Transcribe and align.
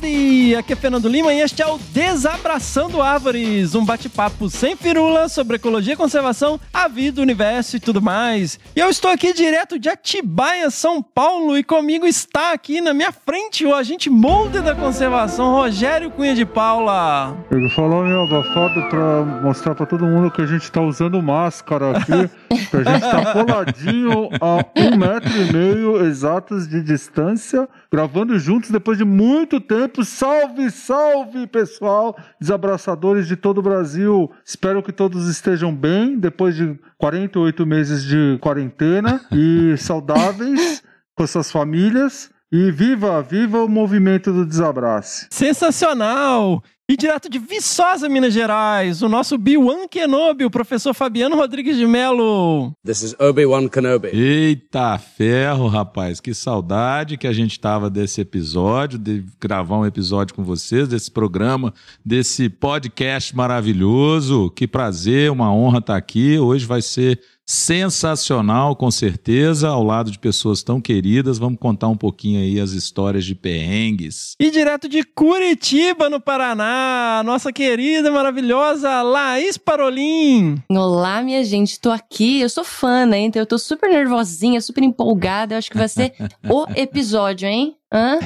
Howdy! 0.00 0.56
Aqui 0.56 0.72
é 0.72 0.76
Fernando 0.76 1.08
Lima 1.08 1.32
e 1.32 1.40
este 1.40 1.62
é 1.62 1.66
o 1.66 1.78
Desabraçando 1.92 3.02
Árvores, 3.02 3.74
um 3.74 3.84
bate-papo 3.84 4.48
sem 4.48 4.74
firula 4.74 5.28
sobre 5.28 5.56
ecologia 5.56 5.94
e 5.94 5.96
conservação, 5.96 6.58
a 6.72 6.88
vida, 6.88 7.20
o 7.20 7.22
universo 7.22 7.76
e 7.76 7.80
tudo 7.80 8.00
mais. 8.00 8.58
E 8.74 8.80
eu 8.80 8.88
estou 8.88 9.10
aqui 9.10 9.32
direto 9.32 9.78
de 9.78 9.88
Atibaia, 9.88 10.70
São 10.70 11.02
Paulo, 11.02 11.56
e 11.56 11.62
comigo 11.62 12.06
está 12.06 12.52
aqui 12.52 12.80
na 12.80 12.94
minha 12.94 13.12
frente 13.12 13.66
o 13.66 13.74
agente 13.74 14.08
molde 14.08 14.60
da 14.60 14.74
conservação, 14.74 15.52
Rogério 15.52 16.10
Cunha 16.10 16.34
de 16.34 16.46
Paula. 16.46 17.36
Ele 17.50 17.68
falou 17.70 18.04
meio 18.04 18.22
abafado 18.22 18.88
pra 18.88 19.22
mostrar 19.42 19.74
pra 19.74 19.86
todo 19.86 20.06
mundo 20.06 20.30
que 20.30 20.40
a 20.40 20.46
gente 20.46 20.70
tá 20.72 20.80
usando 20.80 21.22
máscara 21.22 21.98
aqui, 21.98 22.30
que 22.70 22.76
a 22.76 22.84
gente 22.84 23.00
tá 23.00 23.32
coladinho 23.44 24.30
a 24.40 24.64
um 24.80 24.96
metro 24.96 25.30
e 25.36 25.52
meio 25.52 26.06
exatos 26.06 26.66
de 26.66 26.82
distância, 26.82 27.68
gravando 27.90 28.38
juntos 28.38 28.70
depois 28.70 28.96
de 28.96 29.04
muito 29.04 29.60
tempo. 29.60 30.04
Salve, 30.04 30.70
salve, 30.70 31.46
pessoal, 31.46 32.16
desabraçadores 32.40 33.26
de 33.26 33.36
todo 33.36 33.58
o 33.58 33.62
Brasil. 33.62 34.30
Espero 34.44 34.82
que 34.82 34.92
todos 34.92 35.28
estejam 35.28 35.74
bem 35.74 36.18
depois 36.18 36.54
de 36.54 36.78
48 36.98 37.66
meses 37.66 38.04
de 38.04 38.38
quarentena 38.40 39.20
e 39.32 39.76
saudáveis 39.78 40.82
com 41.14 41.26
suas 41.26 41.50
famílias. 41.50 42.30
E 42.52 42.72
viva, 42.72 43.22
viva 43.22 43.62
o 43.62 43.68
movimento 43.68 44.32
do 44.32 44.44
desabrace. 44.44 45.28
Sensacional! 45.30 46.64
E 46.90 46.96
direto 46.96 47.30
de 47.30 47.38
Viçosa, 47.38 48.08
Minas 48.08 48.34
Gerais, 48.34 49.00
o 49.00 49.08
nosso 49.08 49.38
Biwan 49.38 49.86
Kenobi, 49.86 50.44
o 50.44 50.50
professor 50.50 50.92
Fabiano 50.92 51.36
Rodrigues 51.36 51.76
de 51.76 51.86
Melo. 51.86 52.72
This 52.84 53.02
is 53.02 53.14
Obi-Wan 53.16 53.68
Kenobi. 53.68 54.08
Eita 54.08 54.98
ferro, 54.98 55.68
rapaz. 55.68 56.18
Que 56.18 56.34
saudade 56.34 57.16
que 57.16 57.28
a 57.28 57.32
gente 57.32 57.60
tava 57.60 57.88
desse 57.88 58.20
episódio, 58.20 58.98
de 58.98 59.24
gravar 59.40 59.78
um 59.78 59.86
episódio 59.86 60.34
com 60.34 60.42
vocês, 60.42 60.88
desse 60.88 61.12
programa, 61.12 61.72
desse 62.04 62.48
podcast 62.48 63.36
maravilhoso. 63.36 64.50
Que 64.50 64.66
prazer, 64.66 65.30
uma 65.30 65.54
honra 65.54 65.78
estar 65.78 65.96
aqui. 65.96 66.40
Hoje 66.40 66.66
vai 66.66 66.82
ser 66.82 67.20
sensacional, 67.50 68.76
com 68.76 68.92
certeza, 68.92 69.70
ao 69.70 69.82
lado 69.82 70.08
de 70.08 70.20
pessoas 70.20 70.62
tão 70.62 70.80
queridas. 70.80 71.36
Vamos 71.36 71.58
contar 71.58 71.88
um 71.88 71.96
pouquinho 71.96 72.40
aí 72.40 72.60
as 72.60 72.70
histórias 72.70 73.24
de 73.24 73.34
perrengues. 73.34 74.36
E 74.38 74.52
direto 74.52 74.88
de 74.88 75.02
Curitiba, 75.02 76.08
no 76.08 76.20
Paraná, 76.20 77.22
nossa 77.24 77.52
querida, 77.52 78.08
maravilhosa 78.12 79.02
Laís 79.02 79.58
Parolim. 79.58 80.62
Olá, 80.70 81.20
minha 81.22 81.42
gente, 81.42 81.80
tô 81.80 81.90
aqui. 81.90 82.40
Eu 82.40 82.48
sou 82.48 82.62
fã, 82.62 83.04
né? 83.04 83.18
Então 83.18 83.42
eu 83.42 83.46
tô 83.46 83.58
super 83.58 83.90
nervosinha, 83.90 84.60
super 84.60 84.84
empolgada. 84.84 85.54
Eu 85.54 85.58
acho 85.58 85.72
que 85.72 85.76
vai 85.76 85.88
ser 85.88 86.12
o 86.48 86.66
episódio, 86.76 87.48
hein? 87.48 87.74
Hã? 87.92 88.18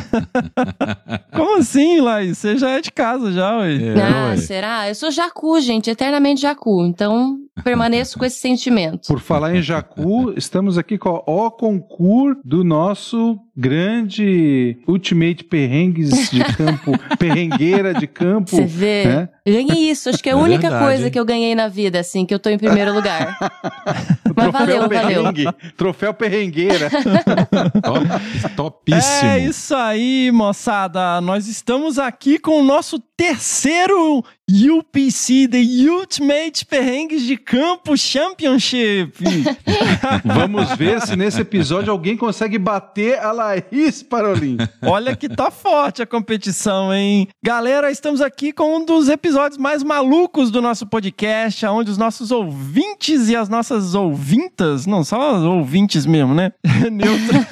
Como 1.35 1.59
assim, 1.59 2.01
Laís? 2.01 2.39
Você 2.39 2.57
já 2.59 2.71
é 2.71 2.81
de 2.81 2.91
casa 2.93 3.33
já, 3.33 3.59
ué. 3.59 3.75
É, 3.77 4.03
ah, 4.03 4.27
ué. 4.31 4.37
será? 4.37 4.89
Eu 4.89 4.95
sou 4.95 5.11
Jacu, 5.11 5.61
gente, 5.61 5.89
eternamente 5.91 6.43
Jacu. 6.43 6.85
Então, 6.85 7.39
permaneço 7.63 8.19
com 8.19 8.25
esse 8.25 8.39
sentimento. 8.39 9.09
Por 9.09 9.21
falar 9.21 9.55
em 9.57 9.63
Jacu, 9.63 10.35
estamos 10.37 10.77
aqui 10.77 10.99
com 10.99 11.23
o 11.27 11.51
concurso 11.51 12.41
do 12.45 12.63
nosso 12.63 13.39
grande 13.57 14.77
Ultimate 14.89 15.45
Perrengues 15.45 16.29
de 16.31 16.43
campo, 16.45 16.93
perrengueira 17.19 17.95
de 17.95 18.07
campo. 18.07 18.51
Você 18.51 18.65
vê? 18.65 19.05
né? 19.07 19.29
Ganhei 19.47 19.91
isso. 19.91 20.09
Acho 20.09 20.23
que 20.23 20.29
é 20.29 20.33
a 20.33 20.37
É 20.37 20.39
única 20.39 20.63
verdade, 20.63 20.85
coisa 20.85 21.05
hein? 21.07 21.11
que 21.11 21.19
eu 21.21 21.25
ganhei 21.25 21.55
na 21.55 21.69
vida, 21.69 22.01
assim, 22.01 22.27
que 22.27 22.35
eu 22.35 22.39
tô 22.39 22.51
em 22.51 22.59
primeiro 22.59 22.93
lugar. 22.93 23.39
Mas 24.37 24.51
Troféu 24.51 24.53
valeu, 24.53 24.89
valeu. 24.89 24.89
perrengue, 25.23 25.45
troféu 25.77 26.13
perrengueira. 26.15 26.91
Top, 27.83 28.57
topíssimo. 28.57 29.31
É 29.31 29.39
isso 29.39 29.54
aí, 29.75 30.33
moçada. 30.33 31.21
Nós 31.21 31.47
estamos 31.47 31.97
aqui 31.97 32.41
com 32.41 32.61
o 32.61 32.65
nosso 32.65 32.99
terceiro 33.17 34.25
UPC, 34.51 35.49
The 35.49 35.63
Ultimate 35.89 36.67
Perrengues 36.67 37.23
de 37.23 37.35
Campo 37.35 37.97
Championship. 37.97 39.15
Vamos 40.23 40.71
ver 40.77 41.01
se 41.01 41.17
nesse 41.17 41.41
episódio 41.41 41.91
alguém 41.91 42.15
consegue 42.15 42.59
bater 42.59 43.19
a 43.21 43.33
Laís 43.33 44.03
Parolin. 44.03 44.59
Olha 44.83 45.17
que 45.17 45.31
tá 45.31 45.51
forte 45.51 46.03
a 46.03 46.07
competição, 46.07 46.93
hein? 46.93 47.27
Galera, 47.43 47.91
estamos 47.91 48.21
aqui 48.21 48.53
com 48.53 48.77
um 48.77 48.85
dos 48.85 49.09
episódios 49.09 49.57
mais 49.57 49.83
malucos 49.83 50.51
do 50.51 50.61
nosso 50.61 50.87
podcast, 50.87 51.65
onde 51.65 51.91
os 51.91 51.97
nossos 51.97 52.31
ouvintes 52.31 53.31
e 53.31 53.37
as 53.37 53.49
nossas 53.49 53.95
ouvintas, 53.95 54.85
não 54.85 55.03
só 55.03 55.37
os 55.37 55.43
ouvintes 55.43 56.05
mesmo, 56.05 56.35
né? 56.35 56.53
Neutro. 56.93 57.47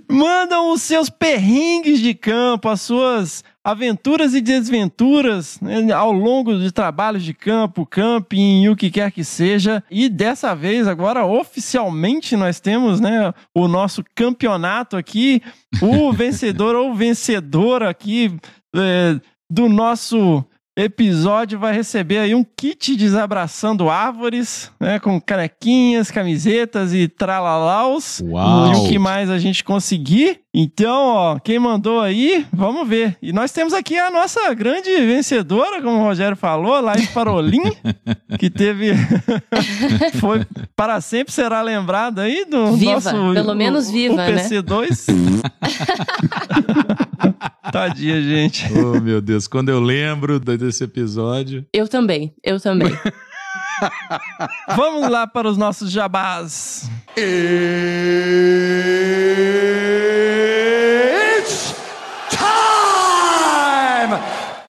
Mandam 0.10 0.72
os 0.72 0.82
seus 0.82 1.08
perrengues 1.08 2.00
de 2.00 2.12
campo, 2.12 2.68
as 2.68 2.80
suas 2.80 3.19
aventuras 3.64 4.34
e 4.34 4.40
desventuras 4.40 5.60
né, 5.60 5.92
ao 5.92 6.12
longo 6.12 6.58
de 6.58 6.72
trabalhos 6.72 7.22
de 7.22 7.34
campo, 7.34 7.86
camping 7.86 8.62
e 8.62 8.68
o 8.68 8.76
que 8.76 8.90
quer 8.90 9.10
que 9.10 9.24
seja. 9.24 9.82
E 9.90 10.08
dessa 10.08 10.54
vez, 10.54 10.88
agora 10.88 11.24
oficialmente, 11.24 12.36
nós 12.36 12.60
temos 12.60 13.00
né, 13.00 13.32
o 13.54 13.68
nosso 13.68 14.04
campeonato 14.14 14.96
aqui, 14.96 15.42
o 15.80 16.12
vencedor 16.14 16.74
ou 16.74 16.94
vencedora 16.94 17.90
aqui 17.90 18.36
é, 18.74 19.20
do 19.50 19.68
nosso 19.68 20.44
episódio 20.84 21.58
vai 21.58 21.74
receber 21.74 22.18
aí 22.18 22.34
um 22.34 22.44
kit 22.44 22.96
desabraçando 22.96 23.88
árvores, 23.90 24.70
né, 24.80 24.98
com 24.98 25.20
canequinhas, 25.20 26.10
camisetas 26.10 26.92
e 26.94 27.06
tralalaus. 27.08 28.20
Uau. 28.24 28.72
E 28.72 28.76
o 28.76 28.88
que 28.88 28.98
mais 28.98 29.28
a 29.30 29.38
gente 29.38 29.62
conseguir. 29.64 30.40
Então, 30.52 31.06
ó, 31.06 31.38
quem 31.38 31.60
mandou 31.60 32.00
aí, 32.00 32.44
vamos 32.52 32.88
ver. 32.88 33.16
E 33.22 33.32
nós 33.32 33.52
temos 33.52 33.72
aqui 33.72 33.96
a 33.96 34.10
nossa 34.10 34.52
grande 34.52 34.90
vencedora, 34.90 35.80
como 35.80 35.98
o 35.98 36.02
Rogério 36.02 36.36
falou, 36.36 36.80
Laís 36.80 37.08
Parolim, 37.10 37.62
que 38.38 38.50
teve. 38.50 38.92
Foi 40.18 40.44
para 40.74 41.00
sempre 41.00 41.32
será 41.32 41.62
lembrada 41.62 42.22
aí 42.22 42.44
do 42.44 42.72
Viva, 42.72 42.94
nosso. 43.12 43.34
pelo 43.34 43.54
menos 43.54 43.88
o- 43.88 43.92
viva, 43.92 44.14
o 44.14 44.16
né? 44.16 44.26
PC2. 47.70 47.72
Tadinha, 47.72 48.22
gente. 48.22 48.66
Oh, 48.74 49.00
meu 49.00 49.20
Deus, 49.20 49.46
quando 49.46 49.68
eu 49.68 49.80
lembro 49.80 50.38
de- 50.40 50.56
desse 50.56 50.84
episódio. 50.84 51.64
Eu 51.72 51.86
também, 51.88 52.34
eu 52.42 52.58
também. 52.60 52.90
Vamos 54.76 55.08
lá 55.10 55.26
para 55.26 55.48
os 55.48 55.56
nossos 55.56 55.90
jabás. 55.90 56.88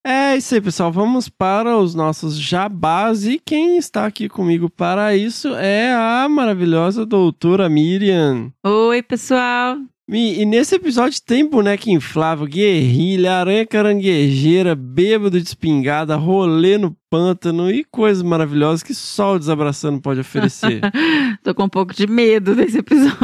É 0.04 0.36
isso 0.38 0.56
aí, 0.56 0.62
pessoal. 0.62 0.92
Vamos 0.92 1.30
para 1.30 1.78
os 1.78 1.94
nossos 1.94 2.36
jabás. 2.38 3.26
E 3.26 3.40
quem 3.44 3.78
está 3.78 4.06
aqui 4.06 4.28
comigo 4.28 4.70
para 4.70 5.16
isso 5.16 5.50
é 5.56 5.92
a 5.94 6.28
maravilhosa 6.30 7.06
doutora 7.06 7.70
Miriam. 7.70 8.52
Oi, 8.66 9.02
pessoal. 9.04 9.78
E, 10.10 10.42
e 10.42 10.46
nesse 10.46 10.76
episódio 10.76 11.22
tem 11.22 11.48
boneca 11.48 11.90
inflável, 11.90 12.46
guerrilha, 12.46 13.34
aranha 13.36 13.66
caranguejeira, 13.66 14.76
bêbado 14.76 15.40
de 15.40 15.48
espingarda, 15.48 16.16
rolê 16.16 16.78
no 16.78 16.96
pântano 17.12 17.70
e 17.70 17.84
coisas 17.84 18.24
maravilhosas 18.24 18.82
que 18.82 18.94
só 18.94 19.36
o 19.36 19.40
Desabraçando 19.40 20.00
pode 20.00 20.22
oferecer. 20.22 20.80
Tô 21.44 21.54
com 21.54 21.66
um 21.66 21.70
pouco 21.70 21.94
de 21.94 22.08
medo 22.08 22.56
desse 22.56 22.78
episódio. 22.78 23.20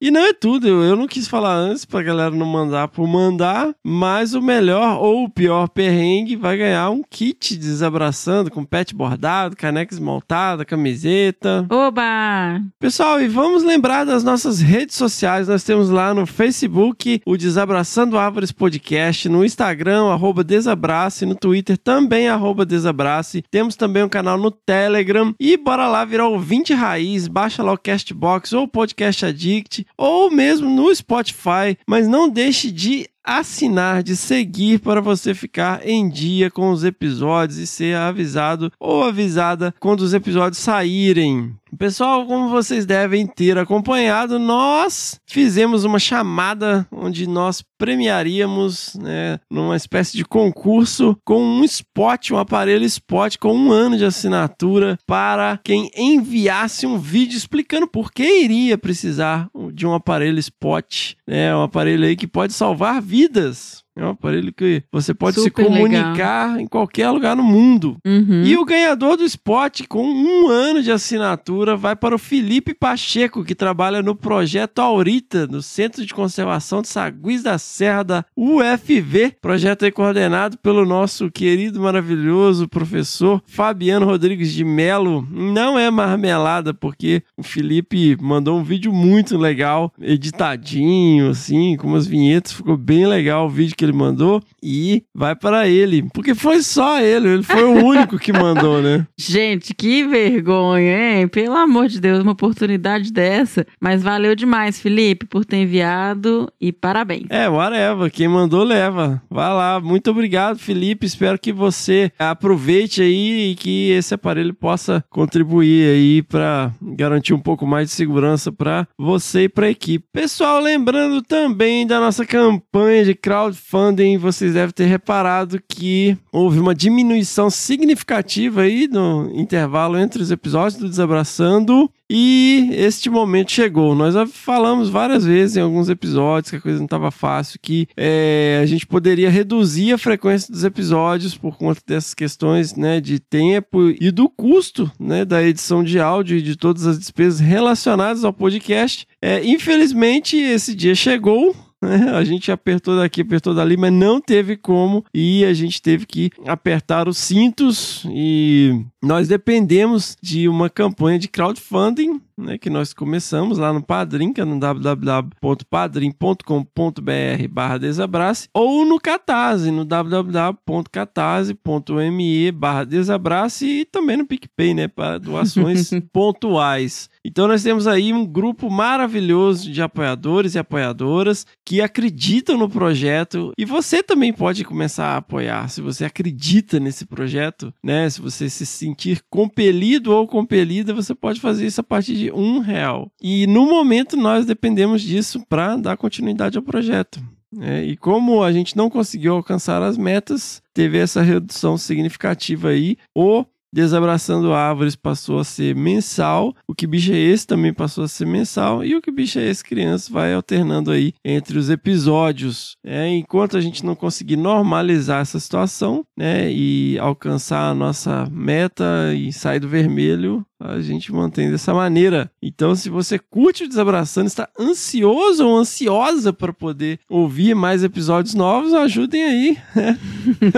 e 0.00 0.08
não 0.08 0.20
é 0.20 0.32
tudo, 0.32 0.68
eu, 0.68 0.80
eu 0.84 0.94
não 0.94 1.08
quis 1.08 1.26
falar 1.26 1.52
antes 1.52 1.84
pra 1.84 2.00
galera 2.00 2.30
não 2.30 2.46
mandar 2.46 2.86
por 2.86 3.08
mandar, 3.08 3.74
mas 3.84 4.34
o 4.34 4.40
melhor 4.40 5.02
ou 5.02 5.24
o 5.24 5.28
pior 5.28 5.68
perrengue 5.68 6.36
vai 6.36 6.56
ganhar 6.56 6.90
um 6.90 7.02
kit 7.02 7.56
Desabraçando 7.56 8.50
com 8.52 8.64
pet 8.64 8.94
bordado, 8.94 9.56
caneca 9.56 9.92
esmaltada, 9.92 10.64
camiseta. 10.64 11.66
Oba! 11.68 12.62
Pessoal, 12.78 13.20
e 13.20 13.26
vamos 13.26 13.64
lembrar 13.64 14.04
das 14.04 14.22
nossas 14.22 14.60
redes 14.60 14.94
sociais. 14.94 15.49
Nós 15.50 15.64
temos 15.64 15.90
lá 15.90 16.14
no 16.14 16.26
Facebook 16.26 17.20
o 17.26 17.36
Desabraçando 17.36 18.16
Árvores 18.16 18.52
Podcast, 18.52 19.28
no 19.28 19.44
Instagram, 19.44 20.04
arroba 20.04 20.44
Desabrace, 20.44 21.26
no 21.26 21.34
Twitter 21.34 21.76
também, 21.76 22.28
arroba 22.28 22.64
Desabrace. 22.64 23.42
Temos 23.50 23.74
também 23.74 24.04
um 24.04 24.08
canal 24.08 24.38
no 24.38 24.52
Telegram. 24.52 25.34
E 25.40 25.56
bora 25.56 25.88
lá 25.88 26.04
virar 26.04 26.28
ouvinte 26.28 26.72
raiz, 26.72 27.26
baixa 27.26 27.64
lá 27.64 27.72
o 27.72 27.78
Castbox 27.78 28.52
ou 28.52 28.62
o 28.62 28.68
Podcast 28.68 29.26
Addict, 29.26 29.84
ou 29.98 30.30
mesmo 30.30 30.70
no 30.70 30.94
Spotify. 30.94 31.76
Mas 31.84 32.06
não 32.06 32.28
deixe 32.28 32.70
de 32.70 33.08
assinar, 33.38 34.02
de 34.02 34.16
seguir 34.16 34.80
para 34.80 35.00
você 35.00 35.32
ficar 35.34 35.86
em 35.86 36.08
dia 36.08 36.50
com 36.50 36.70
os 36.70 36.82
episódios 36.82 37.58
e 37.58 37.66
ser 37.66 37.96
avisado 37.96 38.72
ou 38.78 39.04
avisada 39.04 39.72
quando 39.78 40.00
os 40.00 40.12
episódios 40.12 40.58
saírem. 40.60 41.54
Pessoal, 41.78 42.26
como 42.26 42.48
vocês 42.48 42.84
devem 42.84 43.26
ter 43.26 43.56
acompanhado, 43.56 44.38
nós 44.38 45.20
fizemos 45.24 45.84
uma 45.84 46.00
chamada 46.00 46.86
onde 46.90 47.28
nós 47.28 47.62
premiaríamos, 47.78 48.96
né, 49.00 49.38
numa 49.48 49.76
espécie 49.76 50.16
de 50.16 50.24
concurso 50.24 51.16
com 51.24 51.40
um 51.40 51.64
spot, 51.64 52.32
um 52.32 52.36
aparelho 52.36 52.84
spot 52.84 53.36
com 53.38 53.54
um 53.54 53.72
ano 53.72 53.96
de 53.96 54.04
assinatura 54.04 54.98
para 55.06 55.58
quem 55.64 55.90
enviasse 55.96 56.86
um 56.86 56.98
vídeo 56.98 57.36
explicando 57.36 57.86
por 57.86 58.12
que 58.12 58.42
iria 58.42 58.76
precisar 58.76 59.48
de 59.72 59.86
um 59.86 59.94
aparelho 59.94 60.38
spot, 60.38 61.12
né, 61.26 61.54
um 61.54 61.62
aparelho 61.62 62.04
aí 62.04 62.16
que 62.16 62.26
pode 62.26 62.52
salvar 62.52 63.00
vidas 63.00 63.19
vidas. 63.20 63.84
É 63.96 64.04
um 64.04 64.10
aparelho 64.10 64.52
que 64.52 64.82
você 64.90 65.12
pode 65.12 65.40
Super 65.40 65.64
se 65.64 65.68
comunicar 65.68 66.60
em 66.60 66.66
qualquer 66.66 67.10
lugar 67.10 67.36
no 67.36 67.42
mundo. 67.42 67.96
Uhum. 68.06 68.44
E 68.44 68.56
o 68.56 68.64
ganhador 68.64 69.16
do 69.16 69.24
spot, 69.24 69.82
com 69.88 70.04
um 70.04 70.48
ano 70.48 70.82
de 70.82 70.92
assinatura, 70.92 71.76
vai 71.76 71.96
para 71.96 72.14
o 72.14 72.18
Felipe 72.18 72.72
Pacheco, 72.72 73.44
que 73.44 73.54
trabalha 73.54 74.00
no 74.00 74.14
projeto 74.14 74.78
Aurita, 74.78 75.46
no 75.46 75.60
Centro 75.60 76.06
de 76.06 76.14
Conservação 76.14 76.82
de 76.82 76.88
Saguis 76.88 77.42
da 77.42 77.58
Serra 77.58 78.02
da 78.02 78.24
UFV. 78.36 79.34
Projeto 79.40 79.84
aí 79.84 79.90
coordenado 79.90 80.56
pelo 80.58 80.86
nosso 80.86 81.30
querido, 81.30 81.80
maravilhoso 81.80 82.68
professor 82.68 83.42
Fabiano 83.46 84.06
Rodrigues 84.06 84.52
de 84.52 84.64
Melo. 84.64 85.26
Não 85.30 85.78
é 85.78 85.90
marmelada, 85.90 86.72
porque 86.72 87.22
o 87.36 87.42
Felipe 87.42 88.16
mandou 88.20 88.58
um 88.58 88.62
vídeo 88.62 88.92
muito 88.92 89.36
legal, 89.36 89.92
editadinho, 90.00 91.30
assim, 91.30 91.76
com 91.76 91.88
umas 91.88 92.06
vinhetas. 92.06 92.52
Ficou 92.52 92.76
bem 92.76 93.06
legal 93.06 93.46
o 93.46 93.50
vídeo 93.50 93.76
que 93.80 93.84
ele 93.86 93.92
mandou. 93.92 94.42
E 94.62 95.04
vai 95.14 95.34
para 95.34 95.66
ele, 95.66 96.06
porque 96.12 96.34
foi 96.34 96.60
só 96.62 97.00
ele, 97.00 97.28
ele 97.28 97.42
foi 97.42 97.64
o 97.64 97.82
único 97.82 98.18
que 98.18 98.30
mandou, 98.30 98.82
né? 98.82 99.06
Gente, 99.18 99.72
que 99.72 100.06
vergonha, 100.06 101.20
hein? 101.20 101.28
Pelo 101.28 101.56
amor 101.56 101.88
de 101.88 101.98
Deus, 101.98 102.22
uma 102.22 102.32
oportunidade 102.32 103.10
dessa. 103.10 103.66
Mas 103.80 104.02
valeu 104.02 104.36
demais, 104.36 104.78
Felipe, 104.78 105.24
por 105.24 105.46
ter 105.46 105.56
enviado 105.56 106.52
e 106.60 106.72
parabéns. 106.72 107.24
É, 107.30 107.48
whatever. 107.48 108.10
Quem 108.10 108.28
mandou, 108.28 108.64
leva. 108.64 109.22
Vai 109.30 109.48
lá. 109.48 109.80
Muito 109.80 110.10
obrigado, 110.10 110.58
Felipe. 110.58 111.06
Espero 111.06 111.38
que 111.38 111.52
você 111.52 112.12
aproveite 112.18 113.00
aí 113.00 113.52
e 113.52 113.54
que 113.54 113.90
esse 113.92 114.12
aparelho 114.12 114.52
possa 114.52 115.02
contribuir 115.08 115.88
aí 115.88 116.22
para 116.22 116.70
garantir 116.82 117.32
um 117.32 117.40
pouco 117.40 117.66
mais 117.66 117.88
de 117.88 117.94
segurança 117.94 118.52
para 118.52 118.86
você 118.98 119.44
e 119.44 119.48
para 119.48 119.66
a 119.66 119.70
equipe. 119.70 120.04
Pessoal, 120.12 120.60
lembrando 120.60 121.22
também 121.22 121.86
da 121.86 121.98
nossa 121.98 122.26
campanha 122.26 123.04
de 123.04 123.14
crowdfunding, 123.14 123.69
vocês 124.18 124.54
devem 124.54 124.72
ter 124.72 124.86
reparado 124.86 125.62
que 125.68 126.16
houve 126.32 126.58
uma 126.58 126.74
diminuição 126.74 127.48
significativa 127.48 128.62
aí 128.62 128.88
no 128.88 129.30
intervalo 129.34 129.98
entre 129.98 130.22
os 130.22 130.30
episódios 130.30 130.80
do 130.80 130.88
Desabraçando 130.88 131.90
e 132.12 132.70
este 132.72 133.08
momento 133.08 133.52
chegou. 133.52 133.94
Nós 133.94 134.14
já 134.14 134.26
falamos 134.26 134.88
várias 134.88 135.24
vezes 135.24 135.56
em 135.56 135.60
alguns 135.60 135.88
episódios 135.88 136.50
que 136.50 136.56
a 136.56 136.60
coisa 136.60 136.78
não 136.78 136.86
estava 136.86 137.12
fácil, 137.12 137.60
que 137.62 137.86
é, 137.96 138.58
a 138.60 138.66
gente 138.66 138.84
poderia 138.84 139.30
reduzir 139.30 139.92
a 139.92 139.98
frequência 139.98 140.52
dos 140.52 140.64
episódios 140.64 141.36
por 141.36 141.56
conta 141.56 141.80
dessas 141.86 142.12
questões 142.12 142.74
né, 142.74 143.00
de 143.00 143.20
tempo 143.20 143.90
e 144.00 144.10
do 144.10 144.28
custo 144.28 144.90
né, 144.98 145.24
da 145.24 145.40
edição 145.40 145.84
de 145.84 146.00
áudio 146.00 146.36
e 146.38 146.42
de 146.42 146.56
todas 146.56 146.84
as 146.84 146.98
despesas 146.98 147.38
relacionadas 147.38 148.24
ao 148.24 148.32
podcast. 148.32 149.06
É, 149.22 149.44
infelizmente, 149.44 150.36
esse 150.36 150.74
dia 150.74 150.96
chegou. 150.96 151.54
Né? 151.80 152.10
A 152.10 152.22
gente 152.24 152.52
apertou 152.52 152.96
daqui, 152.96 153.22
apertou 153.22 153.54
dali, 153.54 153.76
mas 153.76 153.92
não 153.92 154.20
teve 154.20 154.56
como 154.56 155.04
e 155.14 155.44
a 155.44 155.54
gente 155.54 155.80
teve 155.80 156.06
que 156.06 156.30
apertar 156.46 157.08
os 157.08 157.18
cintos 157.18 158.04
e 158.10 158.84
nós 159.02 159.28
dependemos 159.28 160.16
de 160.22 160.48
uma 160.48 160.68
campanha 160.68 161.18
de 161.18 161.28
crowdfunding 161.28 162.20
né, 162.40 162.58
que 162.58 162.70
nós 162.70 162.92
começamos 162.92 163.58
lá 163.58 163.72
no 163.72 163.80
Padrim, 163.82 164.32
que 164.32 164.40
é 164.40 164.44
no 164.44 164.58
www.padrim.com.br 164.58 167.48
barra 167.50 167.78
desabrace, 167.78 168.48
ou 168.52 168.84
no 168.84 168.98
Catarse, 168.98 169.70
no 169.70 169.84
www.catarse.me 169.84 172.50
barra 172.52 172.84
desabrace 172.84 173.66
e 173.66 173.84
também 173.84 174.16
no 174.16 174.26
PicPay, 174.26 174.74
né, 174.74 174.88
para 174.88 175.18
doações 175.18 175.90
pontuais. 176.12 177.08
Então 177.24 177.46
nós 177.46 177.62
temos 177.62 177.86
aí 177.86 178.12
um 178.12 178.26
grupo 178.26 178.68
maravilhoso 178.70 179.70
de 179.70 179.80
apoiadores 179.82 180.54
e 180.54 180.58
apoiadoras 180.58 181.46
que 181.64 181.82
acreditam 181.82 182.56
no 182.56 182.68
projeto 182.68 183.52
e 183.58 183.64
você 183.64 184.02
também 184.02 184.32
pode 184.32 184.64
começar 184.64 185.08
a 185.08 185.18
apoiar 185.18 185.68
se 185.68 185.82
você 185.82 186.04
acredita 186.04 186.80
nesse 186.80 187.04
projeto, 187.04 187.72
né? 187.84 188.08
Se 188.08 188.20
você 188.20 188.48
se 188.48 188.64
sentir 188.90 189.22
compelido 189.30 190.12
ou 190.12 190.26
compelida, 190.26 190.92
você 190.92 191.14
pode 191.14 191.40
fazer 191.40 191.66
isso 191.66 191.80
a 191.80 191.84
partir 191.84 192.16
de 192.16 192.32
um 192.32 192.58
real. 192.58 193.10
E 193.20 193.46
no 193.46 193.66
momento 193.66 194.16
nós 194.16 194.44
dependemos 194.44 195.02
disso 195.02 195.44
para 195.48 195.76
dar 195.76 195.96
continuidade 195.96 196.58
ao 196.58 196.62
projeto. 196.62 197.22
É, 197.60 197.82
e 197.82 197.96
como 197.96 198.42
a 198.42 198.52
gente 198.52 198.76
não 198.76 198.88
conseguiu 198.88 199.34
alcançar 199.34 199.82
as 199.82 199.98
metas, 199.98 200.62
teve 200.72 200.98
essa 200.98 201.20
redução 201.20 201.76
significativa 201.76 202.68
aí. 202.68 202.96
O 203.14 203.44
Desabraçando 203.72 204.52
Árvores 204.52 204.96
passou 204.96 205.38
a 205.38 205.44
ser 205.44 205.76
mensal, 205.76 206.54
o 206.66 206.74
Que 206.74 206.86
Bicho 206.86 207.12
é 207.12 207.18
Esse 207.18 207.46
também 207.46 207.72
passou 207.72 208.04
a 208.04 208.08
ser 208.08 208.26
mensal, 208.26 208.84
e 208.84 208.94
o 208.96 209.00
Que 209.00 209.12
Bicho 209.12 209.38
é 209.38 209.48
Esse 209.48 209.62
Criança 209.62 210.12
vai 210.12 210.34
alternando 210.34 210.90
aí 210.90 211.12
entre 211.24 211.58
os 211.58 211.70
episódios. 211.70 212.76
É, 212.84 213.08
enquanto 213.08 213.56
a 213.56 213.60
gente 213.60 213.84
não 213.84 213.94
conseguir 213.94 214.36
normalizar 214.36 215.20
essa 215.20 215.38
situação 215.38 216.04
né, 216.18 216.50
e 216.52 216.98
alcançar 216.98 217.70
a 217.70 217.74
nossa 217.74 218.26
meta 218.30 219.14
e 219.14 219.32
sair 219.32 219.60
do 219.60 219.68
vermelho, 219.68 220.44
a 220.62 220.80
gente 220.80 221.12
mantém 221.12 221.50
dessa 221.50 221.72
maneira. 221.72 222.30
Então, 222.42 222.74
se 222.74 222.88
você 222.90 223.18
curte 223.18 223.64
o 223.64 223.68
Desabraçando, 223.68 224.26
está 224.26 224.48
ansioso 224.58 225.46
ou 225.46 225.56
ansiosa 225.56 226.32
para 226.32 226.52
poder 226.52 227.00
ouvir 227.08 227.54
mais 227.54 227.82
episódios 227.82 228.34
novos, 228.34 228.74
ajudem 228.74 229.22
aí. 229.24 229.58
né? 229.74 229.98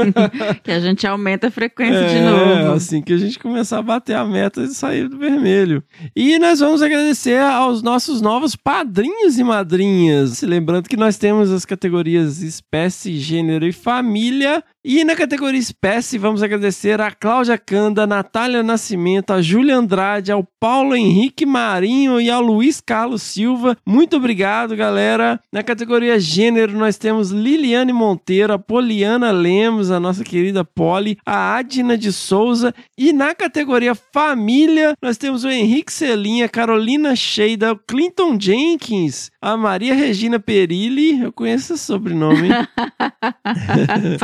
que 0.62 0.70
a 0.70 0.80
gente 0.80 1.06
aumenta 1.06 1.48
a 1.48 1.50
frequência 1.50 2.00
de 2.08 2.16
É, 2.16 2.30
novo. 2.30 2.72
assim 2.72 3.00
que 3.00 3.12
a 3.12 3.16
gente 3.18 3.38
começar 3.38 3.78
a 3.78 3.82
bater 3.82 4.16
a 4.16 4.24
meta 4.24 4.66
de 4.66 4.74
sair 4.74 5.08
do 5.08 5.18
vermelho. 5.18 5.82
E 6.14 6.38
nós 6.38 6.60
vamos 6.60 6.82
agradecer 6.82 7.40
aos 7.40 7.82
nossos 7.82 8.20
novos 8.20 8.56
padrinhos 8.56 9.38
e 9.38 9.44
madrinhas. 9.44 10.38
Se 10.38 10.46
lembrando 10.46 10.88
que 10.88 10.96
nós 10.96 11.16
temos 11.16 11.50
as 11.50 11.64
categorias 11.64 12.42
espécie, 12.42 13.18
gênero 13.18 13.66
e 13.66 13.72
família. 13.72 14.62
E 14.84 15.04
na 15.04 15.14
categoria 15.14 15.60
espécie, 15.60 16.18
vamos 16.18 16.42
agradecer 16.42 17.00
a 17.00 17.12
Cláudia 17.12 17.56
Canda, 17.56 18.04
Natália 18.04 18.64
Nascimento, 18.64 19.32
a 19.32 19.40
Júlia 19.40 19.76
Andrade, 19.76 20.32
ao 20.32 20.42
Paulo 20.58 20.96
Henrique 20.96 21.46
Marinho 21.46 22.20
e 22.20 22.28
ao 22.28 22.42
Luiz 22.42 22.80
Carlos 22.80 23.22
Silva. 23.22 23.76
Muito 23.86 24.16
obrigado, 24.16 24.74
galera. 24.74 25.38
Na 25.52 25.62
categoria 25.62 26.18
gênero, 26.18 26.76
nós 26.76 26.98
temos 26.98 27.30
Liliane 27.30 27.92
Monteiro, 27.92 28.52
a 28.52 28.58
Poliana 28.58 29.30
Lemos, 29.30 29.92
a 29.92 30.00
nossa 30.00 30.24
querida 30.24 30.64
Poli, 30.64 31.16
a 31.24 31.54
Adina 31.54 31.96
de 31.96 32.12
Souza. 32.12 32.74
E 32.98 33.12
na 33.12 33.36
categoria 33.36 33.94
família, 33.94 34.94
nós 35.00 35.16
temos 35.16 35.44
o 35.44 35.48
Henrique 35.48 35.92
Celinha, 35.92 36.48
Carolina 36.48 37.14
Sheida, 37.14 37.72
o 37.72 37.78
Clinton 37.78 38.36
Jenkins, 38.36 39.30
a 39.40 39.56
Maria 39.56 39.94
Regina 39.94 40.40
Perilli. 40.40 41.22
Eu 41.22 41.32
conheço 41.32 41.74
esse 41.74 41.84
sobrenome. 41.84 42.48
hein? 42.48 42.52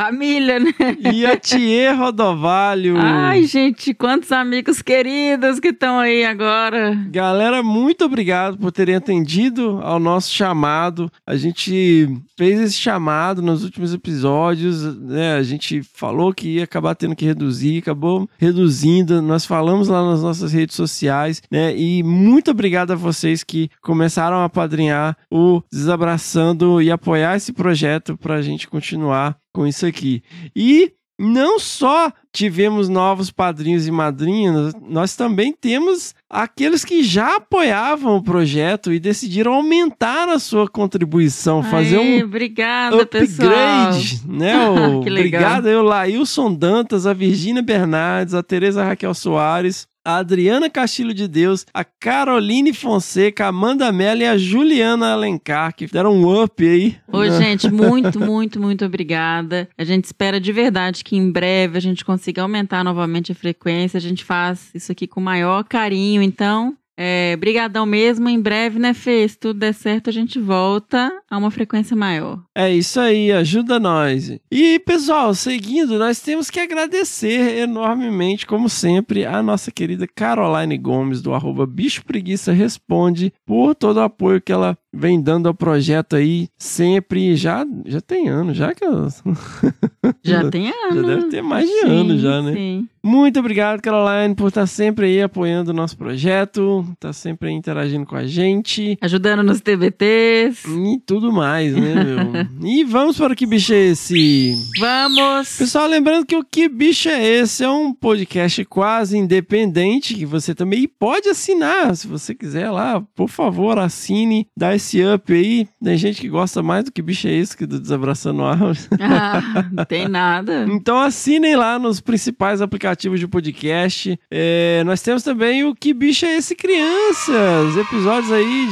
Né? 0.48 0.72
e 1.12 1.26
a 1.26 1.36
Thier 1.36 1.96
Rodovalho. 1.96 2.96
Ai, 2.98 3.42
gente, 3.42 3.92
quantos 3.92 4.32
amigos 4.32 4.80
queridos 4.80 5.60
que 5.60 5.68
estão 5.68 5.98
aí 5.98 6.24
agora. 6.24 6.94
Galera, 7.10 7.62
muito 7.62 8.04
obrigado 8.04 8.56
por 8.56 8.72
terem 8.72 8.94
atendido 8.94 9.80
ao 9.82 9.98
nosso 9.98 10.32
chamado. 10.32 11.10
A 11.26 11.36
gente 11.36 12.08
fez 12.36 12.60
esse 12.60 12.76
chamado 12.76 13.42
nos 13.42 13.62
últimos 13.64 13.92
episódios, 13.92 14.96
né? 14.98 15.34
A 15.34 15.42
gente 15.42 15.82
falou 15.82 16.32
que 16.32 16.56
ia 16.56 16.64
acabar 16.64 16.94
tendo 16.94 17.16
que 17.16 17.24
reduzir, 17.24 17.78
acabou 17.78 18.28
reduzindo. 18.38 19.20
Nós 19.20 19.44
falamos 19.44 19.88
lá 19.88 20.04
nas 20.08 20.22
nossas 20.22 20.52
redes 20.52 20.76
sociais, 20.76 21.42
né? 21.50 21.76
E 21.76 22.02
muito 22.02 22.50
obrigado 22.50 22.92
a 22.92 22.96
vocês 22.96 23.44
que 23.44 23.70
começaram 23.82 24.42
a 24.42 24.48
padrinhar 24.48 25.16
o 25.30 25.62
Desabraçando 25.70 26.80
e 26.80 26.90
apoiar 26.90 27.36
esse 27.36 27.52
projeto 27.52 28.16
para 28.16 28.34
a 28.34 28.42
gente 28.42 28.68
continuar 28.68 29.36
com 29.58 29.66
isso 29.66 29.84
aqui. 29.84 30.22
E 30.54 30.92
não 31.18 31.58
só 31.58 32.12
tivemos 32.32 32.88
novos 32.88 33.28
padrinhos 33.28 33.88
e 33.88 33.90
madrinhas, 33.90 34.72
nós 34.88 35.16
também 35.16 35.52
temos 35.52 36.14
aqueles 36.30 36.84
que 36.84 37.02
já 37.02 37.38
apoiavam 37.38 38.14
o 38.16 38.22
projeto 38.22 38.92
e 38.92 39.00
decidiram 39.00 39.52
aumentar 39.54 40.28
a 40.28 40.38
sua 40.38 40.68
contribuição, 40.68 41.60
fazer 41.64 41.98
Ai, 41.98 42.22
um 42.22 42.24
Obrigada, 42.26 43.04
pessoal. 43.04 43.48
upgrade, 43.48 44.22
né? 44.28 44.54
O, 44.70 45.02
Que 45.02 45.10
legal. 45.10 45.40
obrigado 45.40 45.66
aí, 45.66 45.74
o 45.74 45.82
Laílson 45.82 46.54
Dantas, 46.54 47.04
a 47.04 47.12
Virgínia 47.12 47.62
Bernardes, 47.62 48.32
a 48.34 48.42
Tereza 48.44 48.84
Raquel 48.84 49.12
Soares, 49.12 49.88
a 50.08 50.16
Adriana 50.16 50.70
Castilho 50.70 51.12
de 51.12 51.28
Deus, 51.28 51.66
a 51.74 51.84
Caroline 51.84 52.72
Fonseca, 52.72 53.44
a 53.44 53.48
Amanda 53.48 53.92
Mello 53.92 54.22
e 54.22 54.24
a 54.24 54.38
Juliana 54.38 55.12
Alencar, 55.12 55.74
que 55.76 55.86
deram 55.86 56.14
um 56.14 56.42
up 56.42 56.66
aí. 56.66 56.96
Ô, 57.12 57.28
gente, 57.28 57.68
muito, 57.70 58.18
muito, 58.18 58.58
muito 58.58 58.86
obrigada. 58.86 59.68
A 59.76 59.84
gente 59.84 60.06
espera 60.06 60.40
de 60.40 60.50
verdade 60.50 61.04
que 61.04 61.14
em 61.14 61.30
breve 61.30 61.76
a 61.76 61.80
gente 61.80 62.06
consiga 62.06 62.40
aumentar 62.40 62.82
novamente 62.82 63.32
a 63.32 63.34
frequência. 63.34 63.98
A 63.98 64.00
gente 64.00 64.24
faz 64.24 64.70
isso 64.74 64.90
aqui 64.90 65.06
com 65.06 65.20
o 65.20 65.22
maior 65.22 65.62
carinho. 65.64 66.22
Então, 66.22 66.74
é, 67.00 67.36
brigadão 67.36 67.86
mesmo. 67.86 68.28
Em 68.28 68.40
breve, 68.40 68.80
né, 68.80 68.92
Fê? 68.92 69.26
Se 69.28 69.38
tudo 69.38 69.60
der 69.60 69.72
certo, 69.72 70.10
a 70.10 70.12
gente 70.12 70.40
volta 70.40 71.12
a 71.30 71.38
uma 71.38 71.50
frequência 71.50 71.96
maior. 71.96 72.42
É 72.52 72.72
isso 72.72 72.98
aí, 72.98 73.30
ajuda 73.30 73.78
nós. 73.78 74.36
E, 74.50 74.80
pessoal, 74.80 75.32
seguindo, 75.32 75.96
nós 75.96 76.20
temos 76.20 76.50
que 76.50 76.58
agradecer 76.58 77.58
enormemente, 77.58 78.44
como 78.44 78.68
sempre, 78.68 79.24
a 79.24 79.40
nossa 79.40 79.70
querida 79.70 80.08
Caroline 80.08 80.76
Gomes, 80.76 81.22
do 81.22 81.32
arroba 81.32 81.64
Bicho 81.64 82.04
Preguiça 82.04 82.52
Responde, 82.52 83.32
por 83.46 83.76
todo 83.76 83.98
o 83.98 84.02
apoio 84.02 84.40
que 84.40 84.50
ela 84.50 84.76
vem 84.98 85.20
dando 85.20 85.46
ao 85.46 85.54
projeto 85.54 86.16
aí, 86.16 86.48
sempre. 86.58 87.36
Já, 87.36 87.64
já 87.86 88.00
tem 88.00 88.28
anos, 88.28 88.56
já 88.56 88.74
que 88.74 88.84
ela... 88.84 89.08
Já 90.24 90.50
tem 90.50 90.68
anos. 90.68 90.94
Já 90.94 91.02
deve 91.02 91.28
ter 91.28 91.42
mais 91.42 91.68
de 91.68 91.80
Sim, 91.80 91.86
anos 91.86 92.20
já, 92.20 92.42
né? 92.42 92.52
Sim. 92.54 92.88
Muito 93.02 93.38
obrigado, 93.38 93.80
Caroline, 93.80 94.34
por 94.34 94.48
estar 94.48 94.66
sempre 94.66 95.06
aí 95.06 95.22
apoiando 95.22 95.70
o 95.70 95.74
nosso 95.74 95.96
projeto, 95.96 96.84
tá 96.98 97.12
sempre 97.12 97.48
aí 97.48 97.54
interagindo 97.54 98.04
com 98.04 98.16
a 98.16 98.26
gente. 98.26 98.98
Ajudando 99.00 99.42
nos 99.42 99.60
TBTs. 99.60 100.68
E 100.68 101.00
tudo 101.06 101.32
mais, 101.32 101.74
né, 101.74 101.94
meu? 101.94 102.46
e 102.68 102.84
vamos 102.84 103.16
para 103.16 103.32
o 103.32 103.36
Que 103.36 103.46
Bicho 103.46 103.72
é 103.72 103.86
Esse? 103.86 104.54
Vamos! 104.78 105.56
Pessoal, 105.56 105.86
lembrando 105.86 106.26
que 106.26 106.36
o 106.36 106.44
Que 106.44 106.68
Bicho 106.68 107.08
é 107.08 107.24
Esse 107.24 107.64
é 107.64 107.70
um 107.70 107.94
podcast 107.94 108.64
quase 108.64 109.16
independente 109.16 110.14
que 110.14 110.26
você 110.26 110.54
também 110.54 110.88
pode 110.88 111.28
assinar, 111.28 111.94
se 111.96 112.06
você 112.06 112.34
quiser 112.34 112.70
lá, 112.70 113.00
por 113.14 113.28
favor, 113.28 113.78
assine, 113.78 114.46
dá 114.56 114.74
esse 114.74 114.88
up 114.95 115.33
aí. 115.33 115.66
Tem 115.83 115.97
gente 115.97 116.21
que 116.21 116.28
gosta 116.28 116.62
mais 116.62 116.85
do 116.85 116.92
Que 116.92 117.02
Bicho 117.02 117.26
é 117.28 117.33
Esse 117.33 117.57
que 117.57 117.66
do 117.66 117.80
Desabraçando 117.80 118.42
Árvores. 118.42 118.88
Ah, 119.00 119.66
não 119.73 119.85
tem 119.85 120.07
nada. 120.09 120.66
Então 120.68 120.99
assinem 121.00 121.57
lá 121.57 121.78
nos 121.78 122.00
principais 122.00 122.61
aplicativos 122.61 123.18
de 123.18 123.26
podcast. 123.26 124.18
É, 124.30 124.83
nós 124.85 125.00
temos 125.02 125.23
também 125.23 125.64
o 125.64 125.75
Que 125.75 125.92
Bicho 125.95 126.26
é 126.26 126.37
Esse 126.37 126.54
Crianças? 126.54 127.76
Episódios 127.76 128.30
aí 128.33 128.66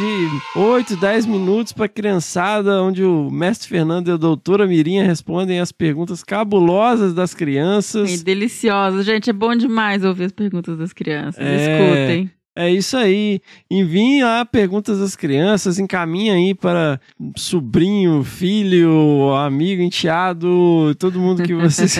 de 0.54 0.58
8, 0.60 0.96
10 0.96 1.26
minutos 1.26 1.72
para 1.72 1.88
criançada, 1.88 2.82
onde 2.82 3.02
o 3.02 3.30
mestre 3.30 3.68
Fernando 3.68 4.08
e 4.08 4.12
a 4.12 4.16
doutora 4.16 4.66
Mirinha 4.66 5.04
respondem 5.04 5.60
as 5.60 5.72
perguntas 5.72 6.22
cabulosas 6.22 7.14
das 7.14 7.32
E 7.32 7.36
crianças. 7.36 8.22
deliciosa. 8.22 9.02
Gente, 9.02 9.30
é 9.30 9.32
bom 9.32 9.54
demais 9.56 10.04
ouvir 10.04 10.24
as 10.24 10.32
perguntas 10.32 10.76
das 10.78 10.92
crianças. 10.92 11.40
É. 11.44 11.56
Escutem. 11.56 12.30
É 12.56 12.70
isso 12.70 12.96
aí. 12.96 13.38
Enviem 13.70 14.24
lá 14.24 14.42
perguntas 14.46 14.98
das 14.98 15.14
crianças, 15.14 15.78
encaminha 15.78 16.32
aí 16.32 16.54
para 16.54 16.98
sobrinho, 17.36 18.24
filho, 18.24 19.34
amigo, 19.34 19.82
enteado, 19.82 20.94
todo 20.98 21.20
mundo 21.20 21.42
que 21.42 21.54
vocês 21.54 21.94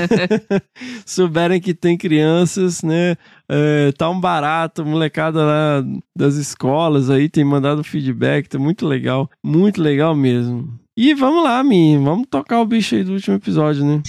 souberem 1.05 1.61
que 1.61 1.75
tem 1.75 1.99
crianças, 1.99 2.83
né? 2.83 3.17
É, 3.47 3.93
tá 3.93 4.09
um 4.09 4.19
barato, 4.19 4.83
molecada 4.85 5.45
lá 5.45 5.85
das 6.17 6.37
escolas 6.37 7.11
aí 7.11 7.29
tem 7.29 7.45
mandado 7.45 7.85
feedback, 7.85 8.49
tá 8.49 8.59
muito 8.59 8.87
legal, 8.87 9.31
muito 9.45 9.83
legal 9.83 10.17
mesmo. 10.17 10.75
E 10.97 11.13
vamos 11.13 11.45
lá, 11.45 11.63
Mi, 11.63 11.99
vamos 11.99 12.27
tocar 12.31 12.63
o 12.63 12.67
bicho 12.67 12.95
aí 12.95 13.05
do 13.05 13.13
último 13.13 13.37
episódio, 13.37 13.85
né? 13.85 14.03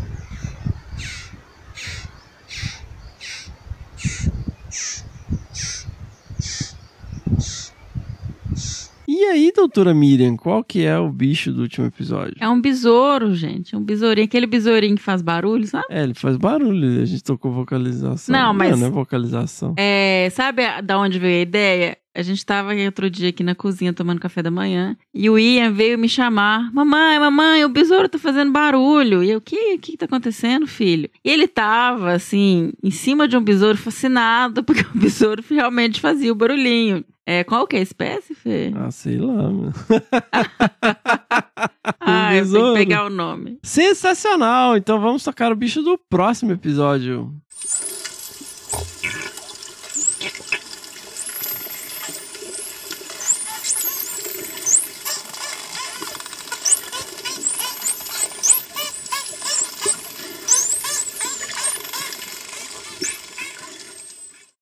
E 9.20 9.24
aí, 9.24 9.52
doutora 9.54 9.92
Miriam, 9.92 10.34
qual 10.34 10.64
que 10.64 10.82
é 10.86 10.98
o 10.98 11.10
bicho 11.10 11.52
do 11.52 11.60
último 11.60 11.86
episódio? 11.86 12.36
É 12.40 12.48
um 12.48 12.58
besouro, 12.58 13.34
gente. 13.34 13.74
É 13.74 13.78
um 13.78 13.82
besourinho. 13.84 14.24
Aquele 14.24 14.46
besourinho 14.46 14.96
que 14.96 15.02
faz 15.02 15.20
barulho, 15.20 15.66
sabe? 15.66 15.84
É, 15.90 16.02
ele 16.02 16.14
faz 16.14 16.38
barulho, 16.38 17.02
a 17.02 17.04
gente 17.04 17.22
tocou 17.22 17.52
vocalização. 17.52 18.34
Não, 18.34 18.54
mas- 18.54 18.70
Não, 18.70 18.78
não 18.78 18.86
é 18.86 18.90
vocalização. 18.90 19.74
É, 19.76 20.30
sabe 20.32 20.62
da 20.82 20.98
onde 20.98 21.18
veio 21.18 21.40
a 21.40 21.42
ideia? 21.42 21.96
A 22.12 22.22
gente 22.22 22.44
tava 22.44 22.74
outro 22.74 23.08
dia 23.08 23.28
aqui 23.28 23.44
na 23.44 23.54
cozinha 23.54 23.92
tomando 23.92 24.20
café 24.20 24.42
da 24.42 24.50
manhã 24.50 24.96
e 25.14 25.30
o 25.30 25.38
Ian 25.38 25.72
veio 25.72 25.96
me 25.96 26.08
chamar: 26.08 26.72
Mamãe, 26.72 27.18
mamãe, 27.20 27.64
o 27.64 27.68
besouro 27.68 28.08
tá 28.08 28.18
fazendo 28.18 28.50
barulho. 28.50 29.22
E 29.22 29.30
eu: 29.30 29.38
O 29.38 29.40
que, 29.40 29.78
que 29.78 29.96
tá 29.96 30.06
acontecendo, 30.06 30.66
filho? 30.66 31.08
E 31.24 31.30
ele 31.30 31.46
tava, 31.46 32.12
assim, 32.12 32.72
em 32.82 32.90
cima 32.90 33.28
de 33.28 33.36
um 33.36 33.42
besouro, 33.42 33.78
fascinado, 33.78 34.62
porque 34.64 34.82
o 34.82 34.98
besouro 34.98 35.42
realmente 35.48 36.00
fazia 36.00 36.32
o 36.32 36.34
barulhinho. 36.34 37.04
É, 37.24 37.44
qual 37.44 37.64
que 37.64 37.76
é 37.76 37.78
a 37.78 37.82
espécie, 37.82 38.34
Fê? 38.34 38.72
Ah, 38.74 38.90
sei 38.90 39.18
lá, 39.18 39.48
meu. 39.48 39.72
Ah, 42.00 42.34
eu 42.34 42.50
tenho 42.50 42.72
que 42.72 42.78
pegar 42.78 43.04
o 43.04 43.10
nome. 43.10 43.58
Sensacional! 43.62 44.76
Então 44.76 45.00
vamos 45.00 45.22
tocar 45.22 45.52
o 45.52 45.56
bicho 45.56 45.82
do 45.82 45.96
próximo 45.96 46.50
episódio. 46.52 47.32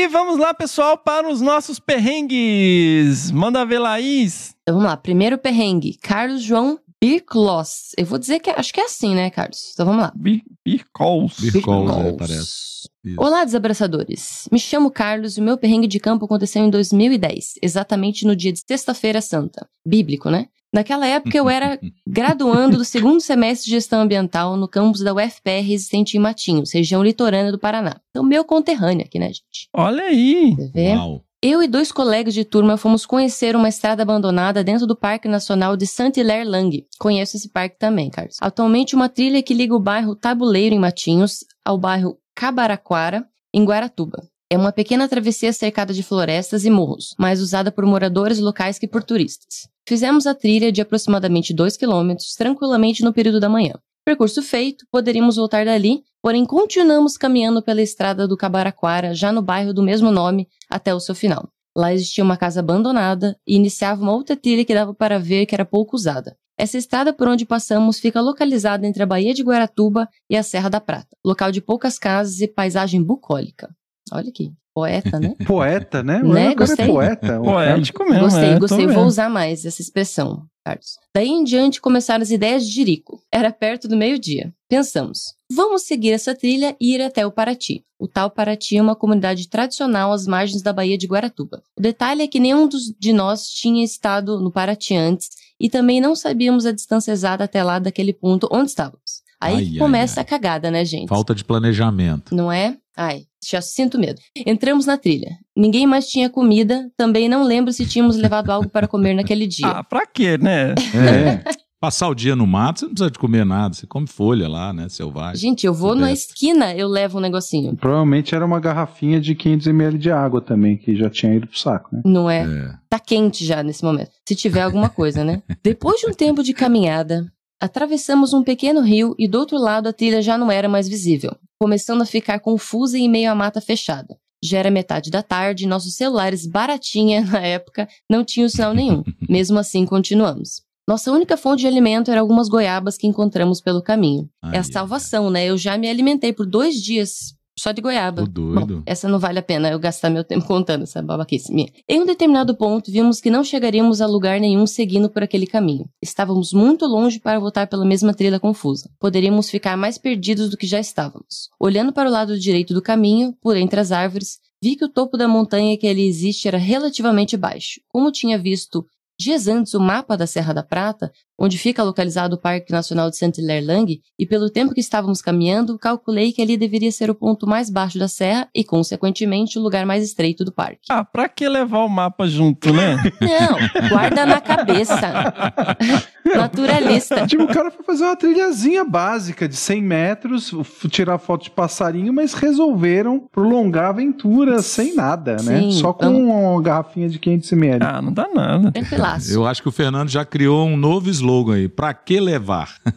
vamos 0.10 0.38
lá, 0.38 0.54
pessoal, 0.54 0.98
para 0.98 1.30
os 1.30 1.39
nossos 1.39 1.80
perrengues. 1.80 3.32
Manda 3.32 3.66
ver, 3.66 3.80
Laís. 3.80 4.56
Então 4.63 4.75
vamos 4.75 4.89
lá. 4.89 4.98
Primeiro 4.98 5.38
perrengue. 5.38 5.98
Carlos 6.01 6.42
João 6.42 6.80
Birkloss. 7.01 7.94
Eu 7.98 8.06
vou 8.06 8.20
dizer 8.20 8.39
que 8.39 8.50
acho 8.50 8.74
que 8.74 8.82
é 8.82 8.86
assim, 8.86 9.16
né, 9.16 9.30
Carlos? 9.30 9.72
Então 9.74 9.86
vamos 9.86 10.01
lá. 10.01 10.12
Bir-. 10.16 10.44
Birkholz, 10.66 11.38
é, 11.44 12.13
parece. 12.13 12.89
Isso. 13.04 13.16
Olá, 13.18 13.46
desabraçadores. 13.46 14.48
Me 14.51 14.60
chamo 14.60 14.92
Carlos 14.92 15.38
e 15.38 15.42
o 15.42 15.44
meu 15.44 15.58
perrengue 15.58 15.88
de 15.88 16.00
campo 16.00 16.25
aconteceu 16.25 16.63
em 16.63 16.70
2010, 16.70 17.54
exatamente 17.62 18.25
no 18.25 18.36
dia 18.36 18.51
de 18.51 18.60
Sexta-feira 18.68 19.22
Santa. 19.22 19.68
Bíblico, 19.86 20.30
né? 20.30 20.48
Naquela 20.74 21.08
época 21.08 21.36
eu 21.36 21.50
era 21.50 21.80
graduando 22.08 22.78
do 22.78 22.86
segundo 22.86 23.20
semestre 23.20 23.66
de 23.66 23.72
gestão 23.72 24.02
ambiental 24.02 24.56
no 24.56 24.68
campus 24.68 25.02
da 25.02 25.14
UFPR 25.14 25.72
existente 25.72 26.16
em 26.16 26.20
Matinhos, 26.20 26.74
região 26.74 27.04
litorânea 27.04 27.52
do 27.52 27.60
Paraná. 27.60 28.00
Então, 28.12 28.24
meu 28.24 28.46
conterrâneo 28.46 29.06
aqui, 29.06 29.18
né, 29.18 29.28
gente? 29.28 29.68
Olha 29.74 30.04
aí. 30.04 30.56
Você 30.56 30.72
vê? 30.72 30.96
Uau. 30.96 31.24
Eu 31.42 31.64
e 31.64 31.70
dois 31.70 31.90
colegas 31.90 32.34
de 32.34 32.44
turma 32.44 32.76
fomos 32.76 33.06
conhecer 33.06 33.56
uma 33.56 33.70
estrada 33.70 34.04
abandonada 34.04 34.62
dentro 34.62 34.86
do 34.86 34.94
Parque 34.94 35.26
Nacional 35.26 35.78
de 35.78 35.88
Saint-Hilaire-Lang. 35.88 36.86
Conheço 37.00 37.38
esse 37.38 37.48
parque 37.48 37.80
também, 37.80 38.10
Carlos. 38.10 38.36
Atualmente 38.42 38.94
uma 38.94 39.08
trilha 39.08 39.42
que 39.42 39.54
liga 39.54 39.74
o 39.74 39.80
bairro 39.80 40.18
Tabuleiro, 40.18 40.76
em 40.76 40.80
Matinhos, 40.80 41.46
ao 41.64 41.78
bairro 41.78 42.18
Cabaraquara, 42.36 43.26
em 43.54 43.64
Guaratuba. 43.64 44.28
É 44.51 44.58
uma 44.58 44.72
pequena 44.72 45.08
travessia 45.08 45.53
cercada 45.53 45.94
de 45.94 46.01
florestas 46.01 46.65
e 46.65 46.72
morros, 46.72 47.13
mais 47.20 47.39
usada 47.39 47.72
por 47.72 47.86
moradores 47.86 48.39
locais 48.39 48.79
que 48.79 48.88
por 48.88 49.03
turistas. 49.03 49.70
Fizemos 49.88 50.25
a 50.25 50.34
trilha 50.34 50.72
de 50.72 50.82
aproximadamente 50.82 51.53
2 51.53 51.77
quilômetros 51.77 52.34
tranquilamente 52.34 53.03
no 53.03 53.13
período 53.13 53.39
da 53.39 53.48
manhã. 53.48 53.75
Percurso 54.03 54.41
feito, 54.41 54.88
poderíamos 54.91 55.36
voltar 55.36 55.65
dali, 55.65 56.01
porém 56.20 56.48
continuamos 56.48 57.15
caminhando 57.15 57.62
pela 57.62 57.84
estrada 57.84 58.27
do 58.27 58.36
Cabaraquara, 58.36 59.13
já 59.13 59.32
no 59.32 59.44
bairro 59.44 59.72
do 59.72 59.84
mesmo 59.84 60.10
nome, 60.10 60.48
até 60.68 60.96
o 60.96 61.00
seu 61.00 61.13
final. 61.13 61.48
Lá 61.77 61.94
existia 61.94 62.24
uma 62.24 62.36
casa 62.36 62.62
abandonada 62.62 63.38
e 63.48 63.56
iniciava 63.56 64.01
uma 64.01 64.13
outra 64.13 64.36
trilha 64.36 64.65
que 64.65 64.74
dava 64.74 64.96
para 64.96 65.20
ver 65.20 65.46
que 65.46 65.53
era 65.53 65.63
pouco 65.63 65.96
usada. 65.96 66.36
Essa 66.58 66.79
estrada 66.79 67.13
por 67.13 67.27
onde 67.27 67.46
passamos 67.46 68.00
fica 68.00 68.20
localizada 68.20 68.88
entre 68.88 69.03
a 69.03 69.06
Baía 69.06 69.32
de 69.32 69.44
Guaratuba 69.44 70.10
e 70.27 70.36
a 70.36 70.41
Serra 70.41 70.70
da 70.70 70.82
Prata, 70.82 71.15
local 71.24 71.51
de 71.51 71.62
poucas 71.62 72.00
casas 72.00 72.41
e 72.41 72.48
paisagem 72.48 73.03
bucólica. 73.03 73.70
Olha 74.12 74.30
aqui, 74.30 74.51
poeta, 74.74 75.20
né? 75.20 75.36
Poeta, 75.46 76.04
né? 76.04 76.22
Né? 76.24 76.51
O 76.51 76.56
cara 76.56 76.56
Gostei. 76.56 76.86
é 76.86 76.88
poeta. 76.88 77.39
Poético 77.39 78.04
mesmo. 78.06 78.22
gostei, 78.22 78.50
é, 78.50 78.60
gostei. 78.60 78.88
Vou 78.88 79.06
usar 79.06 79.30
mais 79.30 79.66
essa 79.66 79.82
expressão, 79.82 80.44
Carlos. 80.63 80.98
Daí 81.13 81.28
em 81.28 81.44
diante 81.44 81.82
começaram 81.82 82.22
as 82.22 82.32
ideias 82.32 82.66
de 82.66 82.74
Jerico. 82.74 83.22
Era 83.32 83.51
perto 83.51 83.88
do 83.88 83.98
meio-dia. 83.98 84.54
Pensamos, 84.70 85.34
vamos 85.51 85.84
seguir 85.84 86.12
essa 86.12 86.36
trilha 86.36 86.75
e 86.80 86.96
ir 86.96 87.01
até 87.01 87.25
o 87.25 87.32
Paraty. 87.32 87.84
O 88.00 88.08
tal 88.08 88.30
Paraty 88.30 88.78
é 88.78 88.82
uma 88.82 88.96
comunidade 88.96 89.50
tradicional 89.50 90.13
às 90.13 90.25
margens 90.25 90.62
da 90.62 90.72
Baía 90.72 90.98
de 90.98 91.08
Guaratuba. 91.08 91.62
O 91.78 91.82
detalhe 91.82 92.22
é 92.22 92.28
que 92.28 92.39
nenhum 92.39 92.68
dos, 92.68 92.84
de 92.98 93.12
nós 93.12 93.48
tinha 93.50 93.84
estado 93.84 94.39
no 94.39 94.51
Paraty 94.51 94.96
antes 94.96 95.30
e 95.60 95.70
também 95.70 96.00
não 96.00 96.16
sabíamos 96.16 96.66
a 96.66 96.72
distância 96.72 97.12
exata 97.12 97.44
até 97.44 97.62
lá 97.62 97.80
daquele 97.80 98.13
ponto 98.13 98.48
onde 98.51 98.70
estávamos. 98.70 99.09
Aí 99.41 99.55
Ai, 99.55 99.65
que 99.65 99.72
ai, 99.74 99.77
começa 99.77 100.19
ai. 100.19 100.24
a 100.24 100.25
cagada, 100.25 100.69
né, 100.69 100.84
gente? 100.84 101.08
Falta 101.08 101.34
de 101.34 101.43
planejamento. 101.46 102.36
Não 102.36 102.51
é? 102.51 102.75
Ai, 102.98 103.24
já 103.50 103.62
sinto 103.62 103.98
medo. 103.98 104.19
Entramos 104.46 104.86
na 104.86 104.98
trilha. 104.98 105.29
Ninguém 105.55 105.88
mais 105.88 106.08
tinha 106.10 106.29
comida. 106.29 106.89
Também 106.98 107.29
não 107.29 107.43
lembro 107.43 107.72
se 107.72 107.86
tínhamos 107.86 108.17
levado 108.17 108.50
algo 108.50 108.67
para 108.69 108.88
comer 108.88 109.13
naquele 109.13 109.48
dia. 109.48 109.67
Ah, 109.67 109.84
pra 109.84 110.05
quê, 110.05 110.38
né? 110.38 110.72
É. 110.93 111.43
Passar 111.81 112.10
o 112.10 112.13
dia 112.13 112.36
no 112.36 112.46
mato, 112.46 112.79
você 112.79 112.86
não 112.88 112.91
precisa 112.93 113.10
de 113.12 113.17
comer 113.17 113.46
nada. 113.46 113.74
Você 113.74 113.88
come 113.88 114.05
folha 114.05 114.50
lá, 114.50 114.74
né? 114.74 114.89
Selvagem. 114.89 115.39
Gente, 115.39 115.65
eu 115.65 115.74
vou 115.74 115.96
na 115.96 116.12
esquina, 116.12 116.75
eu 116.75 116.89
levo 116.89 117.19
um 117.19 117.22
negocinho. 117.22 117.74
Provavelmente 117.77 118.36
era 118.36 118.46
uma 118.46 118.60
garrafinha 118.60 119.17
de 119.22 119.34
500ml 119.34 119.98
de 119.98 120.12
água 120.12 120.41
também, 120.41 120.75
que 120.75 120.93
já 120.93 121.10
tinha 121.10 121.34
ido 121.34 121.48
pro 121.48 121.58
saco, 121.58 121.88
né? 121.96 122.01
Não 122.03 122.29
é? 122.29 122.41
É. 122.41 122.74
Tá 122.89 123.00
quente 123.00 123.46
já 123.46 123.63
nesse 123.63 123.81
momento. 123.86 124.12
Se 124.27 124.36
tiver 124.36 124.63
alguma 124.63 124.89
coisa, 124.89 125.24
né? 125.24 125.41
Depois 125.63 126.01
de 126.01 126.08
um 126.08 126.13
tempo 126.13 126.43
de 126.43 126.53
caminhada, 126.53 127.25
atravessamos 127.60 128.34
um 128.34 128.44
pequeno 128.44 128.82
rio 128.82 129.16
e 129.20 129.28
do 129.28 129.39
outro 129.39 129.58
lado 129.58 129.88
a 129.89 129.94
trilha 129.94 130.22
já 130.22 130.38
não 130.38 130.51
era 130.51 130.70
mais 130.70 130.88
visível, 130.88 131.36
começando 131.60 132.01
a 132.01 132.06
ficar 132.06 132.39
confusa 132.39 132.98
em 132.98 133.10
meio 133.10 133.32
à 133.32 133.36
mata 133.36 133.60
fechada. 133.60 134.18
Já 134.42 134.60
era 134.60 134.72
metade 134.72 135.12
da 135.12 135.22
tarde 135.22 135.66
e 135.66 135.68
nossos 135.68 135.96
celulares 135.96 136.46
baratinha 136.46 137.22
na 137.30 137.42
época 137.42 137.88
não 138.10 138.24
tinham 138.24 138.48
sinal 138.48 138.74
nenhum. 138.74 139.04
Mesmo 139.30 139.60
assim, 139.60 139.86
continuamos. 139.86 140.62
Nossa 140.88 141.12
única 141.12 141.38
fonte 141.38 141.60
de 141.60 141.68
alimento 141.68 142.10
era 142.10 142.20
algumas 142.20 142.48
goiabas 142.50 142.98
que 142.98 143.06
encontramos 143.06 143.62
pelo 143.62 143.84
caminho. 143.84 144.28
Ai, 144.42 144.56
é 144.56 144.60
a 144.60 144.63
salvação, 144.63 145.30
né? 145.30 145.46
Eu 145.46 145.56
já 145.56 145.78
me 145.78 145.88
alimentei 145.88 146.34
por 146.34 146.48
dois 146.48 146.75
dias 146.82 147.36
só 147.60 147.72
de 147.72 147.82
goiaba. 147.82 148.25
Doido. 148.25 148.78
Bom, 148.78 148.84
essa 148.86 149.08
não 149.08 149.20
vale 149.20 149.39
a 149.39 149.44
pena 149.44 149.70
eu 149.70 149.80
gastar 149.80 150.10
meu 150.10 150.24
tempo 150.24 150.46
contando 150.46 150.84
essa 150.84 151.01
babaquice 151.01 151.54
minha. 151.54 151.70
Em 151.88 152.01
um 152.01 152.06
determinado 152.06 152.56
ponto, 152.56 152.92
vimos 152.92 153.20
que 153.20 153.30
não 153.30 153.44
chegaríamos 153.44 154.01
a 154.01 154.08
lugar 154.08 154.39
nenhum 154.39 154.66
seguindo 154.66 155.10
por 155.10 155.24
aquele 155.24 155.46
caminho. 155.46 155.90
Estávamos 156.01 156.53
muito 156.53 156.86
longe 156.86 157.20
para 157.20 157.40
voltar 157.40 157.68
pela 157.68 157.86
mesma 157.86 158.14
trilha 158.14 158.40
confusa. 158.40 158.90
Poderíamos 159.00 159.50
ficar 159.50 159.75
mais 159.75 159.98
perdidos 159.98 160.50
do 160.50 160.57
que 160.57 160.66
já 160.66 160.79
estávamos. 160.79 161.50
Olhando 161.60 161.92
para 161.92 162.10
o 162.10 162.12
lado 162.12 162.40
direito 162.40 162.74
do 162.74 162.81
caminho, 162.81 163.36
por 163.42 163.57
entre 163.57 163.79
as 163.79 163.92
árvores, 163.92 164.40
vi 164.62 164.75
que 164.75 164.86
o 164.86 164.90
topo 164.90 165.18
da 165.18 165.27
montanha 165.27 165.77
que 165.77 165.88
ali 165.88 166.07
existe 166.07 166.48
era 166.48 166.57
relativamente 166.57 167.36
baixo. 167.36 167.81
Como 167.90 168.12
tinha 168.12 168.38
visto 168.38 168.86
dias 169.20 169.48
antes 169.48 169.74
o 169.74 169.79
mapa 169.81 170.16
da 170.16 170.25
Serra 170.25 170.53
da 170.53 170.64
Prata, 170.64 171.12
onde 171.40 171.58
fica 171.58 171.82
localizado 171.84 172.36
o 172.36 172.38
Parque 172.40 172.72
Nacional 172.72 173.10
de 173.10 173.18
Saint-Hilaire-Lang, 173.18 174.02
e 174.20 174.25
pelo 174.25 174.50
tempo 174.50 174.74
que 174.74 174.82
estávamos 174.82 175.22
caminhando, 175.22 175.80
calculei 175.80 176.34
que 176.34 176.42
ali 176.42 176.58
deveria 176.58 176.92
ser 176.92 177.10
o 177.10 177.16
ponto 177.16 177.48
mais 177.48 177.70
baixo 177.70 177.98
da 177.98 178.08
serra 178.10 178.48
e, 178.54 178.64
consequentemente, 178.64 179.58
o 179.58 179.62
lugar 179.62 179.86
mais 179.86 180.04
estreito 180.04 180.44
do 180.44 180.52
parque. 180.52 180.80
Ah, 180.90 181.04
pra 181.06 181.30
que 181.30 181.48
levar 181.48 181.80
o 181.86 181.90
mapa 181.90 182.28
junto, 182.28 182.74
né? 182.74 182.98
Não, 183.22 183.90
guarda 183.90 184.25
na 184.25 184.42
cabeça. 184.42 185.00
Naturalista. 186.36 187.25
Tipo, 187.25 187.44
o 187.44 187.48
cara 187.48 187.72
foi 187.72 187.84
fazer 187.86 188.04
uma 188.04 188.16
trilhazinha 188.16 188.84
básica 188.84 189.48
de 189.48 189.56
100 189.56 189.82
metros, 189.82 190.52
tirar 190.90 191.18
foto 191.18 191.44
de 191.46 191.52
passarinho, 191.52 192.12
mas 192.14 192.34
resolveram 192.34 193.20
prolongar 193.32 193.86
a 193.86 193.90
aventura 193.90 194.62
sem 194.62 194.94
nada, 194.94 195.38
né? 195.44 195.62
Sim, 195.62 195.72
Só 195.72 195.94
com 195.94 196.06
então- 196.06 196.22
uma 196.52 196.62
garrafinha 196.62 197.08
de 197.10 197.18
500ml. 197.18 197.80
Ah, 197.82 198.02
não 198.02 198.12
dá 198.12 198.28
nada. 198.34 198.72
Tranquilaço. 198.72 199.32
Eu 199.34 199.46
acho 199.46 199.62
que 199.62 199.70
o 199.70 199.72
Fernando 199.72 200.10
já 200.10 200.25
criou 200.25 200.68
um 200.68 200.75
novo 200.78 201.10
slogan 201.10 201.28
aí. 201.53 201.68
Pra 201.68 201.94
que 201.94 202.20
levar? 202.20 202.75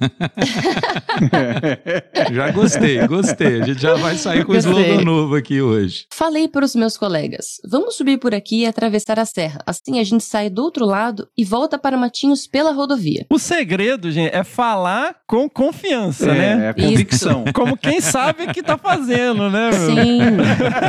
já 2.33 2.51
gostei, 2.51 3.07
gostei. 3.07 3.63
A 3.63 3.67
gente 3.67 3.81
já 3.81 3.95
vai 3.95 4.17
sair 4.17 4.45
com 4.45 4.53
um 4.53 4.57
slogan 4.57 5.03
novo 5.05 5.35
aqui 5.37 5.61
hoje. 5.61 6.07
Falei 6.13 6.49
para 6.49 6.65
os 6.65 6.75
meus 6.75 6.97
colegas: 6.97 7.61
vamos 7.69 7.97
subir 7.97 8.19
por 8.19 8.35
aqui 8.35 8.63
e 8.63 8.67
atravessar 8.67 9.19
a 9.19 9.25
serra. 9.25 9.61
Assim 9.67 9.99
a 10.01 10.05
gente 10.05 10.25
sai 10.25 10.51
do 10.51 10.63
outro 10.63 10.85
lado 10.85 11.29
e 11.37 11.45
volta 11.45 11.79
para 11.79 11.97
Matinhos 11.97 12.47
pela 12.47 12.73
rodovia. 12.73 13.27
O 13.31 13.39
segredo, 13.39 14.11
gente, 14.11 14.35
é 14.35 14.45
falar 14.45 15.17
com 15.27 15.49
confiança, 15.49 16.31
É, 16.31 16.57
né? 16.57 16.69
é 16.69 16.73
convicção. 16.73 17.45
Como 17.55 17.77
quem 17.77 18.01
sabe 18.01 18.45
o 18.45 18.49
que 18.53 18.63
tá 18.63 18.77
fazendo, 18.79 19.51
né, 19.51 19.71
meu? 19.71 19.87
Sim. 19.87 20.19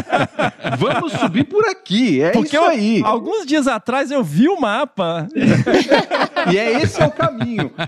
Vamos 0.79 1.12
subir 1.13 1.43
por 1.45 1.65
aqui, 1.67 2.21
é 2.21 2.32
Porque 2.32 2.56
isso 2.56 2.65
eu- 2.65 2.69
aí. 2.69 3.01
alguns 3.03 3.45
dias 3.45 3.67
atrás 3.67 4.12
eu 4.12 4.23
vi 4.23 4.47
o 4.47 4.60
mapa. 4.60 5.27
E 6.51 6.58
é 6.58 6.82
esse 6.82 7.01
é 7.01 7.06
o 7.06 7.12
caminho. 7.12 7.33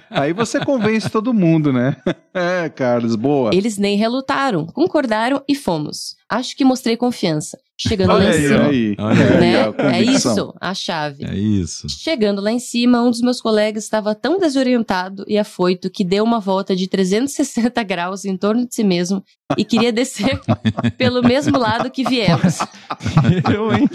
Aí 0.09 0.33
você 0.33 0.63
convence 0.63 1.09
todo 1.09 1.33
mundo, 1.33 1.71
né? 1.71 1.95
É, 2.37 2.67
Carlos, 2.67 3.15
boa. 3.15 3.55
Eles 3.55 3.77
nem 3.77 3.95
relutaram, 3.95 4.65
concordaram 4.65 5.41
e 5.47 5.55
fomos. 5.55 6.17
Acho 6.27 6.53
que 6.53 6.65
mostrei 6.65 6.97
confiança. 6.97 7.57
Chegando 7.77 8.11
Olha 8.13 8.29
lá 8.29 8.35
em 8.35 8.37
aí, 8.37 8.47
cima. 8.47 8.59
olha 8.59 8.69
aí. 8.69 8.95
Olha 8.97 9.23
aí. 9.25 9.39
Né? 9.39 9.97
É 9.97 10.01
isso, 10.01 10.53
a 10.61 10.73
chave. 10.73 11.25
É 11.25 11.35
isso. 11.35 11.87
Chegando 11.89 12.41
lá 12.41 12.51
em 12.51 12.59
cima, 12.59 13.01
um 13.01 13.11
dos 13.11 13.19
meus 13.21 13.41
colegas 13.41 13.83
estava 13.83 14.15
tão 14.15 14.39
desorientado 14.39 15.25
e 15.27 15.37
afoito 15.37 15.89
que 15.89 16.03
deu 16.05 16.23
uma 16.23 16.39
volta 16.39 16.73
de 16.75 16.87
360 16.87 17.81
graus 17.83 18.23
em 18.23 18.37
torno 18.37 18.65
de 18.65 18.73
si 18.73 18.83
mesmo 18.83 19.21
e 19.57 19.65
queria 19.65 19.91
descer 19.91 20.39
pelo 20.97 21.21
mesmo 21.21 21.57
lado 21.57 21.91
que 21.91 22.03
viemos. 22.03 22.59
Eu, 23.53 23.73
hein? 23.73 23.87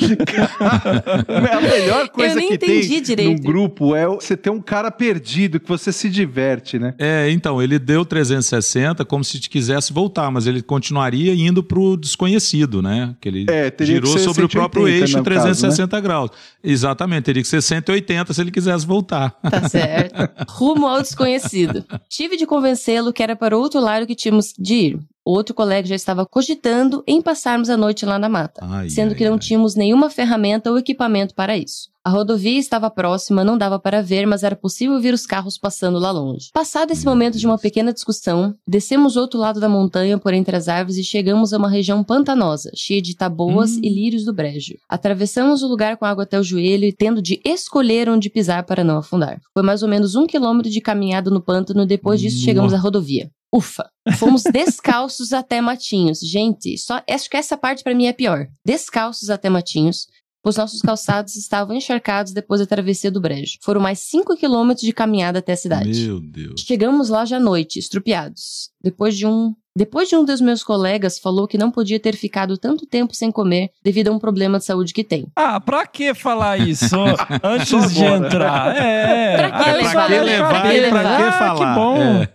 A 1.53 1.61
melhor 1.61 2.09
coisa 2.11 2.39
que 2.39 2.55
entendi 2.55 2.89
tem 2.89 3.03
direito. 3.03 3.31
num 3.43 3.53
grupo 3.53 3.95
é 3.95 4.07
você 4.07 4.37
ter 4.37 4.51
um 4.51 4.61
cara 4.61 4.91
perdido 4.91 5.59
que 5.59 5.69
você 5.69 5.93
se 5.93 6.09
diverte, 6.09 6.79
né? 6.79 6.95
É, 6.99 7.31
então, 7.31 7.61
ele 7.63 7.79
deu 7.79 8.05
360 8.05 9.05
como 9.05 9.25
se 9.25 9.41
te 9.41 9.49
quisesse 9.49 9.93
voltar, 9.93 10.31
mas 10.31 10.47
ele 10.47 10.63
continuaria 10.63 11.35
indo 11.35 11.63
pro 11.63 11.97
desconhecido, 11.97 12.83
né? 12.83 13.15
Que 13.21 13.29
ele 13.29 13.47
É, 13.49 13.70
teria 13.71 13.95
girou 13.95 14.13
que 14.13 14.19
ser 14.19 14.25
sobre 14.25 14.45
o 14.45 14.49
próprio 14.49 14.83
180 14.85 15.05
eixo 15.05 15.19
no 15.19 15.25
caso, 15.25 15.37
né? 15.37 15.43
360 15.45 16.01
graus. 16.01 16.31
Exatamente, 16.63 17.25
teria 17.25 17.43
que 17.43 17.49
ser 17.49 17.63
180 17.63 18.33
se 18.33 18.41
ele 18.41 18.51
quisesse 18.51 18.87
voltar. 18.87 19.31
Tá 19.43 19.67
certo. 19.69 20.15
Rumo 20.51 20.87
ao 20.87 21.01
desconhecido. 21.03 21.85
Tive 22.09 22.37
de 22.37 22.47
convencê-lo 22.47 23.13
que 23.13 23.23
era 23.23 23.35
para 23.37 23.57
o 23.57 23.61
outro 23.61 23.81
lado 23.81 24.07
que 24.07 24.15
tínhamos 24.15 24.53
de 24.59 24.75
ir. 24.75 25.01
Outro 25.25 25.55
colega 25.55 25.87
já 25.87 25.95
estava 25.95 26.25
cogitando 26.27 27.05
em 27.07 27.21
passarmos 27.21 27.69
a 27.69 27.77
noite 27.77 28.07
lá 28.07 28.19
na 28.19 28.29
mata, 28.29 28.63
Ai, 28.65 28.89
sendo 28.89 29.11
ai, 29.11 29.15
que 29.15 29.25
não 29.25 29.35
ai. 29.35 29.39
tínhamos 29.39 29.75
nenhuma 29.75 30.09
ferramenta 30.09 30.71
ou 30.71 30.79
equipamento 30.79 31.35
para 31.35 31.57
isso. 31.57 31.90
A 32.03 32.09
rodovia 32.09 32.59
estava 32.59 32.89
próxima, 32.91 33.45
não 33.45 33.59
dava 33.59 33.79
para 33.79 34.01
ver, 34.01 34.25
mas 34.27 34.43
era 34.43 34.57
possível 34.57 34.99
ver 34.99 35.13
os 35.13 35.27
carros 35.27 35.59
passando 35.59 35.99
lá 35.99 36.11
longe. 36.11 36.49
Passado 36.53 36.91
esse 36.93 37.05
momento 37.05 37.37
de 37.39 37.47
uma 37.47 37.59
pequena 37.59 37.93
discussão, 37.93 38.55
descemos 38.67 39.17
outro 39.17 39.39
lado 39.39 39.61
da 39.61 39.69
montanha 39.69 40.17
por 40.19 40.33
entre 40.33 40.57
as 40.57 40.67
árvores 40.67 40.97
e 40.97 41.05
chegamos 41.05 41.53
a 41.53 41.59
uma 41.59 41.69
região 41.69 42.03
pantanosa, 42.03 42.71
cheia 42.75 43.03
de 43.03 43.15
taboas 43.15 43.73
Hum. 43.73 43.81
e 43.83 43.89
lírios 43.91 44.25
do 44.25 44.33
brejo. 44.33 44.77
Atravessamos 44.89 45.63
o 45.63 45.69
lugar 45.69 45.99
com 45.99 46.07
água 46.07 46.25
até 46.25 46.41
o 46.41 46.43
joelho 46.43 46.85
e 46.87 46.93
tendo 46.93 47.21
de 47.21 47.39
escolher 47.45 48.09
onde 48.09 48.31
pisar 48.31 48.65
para 48.65 48.83
não 48.83 48.97
afundar. 48.99 49.39
Foi 49.53 49.63
mais 49.63 49.83
ou 49.83 49.89
menos 49.89 50.15
um 50.15 50.27
quilômetro 50.27 50.71
de 50.71 50.81
caminhada 50.81 51.31
no 51.31 51.43
pântano, 51.43 51.85
depois 51.85 52.19
disso 52.19 52.39
chegamos 52.43 52.73
à 52.73 52.79
rodovia. 52.79 53.31
Ufa! 53.53 53.85
Fomos 54.17 54.43
descalços 54.53 55.33
até 55.33 55.61
Matinhos. 55.61 56.21
Gente, 56.21 56.79
só 56.79 57.03
acho 57.11 57.29
que 57.29 57.37
essa 57.37 57.57
parte 57.59 57.83
pra 57.83 57.95
mim 57.95 58.07
é 58.07 58.13
pior. 58.13 58.47
Descalços 58.65 59.29
até 59.29 59.51
Matinhos. 59.51 60.07
Os 60.43 60.57
nossos 60.57 60.81
calçados 60.81 61.37
estavam 61.37 61.77
encharcados 61.77 62.33
depois 62.33 62.61
da 62.61 62.67
travessia 62.67 63.11
do 63.11 63.21
brejo. 63.21 63.59
Foram 63.61 63.81
mais 63.81 63.99
5 64.01 64.37
quilômetros 64.37 64.87
de 64.87 64.93
caminhada 64.93 65.39
até 65.39 65.53
a 65.53 65.57
cidade. 65.57 66.07
Meu 66.07 66.21
Deus. 66.21 66.63
Chegamos 66.63 67.11
lá 67.11 67.25
já 67.25 67.37
à 67.37 67.41
noite, 67.41 67.79
estrupiados. 67.79 68.71
Depois 68.83 69.17
de 69.17 69.27
um. 69.27 69.55
Depois 69.77 70.09
de 70.09 70.17
um 70.17 70.25
dos 70.25 70.41
meus 70.41 70.65
colegas 70.65 71.19
falou 71.19 71.47
que 71.47 71.57
não 71.57 71.71
podia 71.71 72.01
ter 72.01 72.17
ficado 72.17 72.59
tanto 72.59 72.85
tempo 72.87 73.15
sem 73.15 73.31
comer 73.31 73.71
devido 73.85 74.09
a 74.09 74.13
um 74.13 74.19
problema 74.19 74.59
de 74.59 74.65
saúde 74.65 74.93
que 74.93 75.05
tem. 75.05 75.27
Ah, 75.37 75.61
pra 75.61 75.87
que 75.87 76.13
falar 76.13 76.59
isso 76.59 76.97
antes 77.43 77.95
de 77.95 78.05
entrar? 78.05 78.77
É. 78.77 79.37
Pra 79.37 79.51
que 79.51 79.71
Aí 79.71 79.77
levar? 79.77 80.51
Pra 80.51 80.63
que? 80.63 80.85
Ah, 80.87 81.33
falar? 81.33 81.55
Que 81.57 81.81
bom. 81.81 81.97
É. 81.99 82.29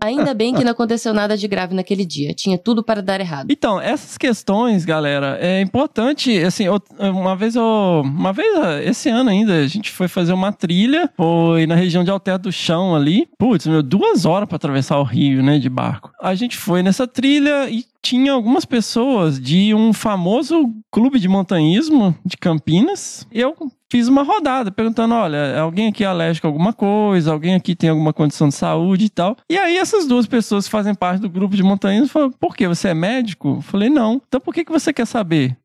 Ainda 0.04 0.34
bem 0.34 0.54
que 0.54 0.62
não 0.64 0.72
aconteceu 0.72 1.14
nada 1.14 1.36
de 1.36 1.48
grave 1.48 1.74
naquele 1.74 2.04
dia. 2.04 2.34
Tinha 2.34 2.58
tudo 2.58 2.82
para 2.82 3.00
dar 3.02 3.20
errado. 3.20 3.48
Então, 3.50 3.80
essas 3.80 4.18
questões, 4.18 4.84
galera, 4.84 5.38
é 5.40 5.60
importante, 5.60 6.38
assim, 6.42 6.64
eu- 6.64 6.80
uma 6.98 7.34
vez 7.34 7.56
eu, 7.56 8.02
uma 8.04 8.32
vez 8.32 8.54
ah, 8.58 8.82
esse 8.82 9.08
ano 9.08 9.30
ainda, 9.30 9.54
a 9.54 9.66
gente 9.66 9.90
foi 9.90 10.08
fazer 10.08 10.32
uma 10.32 10.52
trilha, 10.52 11.08
foi 11.16 11.66
na 11.66 11.74
região 11.74 12.04
de 12.04 12.10
Alter 12.10 12.38
do 12.38 12.52
Chão 12.52 12.94
ali, 12.94 13.26
putz, 13.38 13.66
meu, 13.66 13.82
duas 13.82 14.24
horas 14.26 14.48
pra 14.48 14.56
atravessar 14.56 14.98
o 14.98 15.04
rio, 15.04 15.42
né, 15.42 15.58
de 15.58 15.68
barco. 15.70 16.01
A 16.20 16.34
gente 16.34 16.56
foi 16.56 16.82
nessa 16.82 17.06
trilha 17.06 17.68
e 17.70 17.84
tinha 18.02 18.32
algumas 18.32 18.64
pessoas 18.64 19.40
de 19.40 19.74
um 19.74 19.92
famoso 19.92 20.72
clube 20.90 21.18
de 21.18 21.28
montanhismo 21.28 22.14
de 22.24 22.36
Campinas, 22.36 23.26
eu 23.30 23.54
fiz 23.88 24.08
uma 24.08 24.22
rodada 24.22 24.72
perguntando, 24.72 25.14
olha, 25.14 25.60
alguém 25.60 25.88
aqui 25.88 26.02
é 26.02 26.06
alérgico 26.06 26.46
a 26.46 26.50
alguma 26.50 26.72
coisa, 26.72 27.30
alguém 27.30 27.54
aqui 27.54 27.76
tem 27.76 27.90
alguma 27.90 28.12
condição 28.12 28.48
de 28.48 28.54
saúde 28.54 29.04
e 29.04 29.10
tal. 29.10 29.36
E 29.48 29.58
aí 29.58 29.76
essas 29.76 30.06
duas 30.06 30.26
pessoas 30.26 30.64
que 30.64 30.70
fazem 30.70 30.94
parte 30.94 31.20
do 31.20 31.28
grupo 31.28 31.54
de 31.54 31.62
montanhismo 31.62 32.08
falaram, 32.08 32.32
por 32.32 32.56
quê? 32.56 32.66
Você 32.66 32.88
é 32.88 32.94
médico? 32.94 33.56
Eu 33.58 33.60
falei, 33.60 33.90
não. 33.90 34.20
Então 34.26 34.40
por 34.40 34.54
que, 34.54 34.64
que 34.64 34.72
você 34.72 34.92
quer 34.92 35.06
saber? 35.06 35.56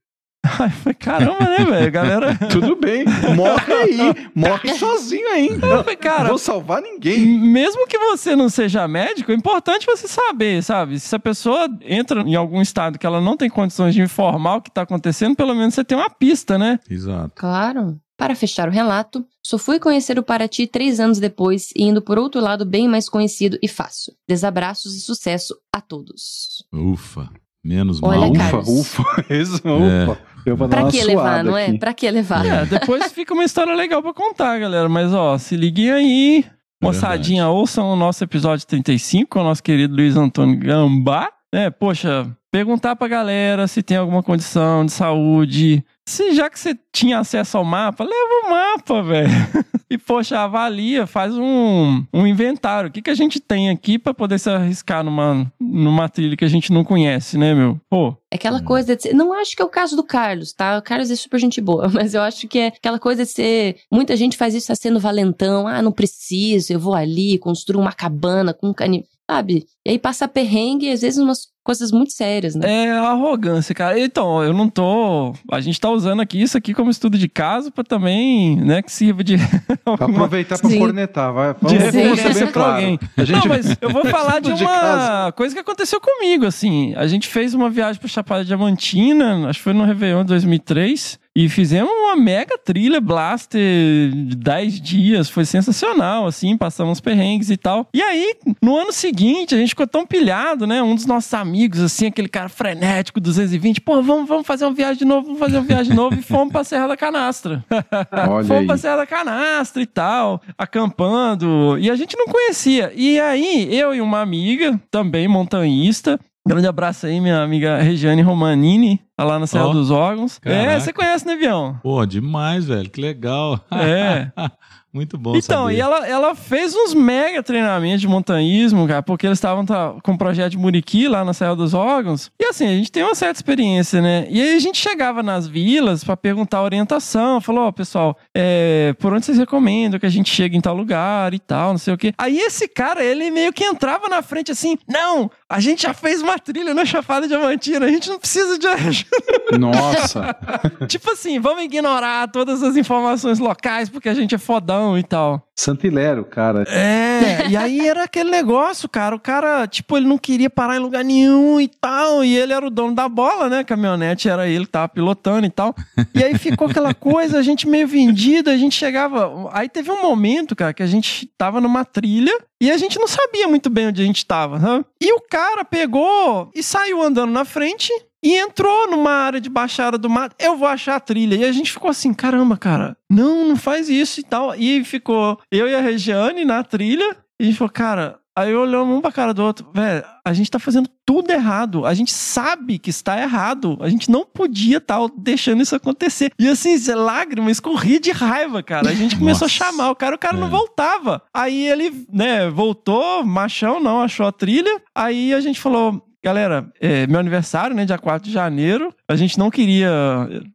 Aí 0.60 0.68
eu 0.68 0.72
falei, 0.72 0.94
caramba, 0.96 1.40
né, 1.46 1.66
velho? 1.66 1.92
Galera... 1.92 2.36
Tudo 2.50 2.76
bem, 2.76 3.04
morre 3.36 3.74
aí, 3.74 4.30
morre 4.34 4.74
sozinho 4.76 5.28
ainda. 5.34 5.66
Eu 5.68 5.84
falei, 5.84 5.96
cara, 5.96 6.24
Não 6.24 6.30
vou 6.30 6.38
salvar 6.38 6.82
ninguém. 6.82 7.20
mesmo 7.20 7.86
que 7.88 7.98
você 7.98 8.36
não 8.36 8.50
seja 8.50 8.88
médico, 8.88 9.32
é 9.32 9.36
importante 9.36 9.86
você 9.86 10.08
saber, 10.08 10.64
sabe? 10.64 11.00
Se 11.00 11.16
a 11.16 11.20
pessoa 11.20 11.68
entra 11.82 12.22
em 12.22 12.36
algum 12.36 12.62
estado 12.62 12.98
que 12.98 13.06
ela 13.06 13.20
não 13.22 13.36
tem 13.38 13.50
condições 13.50 13.94
de 13.94 14.02
informar 14.02 14.56
o 14.58 14.62
que 14.62 14.72
tá 14.72 14.82
acontecendo, 14.84 15.36
pelo 15.36 15.54
menos 15.56 15.74
você 15.74 15.84
tem 15.84 15.98
uma 15.98 16.10
pista, 16.10 16.58
né? 16.58 16.80
Exato. 16.90 17.32
Claro. 17.36 18.00
Para 18.18 18.34
fechar 18.34 18.68
o 18.68 18.72
relato, 18.72 19.24
só 19.46 19.60
fui 19.60 19.80
conhecer 19.80 20.18
o 20.18 20.24
Paraty 20.24 20.66
três 20.66 21.00
anos 21.00 21.20
depois 21.20 21.70
e 21.76 21.84
indo 21.84 22.02
por 22.02 22.18
outro 22.18 22.42
lado 22.42 22.66
bem 22.66 22.88
mais 22.88 23.08
conhecido 23.08 23.60
e 23.62 23.68
fácil. 23.68 24.12
Desabraços 24.28 24.96
e 24.96 25.02
sucesso 25.02 25.56
a 25.72 25.80
todos. 25.80 26.66
Ufa. 26.74 27.30
Menos 27.64 28.00
Olha, 28.02 28.22
mal. 28.34 28.60
Ufa, 28.62 29.02
ufa, 29.02 29.26
isso, 29.30 29.62
É. 29.68 30.06
ufa. 30.10 30.22
Eu 30.48 30.56
vou 30.56 30.68
dar 30.68 30.78
Pra 30.78 30.86
uma 30.86 30.92
que 30.92 31.04
levar, 31.04 31.44
não 31.44 31.58
é? 31.58 31.66
aqui. 31.68 31.78
Pra 31.78 31.94
que 31.94 32.10
levar? 32.10 32.46
É, 32.46 32.66
depois 32.66 33.12
fica 33.12 33.34
uma 33.34 33.44
história 33.44 33.74
legal 33.76 34.02
pra 34.02 34.14
contar, 34.14 34.58
galera. 34.60 34.88
Mas, 34.88 35.14
ó, 35.14 35.38
se 35.38 35.56
liguem 35.58 35.92
aí. 35.92 36.46
Moçadinha, 36.82 37.48
ouçam 37.50 37.92
o 37.92 37.96
nosso 37.96 38.24
episódio 38.24 38.66
35 38.66 39.30
com 39.30 39.40
o 39.42 39.44
nosso 39.44 39.62
querido 39.64 39.96
Luiz 39.96 40.16
Antônio 40.16 40.58
Gambá. 40.60 41.30
É, 41.54 41.70
poxa, 41.70 42.30
perguntar 42.52 42.96
pra 42.96 43.08
galera 43.08 43.68
se 43.68 43.82
tem 43.82 43.98
alguma 43.98 44.22
condição 44.22 44.86
de 44.86 44.92
saúde. 44.92 45.84
Se 46.08 46.34
já 46.34 46.50
que 46.50 46.60
você 46.60 46.78
tinha 46.94 47.20
acesso 47.20 47.58
ao 47.58 47.64
mapa, 47.64 48.04
leva 48.04 48.46
o 48.46 48.50
mapa, 48.50 49.04
velho. 49.04 49.30
E, 49.90 49.98
poxa, 49.98 50.38
avalia, 50.40 51.08
faz 51.08 51.34
um, 51.38 52.04
um 52.14 52.28
inventário. 52.28 52.90
O 52.90 52.92
que, 52.92 53.02
que 53.02 53.10
a 53.10 53.16
gente 53.16 53.40
tem 53.40 53.70
aqui 53.70 53.98
pra 53.98 54.14
poder 54.14 54.38
se 54.38 54.50
arriscar 54.50 55.02
numa, 55.02 55.50
numa 55.58 56.10
trilha 56.10 56.36
que 56.36 56.44
a 56.44 56.50
gente 56.50 56.74
não 56.74 56.84
conhece, 56.84 57.38
né, 57.38 57.54
meu? 57.54 57.80
Pô, 57.90 58.14
É 58.30 58.36
aquela 58.36 58.62
coisa 58.62 58.98
de 58.98 59.04
ser. 59.04 59.14
Não 59.14 59.32
acho 59.32 59.56
que 59.56 59.62
é 59.62 59.66
o 59.66 59.70
caso 59.70 59.96
do 59.96 60.04
Carlos, 60.04 60.52
tá? 60.52 60.78
O 60.78 60.82
Carlos 60.82 61.10
é 61.10 61.16
super 61.16 61.40
gente 61.40 61.62
boa, 61.62 61.88
mas 61.94 62.14
eu 62.14 62.22
acho 62.22 62.50
que 62.50 62.60
é 62.60 62.68
aquela 62.68 63.00
coisa 63.00 63.24
de 63.24 63.32
ser. 63.32 63.78
Muita 63.90 64.18
gente 64.18 64.36
faz 64.36 64.54
isso 64.54 64.68
tá 64.68 64.76
sendo 64.76 65.00
valentão. 65.00 65.66
Ah, 65.70 65.82
não 65.82 65.94
preciso, 65.94 66.74
eu 66.74 66.80
vou 66.82 66.94
ali, 66.94 67.40
construo 67.40 67.80
uma 67.80 67.94
cabana 67.94 68.54
com 68.54 68.68
um 68.68 68.74
cani. 68.74 69.06
Sabe? 69.30 69.68
E 69.86 69.92
aí 69.92 70.00
passa 70.00 70.28
perrengue 70.28 70.90
às 70.90 71.02
vezes 71.02 71.20
umas 71.20 71.48
coisas 71.68 71.92
muito 71.92 72.14
sérias, 72.14 72.56
né? 72.56 72.86
É 72.86 72.92
arrogância, 72.98 73.76
cara. 73.76 74.00
Então, 74.00 74.42
eu 74.42 74.54
não 74.54 74.70
tô. 74.70 75.34
A 75.52 75.60
gente 75.60 75.82
tá 75.82 75.90
usando 75.90 76.22
aqui 76.22 76.42
isso 76.42 76.58
aqui 76.58 76.74
como 76.74 76.90
estudo 76.90 77.18
de 77.18 77.28
caso 77.28 77.70
pra 77.74 77.84
também, 77.84 78.56
né, 78.56 78.82
que 78.82 78.90
sirva 78.90 79.22
de. 79.22 79.36
Pra 79.84 80.06
aproveitar 80.06 80.60
pra 80.60 80.70
Sim. 80.70 80.80
cornetar, 80.80 81.34
vai. 81.34 81.54
de 81.54 81.60
Vamos, 81.62 81.78
ser 81.78 81.86
referência 81.86 82.30
bem 82.34 82.44
pra 82.44 82.52
claro. 82.52 82.74
alguém. 82.76 83.00
A 83.16 83.24
gente 83.24 83.40
Não, 83.40 83.48
mas 83.48 83.78
eu 83.82 83.90
vou 83.90 84.06
falar 84.08 84.40
de 84.40 84.54
de 84.54 84.64
uma 84.64 84.80
caso. 84.80 85.34
coisa 85.34 85.56
que 85.56 85.62
aconteceu 85.62 86.00
comigo, 86.02 86.46
assim. 86.46 86.94
A 86.96 87.08
gente 87.08 87.28
fez 87.28 87.54
uma 87.54 87.70
viagem 87.70 88.00
pra 88.00 88.10
Chapada 88.10 88.44
Diamantina, 88.44 89.48
acho 89.50 89.60
que 89.60 89.64
foi 89.64 89.74
no 89.74 89.84
Réveillon 89.86 90.22
de 90.24 90.28
2003. 90.28 91.20
E 91.36 91.48
fizemos 91.48 91.92
uma 91.92 92.16
mega 92.16 92.58
trilha 92.58 93.00
blaster 93.00 93.62
de 93.62 94.36
10 94.36 94.82
dias. 94.82 95.30
Foi 95.30 95.46
sensacional, 95.46 96.26
assim. 96.26 96.58
Passamos 96.58 96.94
uns 96.94 97.00
perrengues 97.00 97.52
e 97.52 97.58
tal. 97.58 97.88
E 97.94 98.02
aí, 98.02 98.34
no 98.60 98.76
ano 98.76 98.92
seguinte, 98.92 99.54
a 99.54 99.58
gente 99.60 99.70
ficou 99.70 99.86
tão 99.86 100.04
pilhado, 100.04 100.66
né? 100.66 100.82
Um 100.82 100.96
dos 100.96 101.06
nossos 101.06 101.32
amigos, 101.58 101.82
assim, 101.82 102.06
aquele 102.08 102.28
cara 102.28 102.48
frenético, 102.50 103.20
220. 103.20 103.82
Pô, 103.82 104.02
vamos, 104.04 104.28
vamos 104.28 104.46
fazer 104.46 104.66
uma 104.66 104.74
viagem 104.74 105.00
de 105.00 105.06
novo, 105.06 105.26
vamos 105.26 105.40
fazer 105.40 105.58
uma 105.58 105.66
viagem 105.66 105.90
de 105.92 105.96
novo. 105.96 106.16
E 106.16 106.22
fomos 106.22 106.52
pra 106.52 106.64
Serra 106.64 106.88
da 106.88 106.96
Canastra. 106.96 107.66
Olha 108.30 108.44
Fomos 108.46 108.52
aí. 108.52 108.68
pra 108.68 108.78
Serra 108.78 108.98
da 108.98 109.06
Canastra 109.08 109.82
e 109.82 109.86
tal, 109.88 110.40
acampando. 110.56 111.78
E 111.80 111.90
a 111.90 111.96
gente 111.96 112.16
não 112.16 112.28
conhecia. 112.28 112.92
E 112.96 113.20
aí, 113.20 113.76
eu 113.76 113.96
e 113.96 114.02
uma 114.02 114.22
amiga, 114.22 114.80
também 114.92 115.28
montanhista. 115.28 116.20
Grande 116.48 116.68
abraço 116.68 117.08
aí, 117.08 117.20
minha 117.20 117.42
amiga 117.42 117.78
Regiane 117.80 118.22
Romanini, 118.22 119.02
tá 119.18 119.26
lá 119.26 119.38
na 119.38 119.48
Serra 119.48 119.68
Ó, 119.68 119.74
dos 119.74 119.92
Órgãos. 119.92 120.40
É, 120.46 120.64
caraca. 120.64 120.80
você 120.80 120.94
conhece, 120.94 121.26
né, 121.26 121.34
Avião? 121.34 121.78
Pô, 121.84 122.06
demais, 122.06 122.66
velho. 122.66 122.90
Que 122.90 123.02
legal. 123.02 123.60
É. 123.72 124.32
Muito 124.98 125.16
bom 125.16 125.36
Então, 125.36 125.66
saber. 125.66 125.76
e 125.76 125.80
ela, 125.80 126.08
ela 126.08 126.34
fez 126.34 126.74
uns 126.76 126.96
mega 126.96 127.44
treinamentos 127.44 128.02
de 128.02 128.08
montanhismo, 128.08 128.88
cara, 128.88 129.04
porque 129.04 129.28
eles 129.28 129.38
estavam 129.38 129.64
tá, 129.64 129.94
com 130.02 130.14
o 130.14 130.18
projeto 130.18 130.52
de 130.54 130.58
Muriqui 130.58 131.08
lá 131.08 131.24
na 131.24 131.34
Serra 131.34 131.56
dos 131.56 131.76
Órgãos. 131.76 132.32
E 132.40 132.46
assim, 132.46 132.66
a 132.66 132.72
gente 132.72 132.92
tem 132.92 133.04
uma 133.04 133.14
certa 133.14 133.38
experiência, 133.38 134.02
né? 134.02 134.26
E 134.28 134.42
aí 134.42 134.56
a 134.56 134.60
gente 134.60 134.80
chegava 134.80 135.22
nas 135.22 135.48
vilas 135.48 136.04
pra 136.04 136.18
perguntar 136.18 136.64
orientação, 136.64 137.40
falou, 137.40 137.68
ó, 137.68 137.72
pessoal, 137.72 138.18
é, 138.34 138.96
por 138.98 139.14
onde 139.14 139.28
vocês 139.28 139.38
recomendam 139.38 140.00
que 140.00 140.06
a 140.08 140.10
gente 140.10 140.34
chegue 140.34 140.58
em 140.58 140.62
tal 140.62 140.76
lugar 140.76 141.32
e 141.32 141.38
tal, 141.40 141.70
não 141.74 141.78
sei 141.78 141.94
o 141.94 141.98
quê. 141.98 142.12
Aí 142.18 142.40
esse 142.40 142.68
cara, 142.68 143.04
ele 143.04 143.30
meio 143.30 143.54
que 143.54 143.64
entrava 143.64 144.10
na 144.10 144.24
frente 144.24 144.52
assim, 144.52 144.80
não, 144.88 145.30
a 145.48 145.60
gente 145.60 145.84
já 145.84 145.94
fez 145.94 146.24
uma 146.24 146.40
trilha 146.40 146.74
na 146.74 146.86
Chapada 146.86 147.28
Diamantina, 147.28 147.86
a 147.86 147.90
gente 147.90 148.10
não 148.10 148.18
precisa 148.18 148.58
de 148.58 148.66
ajuda. 148.66 149.58
Nossa. 149.60 150.36
tipo 150.88 151.12
assim, 151.12 151.40
vamos 151.40 151.64
ignorar 151.64 152.28
todas 152.30 152.64
as 152.64 152.76
informações 152.76 153.38
locais 153.38 153.90
porque 153.90 154.10
a 154.10 154.14
gente 154.14 154.34
é 154.34 154.38
fodão 154.38 154.87
e 154.96 155.02
tal. 155.02 155.48
Santilero, 155.56 156.24
cara. 156.24 156.66
É, 156.70 157.50
e 157.50 157.58
aí 157.58 157.88
era 157.88 158.04
aquele 158.04 158.30
negócio, 158.30 158.88
cara. 158.88 159.16
O 159.16 159.20
cara, 159.20 159.66
tipo, 159.66 159.98
ele 159.98 160.06
não 160.06 160.20
queria 160.20 160.52
parar 160.52 160.76
em 160.76 160.80
lugar 160.80 161.04
nenhum 161.04 161.60
e 161.60 161.68
tal. 161.68 162.24
E 162.24 162.38
ele 162.38 162.54
era 162.54 162.68
o 162.68 162.70
dono 162.70 162.94
da 162.94 163.10
bola, 163.10 163.50
né? 163.50 163.60
A 163.60 163.64
caminhonete 163.64 164.30
era 164.30 164.48
ele 164.48 164.68
que 164.68 164.72
tava 164.72 164.88
pilotando 164.88 165.48
e 165.48 165.50
tal. 165.50 165.74
E 166.14 166.24
aí 166.24 166.38
ficou 166.38 166.68
aquela 166.70 166.94
coisa, 166.94 167.40
a 167.40 167.42
gente 167.42 167.68
meio 167.68 167.88
vendido, 167.88 168.52
a 168.52 168.58
gente 168.58 168.76
chegava. 168.76 169.50
Aí 169.52 169.68
teve 169.68 169.90
um 169.90 170.00
momento, 170.00 170.56
cara, 170.56 170.76
que 170.76 170.84
a 170.84 170.88
gente 170.88 171.26
tava 171.36 171.60
numa 171.60 171.84
trilha 171.84 172.38
e 172.62 172.70
a 172.70 172.78
gente 172.78 173.00
não 173.00 173.08
sabia 173.08 173.48
muito 173.48 173.70
bem 173.70 173.88
onde 173.88 174.02
a 174.02 174.06
gente 174.06 174.24
tava, 174.26 174.60
né? 174.60 174.86
E 175.02 175.12
o 175.12 175.22
cara 175.22 175.66
pegou 175.66 176.52
e 176.54 176.62
saiu 176.62 177.02
andando 177.02 177.32
na 177.32 177.46
frente. 177.46 177.92
E 178.24 178.36
entrou 178.36 178.90
numa 178.90 179.12
área 179.12 179.40
de 179.40 179.50
baixada 179.50 179.98
do 179.98 180.10
mato, 180.10 180.36
eu 180.40 180.58
vou 180.58 180.68
achar 180.68 180.96
a 180.96 181.00
trilha. 181.00 181.36
E 181.36 181.44
a 181.46 181.52
gente 181.52 181.72
ficou 181.72 181.90
assim, 181.90 182.14
caramba, 182.14 182.58
cara, 182.58 182.98
não, 183.10 183.48
não 183.50 183.56
faz 183.56 183.90
isso 183.90 184.20
e 184.20 184.24
tal. 184.24 184.56
E 184.56 184.84
ficou 184.84 185.40
eu 185.52 185.68
e 185.68 185.76
a 185.76 185.82
Regiane 185.82 186.44
na 186.44 186.64
trilha. 186.64 187.16
E 187.40 187.44
a 187.44 187.46
gente 187.46 187.58
falou, 187.58 187.72
cara, 187.72 188.20
Aí 188.38 188.54
olhamos 188.56 188.96
um 188.96 189.02
pra 189.02 189.12
cara 189.12 189.34
do 189.34 189.44
outro, 189.44 189.68
velho, 189.74 190.06
a 190.24 190.32
gente 190.32 190.52
tá 190.52 190.60
fazendo 190.60 190.88
tudo 191.04 191.32
errado. 191.32 191.88
A 191.88 191.94
gente 191.96 192.14
sabe 192.14 192.78
que 192.78 192.92
está 192.92 193.20
errado. 193.20 193.80
A 193.82 193.90
gente 193.90 194.12
não 194.12 194.24
podia 194.24 194.78
estar 194.78 195.00
deixando 195.18 195.64
isso 195.64 195.76
acontecer. 195.76 196.32
E 196.38 196.48
assim, 196.48 196.78
Zé, 196.78 196.94
lágrima, 196.94 197.50
escorria 197.50 198.00
de 198.00 198.12
raiva, 198.12 198.62
cara. 198.62 198.92
A 198.92 198.94
gente 198.94 199.18
começou 199.18 199.48
a 199.48 199.50
chamar, 199.50 199.90
o 199.90 199.96
cara, 199.96 200.16
o 200.16 200.20
cara 200.20 200.38
não 200.38 200.46
É. 200.46 200.52
voltava. 200.52 201.24
Aí 201.34 201.68
ele, 201.68 202.06
né, 202.14 202.48
voltou, 202.48 203.24
machão, 203.26 203.80
não, 203.80 204.02
achou 204.04 204.28
a 204.28 204.32
trilha. 204.32 204.84
Aí 204.94 205.34
a 205.34 205.42
gente 205.42 205.60
falou. 205.60 206.04
Galera, 206.24 206.72
é 206.82 207.06
meu 207.08 207.20
aniversário, 207.20 207.76
né? 207.76 207.86
Dia 207.86 207.98
4 207.98 208.28
de 208.28 208.34
janeiro. 208.34 208.94
A 209.08 209.16
gente 209.16 209.38
não 209.38 209.50
queria. 209.50 209.90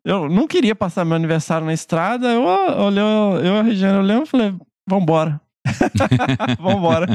Eu 0.05 0.29
não 0.29 0.47
queria 0.47 0.75
passar 0.75 1.05
meu 1.05 1.17
aniversário 1.17 1.67
na 1.67 1.73
estrada. 1.73 2.29
Eu 2.29 2.43
olhei, 2.43 3.03
eu 3.03 3.55
e 3.55 3.59
a 3.59 3.63
Regiane 3.63 3.99
olhamos 3.99 4.29
e 4.29 4.31
falei: 4.31 4.55
vambora. 4.89 5.41
vambora. 6.59 7.07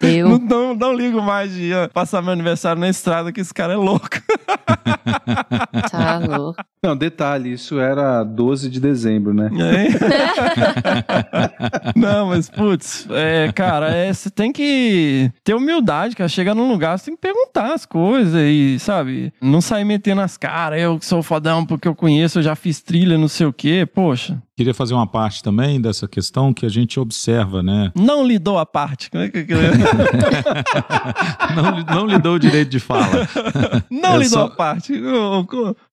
Eu. 0.00 0.28
Não, 0.28 0.38
não, 0.38 0.74
não 0.74 0.94
ligo 0.94 1.20
mais 1.20 1.52
de 1.52 1.70
passar 1.92 2.22
meu 2.22 2.32
aniversário 2.32 2.80
na 2.80 2.88
estrada, 2.88 3.32
que 3.32 3.40
esse 3.40 3.52
cara 3.52 3.72
é 3.72 3.76
louco. 3.76 4.08
Tá 5.90 6.18
louco. 6.18 6.62
Não, 6.82 6.96
detalhe, 6.96 7.52
isso 7.52 7.78
era 7.78 8.22
12 8.22 8.68
de 8.68 8.80
dezembro, 8.80 9.32
né? 9.32 9.50
Hein? 9.52 9.88
não, 11.96 12.28
mas, 12.28 12.48
putz, 12.48 13.06
é, 13.10 13.50
cara, 13.52 13.90
é, 13.90 14.12
você 14.12 14.30
tem 14.30 14.52
que 14.52 15.30
ter 15.42 15.54
humildade, 15.54 16.14
cara. 16.14 16.28
Chegar 16.28 16.54
num 16.54 16.68
lugar, 16.68 16.98
você 16.98 17.06
tem 17.06 17.14
que 17.14 17.20
perguntar 17.20 17.72
as 17.72 17.86
coisas 17.86 18.40
e, 18.40 18.78
sabe, 18.78 19.32
não 19.40 19.60
sair 19.60 19.84
metendo 19.84 20.20
as 20.20 20.36
caras. 20.36 20.80
Eu 20.80 20.98
que 20.98 21.06
sou 21.06 21.22
fodão 21.22 21.64
porque 21.64 21.88
eu 21.88 21.94
conheço, 21.94 22.38
eu 22.38 22.42
já 22.42 22.54
fiz 22.54 22.80
trilha, 22.80 23.18
não 23.18 23.28
sei 23.28 23.46
o 23.46 23.52
quê. 23.52 23.86
Poxa, 23.92 24.40
Queria 24.58 24.72
fazer 24.72 24.94
uma 24.94 25.06
parte 25.06 25.42
também 25.42 25.78
dessa 25.78 26.08
questão 26.08 26.50
que 26.54 26.64
a 26.64 26.68
gente 26.70 26.98
observa, 26.98 27.62
né? 27.62 27.92
não 27.94 28.26
lidou 28.26 28.58
a 28.58 28.64
parte. 28.64 29.10
Como 29.10 29.22
é 29.22 29.28
que- 29.28 29.44
Não, 31.54 31.84
não 31.94 32.06
lhe 32.06 32.18
dou 32.18 32.36
o 32.36 32.38
direito 32.38 32.70
de 32.70 32.80
fala. 32.80 33.28
Não 33.90 34.14
É 34.14 34.18
lidou 34.20 34.38
só- 34.40 34.44
a 34.46 34.50
parte. 34.50 34.94
Um, 34.94 35.44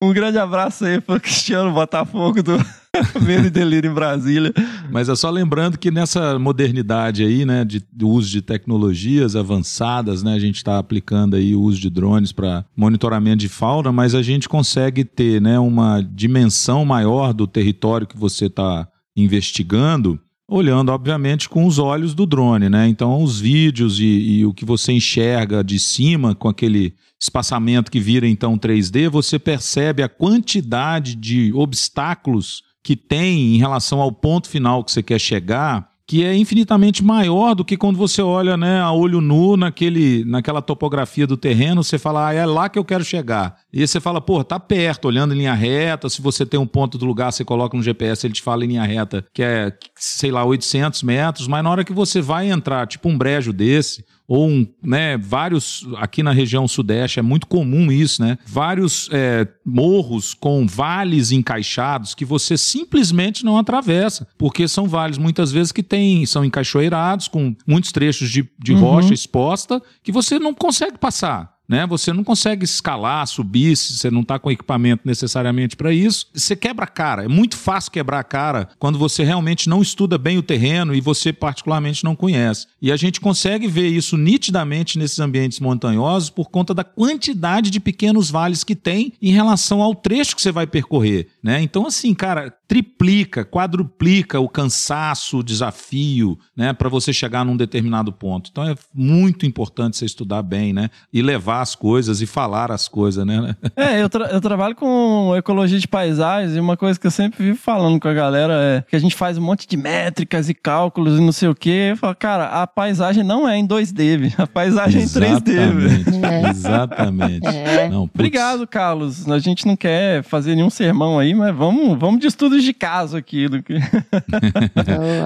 um 0.01 0.13
grande 0.13 0.37
abraço 0.37 0.85
aí 0.85 1.01
pro 1.01 1.19
Cristiano 1.19 1.73
Botafogo 1.73 2.41
do 2.41 2.57
Medo 3.25 3.47
e 3.47 3.49
Delírio 3.49 3.89
em 3.89 3.93
Brasília. 3.93 4.53
Mas 4.91 5.09
é 5.09 5.15
só 5.15 5.29
lembrando 5.29 5.77
que 5.77 5.89
nessa 5.89 6.37
modernidade 6.37 7.23
aí, 7.23 7.45
né, 7.45 7.65
de, 7.65 7.83
uso 8.03 8.29
de 8.29 8.41
tecnologias 8.41 9.35
avançadas, 9.35 10.21
né, 10.21 10.33
a 10.33 10.39
gente 10.39 10.57
está 10.57 10.77
aplicando 10.77 11.35
aí 11.35 11.55
o 11.55 11.61
uso 11.61 11.79
de 11.79 11.89
drones 11.89 12.31
para 12.31 12.65
monitoramento 12.75 13.37
de 13.37 13.49
fauna, 13.49 13.91
mas 13.91 14.13
a 14.13 14.21
gente 14.21 14.47
consegue 14.47 15.03
ter, 15.03 15.41
né, 15.41 15.57
uma 15.57 16.01
dimensão 16.01 16.85
maior 16.85 17.33
do 17.33 17.47
território 17.47 18.05
que 18.05 18.17
você 18.17 18.45
está 18.45 18.87
investigando, 19.15 20.19
olhando, 20.47 20.89
obviamente, 20.91 21.49
com 21.49 21.65
os 21.65 21.79
olhos 21.79 22.13
do 22.13 22.25
drone, 22.25 22.69
né? 22.69 22.87
Então, 22.87 23.23
os 23.23 23.39
vídeos 23.39 23.99
e, 23.99 24.03
e 24.03 24.45
o 24.45 24.53
que 24.53 24.65
você 24.65 24.91
enxerga 24.91 25.63
de 25.63 25.79
cima 25.79 26.35
com 26.35 26.47
aquele 26.47 26.93
espaçamento 27.19 27.89
que 27.89 27.99
vira 27.99 28.27
então 28.27 28.57
3D, 28.57 29.09
você 29.09 29.39
percebe 29.39 30.03
a 30.03 30.09
quantidade 30.09 31.15
de 31.15 31.53
obstáculos 31.53 32.61
que 32.83 32.95
tem 32.95 33.55
em 33.55 33.57
relação 33.57 34.01
ao 34.01 34.11
ponto 34.11 34.49
final 34.49 34.83
que 34.83 34.91
você 34.91 35.01
quer 35.01 35.19
chegar, 35.19 35.89
que 36.05 36.23
é 36.23 36.35
infinitamente 36.35 37.03
maior 37.03 37.55
do 37.55 37.63
que 37.63 37.77
quando 37.77 37.97
você 37.97 38.21
olha, 38.21 38.57
né, 38.57 38.81
a 38.81 38.91
olho 38.91 39.21
nu 39.21 39.55
naquele, 39.55 40.25
naquela 40.25 40.61
topografia 40.61 41.25
do 41.25 41.37
terreno, 41.37 41.83
você 41.83 41.97
fala, 41.97 42.27
ah, 42.27 42.33
é 42.33 42.45
lá 42.45 42.67
que 42.67 42.77
eu 42.77 42.83
quero 42.83 43.05
chegar. 43.05 43.62
E 43.73 43.81
aí 43.81 43.87
você 43.87 43.99
fala, 43.99 44.21
pô, 44.21 44.43
tá 44.43 44.59
perto, 44.59 45.05
olhando 45.05 45.33
em 45.33 45.39
linha 45.39 45.53
reta, 45.53 46.07
se 46.07 46.21
você 46.21 46.45
tem 46.45 46.59
um 46.59 46.67
ponto 46.67 46.95
do 46.95 47.05
lugar, 47.05 47.31
você 47.31 47.43
coloca 47.43 47.75
no 47.75 47.81
GPS, 47.81 48.27
ele 48.27 48.35
te 48.35 48.41
fala 48.41 48.63
em 48.63 48.67
linha 48.67 48.83
reta, 48.83 49.25
que 49.33 49.41
é, 49.41 49.73
sei 49.95 50.29
lá, 50.29 50.45
800 50.45 51.01
metros, 51.01 51.47
mas 51.47 51.63
na 51.63 51.71
hora 51.71 51.83
que 51.83 51.91
você 51.91 52.21
vai 52.21 52.51
entrar, 52.51 52.85
tipo 52.85 53.09
um 53.09 53.17
brejo 53.17 53.51
desse, 53.51 54.05
ou 54.27 54.47
um, 54.47 54.67
né, 54.81 55.17
vários, 55.17 55.85
aqui 55.97 56.21
na 56.21 56.31
região 56.31 56.67
sudeste 56.67 57.19
é 57.19 57.21
muito 57.21 57.47
comum 57.47 57.91
isso, 57.91 58.21
né? 58.21 58.37
Vários 58.45 59.09
é, 59.11 59.47
morros 59.65 60.33
com 60.33 60.65
vales 60.65 61.31
encaixados 61.31 62.15
que 62.15 62.23
você 62.23 62.57
simplesmente 62.57 63.43
não 63.43 63.57
atravessa, 63.57 64.27
porque 64.37 64.67
são 64.67 64.87
vales 64.87 65.17
muitas 65.17 65.51
vezes 65.51 65.71
que 65.71 65.83
tem, 65.83 66.25
são 66.25 66.45
encaixoeirados 66.45 67.27
com 67.27 67.55
muitos 67.67 67.91
trechos 67.91 68.29
de, 68.29 68.47
de 68.59 68.73
Uhum. 68.73 68.79
rocha 68.79 69.13
exposta 69.13 69.81
que 70.03 70.11
você 70.11 70.39
não 70.39 70.53
consegue 70.53 70.97
passar. 70.97 71.52
Né? 71.67 71.85
Você 71.87 72.11
não 72.11 72.23
consegue 72.23 72.65
escalar, 72.65 73.25
subir, 73.27 73.75
se 73.75 73.93
você 73.97 74.11
não 74.11 74.21
está 74.21 74.37
com 74.37 74.51
equipamento 74.51 75.03
necessariamente 75.05 75.75
para 75.75 75.93
isso. 75.93 76.27
Você 76.33 76.55
quebra 76.55 76.85
a 76.85 76.87
cara. 76.87 77.25
É 77.25 77.27
muito 77.27 77.57
fácil 77.57 77.91
quebrar 77.91 78.19
a 78.19 78.23
cara 78.23 78.69
quando 78.77 78.99
você 78.99 79.23
realmente 79.23 79.69
não 79.69 79.81
estuda 79.81 80.17
bem 80.17 80.37
o 80.37 80.43
terreno 80.43 80.93
e 80.93 81.01
você 81.01 81.31
particularmente 81.31 82.03
não 82.03 82.15
conhece. 82.15 82.67
E 82.81 82.91
a 82.91 82.97
gente 82.97 83.21
consegue 83.21 83.67
ver 83.67 83.87
isso 83.87 84.17
nitidamente 84.17 84.99
nesses 84.99 85.19
ambientes 85.19 85.59
montanhosos 85.59 86.29
por 86.29 86.49
conta 86.49 86.73
da 86.73 86.83
quantidade 86.83 87.69
de 87.69 87.79
pequenos 87.79 88.29
vales 88.29 88.63
que 88.63 88.75
tem 88.75 89.13
em 89.21 89.31
relação 89.31 89.81
ao 89.81 89.95
trecho 89.95 90.35
que 90.35 90.41
você 90.41 90.51
vai 90.51 90.67
percorrer. 90.67 91.27
Né? 91.41 91.61
Então, 91.61 91.87
assim, 91.87 92.13
cara, 92.13 92.53
triplica, 92.77 93.45
quadruplica 93.45 94.39
o 94.39 94.49
cansaço, 94.49 95.37
o 95.37 95.43
desafio, 95.43 96.39
né, 96.57 96.73
para 96.73 96.89
você 96.89 97.13
chegar 97.13 97.45
num 97.45 97.55
determinado 97.55 98.11
ponto. 98.11 98.49
Então 98.51 98.67
é 98.67 98.73
muito 98.91 99.45
importante 99.45 99.95
você 99.95 100.05
estudar 100.05 100.41
bem, 100.41 100.73
né, 100.73 100.89
e 101.13 101.21
levar 101.21 101.61
as 101.61 101.75
coisas 101.75 102.19
e 102.19 102.25
falar 102.25 102.71
as 102.71 102.87
coisas, 102.87 103.23
né? 103.27 103.55
É, 103.75 104.01
eu, 104.01 104.09
tra- 104.09 104.25
eu 104.31 104.41
trabalho 104.41 104.73
com 104.75 105.35
ecologia 105.37 105.77
de 105.79 105.87
paisagens 105.87 106.55
e 106.55 106.59
uma 106.59 106.75
coisa 106.75 106.99
que 106.99 107.05
eu 107.05 107.11
sempre 107.11 107.43
vivo 107.43 107.59
falando 107.59 107.99
com 107.99 108.07
a 108.07 108.13
galera 108.13 108.53
é 108.55 108.81
que 108.89 108.95
a 108.95 108.99
gente 108.99 109.15
faz 109.15 109.37
um 109.37 109.41
monte 109.41 109.67
de 109.67 109.77
métricas 109.77 110.49
e 110.49 110.53
cálculos 110.55 111.19
e 111.19 111.21
não 111.21 111.31
sei 111.31 111.49
o 111.49 111.55
quê. 111.55 111.89
Eu 111.91 111.97
falo, 111.97 112.15
cara, 112.15 112.45
a 112.63 112.65
paisagem 112.65 113.23
não 113.23 113.47
é 113.47 113.55
em 113.55 113.67
2D, 113.67 114.17
velho. 114.17 114.33
a 114.37 114.47
paisagem 114.47 115.01
é 115.01 115.05
em 115.05 115.07
3D. 115.07 115.43
velho. 115.43 116.25
É. 116.25 116.49
Exatamente. 116.49 117.45
É. 117.47 117.87
Não, 117.89 118.09
Obrigado, 118.13 118.65
Carlos. 118.65 119.29
A 119.29 119.37
gente 119.37 119.67
não 119.67 119.75
quer 119.75 120.23
fazer 120.23 120.55
nenhum 120.55 120.69
sermão 120.71 121.19
aí, 121.19 121.35
mas 121.35 121.55
vamos, 121.55 121.99
vamos 121.99 122.19
de 122.19 122.27
estudos 122.63 122.65
de 122.65 122.73
caso 122.73 123.17
aqui. 123.17 123.47
do 123.47 123.61
que-. 123.61 123.79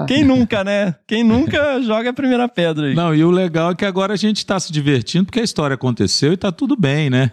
Quem 0.06 0.24
nunca, 0.24 0.64
né? 0.64 0.94
Quem 1.06 1.22
nunca 1.22 1.80
joga 1.82 2.10
a 2.10 2.12
primeira 2.12 2.48
pedra 2.48 2.86
aí. 2.86 2.94
Não, 2.94 3.14
e 3.14 3.24
o 3.24 3.30
legal 3.30 3.70
é 3.70 3.74
que 3.74 3.84
agora 3.84 4.12
a 4.12 4.16
gente 4.16 4.38
está 4.38 4.58
se 4.58 4.72
divertindo 4.72 5.26
porque 5.26 5.40
a 5.40 5.44
história 5.44 5.74
aconteceu 5.74 6.32
e 6.32 6.36
tá 6.36 6.50
tudo 6.50 6.76
bem, 6.76 7.08
né? 7.08 7.32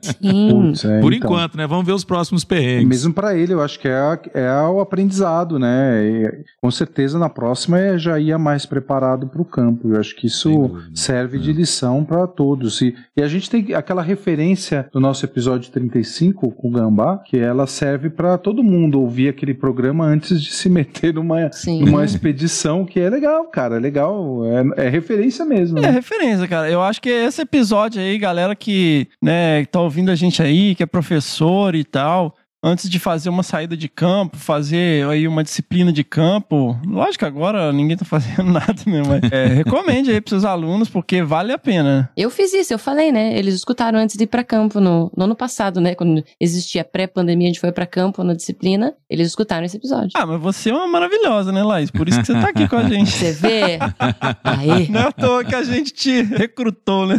Sim. 0.00 0.48
Putz, 0.50 0.84
é, 0.84 1.00
Por 1.00 1.12
então. 1.12 1.30
enquanto, 1.30 1.56
né? 1.56 1.66
Vamos 1.66 1.86
ver 1.86 1.92
os 1.92 2.04
próximos 2.04 2.44
perrengues. 2.44 2.86
Mesmo 2.88 3.12
para 3.14 3.36
ele, 3.36 3.52
eu 3.52 3.62
acho 3.62 3.78
que 3.78 3.88
é, 3.88 3.94
a- 3.94 4.18
é 4.34 4.50
o 4.68 4.80
aprendizado, 4.80 5.58
né? 5.58 6.04
E, 6.04 6.44
com 6.60 6.70
certeza 6.70 7.18
na 7.18 7.28
próxima 7.28 7.78
é 7.78 7.98
já 7.98 8.18
ia 8.18 8.38
mais 8.38 8.66
preparado 8.66 9.26
para 9.26 9.40
o 9.42 9.44
campo. 9.44 9.92
Eu 9.94 10.00
acho 10.00 10.14
que 10.16 10.26
isso 10.26 10.76
serve 10.94 11.38
de 11.38 11.52
lição 11.52 12.04
para 12.04 12.26
todos. 12.26 12.80
E, 12.82 12.94
e 13.16 13.22
a 13.22 13.28
gente 13.28 13.48
tem 13.50 13.74
aquela 13.74 14.02
referência 14.02 14.88
do 14.92 15.00
nosso 15.00 15.24
episódio 15.24 15.70
35 15.70 16.50
com 16.52 16.68
o 16.68 16.70
Gambá, 16.70 17.18
que 17.18 17.38
ela 17.38 17.66
serve 17.66 18.10
para 18.10 18.36
todo 18.38 18.62
mundo 18.62 19.00
ouvir 19.00 19.28
aquele 19.28 19.54
programa 19.54 20.04
antes 20.04 20.40
de 20.40 20.50
se 20.52 20.68
meter 20.68 21.14
numa, 21.14 21.50
Sim. 21.52 21.84
numa 21.84 22.04
expedição, 22.04 22.84
que 22.84 23.00
é 23.00 23.08
legal, 23.10 23.44
cara. 23.46 23.76
É 23.76 23.80
legal. 23.80 24.40
É, 24.76 24.86
é 24.86 24.88
referência 24.88 25.44
mesmo. 25.44 25.78
É 25.78 25.82
né? 25.82 25.90
referência, 25.90 26.46
cara. 26.48 26.70
Eu 26.70 26.82
acho 26.82 27.00
que 27.00 27.08
esse 27.08 27.42
episódio 27.42 28.00
aí, 28.00 28.18
galera 28.18 28.54
que, 28.54 29.06
né, 29.26 29.64
tá 29.64 29.80
ouvindo 29.80 30.12
a 30.12 30.14
gente 30.14 30.40
aí, 30.40 30.76
que 30.76 30.84
é 30.84 30.86
professor 30.86 31.74
e 31.74 31.82
tal, 31.82 32.32
antes 32.62 32.88
de 32.88 32.98
fazer 32.98 33.28
uma 33.28 33.42
saída 33.42 33.76
de 33.76 33.88
campo, 33.88 34.36
fazer 34.36 35.06
aí 35.08 35.26
uma 35.28 35.42
disciplina 35.42 35.92
de 35.92 36.02
campo, 36.02 36.78
lógico 36.86 37.18
que 37.18 37.24
agora 37.24 37.72
ninguém 37.72 37.96
tá 37.96 38.04
fazendo 38.06 38.50
nada 38.52 38.74
mesmo, 38.86 39.08
mas 39.08 39.32
é, 39.32 39.46
recomende 39.46 40.10
aí 40.10 40.20
pros 40.20 40.30
seus 40.30 40.44
alunos, 40.44 40.88
porque 40.88 41.22
vale 41.22 41.52
a 41.52 41.58
pena. 41.58 42.10
Eu 42.16 42.30
fiz 42.30 42.52
isso, 42.52 42.72
eu 42.72 42.78
falei, 42.78 43.10
né? 43.10 43.36
Eles 43.38 43.54
escutaram 43.54 43.98
antes 43.98 44.16
de 44.16 44.24
ir 44.24 44.26
pra 44.26 44.44
campo 44.44 44.80
no, 44.80 45.12
no 45.16 45.24
ano 45.24 45.34
passado, 45.34 45.80
né? 45.80 45.94
Quando 45.94 46.24
existia 46.40 46.84
pré-pandemia, 46.84 47.46
a 47.46 47.50
gente 47.50 47.60
foi 47.60 47.72
pra 47.72 47.86
campo 47.86 48.22
na 48.24 48.34
disciplina. 48.34 48.94
Eles 49.08 49.28
escutaram 49.28 49.64
esse 49.64 49.76
episódio. 49.76 50.10
Ah, 50.14 50.26
mas 50.26 50.40
você 50.40 50.70
é 50.70 50.74
uma 50.74 50.88
maravilhosa, 50.88 51.52
né, 51.52 51.62
Laís? 51.62 51.90
Por 51.90 52.08
isso 52.08 52.20
que 52.20 52.26
você 52.26 52.34
tá 52.34 52.48
aqui 52.48 52.68
com 52.68 52.76
a 52.76 52.88
gente. 52.88 53.10
Você 53.10 53.32
vê? 53.32 53.78
Aí, 54.42 54.88
Não 54.88 55.00
é 55.00 55.04
à 55.08 55.12
toa 55.12 55.44
que 55.44 55.54
a 55.54 55.62
gente 55.62 55.92
te 55.92 56.22
recrutou, 56.22 57.06
né? 57.06 57.16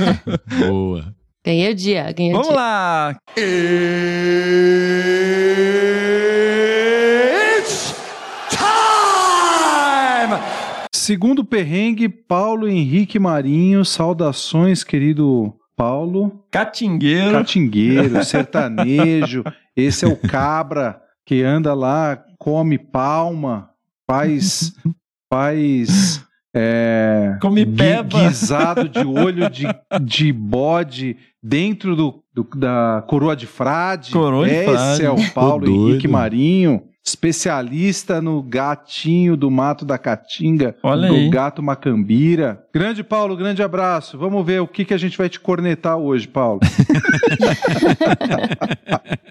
Boa. 0.68 1.14
Ganhei 1.44 1.72
o 1.72 1.74
dia, 1.74 2.12
ganhei 2.12 2.32
o 2.32 2.36
Vamos 2.36 2.48
dia. 2.48 2.56
lá! 2.56 3.16
Segundo 10.92 11.44
perrengue, 11.44 12.08
Paulo 12.08 12.68
Henrique 12.68 13.18
Marinho. 13.18 13.84
Saudações, 13.84 14.84
querido 14.84 15.52
Paulo. 15.76 16.44
Catingueiro. 16.50 17.32
Catingueiro, 17.32 18.22
sertanejo. 18.24 19.42
Esse 19.76 20.04
é 20.04 20.08
o 20.08 20.16
cabra 20.16 21.00
que 21.26 21.42
anda 21.42 21.74
lá, 21.74 22.22
come 22.38 22.78
palma, 22.78 23.70
faz. 24.08 24.74
faz. 25.32 26.24
É, 26.54 27.38
Come 27.40 27.64
peba. 27.64 28.20
guisado 28.28 28.86
de 28.86 28.98
olho 28.98 29.48
de, 29.48 29.66
de 30.02 30.30
bode 30.30 31.16
dentro 31.42 31.96
do, 31.96 32.22
do- 32.32 32.48
da 32.56 33.04
coroa 33.08 33.34
de 33.34 33.46
frade. 33.46 34.12
Coroa 34.12 34.46
de 34.46 34.54
Esse 34.54 34.64
frade. 34.72 35.06
é 35.06 35.30
Paulo. 35.30 35.68
Henrique 35.68 36.06
Marinho. 36.06 36.82
Especialista 37.04 38.20
no 38.22 38.40
gatinho 38.42 39.36
do 39.36 39.50
mato 39.50 39.84
da 39.84 39.98
Caatinga, 39.98 40.76
Olha 40.82 41.08
do 41.08 41.14
aí. 41.14 41.28
gato 41.30 41.62
macambira. 41.62 42.64
Grande 42.72 43.02
Paulo, 43.02 43.36
grande 43.36 43.62
abraço. 43.62 44.16
Vamos 44.16 44.44
ver 44.46 44.60
o 44.60 44.68
que, 44.68 44.84
que 44.84 44.94
a 44.94 44.98
gente 44.98 45.18
vai 45.18 45.28
te 45.28 45.40
cornetar 45.40 45.98
hoje, 45.98 46.28
Paulo. 46.28 46.60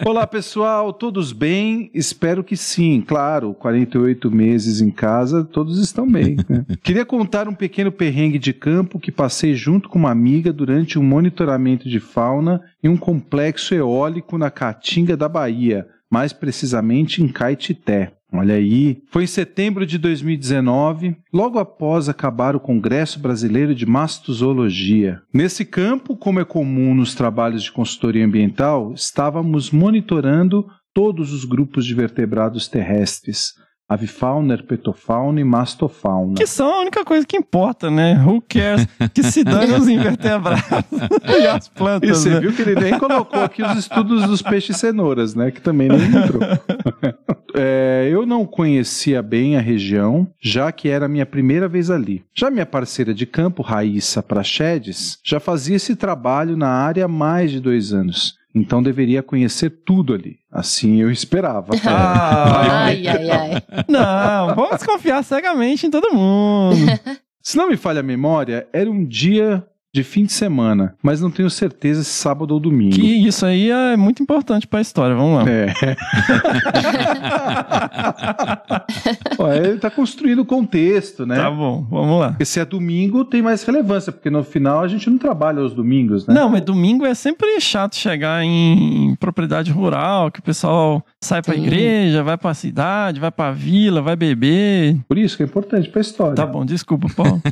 Olá, 0.05 0.27
pessoal, 0.27 0.91
todos 0.91 1.31
bem? 1.31 1.89
Espero 1.93 2.43
que 2.43 2.57
sim, 2.57 3.01
claro. 3.05 3.53
48 3.53 4.29
meses 4.31 4.81
em 4.81 4.91
casa, 4.91 5.43
todos 5.43 5.79
estão 5.79 6.09
bem. 6.09 6.35
né? 6.49 6.65
Queria 6.83 7.05
contar 7.05 7.47
um 7.47 7.53
pequeno 7.53 7.91
perrengue 7.91 8.39
de 8.39 8.51
campo 8.53 8.99
que 8.99 9.11
passei 9.11 9.53
junto 9.53 9.87
com 9.87 9.99
uma 9.99 10.11
amiga 10.11 10.51
durante 10.51 10.99
um 10.99 11.03
monitoramento 11.03 11.87
de 11.87 11.99
fauna 11.99 12.61
em 12.83 12.89
um 12.89 12.97
complexo 12.97 13.73
eólico 13.73 14.37
na 14.37 14.49
Caatinga 14.51 15.15
da 15.15 15.29
Bahia, 15.29 15.87
mais 16.11 16.33
precisamente 16.33 17.23
em 17.23 17.29
Caetité. 17.29 18.11
Olha 18.33 18.55
aí, 18.55 19.01
foi 19.09 19.25
em 19.25 19.27
setembro 19.27 19.85
de 19.85 19.97
2019, 19.97 21.17
logo 21.33 21.59
após 21.59 22.07
acabar 22.07 22.55
o 22.55 22.61
Congresso 22.61 23.19
Brasileiro 23.19 23.75
de 23.75 23.85
Mastozoologia. 23.85 25.21
Nesse 25.33 25.65
campo, 25.65 26.15
como 26.15 26.39
é 26.39 26.45
comum 26.45 26.95
nos 26.95 27.13
trabalhos 27.13 27.63
de 27.63 27.71
consultoria 27.71 28.25
ambiental, 28.25 28.93
estávamos 28.93 29.69
monitorando 29.69 30.65
todos 30.93 31.33
os 31.33 31.43
grupos 31.43 31.85
de 31.85 31.93
vertebrados 31.93 32.69
terrestres, 32.69 33.53
avifauna, 33.93 34.53
herpetofauna 34.53 35.41
e 35.41 35.43
mastofauna. 35.43 36.35
Que 36.35 36.47
são 36.47 36.73
a 36.73 36.79
única 36.81 37.03
coisa 37.03 37.25
que 37.25 37.35
importa, 37.35 37.91
né? 37.91 38.21
Who 38.25 38.41
cares? 38.47 38.87
Que 39.13 39.21
se 39.23 39.43
dane 39.43 39.73
os 39.73 39.87
invertebrados 39.89 40.63
e 41.27 41.47
as 41.47 41.67
E 41.67 41.71
plantas. 41.71 42.17
você 42.17 42.29
né? 42.29 42.39
viu 42.39 42.53
que 42.53 42.61
ele 42.61 42.75
nem 42.75 42.97
colocou 42.97 43.41
aqui 43.41 43.61
os 43.61 43.77
estudos 43.77 44.25
dos 44.27 44.41
peixes 44.41 44.77
cenouras, 44.77 45.35
né? 45.35 45.51
Que 45.51 45.61
também 45.61 45.89
nem 45.89 45.99
entrou. 46.05 46.41
É, 47.53 48.07
eu 48.09 48.25
não 48.25 48.45
conhecia 48.45 49.21
bem 49.21 49.57
a 49.57 49.59
região, 49.59 50.25
já 50.41 50.71
que 50.71 50.87
era 50.87 51.05
a 51.05 51.09
minha 51.09 51.25
primeira 51.25 51.67
vez 51.67 51.91
ali. 51.91 52.23
Já 52.33 52.49
minha 52.49 52.65
parceira 52.65 53.13
de 53.13 53.25
campo, 53.25 53.61
Raíssa 53.61 54.23
Prachedes, 54.23 55.19
já 55.21 55.37
fazia 55.37 55.75
esse 55.75 55.93
trabalho 55.97 56.55
na 56.55 56.69
área 56.69 57.03
há 57.03 57.09
mais 57.09 57.51
de 57.51 57.59
dois 57.59 57.91
anos. 57.91 58.35
Então 58.53 58.83
deveria 58.83 59.23
conhecer 59.23 59.69
tudo 59.85 60.13
ali. 60.13 60.37
Assim 60.51 61.01
eu 61.01 61.09
esperava. 61.09 61.73
Ah, 61.85 62.83
Ai, 62.85 63.07
ai, 63.07 63.29
ai. 63.29 63.63
não, 63.87 64.55
vamos 64.55 64.83
confiar 64.83 65.23
cegamente 65.23 65.87
em 65.87 65.89
todo 65.89 66.13
mundo. 66.13 66.75
Se 67.41 67.57
não 67.57 67.67
me 67.69 67.77
falha 67.77 68.01
a 68.01 68.03
memória, 68.03 68.67
era 68.71 68.89
um 68.91 69.03
dia 69.03 69.65
de 69.93 70.05
fim 70.05 70.23
de 70.23 70.31
semana, 70.31 70.95
mas 71.03 71.19
não 71.19 71.29
tenho 71.29 71.49
certeza 71.49 72.01
se 72.03 72.11
sábado 72.11 72.53
ou 72.53 72.61
domingo. 72.61 72.95
Que 72.95 73.27
isso 73.27 73.45
aí 73.45 73.69
é 73.69 73.97
muito 73.97 74.23
importante 74.23 74.65
pra 74.65 74.79
história. 74.79 75.13
Vamos 75.13 75.43
lá. 75.43 75.51
É. 75.51 75.67
Ó, 79.37 79.51
ele 79.51 79.77
tá 79.79 79.89
construindo 79.89 80.39
o 80.39 80.45
contexto, 80.45 81.25
né? 81.25 81.35
Tá 81.35 81.51
bom, 81.51 81.85
vamos 81.89 82.21
lá. 82.21 82.29
Porque 82.29 82.45
se 82.45 82.61
é 82.61 82.65
domingo, 82.65 83.25
tem 83.25 83.41
mais 83.41 83.63
relevância, 83.63 84.13
porque 84.13 84.29
no 84.29 84.45
final 84.45 84.81
a 84.81 84.87
gente 84.87 85.09
não 85.09 85.17
trabalha 85.17 85.59
aos 85.59 85.73
domingos, 85.73 86.25
né? 86.25 86.33
Não, 86.33 86.49
mas 86.49 86.61
domingo 86.61 87.05
é 87.05 87.13
sempre 87.13 87.59
chato 87.59 87.97
chegar 87.97 88.45
em 88.45 89.13
propriedade 89.19 89.71
rural, 89.71 90.31
que 90.31 90.39
o 90.39 90.43
pessoal 90.43 91.05
sai 91.19 91.41
pra 91.41 91.53
Sim. 91.53 91.63
igreja, 91.63 92.23
vai 92.23 92.37
pra 92.37 92.53
cidade, 92.53 93.19
vai 93.19 93.31
pra 93.31 93.51
vila, 93.51 94.01
vai 94.01 94.15
beber. 94.15 94.97
Por 95.05 95.17
isso 95.17 95.35
que 95.35 95.43
é 95.43 95.45
importante 95.45 95.89
pra 95.89 95.99
história. 95.99 96.35
Tá 96.35 96.45
bom, 96.45 96.63
desculpa, 96.63 97.09
Paulo. 97.13 97.41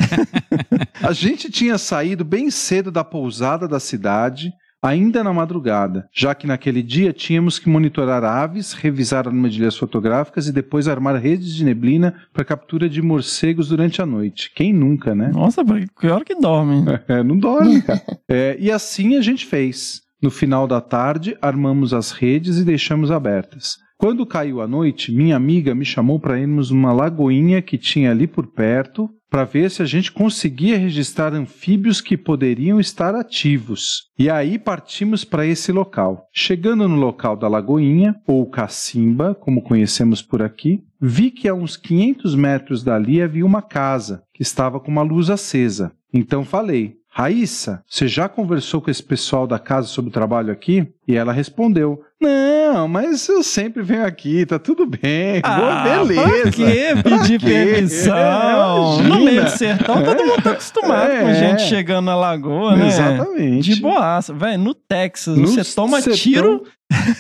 A 1.02 1.14
gente 1.14 1.50
tinha 1.50 1.78
saído 1.78 2.26
bem 2.30 2.52
cedo 2.52 2.92
da 2.92 3.04
pousada 3.04 3.68
da 3.68 3.80
cidade, 3.80 4.54
ainda 4.82 5.24
na 5.24 5.34
madrugada, 5.34 6.08
já 6.14 6.36
que 6.36 6.46
naquele 6.46 6.84
dia 6.84 7.12
tínhamos 7.12 7.58
que 7.58 7.68
monitorar 7.68 8.24
aves, 8.24 8.74
revisar 8.74 9.28
armadilhas 9.28 9.76
fotográficas 9.76 10.48
e 10.48 10.54
depois 10.54 10.88
armar 10.88 11.16
redes 11.16 11.56
de 11.56 11.66
neblina 11.66 12.14
para 12.32 12.46
captura 12.46 12.88
de 12.88 13.02
morcegos 13.02 13.70
durante 13.70 14.00
a 14.00 14.06
noite. 14.06 14.52
Quem 14.56 14.72
nunca, 14.72 15.16
né? 15.16 15.32
Nossa, 15.34 15.62
hora 15.62 16.24
que 16.24 16.36
dorme. 16.36 16.86
É, 17.08 17.24
não 17.24 17.38
dorme, 17.38 17.82
cara. 17.82 18.00
É, 18.32 18.56
e 18.60 18.72
assim 18.72 19.18
a 19.18 19.22
gente 19.22 19.44
fez. 19.44 20.02
No 20.22 20.30
final 20.30 20.68
da 20.68 20.80
tarde, 20.80 21.36
armamos 21.42 21.96
as 21.96 22.12
redes 22.12 22.58
e 22.58 22.64
deixamos 22.64 23.10
abertas. 23.10 23.78
Quando 23.98 24.26
caiu 24.26 24.62
a 24.62 24.68
noite, 24.68 25.12
minha 25.12 25.36
amiga 25.36 25.74
me 25.74 25.84
chamou 25.84 26.20
para 26.20 26.40
irmos 26.40 26.70
numa 26.70 26.94
lagoinha 26.94 27.60
que 27.60 27.76
tinha 27.76 28.12
ali 28.12 28.28
por 28.28 28.46
perto 28.46 29.10
para 29.30 29.44
ver 29.44 29.70
se 29.70 29.82
a 29.82 29.86
gente 29.86 30.12
conseguia 30.12 30.78
registrar 30.78 31.34
anfíbios 31.34 32.02
que 32.02 32.18
poderiam 32.18 32.80
estar 32.80 33.14
ativos. 33.14 34.10
E 34.18 34.30
aí 34.30 34.58
partimos 34.58 35.24
para 35.24 35.46
esse 35.46 35.72
local. 35.72 36.28
Chegando 36.34 36.88
no 36.88 36.96
local 36.96 37.38
da 37.38 37.48
lagoinha, 37.48 38.16
ou 38.26 38.50
cacimba, 38.50 39.36
como 39.36 39.62
conhecemos 39.62 40.22
por 40.22 40.42
aqui, 40.42 40.84
vi 41.00 41.32
que 41.32 41.48
a 41.48 41.54
uns 41.54 41.78
500 41.78 42.36
metros 42.36 42.84
dali 42.84 43.22
havia 43.22 43.46
uma 43.46 43.62
casa 43.62 44.24
que 44.34 44.42
estava 44.42 44.80
com 44.80 44.92
uma 44.92 45.04
luz 45.04 45.30
acesa. 45.30 45.92
Então 46.14 46.44
falei: 46.44 46.99
Raíssa, 47.12 47.84
você 47.88 48.08
já 48.08 48.30
conversou 48.30 48.80
com 48.82 48.90
esse 48.92 49.02
pessoal 49.02 49.48
da 49.48 49.58
casa 49.58 49.88
sobre 49.88 50.10
o 50.10 50.14
trabalho 50.14 50.52
aqui? 50.52 50.88
E 51.08 51.16
ela 51.16 51.34
respondeu: 51.34 52.02
Não, 52.22 52.88
mas 52.88 53.28
eu 53.28 53.42
sempre 53.42 53.82
venho 53.82 54.06
aqui, 54.06 54.46
tá 54.46 54.60
tudo 54.60 54.86
bem. 54.86 55.42
Boa, 55.42 55.84
beleza. 55.84 56.22
Ah, 56.22 56.42
Pra 56.44 56.52
que 56.52 57.02
pedir 57.04 57.42
permissão? 57.42 58.16
É, 59.00 59.04
no 59.04 59.26
meio 59.26 59.44
do 59.44 59.50
sertão, 59.50 60.04
todo 60.04 60.24
mundo 60.24 60.42
tá 60.44 60.52
acostumado 60.52 61.08
com 61.10 61.28
É. 61.30 61.34
gente 61.34 61.64
chegando 61.64 62.06
na 62.06 62.16
lagoa, 62.16 62.76
né? 62.76 62.88
Exatamente. 62.88 63.74
De 63.74 63.82
boaça. 63.82 64.32
Velho, 64.34 64.60
no 64.60 64.76
Texas, 64.76 65.36
No 65.36 65.48
você 65.48 65.64
toma 65.76 66.00
sertão- 66.02 66.18
tiro, 66.22 66.64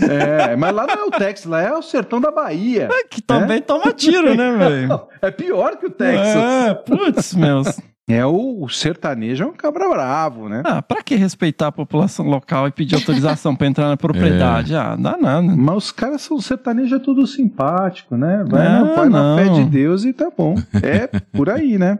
É, 0.07 0.55
mas 0.55 0.73
lá 0.73 0.85
não 0.85 0.93
é 0.93 1.03
o 1.05 1.11
Texas, 1.11 1.45
lá 1.45 1.61
é 1.61 1.73
o 1.73 1.81
sertão 1.81 2.21
da 2.21 2.29
Bahia. 2.31 2.87
que 3.09 3.21
também 3.21 3.59
toma 3.59 3.91
tiro, 3.91 4.35
né, 4.35 4.51
velho? 4.55 5.01
É 5.21 5.31
pior 5.31 5.77
que 5.77 5.87
o 5.87 5.89
Texas. 5.89 6.35
É, 6.35 6.73
putz, 6.75 7.33
meus. 7.33 7.79
É, 8.09 8.25
o, 8.25 8.63
o 8.63 8.67
sertanejo 8.69 9.43
é 9.43 9.47
um 9.47 9.53
cabra 9.53 9.87
bravo, 9.87 10.49
né? 10.49 10.63
Ah, 10.65 10.81
pra 10.81 11.03
que 11.03 11.15
respeitar 11.15 11.67
a 11.67 11.71
população 11.71 12.27
local 12.27 12.67
e 12.67 12.71
pedir 12.71 12.95
autorização 12.95 13.55
pra 13.55 13.67
entrar 13.67 13.87
na 13.87 13.95
propriedade? 13.97 14.75
Ah, 14.75 14.95
dá 14.95 15.15
nada. 15.15 15.41
Mas 15.55 15.75
os 15.77 15.91
caras 15.91 16.21
são 16.23 16.41
sertanejo 16.41 16.95
é 16.95 16.99
tudo 16.99 17.27
simpático, 17.27 18.17
né? 18.17 18.43
Vai, 18.49 18.65
Ah, 18.65 19.05
na, 19.05 19.05
não. 19.05 19.37
fé 19.37 19.49
de 19.49 19.65
Deus 19.65 20.03
e 20.05 20.11
tá 20.13 20.31
bom. 20.35 20.55
É 20.81 21.07
por 21.31 21.49
aí, 21.49 21.77
né? 21.77 21.99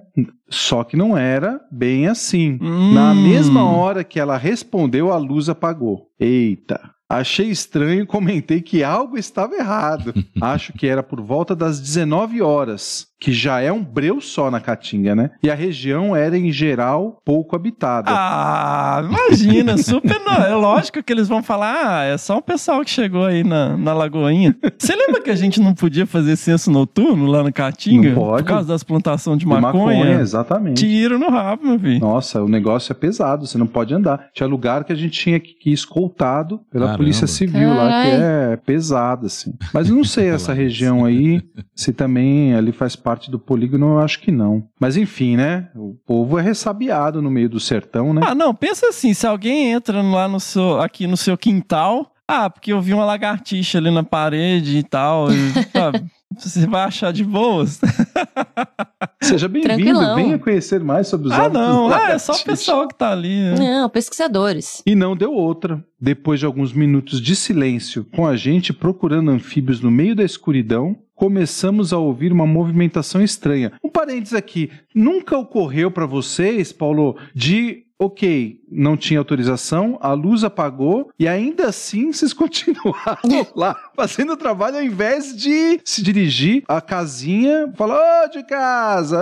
Só 0.49 0.83
que 0.83 0.97
não 0.97 1.15
era 1.15 1.61
bem 1.71 2.07
assim. 2.07 2.57
Hum. 2.61 2.93
Na 2.93 3.13
mesma 3.13 3.63
hora 3.69 4.03
que 4.03 4.19
ela 4.19 4.35
respondeu, 4.37 5.11
a 5.13 5.17
luz 5.17 5.47
apagou. 5.47 6.07
Eita. 6.19 6.79
Achei 7.11 7.49
estranho 7.49 8.03
e 8.03 8.05
comentei 8.05 8.61
que 8.61 8.83
algo 8.83 9.17
estava 9.17 9.55
errado. 9.55 10.13
Acho 10.39 10.73
que 10.73 10.85
era 10.87 11.01
por 11.01 11.19
volta 11.21 11.55
das 11.55 11.79
19 11.79 12.39
horas, 12.41 13.07
que 13.19 13.31
já 13.33 13.59
é 13.59 13.71
um 13.71 13.83
breu 13.83 14.21
só 14.21 14.49
na 14.49 14.59
Caatinga, 14.61 15.15
né? 15.15 15.31
E 15.43 15.49
a 15.51 15.55
região 15.55 16.15
era, 16.15 16.37
em 16.37 16.51
geral, 16.51 17.19
pouco 17.25 17.55
habitada. 17.55 18.09
Ah, 18.11 19.01
imagina, 19.03 19.75
super. 19.81 20.19
no- 20.19 20.29
É 20.45 20.55
lógico 20.55 21.03
que 21.03 21.11
eles 21.11 21.27
vão 21.27 21.43
falar, 21.43 21.99
ah, 21.99 22.03
é 22.03 22.17
só 22.17 22.37
um 22.37 22.41
pessoal 22.41 22.83
que 22.83 22.89
chegou 22.89 23.25
aí 23.25 23.43
na, 23.43 23.75
na 23.77 23.93
Lagoinha. 23.93 24.55
Você 24.77 24.95
lembra 24.95 25.21
que 25.21 25.29
a 25.29 25.35
gente 25.35 25.59
não 25.59 25.73
podia 25.73 26.05
fazer 26.05 26.35
censo 26.37 26.71
noturno 26.71 27.25
lá 27.25 27.43
na 27.43 27.51
Caatinga? 27.51 28.09
Não 28.09 28.15
pode. 28.15 28.43
Por 28.43 28.47
causa 28.49 28.67
das 28.67 28.83
plantações 28.83 29.37
de 29.39 29.45
De 29.45 29.51
maconha? 29.51 30.19
exatamente. 30.21 30.85
Tiro 30.85 31.19
no 31.19 31.29
rabo, 31.29 31.65
meu 31.65 31.79
filho. 31.79 31.99
Nossa, 31.99 32.41
o 32.41 32.47
negócio 32.47 32.91
é 32.91 32.95
pesado, 32.95 33.45
você 33.45 33.57
não 33.57 33.67
pode 33.67 33.93
andar. 33.93 34.29
Tinha 34.33 34.47
lugar 34.47 34.83
que 34.83 34.93
a 34.93 34.95
gente 34.95 35.11
tinha 35.19 35.39
que 35.39 35.55
ir 35.65 35.73
escoltado 35.73 36.59
pela 36.71 36.85
Caramba. 36.85 36.97
Polícia 36.97 37.27
Civil 37.27 37.73
lá, 37.73 38.01
que 38.03 38.07
é 38.11 38.57
pesado, 38.65 39.25
assim. 39.25 39.53
Mas 39.73 39.89
eu 39.89 39.95
não 39.95 40.03
sei 40.05 40.29
essa 40.29 40.53
região 40.53 41.03
aí, 41.03 41.41
se 41.75 41.91
também 41.91 42.53
ali 42.55 42.71
faz 42.71 42.95
parte 42.95 43.08
do 43.31 43.39
polígono, 43.39 43.93
eu 43.93 43.99
acho 43.99 44.19
que 44.19 44.31
não. 44.31 44.63
Mas 44.79 44.97
enfim, 44.97 45.35
né? 45.35 45.69
O 45.75 45.95
povo 46.05 46.37
é 46.37 46.41
ressabiado 46.41 47.21
no 47.21 47.31
meio 47.31 47.49
do 47.49 47.59
sertão, 47.59 48.13
né? 48.13 48.21
Ah, 48.23 48.35
não, 48.35 48.53
pensa 48.53 48.87
assim, 48.87 49.13
se 49.13 49.25
alguém 49.25 49.71
entra 49.71 50.01
lá 50.01 50.27
no 50.27 50.39
seu, 50.39 50.79
aqui 50.79 51.07
no 51.07 51.17
seu 51.17 51.37
quintal, 51.37 52.13
ah, 52.27 52.49
porque 52.49 52.71
eu 52.71 52.79
vi 52.79 52.93
uma 52.93 53.05
lagartixa 53.05 53.79
ali 53.79 53.89
na 53.89 54.03
parede 54.03 54.77
e 54.77 54.83
tal, 54.83 55.31
e, 55.31 55.51
sabe, 55.73 56.05
você 56.37 56.67
vai 56.67 56.83
achar 56.83 57.11
de 57.11 57.23
boas? 57.23 57.81
Seja 59.21 59.47
bem-vindo, 59.47 60.15
venha 60.15 60.37
conhecer 60.37 60.79
mais 60.79 61.07
sobre 61.07 61.27
os 61.27 61.33
Ah, 61.33 61.49
não, 61.49 61.91
ah, 61.91 62.11
é 62.11 62.19
só 62.19 62.33
o 62.33 62.43
pessoal 62.43 62.87
que 62.87 62.95
tá 62.95 63.11
ali. 63.11 63.35
né? 63.41 63.55
Não, 63.57 63.89
pesquisadores. 63.89 64.81
E 64.85 64.95
não 64.95 65.15
deu 65.15 65.33
outra. 65.33 65.83
Depois 65.99 66.39
de 66.39 66.45
alguns 66.45 66.71
minutos 66.71 67.19
de 67.19 67.35
silêncio, 67.35 68.05
com 68.15 68.25
a 68.25 68.35
gente 68.35 68.71
procurando 68.71 69.31
anfíbios 69.31 69.81
no 69.81 69.91
meio 69.91 70.15
da 70.15 70.23
escuridão, 70.23 70.95
começamos 71.19 71.91
a 71.91 71.97
ouvir 71.97 72.31
uma 72.31 72.47
movimentação 72.47 73.21
estranha. 73.21 73.73
Um 73.83 73.89
parênteses 73.89 74.33
aqui, 74.33 74.71
nunca 74.95 75.37
ocorreu 75.37 75.91
para 75.91 76.05
vocês, 76.05 76.71
Paulo, 76.71 77.17
de 77.35 77.83
ok, 78.01 78.61
não 78.71 78.95
tinha 78.95 79.19
autorização, 79.19 79.97
a 79.99 80.13
luz 80.13 80.45
apagou 80.45 81.11
e 81.19 81.27
ainda 81.27 81.67
assim 81.67 82.07
vocês 82.13 82.31
continuaram 82.31 83.45
lá 83.53 83.75
fazendo 83.93 84.31
o 84.31 84.37
trabalho 84.37 84.77
ao 84.77 84.81
invés 84.81 85.35
de 85.35 85.81
se 85.83 86.01
dirigir 86.01 86.63
à 86.65 86.79
casinha, 86.79 87.69
falar, 87.75 88.25
ô 88.25 88.29
de 88.29 88.41
casa, 88.45 89.21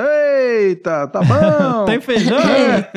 eita, 0.59 1.07
tá 1.07 1.21
bom. 1.25 1.85
Tem 1.85 1.99
feijão? 1.99 2.37
É. 2.37 2.91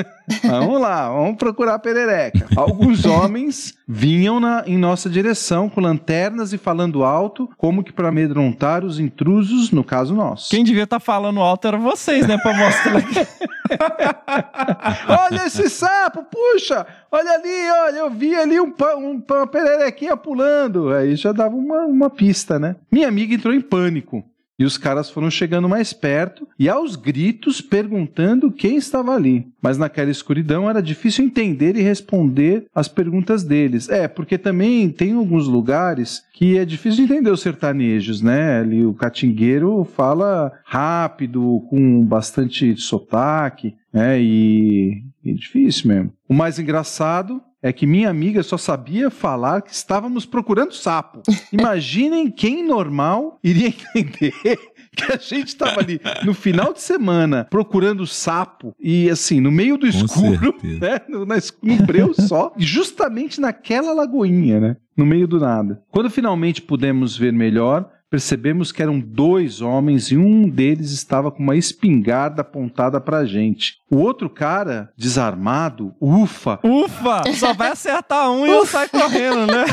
Vamos 0.45 0.81
lá, 0.81 1.09
vamos 1.09 1.37
procurar 1.37 1.75
a 1.75 1.79
perereca. 1.79 2.47
Alguns 2.57 3.05
homens 3.05 3.75
vinham 3.87 4.39
na- 4.41 4.63
em 4.67 4.79
nossa 4.79 5.09
direção 5.11 5.69
com 5.69 5.81
lanternas 5.81 6.53
e 6.53 6.59
falando 6.59 7.03
alto, 7.05 7.49
como 7.57 7.83
que 7.83 7.93
para 7.93 8.09
amedrontar 8.09 8.85
os 8.85 8.99
intrusos, 9.01 9.71
no 9.71 9.83
caso 9.85 10.15
nosso. 10.15 10.51
Quem 10.51 10.63
devia 10.65 10.85
estar 10.85 11.01
falando 11.01 11.41
alto 11.41 11.67
era 11.69 11.77
vocês, 11.79 12.27
né? 12.27 12.39
Pra 12.39 12.55
mostrar. 12.55 13.03
Olha 15.09 15.47
esse 15.47 15.69
sapo, 15.69 16.25
puxa! 16.25 16.87
Olha 17.11 17.31
ali, 17.33 17.71
olha, 17.87 17.99
eu 17.99 18.11
vi 18.11 18.35
ali 18.35 18.61
um, 18.61 18.73
um, 18.97 19.23
uma 19.29 19.47
pererequinha 19.47 20.17
pulando. 20.17 20.93
Aí 20.93 21.17
já 21.17 21.33
dava 21.33 21.55
uma, 21.55 21.85
uma 21.85 22.11
pista, 22.11 22.59
né? 22.59 22.77
Minha 22.91 23.09
amiga 23.09 23.35
entrou 23.35 23.53
em 23.55 23.61
pânico. 23.61 24.25
E 24.61 24.65
os 24.65 24.77
caras 24.77 25.09
foram 25.09 25.31
chegando 25.31 25.67
mais 25.71 25.95
perto 25.95 26.47
e 26.59 26.69
aos 26.69 26.95
gritos 26.95 27.63
perguntando 27.63 28.53
quem 28.53 28.77
estava 28.77 29.15
ali. 29.15 29.49
Mas 29.63 29.79
naquela 29.79 30.11
escuridão 30.11 30.69
era 30.69 30.83
difícil 30.83 31.25
entender 31.25 31.77
e 31.77 31.83
responder 31.83 32.67
as 32.75 32.87
perguntas 32.87 33.43
deles. 33.43 33.89
É, 33.89 34.07
porque 34.07 34.37
também 34.37 34.91
tem 34.91 35.15
alguns 35.15 35.49
lugares 35.49 36.23
que 36.35 36.59
é 36.59 36.67
difícil 36.67 37.07
de 37.07 37.11
entender 37.11 37.31
os 37.31 37.41
sertanejos, 37.41 38.21
né? 38.21 38.61
Ali 38.61 38.85
o 38.85 38.93
catingueiro 38.93 39.83
fala 39.97 40.53
rápido, 40.63 41.67
com 41.71 42.05
bastante 42.05 42.77
sotaque, 42.77 43.75
né? 43.91 44.21
E, 44.21 45.03
e 45.25 45.33
difícil 45.33 45.89
mesmo. 45.89 46.13
O 46.29 46.35
mais 46.35 46.59
engraçado 46.59 47.41
é 47.63 47.73
que 47.73 47.87
minha 47.87 48.09
amiga 48.09 48.43
só 48.43 48.57
sabia 48.57 49.11
falar 49.11 49.63
que 49.63 49.73
estávamos 49.73 50.25
procurando 50.25 50.73
sapo. 50.73 51.23
Imaginem 51.53 52.31
quem 52.31 52.67
normal 52.67 53.39
iria 53.43 53.69
entender 53.95 54.33
que 54.97 55.13
a 55.13 55.17
gente 55.17 55.49
estava 55.49 55.81
ali 55.81 56.01
no 56.25 56.35
final 56.35 56.73
de 56.73 56.81
semana 56.81 57.47
procurando 57.49 58.07
sapo 58.07 58.75
e 58.79 59.09
assim, 59.09 59.41
no 59.41 59.51
meio 59.51 59.77
do 59.77 59.87
escuro, 59.87 60.57
né? 60.63 61.01
No, 61.09 61.25
na 61.25 61.37
no 61.63 61.77
breu 61.87 62.13
só, 62.15 62.53
e 62.57 62.65
justamente 62.65 63.41
naquela 63.41 63.93
lagoinha, 63.93 64.61
né? 64.61 64.77
No 64.97 65.07
meio 65.07 65.27
do 65.27 65.39
nada. 65.39 65.83
Quando 65.91 66.11
finalmente 66.11 66.61
pudemos 66.61 67.17
ver 67.17 67.33
melhor, 67.33 67.89
percebemos 68.11 68.73
que 68.73 68.83
eram 68.83 68.99
dois 68.99 69.61
homens 69.61 70.11
e 70.11 70.17
um 70.17 70.49
deles 70.49 70.91
estava 70.91 71.31
com 71.31 71.43
uma 71.43 71.57
espingarda 71.57 72.43
apontada 72.43 73.01
pra 73.01 73.25
gente. 73.25 73.79
O 73.89 73.99
outro 73.99 74.29
cara, 74.29 74.91
desarmado, 74.97 75.95
ufa, 76.01 76.59
Ufa! 76.65 77.23
Só 77.35 77.55
vai 77.55 77.71
acertar 77.71 78.31
um 78.31 78.47
e 78.47 78.51
eu 78.51 78.67
saio 78.67 78.91
correndo, 78.91 79.47
né? 79.47 79.65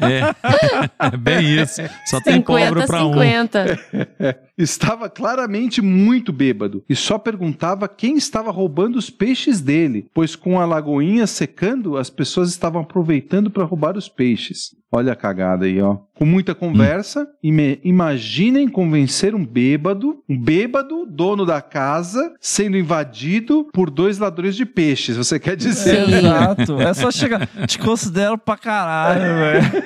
É, 0.00 1.06
é 1.06 1.16
bem 1.16 1.60
isso. 1.60 1.82
Só 2.06 2.20
tem 2.20 2.40
pobre 2.40 2.80
50 2.82 2.86
pra 2.86 3.04
um. 3.04 3.12
50. 3.12 3.78
Estava 4.56 5.08
claramente 5.08 5.80
muito 5.80 6.32
bêbado 6.32 6.84
e 6.88 6.94
só 6.94 7.18
perguntava 7.18 7.88
quem 7.88 8.16
estava 8.16 8.50
roubando 8.50 8.96
os 8.96 9.08
peixes 9.08 9.60
dele, 9.60 10.08
pois 10.12 10.36
com 10.36 10.60
a 10.60 10.66
lagoinha 10.66 11.26
secando, 11.26 11.96
as 11.96 12.10
pessoas 12.10 12.50
estavam 12.50 12.82
aproveitando 12.82 13.50
para 13.50 13.64
roubar 13.64 13.96
os 13.96 14.08
peixes. 14.08 14.76
Olha 14.92 15.12
a 15.12 15.16
cagada 15.16 15.64
aí, 15.64 15.80
ó. 15.80 15.98
Com 16.20 16.26
muita 16.26 16.54
conversa, 16.54 17.26
ime- 17.42 17.80
imaginem 17.82 18.68
convencer 18.68 19.34
um 19.34 19.42
bêbado, 19.42 20.22
um 20.28 20.38
bêbado, 20.38 21.06
dono 21.06 21.46
da 21.46 21.62
casa, 21.62 22.34
sendo 22.38 22.76
invadido 22.76 23.66
por 23.72 23.88
dois 23.88 24.18
ladrões 24.18 24.54
de 24.54 24.66
peixes. 24.66 25.16
Você 25.16 25.40
quer 25.40 25.56
dizer? 25.56 26.04
Sim. 26.06 26.14
Exato. 26.14 26.76
É 26.90 26.92
só 26.92 27.10
chegar. 27.10 27.46
Te 27.66 27.78
considero 27.78 28.36
pra 28.36 28.58
caralho, 28.58 29.22
velho. 29.22 29.82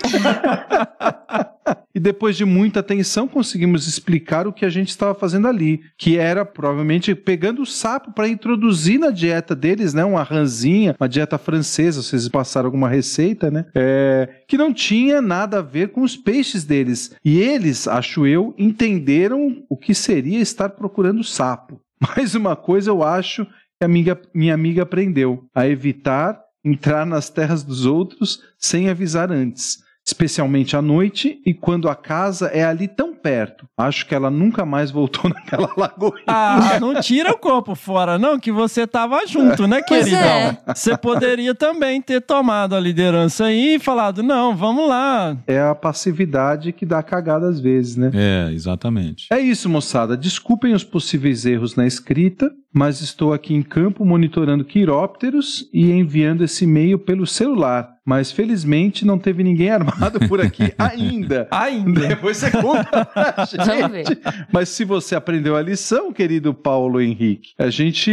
E 1.95 2.01
depois 2.01 2.37
de 2.37 2.45
muita 2.45 2.81
atenção, 2.81 3.27
conseguimos 3.29 3.87
explicar 3.87 4.47
o 4.49 4.53
que 4.53 4.67
a 4.67 4.69
gente 4.69 4.89
estava 4.89 5.15
fazendo 5.15 5.47
ali, 5.49 5.81
que 5.97 6.19
era 6.19 6.45
provavelmente 6.45 7.15
pegando 7.15 7.63
o 7.63 7.67
sapo 7.67 8.13
para 8.13 8.29
introduzir 8.29 8.99
na 8.99 9.11
dieta 9.11 9.55
deles, 9.55 9.95
né, 9.95 10.05
uma 10.05 10.23
ranzinha, 10.25 10.95
uma 11.01 11.09
dieta 11.09 11.39
francesa, 11.39 12.03
vocês 12.03 12.29
passaram 12.29 12.67
alguma 12.67 12.89
receita, 12.89 13.51
né? 13.51 13.65
É, 13.75 14.29
que 14.49 14.59
não 14.59 14.75
tinha 14.75 15.23
nada 15.23 15.61
a 15.61 15.63
ver 15.63 15.89
com 15.91 16.03
os 16.03 16.17
peixes 16.25 16.65
deles. 16.65 17.15
E 17.25 17.39
eles, 17.39 17.87
acho 17.87 18.27
eu, 18.27 18.55
entenderam 18.59 19.63
o 19.69 19.77
que 19.77 19.95
seria 19.95 20.41
estar 20.41 20.71
procurando 20.71 21.23
sapo. 21.23 21.81
Mais 22.17 22.35
uma 22.35 22.57
coisa 22.57 22.91
eu 22.91 23.03
acho 23.03 23.45
que 23.45 23.53
a 23.83 23.85
amiga- 23.85 24.21
minha 24.35 24.55
amiga 24.55 24.83
aprendeu, 24.83 25.45
a 25.55 25.69
evitar 25.69 26.41
entrar 26.65 27.05
nas 27.05 27.29
terras 27.29 27.63
dos 27.63 27.85
outros 27.85 28.41
sem 28.59 28.89
avisar 28.89 29.31
antes 29.31 29.84
especialmente 30.07 30.77
à 30.77 30.83
noite 30.83 31.41
e 31.47 31.55
quando 31.55 31.89
a 31.89 31.95
casa 31.95 32.49
é 32.49 32.63
ali 32.65 32.87
tão 32.87 33.15
perto. 33.15 33.67
Acho 33.77 34.07
que 34.07 34.15
ela 34.15 34.31
nunca 34.31 34.65
mais 34.67 34.91
voltou 34.91 35.29
naquela 35.33 35.71
lagoa. 35.77 36.15
Ah, 36.27 36.79
não 36.81 37.01
tira 37.01 37.31
o 37.33 37.39
corpo 37.39 37.75
fora, 37.75 38.19
não, 38.19 38.39
que 38.39 38.53
você 38.53 38.87
tava 38.87 39.27
junto, 39.27 39.67
né, 39.67 39.81
Pois 39.89 40.05
queridão? 40.05 40.21
é. 40.29 40.59
Você 40.75 40.97
poderia 40.97 41.55
também 41.55 42.03
ter 42.03 42.21
tomado 42.21 42.75
a 42.77 42.81
liderança 42.81 43.47
aí 43.47 43.77
e 43.77 43.79
falado, 43.79 44.23
não, 44.23 44.55
vamos 44.55 44.89
lá. 44.89 45.37
É 45.47 45.61
a 45.61 45.75
passividade 45.75 46.73
que 46.73 46.85
dá 46.85 47.03
cagada 47.03 47.49
às 47.49 47.59
vezes, 47.59 47.97
né? 47.97 48.11
É, 48.15 48.53
exatamente. 48.53 49.27
É 49.33 49.39
isso, 49.41 49.69
moçada. 49.69 50.17
Desculpem 50.17 50.75
os 50.75 50.85
possíveis 50.85 51.47
erros 51.47 51.77
na 51.77 51.87
escrita, 51.87 52.51
mas 52.75 53.01
estou 53.01 53.33
aqui 53.33 53.55
em 53.55 53.63
campo 53.63 54.05
monitorando 54.05 54.65
quirópteros 54.65 55.69
e 55.73 55.93
enviando 55.93 56.43
esse 56.43 56.65
e-mail 56.65 56.99
pelo 56.99 57.25
celular. 57.25 57.95
Mas 58.05 58.33
felizmente 58.33 59.07
não 59.07 59.17
teve 59.17 59.45
ninguém 59.45 59.71
armado 59.71 60.19
por 60.29 60.41
aqui 60.41 60.75
ainda. 60.77 61.47
Ainda. 61.53 62.09
Depois 62.09 62.37
você 62.37 62.51
conta 62.51 63.05
pra 63.05 63.45
gente. 63.47 64.21
Mas 64.53 64.71
se 64.71 64.85
você 64.85 65.15
aprendeu 65.15 65.55
a 65.55 65.63
lição, 65.63 66.13
querido 66.13 66.53
Paulo 66.53 67.01
Henrique, 67.01 67.53
a 67.57 67.71
gente 67.71 68.11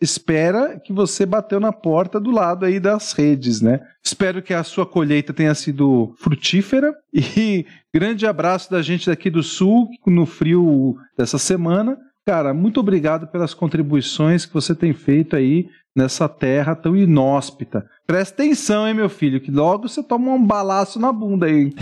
espera 0.00 0.78
que 0.78 0.92
você 0.92 1.26
bateu 1.26 1.58
na 1.58 1.72
porta 1.72 2.20
do 2.20 2.30
lado 2.30 2.64
aí 2.64 2.78
das 2.78 3.12
redes, 3.12 3.60
né? 3.60 3.80
Espero 4.02 4.42
que 4.42 4.54
a 4.54 4.62
sua 4.62 4.86
colheita 4.86 5.32
tenha 5.32 5.54
sido 5.54 6.14
frutífera 6.18 6.94
e 7.12 7.66
grande 7.92 8.26
abraço 8.26 8.70
da 8.70 8.80
gente 8.80 9.06
daqui 9.06 9.28
do 9.28 9.42
sul 9.42 9.88
no 10.06 10.24
frio 10.24 10.96
dessa 11.18 11.38
semana. 11.38 11.98
Cara, 12.26 12.54
muito 12.54 12.80
obrigado 12.80 13.26
pelas 13.26 13.52
contribuições 13.52 14.46
que 14.46 14.54
você 14.54 14.74
tem 14.74 14.94
feito 14.94 15.36
aí 15.36 15.68
nessa 15.94 16.28
terra 16.28 16.74
tão 16.74 16.96
inóspita. 16.96 17.86
Presta 18.06 18.42
atenção, 18.42 18.88
hein, 18.88 18.94
meu 18.94 19.08
filho, 19.08 19.40
que 19.40 19.50
logo 19.50 19.88
você 19.88 20.02
toma 20.02 20.32
um 20.32 20.44
balaço 20.44 20.98
na 20.98 21.12
bunda 21.12 21.46
aí. 21.46 21.72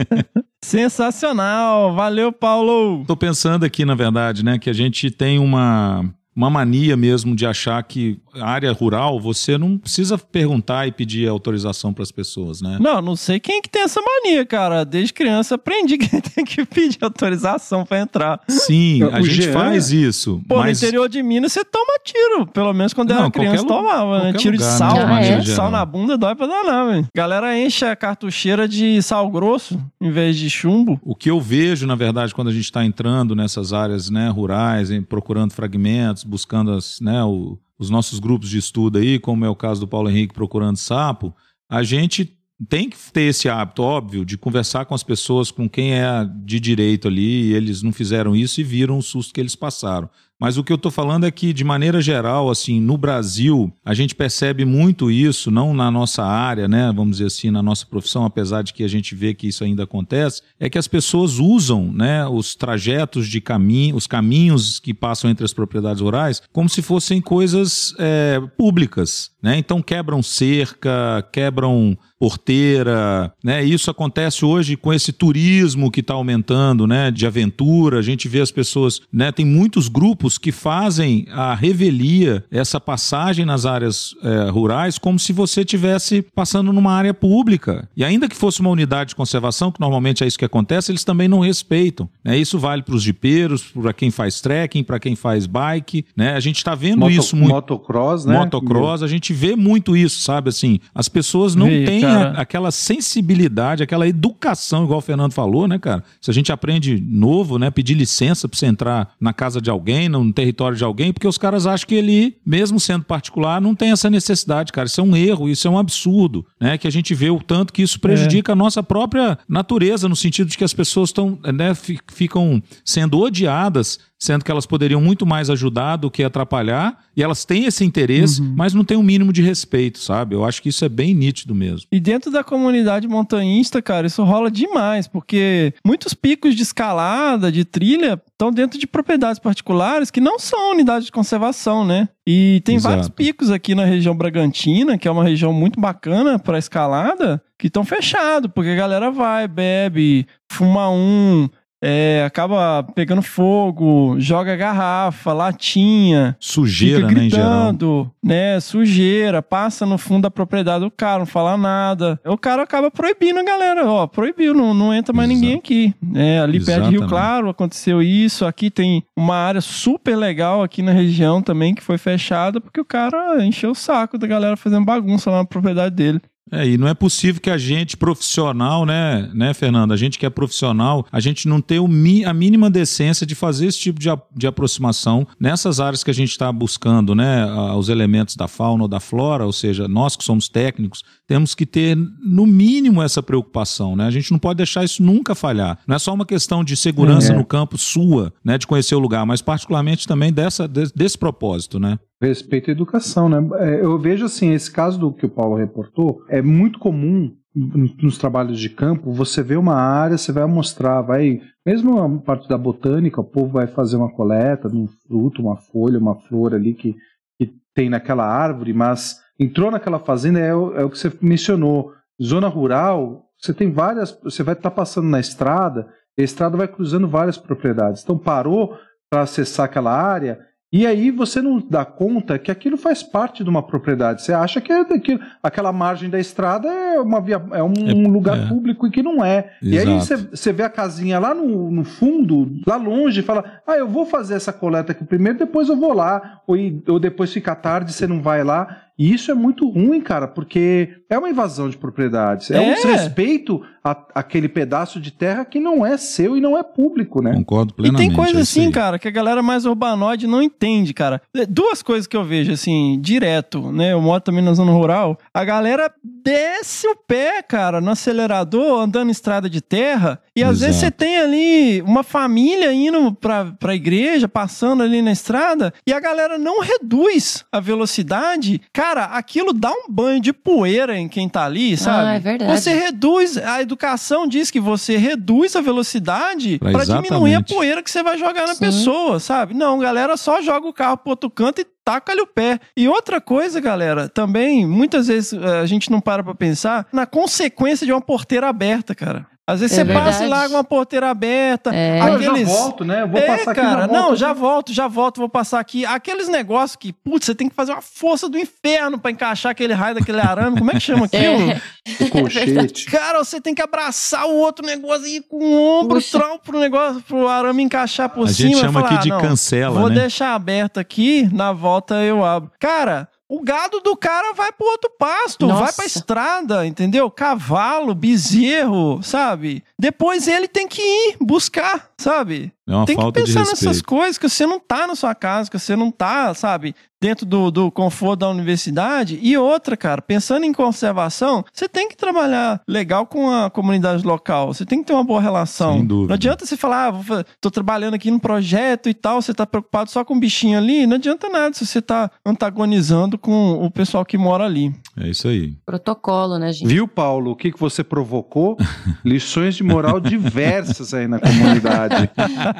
Sensacional. 0.64 1.94
Valeu, 1.94 2.32
Paulo. 2.32 3.04
Tô 3.06 3.16
pensando 3.16 3.64
aqui, 3.64 3.84
na 3.84 3.94
verdade, 3.94 4.44
né, 4.44 4.58
que 4.58 4.70
a 4.70 4.72
gente 4.72 5.10
tem 5.10 5.38
uma, 5.38 6.04
uma 6.34 6.48
mania 6.48 6.96
mesmo 6.96 7.36
de 7.36 7.46
achar 7.46 7.82
que 7.82 8.18
área 8.40 8.72
rural 8.72 9.20
você 9.20 9.58
não 9.58 9.76
precisa 9.78 10.16
perguntar 10.16 10.86
e 10.86 10.92
pedir 10.92 11.28
autorização 11.28 11.92
para 11.92 12.02
as 12.02 12.10
pessoas, 12.12 12.60
né? 12.62 12.78
Não, 12.80 13.00
não 13.02 13.16
sei 13.16 13.38
quem 13.40 13.60
que 13.60 13.68
tem 13.68 13.82
essa 13.82 14.00
mania, 14.00 14.44
cara. 14.46 14.84
Desde 14.84 15.12
criança 15.12 15.54
aprendi 15.56 15.98
que 15.98 16.08
tem 16.30 16.44
que 16.44 16.64
pedir 16.64 16.98
autorização 17.02 17.84
pra 17.84 18.00
entrar. 18.00 18.40
Sim, 18.48 19.02
a 19.02 19.20
O 19.20 19.24
gente 19.24 19.42
Jean- 19.42 19.52
faz 19.52 19.90
isso. 19.92 20.40
Pô, 20.48 20.58
mas 20.58 20.80
no 20.80 20.86
interior 20.88 21.08
de 21.08 21.22
Minas 21.22 21.52
você 21.52 21.64
toma 21.64 21.92
tiro. 22.04 22.46
Pelo 22.46 22.72
menos 22.72 22.92
quando 22.92 23.10
Não, 23.10 23.20
era 23.22 23.30
criança 23.30 23.66
tomava, 23.66 24.24
né? 24.24 24.32
Tiro 24.34 24.56
de 24.56 24.62
lugar, 24.62 24.78
sal. 24.78 24.94
né, 24.94 25.00
de 25.00 25.06
maneira 25.06 25.34
Tiro 25.36 25.44
de 25.50 25.50
sal 25.56 25.70
na 25.70 25.84
bunda 25.84 26.16
dói 26.16 26.34
pra 26.34 26.46
danar, 26.46 26.86
velho. 26.86 27.06
Galera 27.14 27.58
enche 27.58 27.84
a 27.84 27.94
cartucheira 27.96 28.66
de 28.68 29.00
sal 29.02 29.30
grosso 29.30 29.78
em 30.00 30.10
vez 30.10 30.36
de 30.36 30.48
chumbo. 30.48 31.00
O 31.04 31.14
que 31.14 31.30
eu 31.30 31.40
vejo, 31.40 31.86
na 31.86 31.94
verdade, 31.94 32.34
quando 32.34 32.48
a 32.48 32.52
gente 32.52 32.64
está 32.64 32.84
entrando 32.84 33.34
nessas 33.34 33.72
áreas 33.72 34.10
né, 34.10 34.28
rurais, 34.28 34.90
em- 34.90 35.02
procurando 35.02 35.52
fragmentos, 35.52 36.24
buscando 36.24 36.72
as, 36.72 37.00
né, 37.00 37.22
o- 37.24 37.58
os 37.82 37.90
nossos 37.90 38.18
grupos 38.18 38.48
de 38.48 38.58
estudo 38.58 38.98
aí, 38.98 39.18
como 39.18 39.44
é 39.44 39.48
o 39.48 39.56
caso 39.56 39.80
do 39.80 39.88
Paulo 39.88 40.08
Henrique 40.08 40.32
procurando 40.32 40.76
sapo, 40.76 41.34
a 41.68 41.82
gente 41.82 42.38
tem 42.68 42.88
que 42.88 42.96
ter 43.12 43.22
esse 43.22 43.48
hábito, 43.48 43.82
óbvio, 43.82 44.24
de 44.24 44.38
conversar 44.38 44.84
com 44.84 44.94
as 44.94 45.02
pessoas 45.02 45.50
com 45.50 45.68
quem 45.68 45.94
é 45.94 46.24
de 46.44 46.60
direito 46.60 47.08
ali, 47.08 47.48
e 47.48 47.54
eles 47.54 47.82
não 47.82 47.92
fizeram 47.92 48.36
isso 48.36 48.60
e 48.60 48.64
viram 48.64 48.98
o 48.98 49.02
susto 49.02 49.34
que 49.34 49.40
eles 49.40 49.56
passaram. 49.56 50.08
Mas 50.42 50.58
o 50.58 50.64
que 50.64 50.72
eu 50.72 50.76
estou 50.76 50.90
falando 50.90 51.24
é 51.24 51.30
que, 51.30 51.52
de 51.52 51.62
maneira 51.62 52.00
geral, 52.00 52.50
assim, 52.50 52.80
no 52.80 52.98
Brasil, 52.98 53.72
a 53.84 53.94
gente 53.94 54.12
percebe 54.12 54.64
muito 54.64 55.08
isso, 55.08 55.52
não 55.52 55.72
na 55.72 55.88
nossa 55.88 56.24
área, 56.24 56.66
né? 56.66 56.92
Vamos 56.92 57.18
dizer 57.18 57.26
assim, 57.26 57.48
na 57.48 57.62
nossa 57.62 57.86
profissão, 57.86 58.24
apesar 58.24 58.62
de 58.62 58.72
que 58.72 58.82
a 58.82 58.88
gente 58.88 59.14
vê 59.14 59.34
que 59.34 59.46
isso 59.46 59.62
ainda 59.62 59.84
acontece, 59.84 60.42
é 60.58 60.68
que 60.68 60.76
as 60.76 60.88
pessoas 60.88 61.38
usam 61.38 61.92
né, 61.92 62.26
os 62.26 62.56
trajetos 62.56 63.28
de 63.28 63.40
caminho, 63.40 63.94
os 63.94 64.08
caminhos 64.08 64.80
que 64.80 64.92
passam 64.92 65.30
entre 65.30 65.44
as 65.44 65.52
propriedades 65.52 66.02
rurais, 66.02 66.42
como 66.52 66.68
se 66.68 66.82
fossem 66.82 67.20
coisas 67.20 67.94
é, 68.00 68.42
públicas. 68.58 69.30
Né? 69.40 69.58
Então 69.58 69.80
quebram 69.80 70.24
cerca, 70.24 71.24
quebram 71.30 71.96
porteira, 72.22 73.32
né? 73.42 73.64
Isso 73.64 73.90
acontece 73.90 74.44
hoje 74.44 74.76
com 74.76 74.92
esse 74.92 75.12
turismo 75.12 75.90
que 75.90 75.98
está 75.98 76.14
aumentando, 76.14 76.86
né? 76.86 77.10
De 77.10 77.26
aventura, 77.26 77.98
a 77.98 78.02
gente 78.02 78.28
vê 78.28 78.40
as 78.40 78.52
pessoas, 78.52 79.00
né? 79.12 79.32
Tem 79.32 79.44
muitos 79.44 79.88
grupos 79.88 80.38
que 80.38 80.52
fazem 80.52 81.26
a 81.32 81.52
revelia, 81.52 82.44
essa 82.48 82.78
passagem 82.80 83.44
nas 83.44 83.66
áreas 83.66 84.14
é, 84.22 84.50
rurais, 84.50 84.98
como 84.98 85.18
se 85.18 85.32
você 85.32 85.64
tivesse 85.64 86.22
passando 86.32 86.72
numa 86.72 86.92
área 86.92 87.12
pública. 87.12 87.88
E 87.96 88.04
ainda 88.04 88.28
que 88.28 88.36
fosse 88.36 88.60
uma 88.60 88.70
unidade 88.70 89.08
de 89.10 89.16
conservação, 89.16 89.72
que 89.72 89.80
normalmente 89.80 90.22
é 90.22 90.26
isso 90.28 90.38
que 90.38 90.44
acontece, 90.44 90.92
eles 90.92 91.02
também 91.02 91.26
não 91.26 91.40
respeitam. 91.40 92.08
Né? 92.24 92.38
Isso 92.38 92.56
vale 92.56 92.82
para 92.82 92.94
os 92.94 93.02
jipeiros, 93.02 93.62
para 93.62 93.92
quem 93.92 94.12
faz 94.12 94.40
trekking, 94.40 94.84
para 94.84 95.00
quem 95.00 95.16
faz 95.16 95.46
bike, 95.46 96.04
né? 96.16 96.34
A 96.34 96.40
gente 96.40 96.58
está 96.58 96.76
vendo 96.76 97.00
Moto- 97.00 97.10
isso 97.10 97.36
muito. 97.36 97.52
Motocross, 97.52 98.24
né? 98.24 98.38
Motocross, 98.38 99.02
a 99.02 99.08
gente 99.08 99.32
vê 99.32 99.56
muito 99.56 99.96
isso, 99.96 100.20
sabe? 100.20 100.50
Assim, 100.50 100.78
as 100.94 101.08
pessoas 101.08 101.56
não 101.56 101.66
têm 101.66 102.11
cara. 102.14 102.30
aquela 102.40 102.70
sensibilidade, 102.70 103.82
aquela 103.82 104.06
educação, 104.08 104.84
igual 104.84 104.98
o 104.98 105.02
Fernando 105.02 105.32
falou, 105.32 105.68
né, 105.68 105.78
cara? 105.78 106.02
Se 106.20 106.30
a 106.30 106.34
gente 106.34 106.50
aprende 106.52 107.00
novo, 107.06 107.58
né, 107.58 107.70
pedir 107.70 107.94
licença 107.94 108.48
pra 108.48 108.58
você 108.58 108.66
entrar 108.66 109.12
na 109.20 109.32
casa 109.32 109.60
de 109.60 109.70
alguém, 109.70 110.08
no 110.08 110.32
território 110.32 110.76
de 110.76 110.84
alguém, 110.84 111.12
porque 111.12 111.26
os 111.28 111.38
caras 111.38 111.66
acham 111.66 111.86
que 111.86 111.94
ele, 111.94 112.36
mesmo 112.44 112.78
sendo 112.80 113.04
particular, 113.04 113.60
não 113.60 113.74
tem 113.74 113.90
essa 113.90 114.08
necessidade, 114.08 114.72
cara. 114.72 114.86
Isso 114.86 115.00
é 115.00 115.04
um 115.04 115.16
erro, 115.16 115.48
isso 115.48 115.66
é 115.66 115.70
um 115.70 115.78
absurdo, 115.78 116.46
né? 116.60 116.78
Que 116.78 116.86
a 116.88 116.92
gente 116.92 117.14
vê 117.14 117.30
o 117.30 117.40
tanto 117.40 117.72
que 117.72 117.82
isso 117.82 118.00
prejudica 118.00 118.52
a 118.52 118.56
nossa 118.56 118.82
própria 118.82 119.38
natureza, 119.48 120.08
no 120.08 120.16
sentido 120.16 120.48
de 120.48 120.56
que 120.56 120.64
as 120.64 120.72
pessoas 120.74 121.10
estão, 121.10 121.38
né, 121.54 121.74
fi- 121.74 121.98
ficam 122.12 122.62
sendo 122.84 123.18
odiadas 123.18 123.98
sendo 124.18 124.44
que 124.44 124.52
elas 124.52 124.66
poderiam 124.66 125.00
muito 125.00 125.26
mais 125.26 125.50
ajudar 125.50 125.96
do 125.96 126.08
que 126.08 126.22
atrapalhar, 126.22 126.96
e 127.16 127.24
elas 127.24 127.44
têm 127.44 127.64
esse 127.64 127.84
interesse, 127.84 128.40
mas 128.40 128.72
não 128.72 128.84
têm 128.84 128.96
um 128.96 129.02
mínimo 129.02 129.32
de 129.32 129.42
respeito, 129.42 129.98
sabe? 129.98 130.36
Eu 130.36 130.44
acho 130.44 130.62
que 130.62 130.68
isso 130.68 130.84
é 130.84 130.88
bem 130.88 131.12
nítido 131.12 131.52
mesmo. 131.56 131.88
E 131.90 131.98
dentro 132.02 132.30
da 132.30 132.42
comunidade 132.42 133.06
montanhista, 133.06 133.80
cara, 133.80 134.06
isso 134.06 134.22
rola 134.24 134.50
demais, 134.50 135.06
porque 135.06 135.72
muitos 135.86 136.12
picos 136.12 136.54
de 136.54 136.62
escalada, 136.62 137.50
de 137.50 137.64
trilha, 137.64 138.20
estão 138.30 138.50
dentro 138.50 138.78
de 138.78 138.86
propriedades 138.86 139.38
particulares 139.38 140.10
que 140.10 140.20
não 140.20 140.38
são 140.38 140.72
unidades 140.72 141.06
de 141.06 141.12
conservação, 141.12 141.84
né? 141.84 142.08
E 142.26 142.60
tem 142.64 142.76
Exato. 142.76 142.94
vários 142.94 143.08
picos 143.08 143.50
aqui 143.50 143.74
na 143.74 143.84
região 143.84 144.14
Bragantina, 144.14 144.98
que 144.98 145.06
é 145.06 145.10
uma 145.10 145.24
região 145.24 145.52
muito 145.52 145.80
bacana 145.80 146.38
para 146.38 146.58
escalada, 146.58 147.42
que 147.58 147.68
estão 147.68 147.84
fechados, 147.84 148.50
porque 148.52 148.70
a 148.70 148.76
galera 148.76 149.10
vai, 149.10 149.46
bebe, 149.46 150.26
fuma 150.50 150.90
um, 150.90 151.48
é, 151.82 152.22
acaba 152.24 152.84
pegando 152.94 153.20
fogo, 153.22 154.14
joga 154.18 154.54
garrafa, 154.54 155.32
latinha, 155.32 156.36
Sujeira, 156.38 157.08
fica 157.08 157.08
né, 157.08 157.14
gritando, 157.14 158.10
né, 158.22 158.60
sujeira, 158.60 159.42
passa 159.42 159.84
no 159.84 159.98
fundo 159.98 160.22
da 160.22 160.30
propriedade 160.30 160.84
do 160.84 160.90
cara, 160.90 161.18
não 161.18 161.26
fala 161.26 161.56
nada. 161.56 162.20
O 162.24 162.38
cara 162.38 162.62
acaba 162.62 162.88
proibindo 162.88 163.40
a 163.40 163.42
galera, 163.42 163.84
ó, 163.84 164.06
proibiu, 164.06 164.54
não, 164.54 164.72
não 164.72 164.94
entra 164.94 165.12
mais 165.12 165.28
Exato. 165.28 165.40
ninguém 165.40 165.58
aqui. 165.58 165.94
É, 166.14 166.38
ali 166.38 166.64
perto 166.64 166.84
de 166.84 166.90
Rio. 166.90 167.08
Claro 167.08 167.48
aconteceu 167.48 168.00
isso, 168.00 168.46
aqui 168.46 168.70
tem 168.70 169.02
uma 169.16 169.34
área 169.34 169.60
super 169.60 170.16
legal 170.16 170.62
aqui 170.62 170.82
na 170.82 170.92
região 170.92 171.42
também 171.42 171.74
que 171.74 171.82
foi 171.82 171.98
fechada 171.98 172.60
porque 172.60 172.80
o 172.80 172.84
cara 172.84 173.44
encheu 173.44 173.72
o 173.72 173.74
saco 173.74 174.16
da 174.16 174.26
galera 174.26 174.56
fazendo 174.56 174.84
bagunça 174.84 175.30
lá 175.30 175.38
na 175.38 175.44
propriedade 175.44 175.94
dele. 175.94 176.20
É, 176.50 176.66
e 176.68 176.76
não 176.76 176.88
é 176.88 176.92
possível 176.92 177.40
que 177.40 177.48
a 177.48 177.56
gente 177.56 177.96
profissional, 177.96 178.84
né, 178.84 179.30
né, 179.32 179.54
Fernando? 179.54 179.92
A 179.92 179.96
gente 179.96 180.18
que 180.18 180.26
é 180.26 180.30
profissional, 180.30 181.06
a 181.10 181.20
gente 181.20 181.46
não 181.48 181.60
ter 181.60 181.78
o 181.78 181.86
mi- 181.88 182.24
a 182.24 182.34
mínima 182.34 182.68
decência 182.68 183.24
de 183.24 183.34
fazer 183.34 183.66
esse 183.66 183.78
tipo 183.78 183.98
de, 183.98 184.08
de 184.36 184.46
aproximação 184.46 185.26
nessas 185.40 185.80
áreas 185.80 186.02
que 186.02 186.10
a 186.10 186.14
gente 186.14 186.30
está 186.30 186.50
buscando, 186.52 187.14
né? 187.14 187.42
a- 187.44 187.76
Os 187.76 187.88
elementos 187.88 188.36
da 188.36 188.48
fauna 188.48 188.82
ou 188.82 188.88
da 188.88 189.00
flora, 189.00 189.46
ou 189.46 189.52
seja, 189.52 189.86
nós 189.88 190.16
que 190.16 190.24
somos 190.24 190.48
técnicos, 190.48 191.02
temos 191.26 191.54
que 191.54 191.64
ter, 191.64 191.96
no 191.96 192.46
mínimo, 192.46 193.00
essa 193.02 193.22
preocupação, 193.22 193.94
né? 193.96 194.06
A 194.06 194.10
gente 194.10 194.30
não 194.32 194.38
pode 194.38 194.56
deixar 194.58 194.84
isso 194.84 195.02
nunca 195.02 195.34
falhar. 195.34 195.78
Não 195.86 195.94
é 195.96 195.98
só 195.98 196.12
uma 196.12 196.26
questão 196.26 196.62
de 196.64 196.76
segurança 196.76 197.32
É. 197.32 197.36
no 197.36 197.44
campo 197.44 197.78
sua, 197.78 198.32
né, 198.44 198.58
de 198.58 198.66
conhecer 198.66 198.94
o 198.94 198.98
lugar, 198.98 199.24
mas 199.24 199.40
particularmente 199.40 200.06
também 200.06 200.32
dessa, 200.32 200.66
de- 200.68 200.92
desse 200.94 201.16
propósito, 201.16 201.78
né? 201.78 201.98
Respeito 202.22 202.70
à 202.70 202.72
educação, 202.72 203.28
né? 203.28 203.38
É, 203.58 203.84
Eu 203.84 203.98
vejo 203.98 204.24
assim, 204.24 204.52
esse 204.52 204.70
caso 204.70 204.98
do 204.98 205.12
que 205.12 205.26
o 205.26 205.30
Paulo 205.30 205.56
reportou, 205.56 206.22
é 206.28 206.40
muito 206.40 206.78
comum 206.78 207.34
nos 207.54 208.16
trabalhos 208.16 208.58
de 208.58 208.70
campo, 208.70 209.12
você 209.12 209.42
vê 209.42 209.56
uma 209.56 209.74
área, 209.74 210.16
você 210.16 210.32
vai 210.32 210.46
mostrar, 210.46 211.02
vai, 211.02 211.40
mesmo 211.66 211.98
a 212.00 212.08
parte 212.22 212.48
da 212.48 212.56
botânica, 212.56 213.20
o 213.20 213.24
povo 213.24 213.52
vai 213.52 213.66
fazer 213.66 213.96
uma 213.96 214.10
coleta 214.10 214.70
de 214.70 214.76
um 214.76 214.86
fruto, 214.86 215.42
uma 215.42 215.56
folha, 215.56 215.98
uma 215.98 216.14
flor 216.14 216.54
ali 216.54 216.72
que, 216.72 216.94
que 217.38 217.52
tem 217.74 217.90
naquela 217.90 218.24
árvore, 218.24 218.72
mas 218.72 219.20
entrou 219.38 219.70
naquela 219.70 219.98
fazenda, 219.98 220.38
é, 220.38 220.54
o- 220.54 220.74
é 220.74 220.84
o 220.84 220.88
que 220.88 220.98
você 220.98 221.12
mencionou. 221.20 221.92
Zona 222.22 222.48
rural, 222.48 223.24
você 223.38 223.52
tem 223.52 223.70
várias, 223.70 224.16
você 224.22 224.42
vai 224.42 224.54
estar 224.54 224.70
passando 224.70 225.08
na 225.08 225.20
estrada, 225.20 225.88
a 226.18 226.22
estrada 226.22 226.56
vai 226.56 226.68
cruzando 226.68 227.08
várias 227.08 227.36
propriedades. 227.36 228.02
Então 228.02 228.16
parou 228.16 228.78
para 229.10 229.22
acessar 229.22 229.66
aquela 229.66 229.92
área, 229.92 230.38
e 230.72 230.86
aí 230.86 231.10
você 231.10 231.42
não 231.42 231.62
dá 231.68 231.84
conta 231.84 232.38
que 232.38 232.50
aquilo 232.50 232.78
faz 232.78 233.02
parte 233.02 233.44
de 233.44 233.50
uma 233.50 233.62
propriedade. 233.62 234.22
Você 234.22 234.32
acha 234.32 234.60
que 234.60 234.72
é 234.72 234.82
daquilo, 234.84 235.20
aquela 235.42 235.70
margem 235.72 236.08
da 236.08 236.18
estrada 236.18 236.66
é, 236.68 236.98
uma 236.98 237.20
via, 237.20 237.42
é 237.52 237.62
um 237.62 237.72
É- 237.86 238.08
lugar 238.08 238.38
é. 238.38 238.46
público 238.48 238.86
e 238.86 238.90
que 238.90 239.02
não 239.02 239.22
é. 239.22 239.52
E 239.60 239.78
aí 239.78 239.84
Exato. 239.86 239.98
você, 240.22 240.36
você 240.36 240.52
vê 240.52 240.62
a 240.62 240.70
casinha 240.70 241.18
lá 241.18 241.34
no, 241.34 241.70
no 241.70 241.84
fundo, 241.84 242.50
lá 242.66 242.76
longe, 242.76 243.20
e 243.20 243.22
fala: 243.22 243.60
Ah, 243.66 243.76
eu 243.76 243.86
vou 243.86 244.06
fazer 244.06 244.34
essa 244.34 244.52
coleta 244.52 244.92
aqui 244.92 245.04
primeiro, 245.04 245.38
depois 245.38 245.68
eu 245.68 245.76
vou 245.76 245.92
lá. 245.92 246.40
Ou, 246.46 246.56
ou 246.88 246.98
depois 246.98 247.32
fica 247.32 247.54
tarde, 247.54 247.92
você 247.92 248.06
não 248.06 248.22
vai 248.22 248.42
lá. 248.42 248.78
E 248.98 249.12
isso 249.12 249.30
é 249.30 249.34
muito 249.34 249.68
ruim, 249.68 250.00
cara, 250.00 250.28
porque 250.28 250.90
é 251.08 251.18
uma 251.18 251.28
invasão 251.30 251.68
de 251.68 251.76
propriedades. 251.76 252.50
É, 252.50 252.60
um 252.60 252.62
É. 252.70 252.74
desrespeito 252.74 253.62
a, 253.82 253.96
aquele 254.14 254.48
pedaço 254.48 255.00
de 255.00 255.10
terra 255.10 255.44
que 255.44 255.58
não 255.58 255.84
é 255.84 255.96
seu 255.96 256.36
e 256.36 256.40
não 256.40 256.56
é 256.56 256.62
público, 256.62 257.20
né? 257.22 257.32
Concordo 257.34 257.72
E 257.72 257.76
plenamente. 257.76 258.08
tem 258.08 258.16
coisa 258.16 258.38
é 258.38 258.42
assim, 258.42 258.66
aí. 258.66 258.72
cara, 258.72 258.98
que 258.98 259.08
a 259.08 259.10
galera 259.10 259.42
mais 259.42 259.64
urbanoide 259.66 260.26
não 260.26 260.42
entende, 260.42 260.92
cara. 260.94 261.20
Duas 261.48 261.82
coisas 261.82 262.06
que 262.06 262.16
eu 262.16 262.22
vejo, 262.24 262.52
assim, 262.52 262.98
direto, 263.00 263.72
né? 263.72 263.92
Eu 263.92 264.00
moro 264.00 264.20
também 264.20 264.44
na 264.44 264.52
zona 264.54 264.70
rural. 264.72 265.18
A 265.34 265.44
galera 265.44 265.90
desce 266.04 266.86
o 266.86 266.94
pé, 266.96 267.42
cara, 267.42 267.80
no 267.80 267.90
acelerador, 267.90 268.80
andando 268.80 269.08
em 269.08 269.12
estrada 269.12 269.48
de 269.50 269.60
terra. 269.60 270.20
E 270.34 270.42
às 270.42 270.60
vezes 270.60 270.76
você 270.76 270.90
tem 270.90 271.18
ali 271.18 271.82
uma 271.82 272.02
família 272.02 272.72
indo 272.72 273.12
pra, 273.12 273.52
pra 273.58 273.74
igreja, 273.74 274.26
passando 274.26 274.82
ali 274.82 275.02
na 275.02 275.12
estrada, 275.12 275.74
e 275.86 275.92
a 275.92 276.00
galera 276.00 276.38
não 276.38 276.60
reduz 276.60 277.44
a 277.52 277.60
velocidade. 277.60 278.60
Cara, 278.72 279.04
aquilo 279.04 279.52
dá 279.52 279.70
um 279.70 279.90
banho 279.90 280.20
de 280.20 280.32
poeira 280.32 280.96
em 280.96 281.08
quem 281.08 281.28
tá 281.28 281.44
ali, 281.44 281.76
sabe? 281.76 282.08
Ah, 282.08 282.14
é 282.14 282.18
verdade. 282.18 282.58
Você 282.58 282.72
reduz, 282.72 283.36
a 283.36 283.60
educação 283.60 284.26
diz 284.26 284.50
que 284.50 284.60
você 284.60 284.96
reduz 284.96 285.54
a 285.54 285.60
velocidade 285.60 286.58
Pra 286.58 286.72
pra 286.72 286.84
diminuir 286.84 287.34
a 287.34 287.42
poeira 287.42 287.82
que 287.82 287.90
você 287.90 288.02
vai 288.02 288.16
jogar 288.18 288.46
na 288.46 288.54
Sim. 288.54 288.60
pessoa, 288.60 289.20
sabe? 289.20 289.54
Não, 289.54 289.78
galera 289.78 290.16
só 290.16 290.40
joga 290.40 290.66
o 290.66 290.72
carro 290.72 290.96
pro 290.96 291.10
outro 291.10 291.28
canto 291.30 291.60
e 291.60 291.66
taca-lhe 291.84 292.20
o 292.20 292.26
pé. 292.26 292.58
E 292.76 292.88
outra 292.88 293.20
coisa, 293.20 293.60
galera, 293.60 294.08
também, 294.08 294.66
muitas 294.66 295.08
vezes 295.08 295.32
eh, 295.32 295.60
a 295.60 295.66
gente 295.66 295.90
não 295.90 296.00
para 296.00 296.22
pra 296.22 296.34
pensar 296.34 296.86
na 296.92 297.04
consequência 297.06 297.84
de 297.86 297.92
uma 297.92 298.00
porteira 298.00 298.48
aberta, 298.48 298.94
cara. 298.94 299.26
Às 299.44 299.58
vezes 299.58 299.76
É 299.76 299.84
você 299.84 299.92
passa 299.92 300.04
verdade. 300.04 300.24
e 300.24 300.28
larga 300.28 300.54
uma 300.54 300.62
porteira 300.64 301.10
aberta, 301.10 301.74
É. 301.74 302.00
Ah, 302.00 302.08
eu 302.10 302.14
aqueles... 302.14 302.48
já 302.48 302.54
volto, 302.54 302.84
né? 302.84 303.02
Eu 303.02 303.08
vou 303.08 303.20
é, 303.20 303.26
passar 303.26 303.50
aqui 303.50 303.60
cara, 303.60 303.86
volta. 303.88 303.92
não, 303.92 304.16
já 304.16 304.32
volto, 304.32 304.72
já 304.72 304.86
volto, 304.86 305.18
vou 305.18 305.28
passar 305.28 305.58
aqui. 305.58 305.84
Aqueles 305.84 306.28
negócios 306.28 306.76
que, 306.76 306.92
putz, 306.92 307.26
você 307.26 307.34
tem 307.34 307.48
que 307.48 307.54
fazer 307.54 307.72
uma 307.72 307.82
força 307.82 308.28
do 308.28 308.38
inferno 308.38 308.98
pra 309.00 309.10
encaixar 309.10 309.50
aquele 309.50 309.72
raio 309.74 309.96
daquele 309.96 310.20
arame. 310.20 310.58
Como 310.58 310.70
é 310.70 310.74
que 310.74 310.80
chama 310.80 311.06
aquilo? 311.12 311.50
É. 311.50 311.60
O 312.04 312.08
colchete. 312.10 312.86
Cara, 312.90 313.18
você 313.24 313.40
tem 313.40 313.52
que 313.52 313.60
abraçar 313.62 314.26
o 314.26 314.34
outro 314.36 314.64
negócio 314.64 315.04
aí 315.06 315.20
com 315.20 315.36
o 315.38 315.80
ombro, 315.80 315.96
Puxa. 315.96 316.18
tral 316.20 316.38
pro 316.38 316.60
negócio, 316.60 317.02
pro 317.02 317.26
arame 317.26 317.64
encaixar 317.64 318.08
por 318.10 318.28
A 318.28 318.32
cima. 318.32 318.48
gente 318.48 318.58
e 318.58 318.60
chama 318.60 318.80
falar, 318.80 318.94
aqui 318.94 319.02
de 319.02 319.10
"Ah, 319.12 319.14
não, 319.16 319.22
cancela, 319.22 319.80
Vou 319.80 319.88
né? 319.88 320.00
deixar 320.02 320.34
aberto 320.36 320.78
aqui, 320.78 321.28
na 321.32 321.52
volta 321.52 321.96
eu 321.96 322.24
abro. 322.24 322.48
Cara, 322.60 323.08
o 323.32 323.40
gado 323.40 323.80
do 323.80 323.96
cara 323.96 324.34
vai 324.34 324.52
pro 324.52 324.66
outro 324.66 324.90
pasto, 324.90 325.46
Nossa. 325.46 325.64
vai 325.64 325.72
pra 325.72 325.86
estrada, 325.86 326.66
entendeu? 326.66 327.10
Cavalo, 327.10 327.94
bezerro, 327.94 329.02
sabe? 329.02 329.64
Depois 329.78 330.28
ele 330.28 330.46
tem 330.46 330.68
que 330.68 330.82
ir 330.82 331.16
buscar, 331.18 331.88
sabe? 331.96 332.52
É 332.68 332.74
uma 332.74 332.84
tem 332.84 332.94
que 332.94 333.00
falta 333.00 333.22
de 333.22 333.32
pensar 333.32 333.48
nessas 333.48 333.80
coisas 333.80 334.18
que 334.18 334.28
você 334.28 334.44
não 334.44 334.60
tá 334.60 334.86
na 334.86 334.94
sua 334.94 335.14
casa, 335.14 335.50
que 335.50 335.58
você 335.58 335.74
não 335.74 335.90
tá, 335.90 336.34
sabe, 336.34 336.76
dentro 337.02 337.26
do, 337.26 337.50
do 337.50 337.68
conforto 337.68 338.20
da 338.20 338.28
universidade. 338.28 339.18
E 339.20 339.36
outra, 339.36 339.76
cara, 339.76 340.00
pensando 340.00 340.44
em 340.44 340.52
conservação, 340.52 341.44
você 341.52 341.68
tem 341.68 341.88
que 341.88 341.96
trabalhar 341.96 342.60
legal 342.66 343.04
com 343.06 343.28
a 343.28 343.50
comunidade 343.50 344.06
local. 344.06 344.54
Você 344.54 344.64
tem 344.64 344.78
que 344.78 344.86
ter 344.86 344.92
uma 344.92 345.02
boa 345.02 345.20
relação. 345.20 345.78
Sem 345.78 345.84
dúvida. 345.84 346.10
Não 346.10 346.14
adianta 346.14 346.46
você 346.46 346.56
falar, 346.56 346.94
ah, 346.94 347.24
tô 347.40 347.50
trabalhando 347.50 347.94
aqui 347.94 348.08
no 348.08 348.20
projeto 348.20 348.88
e 348.88 348.94
tal, 348.94 349.20
você 349.20 349.34
tá 349.34 349.44
preocupado 349.44 349.90
só 349.90 350.04
com 350.04 350.14
o 350.14 350.20
bichinho 350.20 350.56
ali. 350.56 350.86
Não 350.86 350.94
adianta 350.94 351.28
nada 351.28 351.52
se 351.52 351.66
você 351.66 351.82
tá 351.82 352.08
antagonizando 352.24 353.18
com 353.18 353.52
o 353.54 353.68
pessoal 353.68 354.04
que 354.04 354.16
mora 354.16 354.44
ali. 354.44 354.72
É 354.98 355.08
isso 355.08 355.26
aí. 355.28 355.54
Protocolo, 355.64 356.38
né, 356.38 356.52
gente? 356.52 356.68
Viu, 356.68 356.86
Paulo, 356.86 357.30
o 357.30 357.36
que, 357.36 357.50
que 357.50 357.58
você 357.58 357.82
provocou? 357.82 358.56
Lições 359.04 359.54
de 359.54 359.62
moral 359.64 359.98
diversas 359.98 360.92
aí 360.92 361.08
na 361.08 361.18
comunidade. 361.18 362.10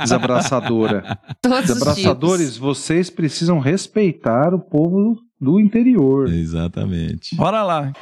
desabraçadora. 0.00 1.18
Todos 1.42 1.58
os 1.60 1.66
Desabraçadores, 1.66 2.54
tipos. 2.54 2.58
vocês 2.58 3.10
precisam 3.10 3.58
respeitar 3.58 4.54
o 4.54 4.58
povo 4.58 5.18
do 5.40 5.60
interior. 5.60 6.28
Exatamente. 6.32 7.34
Bora 7.36 7.62
lá. 7.62 7.92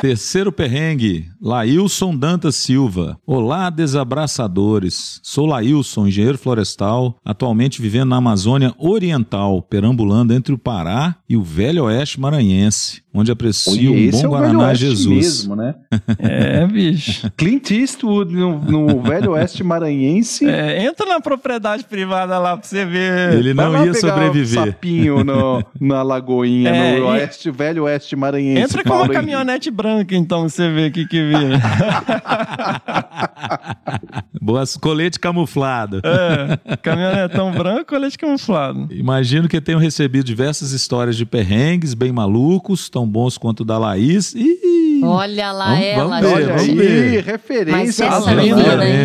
Terceiro 0.00 0.50
perrengue, 0.50 1.30
Laílson 1.38 2.16
Dantas 2.16 2.56
Silva. 2.56 3.18
Olá, 3.26 3.68
desabraçadores. 3.68 5.20
Sou 5.22 5.44
Laílson, 5.44 6.06
engenheiro 6.06 6.38
florestal, 6.38 7.18
atualmente 7.22 7.82
vivendo 7.82 8.08
na 8.08 8.16
Amazônia 8.16 8.74
Oriental, 8.78 9.60
perambulando 9.60 10.32
entre 10.32 10.54
o 10.54 10.58
Pará 10.58 11.16
e 11.28 11.36
o 11.36 11.42
Velho 11.42 11.84
Oeste 11.84 12.18
Maranhense, 12.18 13.02
onde 13.12 13.32
aprecio 13.32 13.92
um 13.92 13.94
bom 13.94 14.00
é 14.00 14.08
o 14.08 14.10
Velho 14.12 14.28
Guaraná 14.30 14.58
Oeste 14.68 14.86
Jesus. 14.86 15.08
mesmo, 15.08 15.56
né? 15.56 15.74
É, 16.18 16.66
bicho. 16.66 17.30
Clint 17.36 17.70
Eastwood 17.70 18.32
no, 18.34 18.58
no 18.60 19.00
Velho 19.02 19.32
Oeste 19.32 19.64
Maranhense. 19.64 20.46
É, 20.48 20.84
entra 20.84 21.06
na 21.06 21.20
propriedade 21.20 21.84
privada 21.84 22.38
lá 22.38 22.56
pra 22.56 22.66
você 22.66 22.84
ver. 22.84 23.34
Ele 23.34 23.52
Vai 23.54 23.64
não 23.66 23.84
ia 23.86 23.92
pegar 23.92 24.08
sobreviver. 24.14 24.62
Um 24.62 24.66
sapinho 24.66 25.24
no, 25.24 25.64
na 25.80 26.02
lagoinha, 26.02 26.70
É, 26.70 26.92
no 26.92 26.98
e- 26.98 27.00
oeste, 27.02 27.50
velho 27.50 27.84
oeste 27.84 28.14
maranhense. 28.16 28.60
Entra 28.62 28.84
com 28.84 28.90
uma 28.90 29.00
Henrique. 29.00 29.14
caminhonete 29.14 29.70
branca, 29.70 30.14
então, 30.14 30.40
pra 30.40 30.48
você 30.48 30.70
ver 30.70 30.90
o 30.90 30.92
que 30.92 31.06
que 31.06 31.22
vira. 31.26 31.60
Boas, 34.40 34.76
colete 34.76 35.18
camuflado. 35.18 36.00
É, 36.04 36.76
caminhonetão 36.76 37.52
branco, 37.52 37.86
colete 37.86 38.16
camuflado. 38.18 38.88
Imagino 38.92 39.48
que 39.48 39.60
tenham 39.60 39.80
recebido 39.80 40.24
diversas 40.24 40.72
histórias 40.72 41.16
de 41.16 41.26
perrengues 41.26 41.94
bem 41.94 42.12
malucos, 42.12 42.88
tão 43.00 43.08
bons 43.08 43.38
quanto 43.38 43.60
o 43.60 43.64
da 43.64 43.78
Laís. 43.78 44.34
Ih, 44.34 45.00
Olha 45.02 45.50
lá 45.50 45.70
Vamos- 45.70 45.84
ela, 45.86 46.20
vamos 46.20 46.20
ver, 46.20 46.34
Olha 46.34 46.56
vamos 46.58 46.74
ver. 46.74 47.24
referência. 47.24 47.76
Mas 47.76 48.00
essa 48.00 48.34
linda, 48.34 48.76
né? 48.76 49.02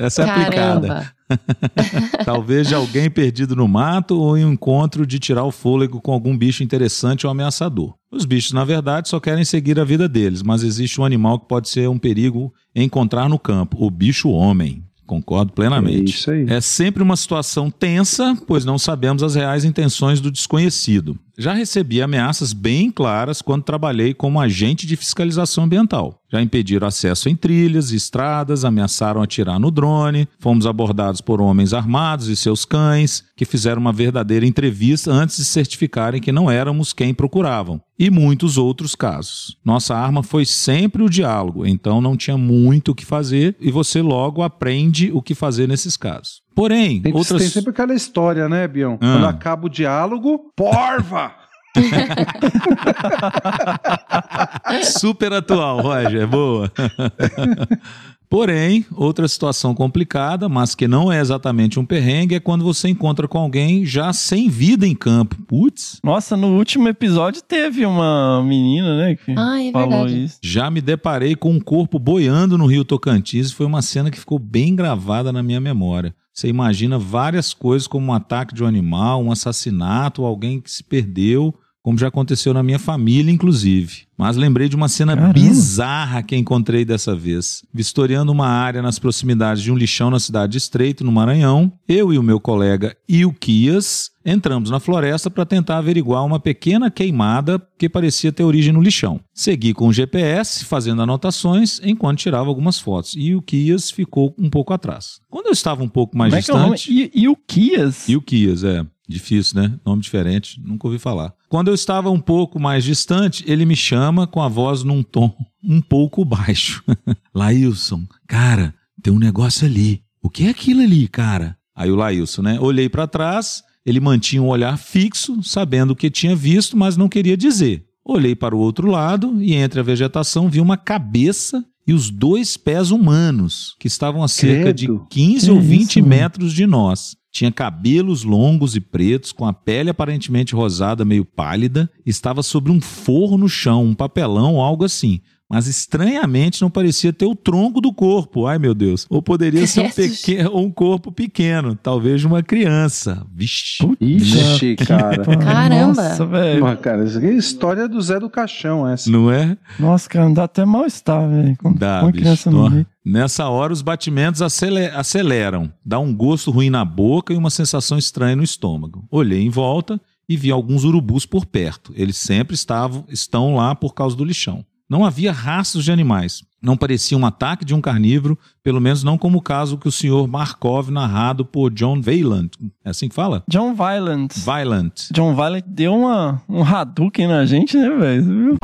Essa 0.00 0.22
é 0.22 0.30
aplicada. 0.30 1.12
Talvez 2.24 2.66
de 2.68 2.74
alguém 2.74 3.10
perdido 3.10 3.54
no 3.54 3.68
mato 3.68 4.18
ou 4.18 4.36
em 4.38 4.46
um 4.46 4.52
encontro 4.54 5.06
de 5.06 5.18
tirar 5.18 5.44
o 5.44 5.50
fôlego 5.52 6.00
com 6.00 6.10
algum 6.12 6.36
bicho 6.36 6.62
interessante 6.62 7.26
ou 7.26 7.30
ameaçador. 7.30 7.94
Os 8.10 8.24
bichos, 8.24 8.52
na 8.52 8.64
verdade, 8.64 9.10
só 9.10 9.20
querem 9.20 9.44
seguir 9.44 9.78
a 9.78 9.84
vida 9.84 10.08
deles, 10.08 10.42
mas 10.42 10.62
existe 10.62 10.98
um 10.98 11.04
animal 11.04 11.38
que 11.38 11.46
pode 11.48 11.68
ser 11.68 11.86
um 11.88 11.98
perigo 11.98 12.50
encontrar 12.74 13.28
no 13.28 13.38
campo: 13.38 13.76
o 13.84 13.90
bicho-homem. 13.90 14.82
Concordo 15.06 15.52
É 15.52 15.54
plenamente. 15.54 16.14
isso 16.14 16.30
aí. 16.30 16.46
É 16.48 16.60
sempre 16.62 17.02
uma 17.02 17.16
situação 17.16 17.70
tensa, 17.70 18.34
pois 18.46 18.64
não 18.64 18.78
sabemos 18.78 19.22
as 19.22 19.34
reais 19.34 19.64
intenções 19.64 20.20
do 20.20 20.30
desconhecido. 20.30 21.18
Já 21.40 21.52
recebi 21.52 22.02
ameaças 22.02 22.52
bem 22.52 22.90
claras 22.90 23.40
quando 23.40 23.62
trabalhei 23.62 24.12
como 24.12 24.40
agente 24.40 24.84
de 24.84 24.96
fiscalização 24.96 25.62
ambiental. 25.62 26.20
Já 26.28 26.42
impediram 26.42 26.88
acesso 26.88 27.28
em 27.28 27.36
trilhas 27.36 27.92
estradas, 27.92 28.64
ameaçaram 28.64 29.22
atirar 29.22 29.60
no 29.60 29.70
drone, 29.70 30.26
fomos 30.40 30.66
abordados 30.66 31.20
por 31.20 31.40
homens 31.40 31.72
armados 31.72 32.26
e 32.26 32.34
seus 32.34 32.64
cães, 32.64 33.24
que 33.36 33.44
fizeram 33.44 33.80
uma 33.80 33.92
verdadeira 33.92 34.44
entrevista 34.44 35.12
antes 35.12 35.36
de 35.36 35.44
certificarem 35.44 36.20
que 36.20 36.32
não 36.32 36.50
éramos 36.50 36.92
quem 36.92 37.14
procuravam. 37.14 37.80
E 37.96 38.10
muitos 38.10 38.58
outros 38.58 38.96
casos. 38.96 39.56
Nossa 39.64 39.94
arma 39.94 40.24
foi 40.24 40.44
sempre 40.44 41.04
o 41.04 41.08
diálogo, 41.08 41.64
então 41.64 42.00
não 42.00 42.16
tinha 42.16 42.36
muito 42.36 42.90
o 42.90 42.94
que 42.94 43.06
fazer 43.06 43.56
e 43.60 43.70
você 43.70 44.02
logo 44.02 44.42
aprende 44.42 45.10
o 45.12 45.22
que 45.22 45.36
fazer 45.36 45.68
nesses 45.68 45.96
casos. 45.96 46.42
Porém, 46.58 47.00
Tem, 47.00 47.14
outras. 47.14 47.40
tem 47.40 47.48
sempre 47.50 47.70
aquela 47.70 47.94
história, 47.94 48.48
né, 48.48 48.66
Bion? 48.66 48.94
Ah. 48.94 48.98
Quando 49.12 49.26
acaba 49.26 49.66
o 49.66 49.70
diálogo, 49.70 50.50
porva! 50.56 51.30
Super 54.82 55.34
atual, 55.34 55.80
Roger, 55.80 56.26
boa. 56.26 56.72
Porém, 58.28 58.84
outra 58.94 59.26
situação 59.28 59.72
complicada, 59.74 60.48
mas 60.48 60.74
que 60.74 60.86
não 60.88 61.10
é 61.10 61.20
exatamente 61.20 61.78
um 61.78 61.86
perrengue, 61.86 62.34
é 62.34 62.40
quando 62.40 62.64
você 62.64 62.88
encontra 62.88 63.26
com 63.28 63.38
alguém 63.38 63.86
já 63.86 64.12
sem 64.12 64.48
vida 64.50 64.84
em 64.86 64.94
campo. 64.96 65.36
Putz, 65.46 65.98
Nossa, 66.02 66.36
no 66.36 66.48
último 66.58 66.88
episódio 66.88 67.40
teve 67.40 67.86
uma 67.86 68.42
menina, 68.42 68.98
né, 68.98 69.14
que 69.16 69.32
Ah, 69.38 69.62
é 69.62 69.70
falou 69.70 69.90
verdade. 70.06 70.24
isso. 70.24 70.38
já 70.42 70.68
me 70.70 70.80
deparei 70.82 71.34
com 71.36 71.52
um 71.52 71.60
corpo 71.60 71.98
boiando 72.00 72.58
no 72.58 72.66
rio 72.66 72.84
Tocantins 72.84 73.48
e 73.50 73.54
foi 73.54 73.64
uma 73.64 73.80
cena 73.80 74.10
que 74.10 74.18
ficou 74.18 74.38
bem 74.40 74.74
gravada 74.76 75.32
na 75.32 75.40
minha 75.42 75.60
memória. 75.60 76.12
Você 76.38 76.46
imagina 76.46 77.00
várias 77.00 77.52
coisas 77.52 77.88
como 77.88 78.12
um 78.12 78.14
ataque 78.14 78.54
de 78.54 78.62
um 78.62 78.66
animal, 78.68 79.20
um 79.20 79.32
assassinato, 79.32 80.24
alguém 80.24 80.60
que 80.60 80.70
se 80.70 80.84
perdeu, 80.84 81.52
como 81.82 81.98
já 81.98 82.08
aconteceu 82.08 82.52
na 82.52 82.62
minha 82.62 82.78
família, 82.78 83.30
inclusive. 83.30 84.02
Mas 84.16 84.36
lembrei 84.36 84.68
de 84.68 84.74
uma 84.76 84.88
cena 84.88 85.14
Caramba. 85.14 85.32
bizarra 85.32 86.22
que 86.22 86.36
encontrei 86.36 86.84
dessa 86.84 87.14
vez. 87.14 87.62
Vistoriando 87.72 88.32
uma 88.32 88.48
área 88.48 88.82
nas 88.82 88.98
proximidades 88.98 89.62
de 89.62 89.70
um 89.70 89.76
lixão 89.76 90.10
na 90.10 90.18
cidade 90.18 90.52
de 90.52 90.58
Estreito, 90.58 91.04
no 91.04 91.12
Maranhão, 91.12 91.72
eu 91.88 92.12
e 92.12 92.18
o 92.18 92.22
meu 92.22 92.40
colega 92.40 92.96
Ilquias 93.08 94.10
entramos 94.24 94.70
na 94.70 94.80
floresta 94.80 95.30
para 95.30 95.46
tentar 95.46 95.78
averiguar 95.78 96.24
uma 96.26 96.38
pequena 96.40 96.90
queimada 96.90 97.62
que 97.78 97.88
parecia 97.88 98.32
ter 98.32 98.42
origem 98.42 98.72
no 98.72 98.82
lixão. 98.82 99.20
Segui 99.32 99.72
com 99.72 99.88
o 99.88 99.92
GPS, 99.92 100.64
fazendo 100.64 101.00
anotações, 101.00 101.80
enquanto 101.82 102.18
tirava 102.18 102.48
algumas 102.48 102.78
fotos. 102.78 103.14
E 103.16 103.34
o 103.34 103.40
Kias 103.40 103.90
ficou 103.90 104.34
um 104.38 104.50
pouco 104.50 104.72
atrás. 104.74 105.20
Quando 105.30 105.46
eu 105.46 105.52
estava 105.52 105.82
um 105.82 105.88
pouco 105.88 106.18
mais 106.18 106.32
Como 106.32 106.40
é 106.40 106.42
que 106.42 106.50
é 106.50 106.54
o 106.54 106.58
nome? 106.58 106.76
distante. 106.76 107.10
E, 107.14 107.22
e 107.22 107.28
o 107.28 107.36
Kias? 107.36 108.08
E 108.08 108.16
o 108.16 108.20
Kias, 108.20 108.64
é. 108.64 108.84
Difícil, 109.08 109.60
né? 109.60 109.72
Nome 109.84 110.02
diferente, 110.02 110.60
nunca 110.62 110.86
ouvi 110.86 110.98
falar. 110.98 111.32
Quando 111.48 111.68
eu 111.68 111.74
estava 111.74 112.10
um 112.10 112.20
pouco 112.20 112.60
mais 112.60 112.84
distante, 112.84 113.42
ele 113.46 113.64
me 113.64 113.74
chama 113.74 114.26
com 114.26 114.42
a 114.42 114.48
voz 114.48 114.82
num 114.82 115.02
tom 115.02 115.34
um 115.64 115.80
pouco 115.80 116.24
baixo. 116.24 116.84
Laílson, 117.34 118.06
cara, 118.26 118.74
tem 119.02 119.12
um 119.12 119.18
negócio 119.18 119.66
ali. 119.66 120.02
O 120.22 120.28
que 120.28 120.44
é 120.44 120.50
aquilo 120.50 120.82
ali, 120.82 121.08
cara? 121.08 121.56
Aí 121.74 121.90
o 121.90 121.96
Laílson, 121.96 122.42
né? 122.42 122.60
Olhei 122.60 122.88
para 122.88 123.06
trás, 123.06 123.62
ele 123.86 124.00
mantinha 124.00 124.42
um 124.42 124.48
olhar 124.48 124.76
fixo, 124.76 125.42
sabendo 125.42 125.92
o 125.92 125.96
que 125.96 126.10
tinha 126.10 126.36
visto, 126.36 126.76
mas 126.76 126.96
não 126.96 127.08
queria 127.08 127.36
dizer. 127.36 127.86
Olhei 128.04 128.34
para 128.34 128.54
o 128.54 128.58
outro 128.58 128.90
lado 128.90 129.40
e 129.42 129.54
entre 129.54 129.80
a 129.80 129.82
vegetação 129.82 130.48
vi 130.48 130.60
uma 130.60 130.76
cabeça 130.76 131.64
e 131.86 131.92
os 131.94 132.10
dois 132.10 132.56
pés 132.56 132.90
humanos, 132.90 133.74
que 133.78 133.86
estavam 133.86 134.22
a 134.22 134.28
cerca 134.28 134.74
de 134.74 134.86
Credo. 134.86 135.06
15 135.08 135.46
Que 135.46 135.50
ou 135.50 135.60
20 135.60 135.80
isso, 135.90 135.98
mano? 136.00 136.08
metros 136.10 136.52
de 136.52 136.66
nós. 136.66 137.16
Tinha 137.30 137.52
cabelos 137.52 138.24
longos 138.24 138.74
e 138.74 138.80
pretos, 138.80 139.32
com 139.32 139.46
a 139.46 139.52
pele 139.52 139.90
aparentemente 139.90 140.54
rosada, 140.54 141.04
meio 141.04 141.24
pálida. 141.24 141.90
Estava 142.04 142.42
sobre 142.42 142.72
um 142.72 142.80
forro 142.80 143.36
no 143.36 143.48
chão, 143.48 143.84
um 143.84 143.94
papelão 143.94 144.54
ou 144.54 144.60
algo 144.60 144.84
assim. 144.84 145.20
Mas 145.50 145.66
estranhamente 145.66 146.60
não 146.60 146.68
parecia 146.70 147.10
ter 147.10 147.24
o 147.24 147.34
tronco 147.34 147.80
do 147.80 147.90
corpo. 147.90 148.46
Ai, 148.46 148.58
meu 148.58 148.74
Deus. 148.74 149.06
Ou 149.08 149.22
poderia 149.22 149.66
ser 149.66 149.80
um, 149.86 149.90
pequeno, 149.90 150.50
ou 150.52 150.66
um 150.66 150.70
corpo 150.70 151.10
pequeno, 151.10 151.74
talvez 151.74 152.22
uma 152.22 152.42
criança. 152.42 153.26
Vixe. 153.34 153.78
Ixi, 153.98 154.76
cara. 154.76 155.24
Caramba. 155.38 156.02
Nossa, 156.02 156.26
velho. 156.26 156.76
Cara, 156.76 157.04
isso 157.04 157.16
aqui 157.16 157.26
é 157.28 157.32
história 157.32 157.88
do 157.88 157.98
Zé 158.02 158.20
do 158.20 158.28
Caixão, 158.28 158.86
essa. 158.86 159.10
Não 159.10 159.30
é? 159.30 159.56
Nossa, 159.80 160.06
cara, 160.06 160.28
dá 160.30 160.44
até 160.44 160.66
mal-estar, 160.66 161.26
velho. 161.30 161.56
Com, 161.56 161.72
Dá, 161.72 162.00
com 162.00 162.06
bicho. 162.12 162.22
criança 162.22 162.50
no 162.50 162.68
meio. 162.70 162.86
Nessa 163.02 163.48
hora, 163.48 163.72
os 163.72 163.80
batimentos 163.80 164.42
acele- 164.42 164.88
aceleram. 164.90 165.72
Dá 165.82 165.98
um 165.98 166.14
gosto 166.14 166.50
ruim 166.50 166.68
na 166.68 166.84
boca 166.84 167.32
e 167.32 167.36
uma 167.38 167.48
sensação 167.48 167.96
estranha 167.96 168.36
no 168.36 168.42
estômago. 168.42 169.06
Olhei 169.10 169.40
em 169.40 169.48
volta 169.48 169.98
e 170.28 170.36
vi 170.36 170.50
alguns 170.50 170.84
urubus 170.84 171.24
por 171.24 171.46
perto. 171.46 171.90
Eles 171.96 172.18
sempre 172.18 172.54
estavam, 172.54 173.06
estão 173.08 173.54
lá 173.56 173.74
por 173.74 173.94
causa 173.94 174.14
do 174.14 174.24
lixão. 174.26 174.62
Não 174.88 175.04
havia 175.04 175.32
rastros 175.32 175.84
de 175.84 175.92
animais. 175.92 176.42
Não 176.60 176.76
parecia 176.76 177.16
um 177.16 177.24
ataque 177.24 177.64
de 177.64 177.74
um 177.74 177.80
carnívoro, 177.80 178.38
pelo 178.62 178.80
menos 178.80 179.02
não 179.02 179.16
como 179.16 179.38
o 179.38 179.42
caso 179.42 179.78
que 179.78 179.88
o 179.88 179.92
senhor 179.92 180.26
Markov 180.26 180.90
narrado 180.90 181.44
por 181.44 181.70
John 181.72 182.00
Veiland. 182.00 182.50
É 182.84 182.90
assim 182.90 183.08
que 183.08 183.14
fala? 183.14 183.42
John 183.48 183.74
Violent. 183.74 184.34
Violent. 184.36 185.10
John 185.12 185.34
Violent 185.34 185.64
deu 185.66 185.94
uma, 185.94 186.42
um 186.48 186.62
Hadouken 186.62 187.28
na 187.28 187.46
gente, 187.46 187.76
né, 187.76 187.88
velho? 187.88 188.24
Viu? 188.24 188.56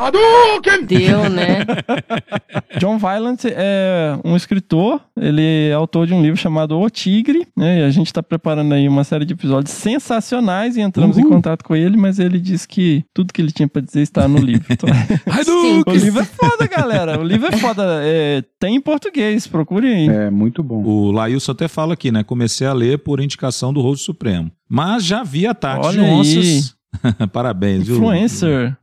Deu, 0.86 1.30
né? 1.30 1.64
John 2.78 2.98
Violent 2.98 3.44
é 3.44 4.18
um 4.24 4.36
escritor, 4.36 5.00
ele 5.16 5.68
é 5.68 5.72
autor 5.72 6.06
de 6.06 6.14
um 6.14 6.20
livro 6.20 6.36
chamado 6.36 6.78
O 6.78 6.90
Tigre, 6.90 7.46
né? 7.56 7.80
E 7.80 7.84
a 7.84 7.90
gente 7.90 8.12
tá 8.12 8.22
preparando 8.22 8.74
aí 8.74 8.88
uma 8.88 9.04
série 9.04 9.24
de 9.24 9.34
episódios 9.34 9.72
sensacionais 9.74 10.76
e 10.76 10.80
entramos 10.80 11.16
em 11.16 11.28
contato 11.28 11.62
com 11.64 11.74
ele, 11.76 11.96
mas 11.96 12.18
ele 12.18 12.40
disse 12.40 12.66
que 12.66 13.04
tudo 13.14 13.32
que 13.32 13.40
ele 13.40 13.52
tinha 13.52 13.68
pra 13.68 13.80
dizer 13.80 14.02
está 14.02 14.26
no 14.26 14.38
livro. 14.38 14.64
Então, 14.74 15.82
o 15.86 15.96
livro 15.96 16.20
é 16.20 16.24
foda, 16.24 16.66
galera. 16.66 17.20
O 17.20 17.22
livro 17.22 17.46
é 17.46 17.56
foda. 17.56 17.83
É, 18.02 18.42
tem 18.58 18.76
em 18.76 18.80
português, 18.80 19.46
procurem 19.46 19.92
aí. 19.92 20.08
É, 20.08 20.30
muito 20.30 20.62
bom. 20.62 20.82
O 20.82 21.10
Lailson 21.10 21.52
até 21.52 21.68
fala 21.68 21.94
aqui, 21.94 22.10
né? 22.10 22.22
Comecei 22.22 22.66
a 22.66 22.72
ler 22.72 22.98
por 22.98 23.20
indicação 23.20 23.72
do 23.72 23.80
Rosto 23.80 24.04
Supremo. 24.04 24.50
Mas 24.68 25.04
já 25.04 25.22
vi 25.22 25.46
ataques 25.46 25.86
Olha 25.88 25.98
de 25.98 26.04
aí. 26.04 26.10
onças. 26.12 26.74
Parabéns, 27.32 27.86
viu? 27.86 27.96
Influencer. 27.96 28.76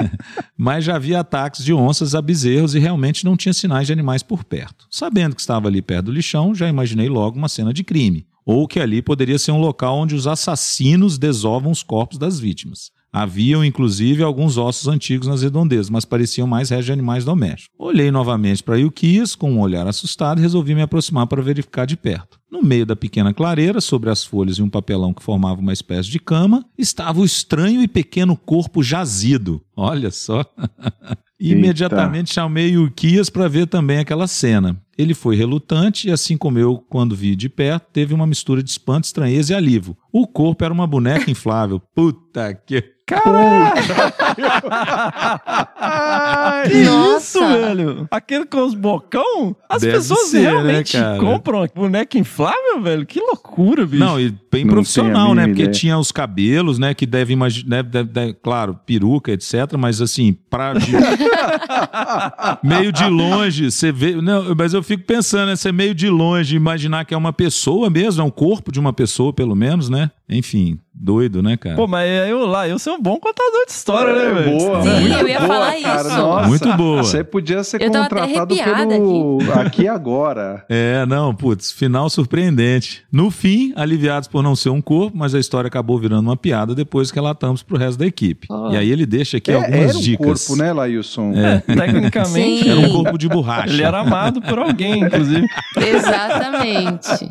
Mas 0.56 0.84
já 0.84 0.98
vi 0.98 1.14
ataques 1.14 1.64
de 1.64 1.72
onças 1.72 2.14
a 2.14 2.22
bezerros 2.22 2.74
e 2.74 2.78
realmente 2.78 3.24
não 3.24 3.36
tinha 3.36 3.52
sinais 3.52 3.86
de 3.86 3.92
animais 3.92 4.22
por 4.22 4.44
perto. 4.44 4.86
Sabendo 4.90 5.34
que 5.34 5.40
estava 5.40 5.68
ali 5.68 5.82
perto 5.82 6.06
do 6.06 6.12
lixão, 6.12 6.54
já 6.54 6.68
imaginei 6.68 7.08
logo 7.08 7.36
uma 7.36 7.48
cena 7.48 7.72
de 7.72 7.84
crime. 7.84 8.26
Ou 8.44 8.66
que 8.66 8.80
ali 8.80 9.02
poderia 9.02 9.38
ser 9.38 9.52
um 9.52 9.60
local 9.60 9.98
onde 9.98 10.14
os 10.14 10.26
assassinos 10.26 11.18
desovam 11.18 11.70
os 11.70 11.82
corpos 11.82 12.18
das 12.18 12.40
vítimas. 12.40 12.90
Haviam, 13.12 13.64
inclusive, 13.64 14.22
alguns 14.22 14.58
ossos 14.58 14.86
antigos 14.86 15.26
nas 15.26 15.42
redondezas, 15.42 15.88
mas 15.88 16.04
pareciam 16.04 16.46
mais 16.46 16.70
restos 16.70 16.86
de 16.86 16.92
animais 16.92 17.24
domésticos. 17.24 17.74
Olhei 17.78 18.10
novamente 18.10 18.62
para 18.62 18.76
Yukias 18.76 19.34
com 19.34 19.52
um 19.52 19.60
olhar 19.60 19.86
assustado 19.86 20.38
e 20.38 20.42
resolvi 20.42 20.74
me 20.74 20.82
aproximar 20.82 21.26
para 21.26 21.42
verificar 21.42 21.86
de 21.86 21.96
perto. 21.96 22.38
No 22.50 22.62
meio 22.62 22.86
da 22.86 22.96
pequena 22.96 23.32
clareira, 23.32 23.80
sobre 23.80 24.10
as 24.10 24.24
folhas 24.24 24.56
e 24.56 24.62
um 24.62 24.70
papelão 24.70 25.12
que 25.12 25.22
formava 25.22 25.60
uma 25.60 25.72
espécie 25.72 26.08
de 26.10 26.18
cama, 26.18 26.64
estava 26.76 27.20
o 27.20 27.24
estranho 27.24 27.82
e 27.82 27.88
pequeno 27.88 28.36
corpo 28.36 28.82
jazido. 28.82 29.62
Olha 29.76 30.10
só. 30.10 30.44
Imediatamente 31.40 32.34
chamei 32.34 32.76
o 32.76 32.90
Kias 32.90 33.30
para 33.30 33.48
ver 33.48 33.66
também 33.66 33.98
aquela 33.98 34.26
cena. 34.26 34.80
Ele 34.96 35.14
foi 35.14 35.36
relutante 35.36 36.08
e, 36.08 36.10
assim 36.10 36.36
como 36.36 36.58
eu, 36.58 36.78
quando 36.88 37.14
vi 37.14 37.36
de 37.36 37.48
perto, 37.48 37.86
teve 37.92 38.12
uma 38.12 38.26
mistura 38.26 38.60
de 38.62 38.70
espanto, 38.70 39.04
estranheza 39.04 39.52
e 39.52 39.56
alívio. 39.56 39.96
O 40.12 40.26
corpo 40.26 40.64
era 40.64 40.74
uma 40.74 40.86
boneca 40.86 41.30
inflável. 41.30 41.80
Puta 41.94 42.52
que. 42.52 42.97
que 46.68 46.84
Nossa. 46.84 47.38
isso, 47.38 47.40
velho? 47.40 48.08
Aquele 48.10 48.44
com 48.46 48.64
os 48.66 48.74
bocão? 48.74 49.56
As 49.68 49.82
Deve 49.82 49.94
pessoas 49.96 50.28
ser, 50.28 50.42
né, 50.42 50.50
realmente 50.50 50.92
cara? 50.98 51.18
compram 51.18 51.66
boneca 51.74 52.18
inflável, 52.18 52.80
velho? 52.82 53.06
Que 53.06 53.20
loucura, 53.20 53.86
bicho. 53.86 54.02
Não, 54.04 54.20
e 54.20 54.34
bem 54.50 54.64
Não 54.64 54.72
profissional, 54.74 55.34
né? 55.34 55.46
Porque 55.46 55.62
ideia. 55.62 55.74
tinha 55.74 55.98
os 55.98 56.10
cabelos, 56.12 56.78
né? 56.78 56.94
Que 56.94 57.06
deve 57.06 57.32
imaginar, 57.32 57.82
deve, 57.82 58.08
deve- 58.10 58.34
claro, 58.34 58.78
peruca, 58.86 59.32
etc. 59.32 59.54
Mas 59.78 60.00
assim, 60.00 60.36
pra 60.50 60.74
meio 62.62 62.92
de 62.92 63.04
longe, 63.06 63.70
você 63.70 63.92
vê. 63.92 64.14
Não, 64.20 64.54
mas 64.56 64.74
eu 64.74 64.82
fico 64.82 65.04
pensando, 65.04 65.46
né? 65.48 65.56
Você 65.56 65.72
meio 65.72 65.94
de 65.94 66.08
longe 66.08 66.56
imaginar 66.56 67.04
que 67.04 67.14
é 67.14 67.16
uma 67.16 67.32
pessoa 67.32 67.88
mesmo, 67.90 68.22
é 68.22 68.24
um 68.24 68.30
corpo 68.30 68.72
de 68.72 68.80
uma 68.80 68.92
pessoa, 68.92 69.32
pelo 69.32 69.54
menos, 69.54 69.88
né? 69.88 70.10
Enfim, 70.28 70.78
doido, 70.92 71.42
né, 71.42 71.56
cara? 71.56 71.76
Pô, 71.76 71.86
mas 71.86 72.08
eu 72.28 72.46
lá, 72.46 72.68
eu 72.68 72.78
sou 72.78 72.97
um 72.98 73.02
bom 73.02 73.18
contador 73.18 73.64
de 73.66 73.72
história, 73.72 74.12
né, 74.12 74.34
velho? 74.34 74.48
É, 74.56 74.58
boa, 74.58 74.82
Sim, 74.82 75.00
muito 75.00 75.18
eu 75.18 75.28
ia 75.28 75.38
boa, 75.38 75.48
falar 75.48 75.80
cara. 75.82 76.08
isso. 76.08 76.18
Nossa, 76.18 76.48
Muito 76.48 76.72
boa. 76.74 77.02
Você 77.04 77.24
podia 77.24 77.62
ser 77.64 77.80
Eu 77.82 77.90
contratado 77.92 78.54
pelo 78.56 79.52
aqui 79.60 79.82
e 79.82 79.88
agora. 79.88 80.64
É, 80.70 81.04
não, 81.06 81.34
putz, 81.34 81.70
final 81.72 82.08
surpreendente. 82.10 83.02
No 83.10 83.30
fim, 83.30 83.72
aliviados 83.76 84.28
por 84.28 84.42
não 84.42 84.54
ser 84.56 84.70
um 84.70 84.80
corpo, 84.80 85.16
mas 85.16 85.34
a 85.34 85.38
história 85.38 85.68
acabou 85.68 85.98
virando 85.98 86.26
uma 86.28 86.36
piada 86.36 86.74
depois 86.74 87.10
que 87.10 87.16
relatamos 87.18 87.62
pro 87.62 87.76
resto 87.78 87.98
da 87.98 88.06
equipe. 88.06 88.46
Oh. 88.50 88.70
E 88.72 88.76
aí 88.76 88.90
ele 88.90 89.06
deixa 89.06 89.36
aqui 89.38 89.50
É, 89.50 89.54
algumas 89.54 89.90
era 89.90 89.98
um 89.98 90.00
dicas. 90.00 90.46
corpo, 90.46 90.62
né, 90.62 90.72
Lailson? 90.72 91.32
É. 91.34 91.58
Tecnicamente, 91.60 92.64
Sim. 92.64 92.70
Era 92.70 92.80
um 92.80 92.90
corpo 92.92 93.18
de 93.18 93.28
borracha. 93.28 93.72
ele 93.72 93.82
era 93.82 94.00
amado 94.00 94.40
por 94.42 94.58
alguém, 94.58 95.00
inclusive. 95.04 95.46
Exatamente. 95.76 97.28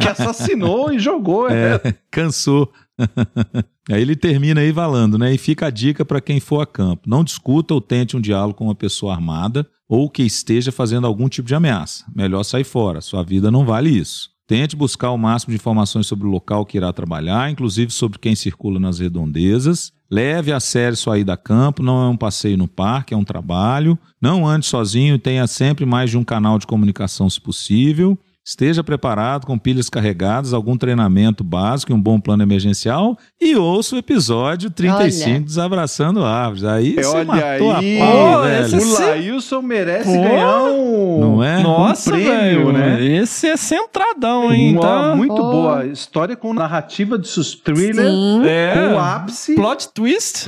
Que 0.00 0.08
assassinou 0.08 0.92
e 0.92 0.98
jogou. 0.98 1.48
É. 1.48 1.80
É, 1.84 1.94
cansou. 2.10 2.70
aí 3.90 4.02
ele 4.02 4.16
termina 4.16 4.60
aí 4.60 4.72
valando, 4.72 5.18
né? 5.18 5.34
E 5.34 5.38
fica 5.38 5.66
a 5.66 5.70
dica 5.70 6.04
para 6.04 6.20
quem 6.20 6.40
for 6.40 6.60
a 6.60 6.66
campo: 6.66 7.08
não 7.08 7.24
discuta 7.24 7.74
ou 7.74 7.80
tente 7.80 8.16
um 8.16 8.20
diálogo 8.20 8.54
com 8.54 8.64
uma 8.64 8.74
pessoa 8.74 9.14
armada 9.14 9.66
ou 9.88 10.08
que 10.08 10.22
esteja 10.22 10.70
fazendo 10.70 11.06
algum 11.06 11.28
tipo 11.28 11.48
de 11.48 11.54
ameaça. 11.54 12.04
Melhor 12.14 12.44
sair 12.44 12.64
fora, 12.64 13.00
sua 13.00 13.22
vida 13.22 13.50
não 13.50 13.64
vale 13.64 13.90
isso. 13.90 14.30
Tente 14.46 14.74
buscar 14.74 15.12
o 15.12 15.18
máximo 15.18 15.52
de 15.52 15.56
informações 15.56 16.06
sobre 16.06 16.26
o 16.26 16.30
local 16.30 16.66
que 16.66 16.76
irá 16.76 16.92
trabalhar, 16.92 17.50
inclusive 17.50 17.92
sobre 17.92 18.18
quem 18.18 18.34
circula 18.34 18.80
nas 18.80 18.98
redondezas. 18.98 19.92
Leve 20.10 20.50
a 20.50 20.58
sério 20.58 20.96
sua 20.96 21.20
ida 21.20 21.34
a 21.34 21.36
campo, 21.36 21.84
não 21.84 22.04
é 22.04 22.08
um 22.08 22.16
passeio 22.16 22.58
no 22.58 22.66
parque, 22.66 23.14
é 23.14 23.16
um 23.16 23.22
trabalho. 23.22 23.96
Não 24.20 24.44
ande 24.44 24.66
sozinho, 24.66 25.20
tenha 25.20 25.46
sempre 25.46 25.86
mais 25.86 26.10
de 26.10 26.18
um 26.18 26.24
canal 26.24 26.58
de 26.58 26.66
comunicação 26.66 27.30
se 27.30 27.40
possível. 27.40 28.18
Esteja 28.44 28.82
preparado 28.82 29.46
com 29.46 29.58
pilhas 29.58 29.90
carregadas, 29.90 30.54
algum 30.54 30.74
treinamento 30.76 31.44
básico 31.44 31.92
e 31.92 31.94
um 31.94 32.00
bom 32.00 32.18
plano 32.18 32.42
emergencial. 32.42 33.16
E 33.38 33.54
ouça 33.54 33.94
o 33.94 33.98
episódio 33.98 34.70
35 34.70 35.30
Olha. 35.30 35.40
Desabraçando 35.40 36.24
Árvores. 36.24 36.64
Aí 36.64 36.94
você 36.94 37.06
Olha 37.16 37.24
matou 37.26 37.72
aí, 37.76 38.00
a 38.00 38.04
pau, 38.06 38.32
Pô, 38.36 38.42
velho. 38.42 38.64
esse 38.64 38.76
o. 38.76 38.98
Lailson 38.98 39.62
merece 39.62 40.04
Pô. 40.16 40.22
ganhar 40.22 40.62
um. 40.64 41.20
Não 41.20 41.44
é? 41.44 41.62
Nossa, 41.62 42.10
prêmio, 42.12 42.32
velho, 42.32 42.72
né? 42.72 43.04
Esse 43.04 43.46
é 43.46 43.56
centradão, 43.58 44.52
hein? 44.52 44.72
Uma 44.74 44.80
Tá... 44.80 45.14
muito 45.16 45.34
Pô. 45.36 45.42
boa 45.50 45.86
história 45.86 46.34
com 46.34 46.54
narrativa 46.54 47.18
de 47.18 47.28
thriller, 47.62 48.06
Sim. 48.10 48.42
É. 48.46 48.88
com 48.90 48.98
ápice 48.98 49.54
Plot 49.60 49.88
twist 49.92 50.46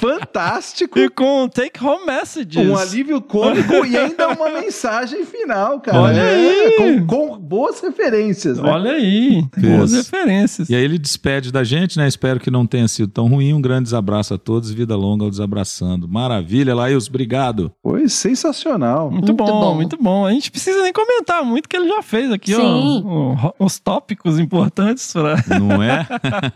fantástico, 0.00 0.98
e 0.98 1.08
com 1.08 1.48
take 1.48 1.84
home 1.84 2.06
messages. 2.06 2.56
um 2.56 2.76
alívio 2.76 3.20
cômico 3.20 3.84
e 3.84 3.96
ainda 3.96 4.28
uma 4.28 4.48
mensagem 4.50 5.24
final, 5.24 5.80
cara. 5.80 5.97
Olha 6.02 6.20
É, 6.20 6.34
aí. 6.34 6.68
Com, 6.78 7.06
com 7.06 7.38
boas 7.38 7.80
referências, 7.80 8.58
né? 8.58 8.70
Olha 8.70 8.92
aí, 8.92 9.42
boas 9.56 9.92
Isso. 9.92 10.10
referências. 10.12 10.68
E 10.70 10.74
aí 10.74 10.82
ele 10.84 10.98
despede 10.98 11.50
da 11.50 11.64
gente, 11.64 11.96
né? 11.98 12.06
Espero 12.06 12.38
que 12.38 12.50
não 12.50 12.66
tenha 12.66 12.86
sido 12.86 13.08
tão 13.10 13.26
ruim. 13.26 13.52
Um 13.52 13.60
grande 13.60 13.84
desabraço 13.84 14.34
a 14.34 14.38
todos. 14.38 14.70
Vida 14.70 14.94
longa 14.96 15.24
ao 15.24 15.30
Desabraçando. 15.30 16.06
Maravilha, 16.08 16.74
Laís. 16.74 17.08
Obrigado. 17.08 17.72
Foi 17.82 18.08
sensacional. 18.08 19.10
Muito, 19.10 19.26
Muito 19.28 19.34
bom, 19.34 19.46
bom. 19.60 19.74
muito 19.74 19.96
bom. 20.00 20.26
A 20.26 20.30
gente 20.32 20.50
precisa 20.50 20.82
nem 20.82 20.92
comentar 20.92 21.44
muito 21.44 21.68
que 21.68 21.76
ele 21.76 21.88
já 21.88 22.02
fez 22.02 22.30
aqui, 22.30 22.54
Sim. 22.54 23.02
ó, 23.04 23.52
os 23.58 23.78
tópicos 23.78 24.38
importantes 24.38 25.12
pra... 25.12 25.36
Não 25.58 25.82
é? 25.82 26.06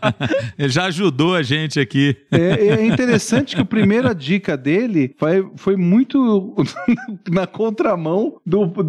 ele 0.57 0.69
já 0.69 0.85
ajudou 0.85 1.35
a 1.35 1.41
gente 1.41 1.79
aqui. 1.79 2.15
É, 2.31 2.67
é 2.81 2.85
interessante 2.85 3.55
que 3.55 3.61
a 3.61 3.65
primeira 3.65 4.13
dica 4.13 4.55
dele 4.55 5.13
foi, 5.17 5.45
foi 5.55 5.75
muito 5.75 6.55
na 7.29 7.45
contramão 7.47 8.35
do, 8.45 8.65
do, 8.67 8.83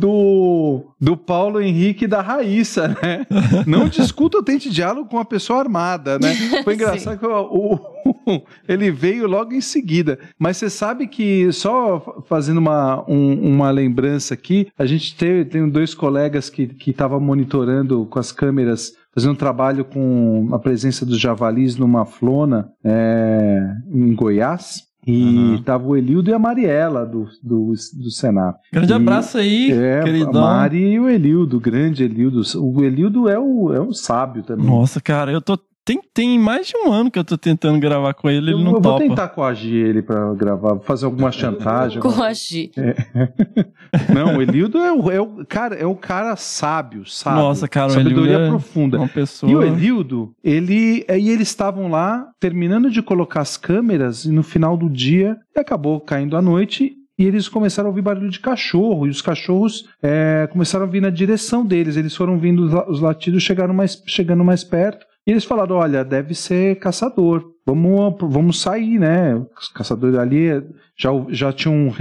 do 1.00 1.16
Paulo 1.16 1.60
Henrique 1.60 2.04
e 2.04 2.08
da 2.08 2.20
Raíssa, 2.20 2.88
né? 2.88 3.26
Não 3.66 3.88
discuta 3.88 4.38
ou 4.38 4.42
tente 4.42 4.70
diálogo 4.70 5.08
com 5.08 5.16
uma 5.16 5.24
pessoa 5.24 5.60
armada, 5.60 6.18
né? 6.18 6.34
Foi 6.62 6.74
engraçado 6.74 7.18
que 7.18 7.26
o, 7.26 7.30
o- 7.42 8.42
ele 8.68 8.90
veio 8.90 9.26
logo 9.26 9.52
em 9.52 9.60
seguida. 9.60 10.18
Mas 10.38 10.56
você 10.56 10.68
sabe 10.70 11.06
que, 11.06 11.50
só 11.52 12.22
fazendo 12.26 12.58
uma, 12.58 13.04
um- 13.08 13.54
uma 13.54 13.70
lembrança 13.70 14.34
aqui, 14.34 14.68
a 14.78 14.86
gente 14.86 15.16
teve, 15.16 15.44
tem 15.44 15.68
dois 15.68 15.94
colegas 15.94 16.48
que 16.50 16.70
estavam 16.86 17.20
monitorando 17.20 18.06
com 18.06 18.18
as 18.18 18.32
câmeras 18.32 18.92
fazendo 19.14 19.32
um 19.32 19.36
trabalho 19.36 19.84
com 19.84 20.48
a 20.52 20.58
presença 20.58 21.06
dos 21.06 21.20
javalis 21.20 21.76
numa 21.76 22.04
flona 22.04 22.68
é, 22.84 23.60
em 23.92 24.12
Goiás. 24.12 24.82
E 25.06 25.12
Uhum. 25.34 25.62
tava 25.62 25.86
o 25.86 25.96
Elildo 25.96 26.30
e 26.30 26.32
a 26.34 26.38
Mariela 26.38 27.04
do, 27.04 27.28
do, 27.42 27.72
do 27.72 28.10
Senap. 28.10 28.56
Grande 28.72 28.92
E- 28.92 28.96
abraço 28.96 29.36
aí, 29.38 29.70
É, 29.70 30.02
queridão. 30.02 30.40
Mari 30.42 30.92
e 30.94 31.00
o 31.00 31.08
Elildo, 31.08 31.58
o 31.58 31.60
grande 31.60 32.04
Elildo. 32.04 32.40
O 32.56 32.82
Elildo 32.82 33.28
é 33.28 33.38
o, 33.38 33.72
é 33.72 33.80
o 33.80 33.92
sábio 33.92 34.42
também. 34.42 34.64
Nossa, 34.66 35.00
cara, 35.00 35.30
eu 35.30 35.40
tô... 35.42 35.58
Tem, 35.84 36.00
tem 36.14 36.38
mais 36.38 36.68
de 36.68 36.76
um 36.78 36.90
ano 36.90 37.10
que 37.10 37.18
eu 37.18 37.24
tô 37.24 37.36
tentando 37.36 37.78
gravar 37.78 38.14
com 38.14 38.30
ele, 38.30 38.50
eu, 38.50 38.56
ele 38.56 38.64
não 38.64 38.72
eu 38.72 38.80
vou 38.80 38.92
topa. 38.92 39.00
tentar 39.00 39.28
coagir 39.28 39.84
ele 39.86 40.00
pra 40.00 40.32
gravar, 40.32 40.78
fazer 40.80 41.04
alguma 41.04 41.30
chantagem. 41.30 42.00
Coagir. 42.00 42.70
Não, 44.12 44.38
o 44.38 44.42
Elildo 44.42 44.78
é 44.78 44.92
o, 44.92 45.10
é 45.10 45.20
o 45.20 45.44
cara, 45.44 45.74
é 45.74 45.86
o 45.86 45.94
cara 45.94 46.34
sábio, 46.36 47.06
sábio. 47.06 47.42
Nossa, 47.42 47.68
cara, 47.68 47.88
o 47.88 47.90
sabedoria 47.90 48.32
Elildo 48.32 48.44
é 48.44 48.48
profunda. 48.48 48.98
Uma 48.98 49.08
pessoa... 49.08 49.52
E 49.52 49.54
o 49.54 49.62
Elildo, 49.62 50.34
ele, 50.42 51.04
aí 51.08 51.28
eles 51.28 51.48
estavam 51.48 51.88
lá 51.88 52.26
terminando 52.40 52.90
de 52.90 53.02
colocar 53.02 53.42
as 53.42 53.56
câmeras 53.58 54.24
e 54.24 54.32
no 54.32 54.42
final 54.42 54.76
do 54.76 54.88
dia 54.88 55.36
acabou 55.54 56.00
caindo 56.00 56.36
a 56.36 56.42
noite 56.42 56.94
e 57.18 57.24
eles 57.24 57.46
começaram 57.46 57.88
a 57.88 57.90
ouvir 57.90 58.02
barulho 58.02 58.30
de 58.30 58.40
cachorro 58.40 59.06
e 59.06 59.10
os 59.10 59.22
cachorros 59.22 59.84
é, 60.02 60.48
começaram 60.50 60.86
a 60.86 60.88
vir 60.88 61.02
na 61.02 61.10
direção 61.10 61.64
deles. 61.64 61.96
Eles 61.96 62.16
foram 62.16 62.38
vindo 62.38 62.64
os 62.88 63.00
latidos, 63.00 63.42
chegaram 63.42 63.74
mais, 63.74 64.02
chegando 64.06 64.42
mais 64.42 64.64
perto 64.64 65.06
e 65.26 65.30
eles 65.30 65.44
falaram: 65.44 65.76
olha, 65.76 66.04
deve 66.04 66.34
ser 66.34 66.78
caçador. 66.78 67.52
Vamos, 67.66 68.16
vamos 68.20 68.60
sair, 68.60 68.98
né? 68.98 69.34
Os 69.58 69.68
caçadores 69.68 70.18
ali 70.18 70.48
já, 70.96 71.10
já 71.30 71.50
tinham 71.50 71.94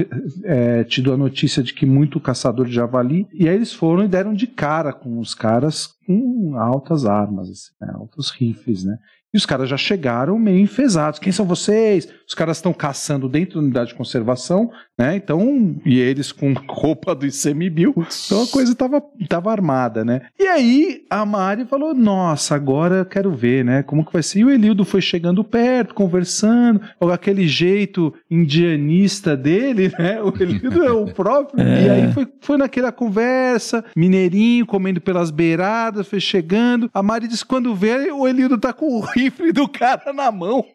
é, 0.44 0.84
tido 0.84 1.14
a 1.14 1.18
notícia 1.18 1.64
de 1.64 1.74
que 1.74 1.86
muito 1.86 2.20
caçador 2.20 2.66
de 2.66 2.74
javali. 2.74 3.26
E 3.34 3.48
aí 3.48 3.56
eles 3.56 3.72
foram 3.72 4.04
e 4.04 4.10
deram 4.10 4.34
de 4.34 4.46
cara 4.46 4.92
com 4.92 5.20
os 5.20 5.34
caras 5.34 5.88
com 6.06 6.58
altas 6.58 7.06
armas, 7.06 7.50
assim, 7.50 7.72
né? 7.80 7.94
altos 7.96 8.30
rifles, 8.30 8.84
né? 8.84 8.98
E 9.34 9.38
os 9.38 9.46
caras 9.48 9.68
já 9.68 9.78
chegaram 9.78 10.38
meio 10.38 10.60
enfesados. 10.60 11.20
Quem 11.20 11.32
são 11.32 11.46
vocês? 11.46 12.08
Os 12.28 12.36
caras 12.36 12.58
estão 12.58 12.72
caçando 12.72 13.28
dentro 13.28 13.56
da 13.56 13.62
unidade 13.62 13.90
de 13.90 13.96
conservação, 13.96 14.72
né? 14.98 15.16
Então, 15.16 15.76
e 15.84 16.00
eles 16.00 16.32
com 16.32 16.54
roupa 16.70 17.16
do 17.16 17.26
ICMBio. 17.26 17.96
Então 18.26 18.44
a 18.44 18.48
coisa 18.48 18.76
tava, 18.76 19.02
tava 19.28 19.52
armada, 19.52 20.06
né? 20.06 20.22
E 20.40 20.46
aí 20.46 21.04
a 21.10 21.26
Mari 21.26 21.66
falou: 21.66 21.96
Nossa, 21.96 22.54
agora 22.54 22.98
eu 22.98 23.06
quero 23.06 23.32
ver, 23.32 23.66
né? 23.66 23.82
Como 23.82 24.06
que 24.06 24.14
vai 24.14 24.22
ser? 24.22 24.40
E 24.40 24.46
o 24.46 24.52
Elildo 24.52 24.86
foi 24.86 25.02
chegando 25.02 25.44
perto, 25.44 25.96
conversando, 25.96 26.82
com 27.00 27.10
aquele 27.10 27.48
jeito 27.48 28.14
indianista 28.30 29.36
dele, 29.36 29.92
né? 29.98 30.22
O 30.22 30.34
Elildo 30.40 30.84
é 30.84 30.92
o 30.92 31.06
próprio. 31.14 31.64
E 31.64 31.90
aí 31.90 32.14
foi, 32.14 32.28
foi 32.40 32.58
naquela 32.58 32.92
conversa, 32.92 33.84
mineirinho, 33.96 34.66
comendo 34.66 35.02
pelas 35.02 35.32
beiradas, 35.32 36.08
foi 36.08 36.20
chegando. 36.20 36.90
A 36.94 37.02
Mari 37.02 37.28
disse: 37.28 37.46
quando 37.46 37.74
vê, 37.74 38.12
o 38.12 38.28
Elildo 38.28 38.58
tá 38.60 38.72
com 38.72 39.00
o 39.00 39.02
rifle 39.24 39.52
do 39.52 39.68
cara 39.68 40.14
na 40.14 40.32
mão. 40.32 40.66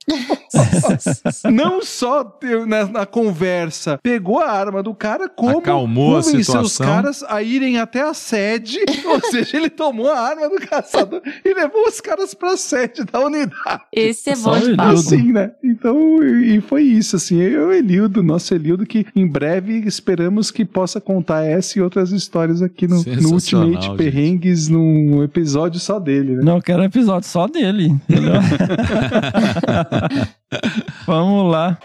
não 1.50 1.82
só 1.82 2.38
na, 2.66 2.86
na 2.86 3.06
conversa 3.06 3.98
pegou 4.02 4.40
a 4.40 4.50
arma 4.50 4.82
do 4.82 4.94
cara, 4.94 5.28
como 5.28 5.58
Acalmou 5.58 6.18
a 6.18 6.22
convenceu 6.22 6.60
os 6.60 6.78
caras 6.78 7.22
a 7.22 7.42
irem 7.42 7.78
até 7.78 8.02
a 8.02 8.12
sede. 8.12 8.78
Ou 9.06 9.20
seja, 9.30 9.56
ele 9.56 9.70
tomou 9.70 10.10
a 10.10 10.18
arma 10.18 10.48
do 10.48 10.56
caçador 10.66 11.22
e 11.44 11.54
levou 11.54 11.86
os 11.86 12.00
caras 12.00 12.34
pra 12.34 12.56
sede 12.56 13.04
da 13.04 13.20
unidade. 13.20 13.82
Esse 13.92 14.30
é 14.30 14.36
bom 14.36 14.58
de 14.58 14.70
ele. 14.70 14.80
Assim, 14.80 15.32
né? 15.32 15.52
Então, 15.62 16.22
e 16.22 16.58
e 16.58 16.60
foi 16.60 16.82
isso, 16.82 17.14
assim. 17.14 17.40
Eu, 17.40 17.72
Elildo, 17.72 18.20
nosso 18.20 18.52
Elildo, 18.52 18.84
que 18.84 19.06
em 19.14 19.26
breve 19.26 19.78
esperamos 19.86 20.50
que 20.50 20.64
possa 20.64 21.00
contar 21.00 21.44
essa 21.44 21.78
e 21.78 21.82
outras 21.82 22.10
histórias 22.10 22.60
aqui 22.60 22.88
no, 22.88 22.96
no 22.96 23.32
Ultimate 23.32 23.86
gente. 23.86 23.96
Perrengues, 23.96 24.68
num 24.68 25.22
episódio 25.22 25.78
só 25.78 26.00
dele, 26.00 26.34
né? 26.34 26.42
Não, 26.42 26.56
eu 26.56 26.62
quero 26.62 26.82
um 26.82 26.84
episódio 26.84 27.28
só 27.28 27.46
dele. 27.46 27.94
Entendeu? 28.08 28.37
Vamos 31.06 31.52
lá. 31.52 31.78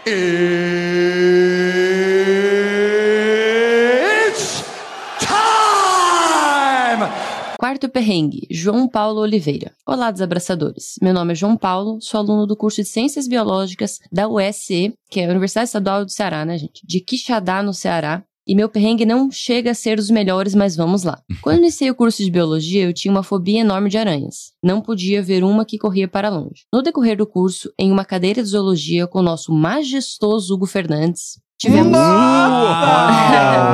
Quarto 7.58 7.88
perrengue, 7.88 8.46
João 8.50 8.86
Paulo 8.86 9.20
Oliveira. 9.20 9.72
Olá, 9.86 10.10
desabraçadores. 10.10 10.96
Meu 11.00 11.14
nome 11.14 11.32
é 11.32 11.34
João 11.34 11.56
Paulo, 11.56 11.98
sou 11.98 12.20
aluno 12.20 12.46
do 12.46 12.56
curso 12.56 12.82
de 12.82 12.88
Ciências 12.88 13.26
Biológicas 13.26 14.00
da 14.12 14.28
USC, 14.28 14.92
que 15.10 15.20
é 15.20 15.26
a 15.26 15.30
Universidade 15.30 15.68
Estadual 15.68 16.04
do 16.04 16.10
Ceará, 16.10 16.44
né, 16.44 16.58
gente? 16.58 16.86
De 16.86 17.00
Quixadá, 17.00 17.62
no 17.62 17.72
Ceará. 17.72 18.22
E 18.46 18.54
meu 18.54 18.68
perrengue 18.68 19.06
não 19.06 19.30
chega 19.30 19.70
a 19.70 19.74
ser 19.74 19.96
dos 19.96 20.10
melhores, 20.10 20.54
mas 20.54 20.76
vamos 20.76 21.02
lá. 21.02 21.22
Quando 21.40 21.58
iniciei 21.58 21.90
o 21.90 21.94
curso 21.94 22.22
de 22.22 22.30
biologia, 22.30 22.84
eu 22.84 22.92
tinha 22.92 23.10
uma 23.10 23.22
fobia 23.22 23.60
enorme 23.60 23.88
de 23.88 23.96
aranhas. 23.96 24.52
Não 24.62 24.80
podia 24.80 25.22
ver 25.22 25.42
uma 25.42 25.64
que 25.64 25.78
corria 25.78 26.06
para 26.06 26.28
longe. 26.28 26.66
No 26.72 26.82
decorrer 26.82 27.16
do 27.16 27.26
curso, 27.26 27.72
em 27.78 27.90
uma 27.90 28.04
cadeira 28.04 28.42
de 28.42 28.48
zoologia 28.48 29.06
com 29.06 29.20
o 29.20 29.22
nosso 29.22 29.52
majestoso 29.52 30.54
Hugo 30.54 30.66
Fernandes, 30.66 31.38
tivemos. 31.60 31.92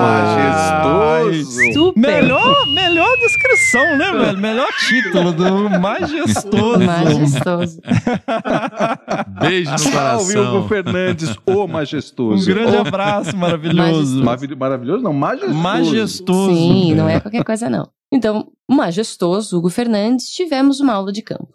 majestoso! 0.01 1.73
Super! 1.73 2.01
Melhor, 2.23 2.67
melhor 2.75 3.17
descrição, 3.19 3.97
né, 3.97 4.13
velho? 4.13 4.39
Melhor 4.39 4.69
título 4.89 5.33
do 5.33 5.71
majestoso. 5.71 6.81
Majestoso. 6.85 7.81
Beijo 9.41 9.71
no 9.71 9.79
Salve, 9.79 10.33
Hugo 10.39 10.47
coração. 10.51 10.69
Fernandes, 10.69 11.37
o 11.47 11.65
Um 11.65 11.67
majestoso. 11.69 12.47
grande 12.47 12.77
O- 12.77 12.81
abraço 12.81 13.37
maravilhoso. 13.37 14.23
Maravilhoso, 14.25 14.59
maravilhoso 14.59 15.03
não, 15.05 15.13
majestoso. 15.13 15.55
Majestoso. 15.55 16.55
Sim, 16.55 16.95
não 16.95 17.09
é 17.09 17.21
qualquer 17.21 17.45
coisa, 17.45 17.69
não. 17.71 17.89
Então, 18.13 18.49
o 18.69 18.75
majestoso 18.75 19.57
Hugo 19.59 19.71
Fernandes, 19.71 20.27
tivemos 20.27 20.81
uma 20.81 20.95
aula 20.95 21.13
de 21.13 21.23
campo. 21.23 21.55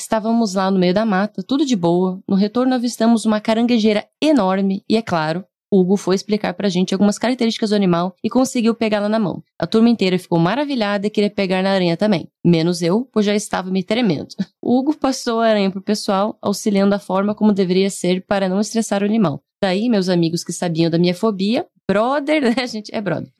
Estávamos 0.00 0.54
lá 0.54 0.70
no 0.70 0.78
meio 0.78 0.94
da 0.94 1.04
mata, 1.06 1.42
tudo 1.42 1.64
de 1.64 1.74
boa. 1.74 2.20
No 2.28 2.36
retorno, 2.36 2.74
avistamos 2.74 3.24
uma 3.24 3.40
caranguejeira 3.40 4.04
enorme 4.22 4.84
e, 4.88 4.96
é 4.96 5.02
claro, 5.02 5.44
Hugo 5.80 5.96
foi 5.96 6.14
explicar 6.14 6.54
pra 6.54 6.68
gente 6.68 6.94
algumas 6.94 7.18
características 7.18 7.70
do 7.70 7.76
animal 7.76 8.14
e 8.22 8.30
conseguiu 8.30 8.74
pegá-la 8.74 9.08
na 9.08 9.18
mão. 9.18 9.42
A 9.58 9.66
turma 9.66 9.88
inteira 9.88 10.18
ficou 10.18 10.38
maravilhada 10.38 11.06
e 11.06 11.10
queria 11.10 11.30
pegar 11.30 11.62
na 11.62 11.70
aranha 11.70 11.96
também. 11.96 12.28
Menos 12.44 12.82
eu, 12.82 13.08
pois 13.12 13.26
já 13.26 13.34
estava 13.34 13.70
me 13.70 13.82
tremendo. 13.82 14.28
O 14.62 14.76
Hugo 14.78 14.96
passou 14.96 15.40
a 15.40 15.48
aranha 15.48 15.70
pro 15.70 15.82
pessoal, 15.82 16.38
auxiliando 16.40 16.94
a 16.94 16.98
forma 16.98 17.34
como 17.34 17.52
deveria 17.52 17.90
ser 17.90 18.24
para 18.26 18.48
não 18.48 18.60
estressar 18.60 19.02
o 19.02 19.06
animal. 19.06 19.42
Daí, 19.62 19.88
meus 19.88 20.08
amigos 20.08 20.44
que 20.44 20.52
sabiam 20.52 20.90
da 20.90 20.98
minha 20.98 21.14
fobia, 21.14 21.66
brother, 21.88 22.42
né, 22.42 22.66
gente? 22.66 22.94
É 22.94 23.00
brother. 23.00 23.30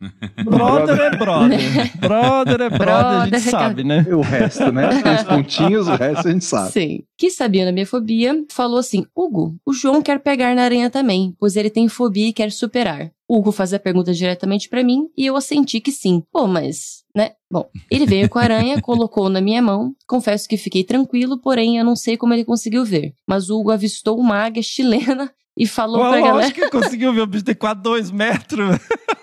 Brother 0.44 1.00
é 1.00 1.16
brother. 1.16 1.58
Brother 1.98 2.60
é 2.60 2.70
brother, 2.70 3.06
a 3.06 3.24
gente 3.24 3.30
Brother, 3.30 3.50
sabe, 3.50 3.84
né? 3.84 4.06
O 4.10 4.20
resto, 4.20 4.70
né? 4.72 5.02
Três 5.02 5.22
pontinhos, 5.24 5.88
o 5.88 5.94
resto 5.96 6.28
a 6.28 6.30
gente 6.30 6.44
sabe. 6.44 6.72
Sim. 6.72 7.02
Que 7.16 7.30
sabia 7.30 7.64
da 7.64 7.72
minha 7.72 7.86
fobia, 7.86 8.44
falou 8.50 8.78
assim: 8.78 9.04
Hugo, 9.14 9.56
o 9.66 9.72
João 9.72 10.00
quer 10.00 10.20
pegar 10.20 10.54
na 10.54 10.62
aranha 10.62 10.88
também, 10.88 11.34
pois 11.38 11.56
ele 11.56 11.70
tem 11.70 11.88
fobia 11.88 12.28
e 12.28 12.32
quer 12.32 12.52
superar. 12.52 13.10
Hugo 13.28 13.50
faz 13.50 13.74
a 13.74 13.78
pergunta 13.78 14.12
diretamente 14.14 14.68
pra 14.68 14.84
mim 14.84 15.08
e 15.16 15.26
eu 15.26 15.36
assenti 15.36 15.80
que 15.80 15.90
sim. 15.90 16.22
Pô, 16.30 16.46
mas, 16.46 17.04
né? 17.14 17.32
Bom, 17.50 17.68
ele 17.90 18.06
veio 18.06 18.28
com 18.28 18.38
a 18.38 18.42
aranha, 18.42 18.80
colocou 18.82 19.28
na 19.28 19.40
minha 19.40 19.60
mão. 19.60 19.94
Confesso 20.06 20.48
que 20.48 20.56
fiquei 20.56 20.84
tranquilo, 20.84 21.40
porém 21.40 21.78
eu 21.78 21.84
não 21.84 21.96
sei 21.96 22.16
como 22.16 22.32
ele 22.32 22.44
conseguiu 22.44 22.84
ver. 22.84 23.12
Mas 23.26 23.50
o 23.50 23.58
Hugo 23.58 23.72
avistou 23.72 24.18
uma 24.18 24.36
águia 24.36 24.62
chilena 24.62 25.32
e 25.56 25.66
falou 25.66 26.02
Pô, 26.02 26.08
pra 26.10 26.18
galera. 26.18 26.34
lógico 26.34 26.54
que 26.54 26.60
ele 26.60 26.70
conseguiu 26.70 27.12
ver. 27.14 27.20
O 27.22 27.26
bicho 27.26 27.44
tem 27.44 27.54
quase 27.54 27.80
dois 27.80 28.10
metros. 28.10 28.78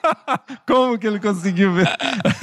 Como 0.67 0.97
que 0.97 1.05
ele 1.07 1.19
conseguiu 1.19 1.73
ver? 1.73 1.87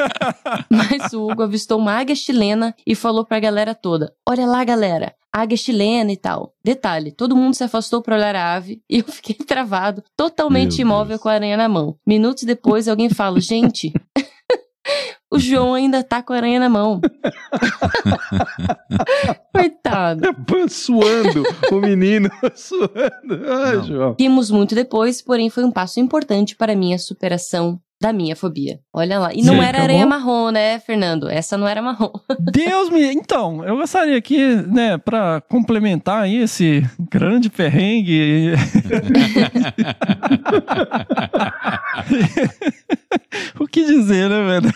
Mas 0.70 1.12
o 1.12 1.28
Hugo 1.28 1.42
avistou 1.42 1.78
uma 1.78 1.92
águia 1.92 2.14
chilena 2.14 2.74
e 2.86 2.94
falou 2.94 3.24
pra 3.24 3.40
galera 3.40 3.74
toda: 3.74 4.12
Olha 4.28 4.46
lá, 4.46 4.62
galera, 4.64 5.14
águia 5.32 5.56
chilena 5.56 6.12
e 6.12 6.16
tal. 6.16 6.54
Detalhe: 6.64 7.10
todo 7.10 7.36
mundo 7.36 7.54
se 7.54 7.64
afastou 7.64 8.00
pra 8.00 8.16
olhar 8.16 8.36
a 8.36 8.54
ave 8.54 8.80
e 8.88 8.98
eu 8.98 9.04
fiquei 9.04 9.34
travado, 9.34 10.02
totalmente 10.16 10.78
Meu 10.78 10.86
imóvel 10.86 11.08
Deus. 11.08 11.20
com 11.20 11.28
a 11.28 11.32
aranha 11.32 11.56
na 11.56 11.68
mão. 11.68 11.96
Minutos 12.06 12.44
depois, 12.44 12.86
alguém 12.88 13.10
fala: 13.10 13.40
Gente. 13.40 13.92
O 15.32 15.38
João 15.38 15.74
ainda 15.74 16.02
tá 16.02 16.20
com 16.24 16.32
a 16.32 16.36
aranha 16.36 16.58
na 16.58 16.68
mão. 16.68 17.00
Coitado. 20.00 20.70
Suando, 20.70 21.42
o 21.70 21.80
menino 21.80 22.28
suando. 22.54 23.44
Ai. 23.48 23.82
João. 23.82 24.16
Rimos 24.18 24.50
muito 24.50 24.74
depois, 24.74 25.20
porém 25.22 25.50
foi 25.50 25.64
um 25.64 25.70
passo 25.70 26.00
importante 26.00 26.56
para 26.56 26.72
a 26.72 26.76
minha 26.76 26.98
superação 26.98 27.80
da 28.00 28.14
minha 28.14 28.34
fobia. 28.34 28.80
Olha 28.94 29.18
lá. 29.18 29.34
E 29.34 29.42
não 29.42 29.56
Sim, 29.56 29.60
era 29.60 29.82
aranha 29.82 30.04
bom. 30.04 30.08
marrom, 30.08 30.50
né, 30.50 30.80
Fernando? 30.80 31.28
Essa 31.28 31.58
não 31.58 31.68
era 31.68 31.82
marrom. 31.82 32.10
Deus 32.50 32.88
me. 32.88 33.12
Então, 33.12 33.62
eu 33.62 33.76
gostaria 33.76 34.16
aqui, 34.16 34.54
né, 34.66 34.96
pra 34.96 35.42
complementar 35.42 36.22
aí 36.22 36.38
esse 36.38 36.82
grande 37.10 37.50
perrengue. 37.50 38.54
o 43.60 43.66
que 43.66 43.84
dizer, 43.84 44.30
né, 44.30 44.46
velho? 44.46 44.72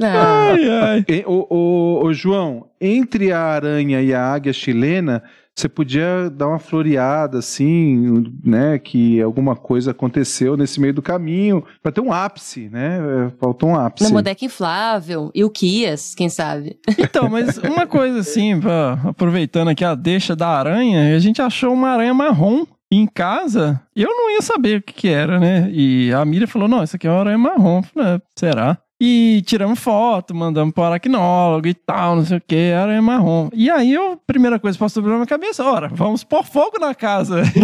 Ai, 0.00 0.68
ai. 0.68 1.02
Ô, 1.26 1.46
ô, 1.48 2.04
ô, 2.04 2.12
João, 2.12 2.66
entre 2.78 3.32
a 3.32 3.40
aranha 3.40 4.02
e 4.02 4.12
a 4.12 4.22
águia 4.22 4.52
chilena, 4.52 5.22
você 5.60 5.68
podia 5.68 6.30
dar 6.30 6.48
uma 6.48 6.58
floreada 6.58 7.38
assim, 7.38 8.24
né? 8.44 8.78
Que 8.78 9.20
alguma 9.20 9.56
coisa 9.56 9.90
aconteceu 9.90 10.56
nesse 10.56 10.80
meio 10.80 10.94
do 10.94 11.02
caminho, 11.02 11.64
pra 11.82 11.90
ter 11.92 12.00
um 12.00 12.12
ápice, 12.12 12.68
né? 12.68 12.98
É, 13.26 13.30
Faltou 13.40 13.70
um 13.70 13.76
ápice. 13.76 14.04
na 14.08 14.14
boneca 14.14 14.44
inflável. 14.44 15.30
E 15.34 15.44
o 15.44 15.50
Kias, 15.50 16.14
quem 16.14 16.28
sabe? 16.28 16.78
Então, 16.98 17.28
mas 17.28 17.58
uma 17.58 17.86
coisa 17.86 18.18
assim, 18.20 18.58
pra- 18.60 18.98
aproveitando 19.04 19.68
aqui 19.68 19.84
a 19.84 19.94
deixa 19.94 20.34
da 20.36 20.48
aranha, 20.48 21.14
a 21.16 21.18
gente 21.18 21.40
achou 21.42 21.72
uma 21.72 21.88
aranha 21.90 22.14
marrom 22.14 22.64
em 22.90 23.06
casa 23.06 23.80
e 23.94 24.02
eu 24.02 24.08
não 24.10 24.30
ia 24.30 24.40
saber 24.40 24.78
o 24.78 24.82
que, 24.82 24.92
que 24.94 25.08
era, 25.08 25.38
né? 25.38 25.68
E 25.72 26.12
a 26.12 26.24
Miriam 26.24 26.46
falou: 26.46 26.68
não, 26.68 26.82
isso 26.82 26.96
aqui 26.96 27.06
é 27.06 27.10
uma 27.10 27.20
aranha 27.20 27.36
marrom. 27.38 27.78
Eu 27.78 27.82
falei, 27.82 28.08
"Ah, 28.14 28.20
será? 28.38 28.78
E 29.00 29.42
tiramos 29.46 29.78
foto, 29.78 30.34
mandamos 30.34 30.74
para 30.74 30.82
o 30.82 30.86
aracnólogo 30.86 31.68
e 31.68 31.74
tal, 31.74 32.16
não 32.16 32.24
sei 32.24 32.38
o 32.38 32.42
que, 32.44 32.72
aranha 32.72 33.00
marrom. 33.00 33.48
E 33.54 33.70
aí, 33.70 33.94
eu, 33.94 34.14
a 34.14 34.16
primeira 34.16 34.58
coisa 34.58 34.76
que 34.76 34.82
passou 34.82 35.00
pela 35.02 35.14
minha 35.14 35.26
cabeça, 35.26 35.64
ora, 35.64 35.88
vamos 35.92 36.24
pôr 36.24 36.44
fogo 36.44 36.80
na 36.80 36.92
casa. 36.96 37.44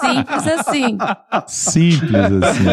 Simples 0.00 0.46
assim. 0.48 0.98
Simples 1.46 2.42
assim. 2.42 2.64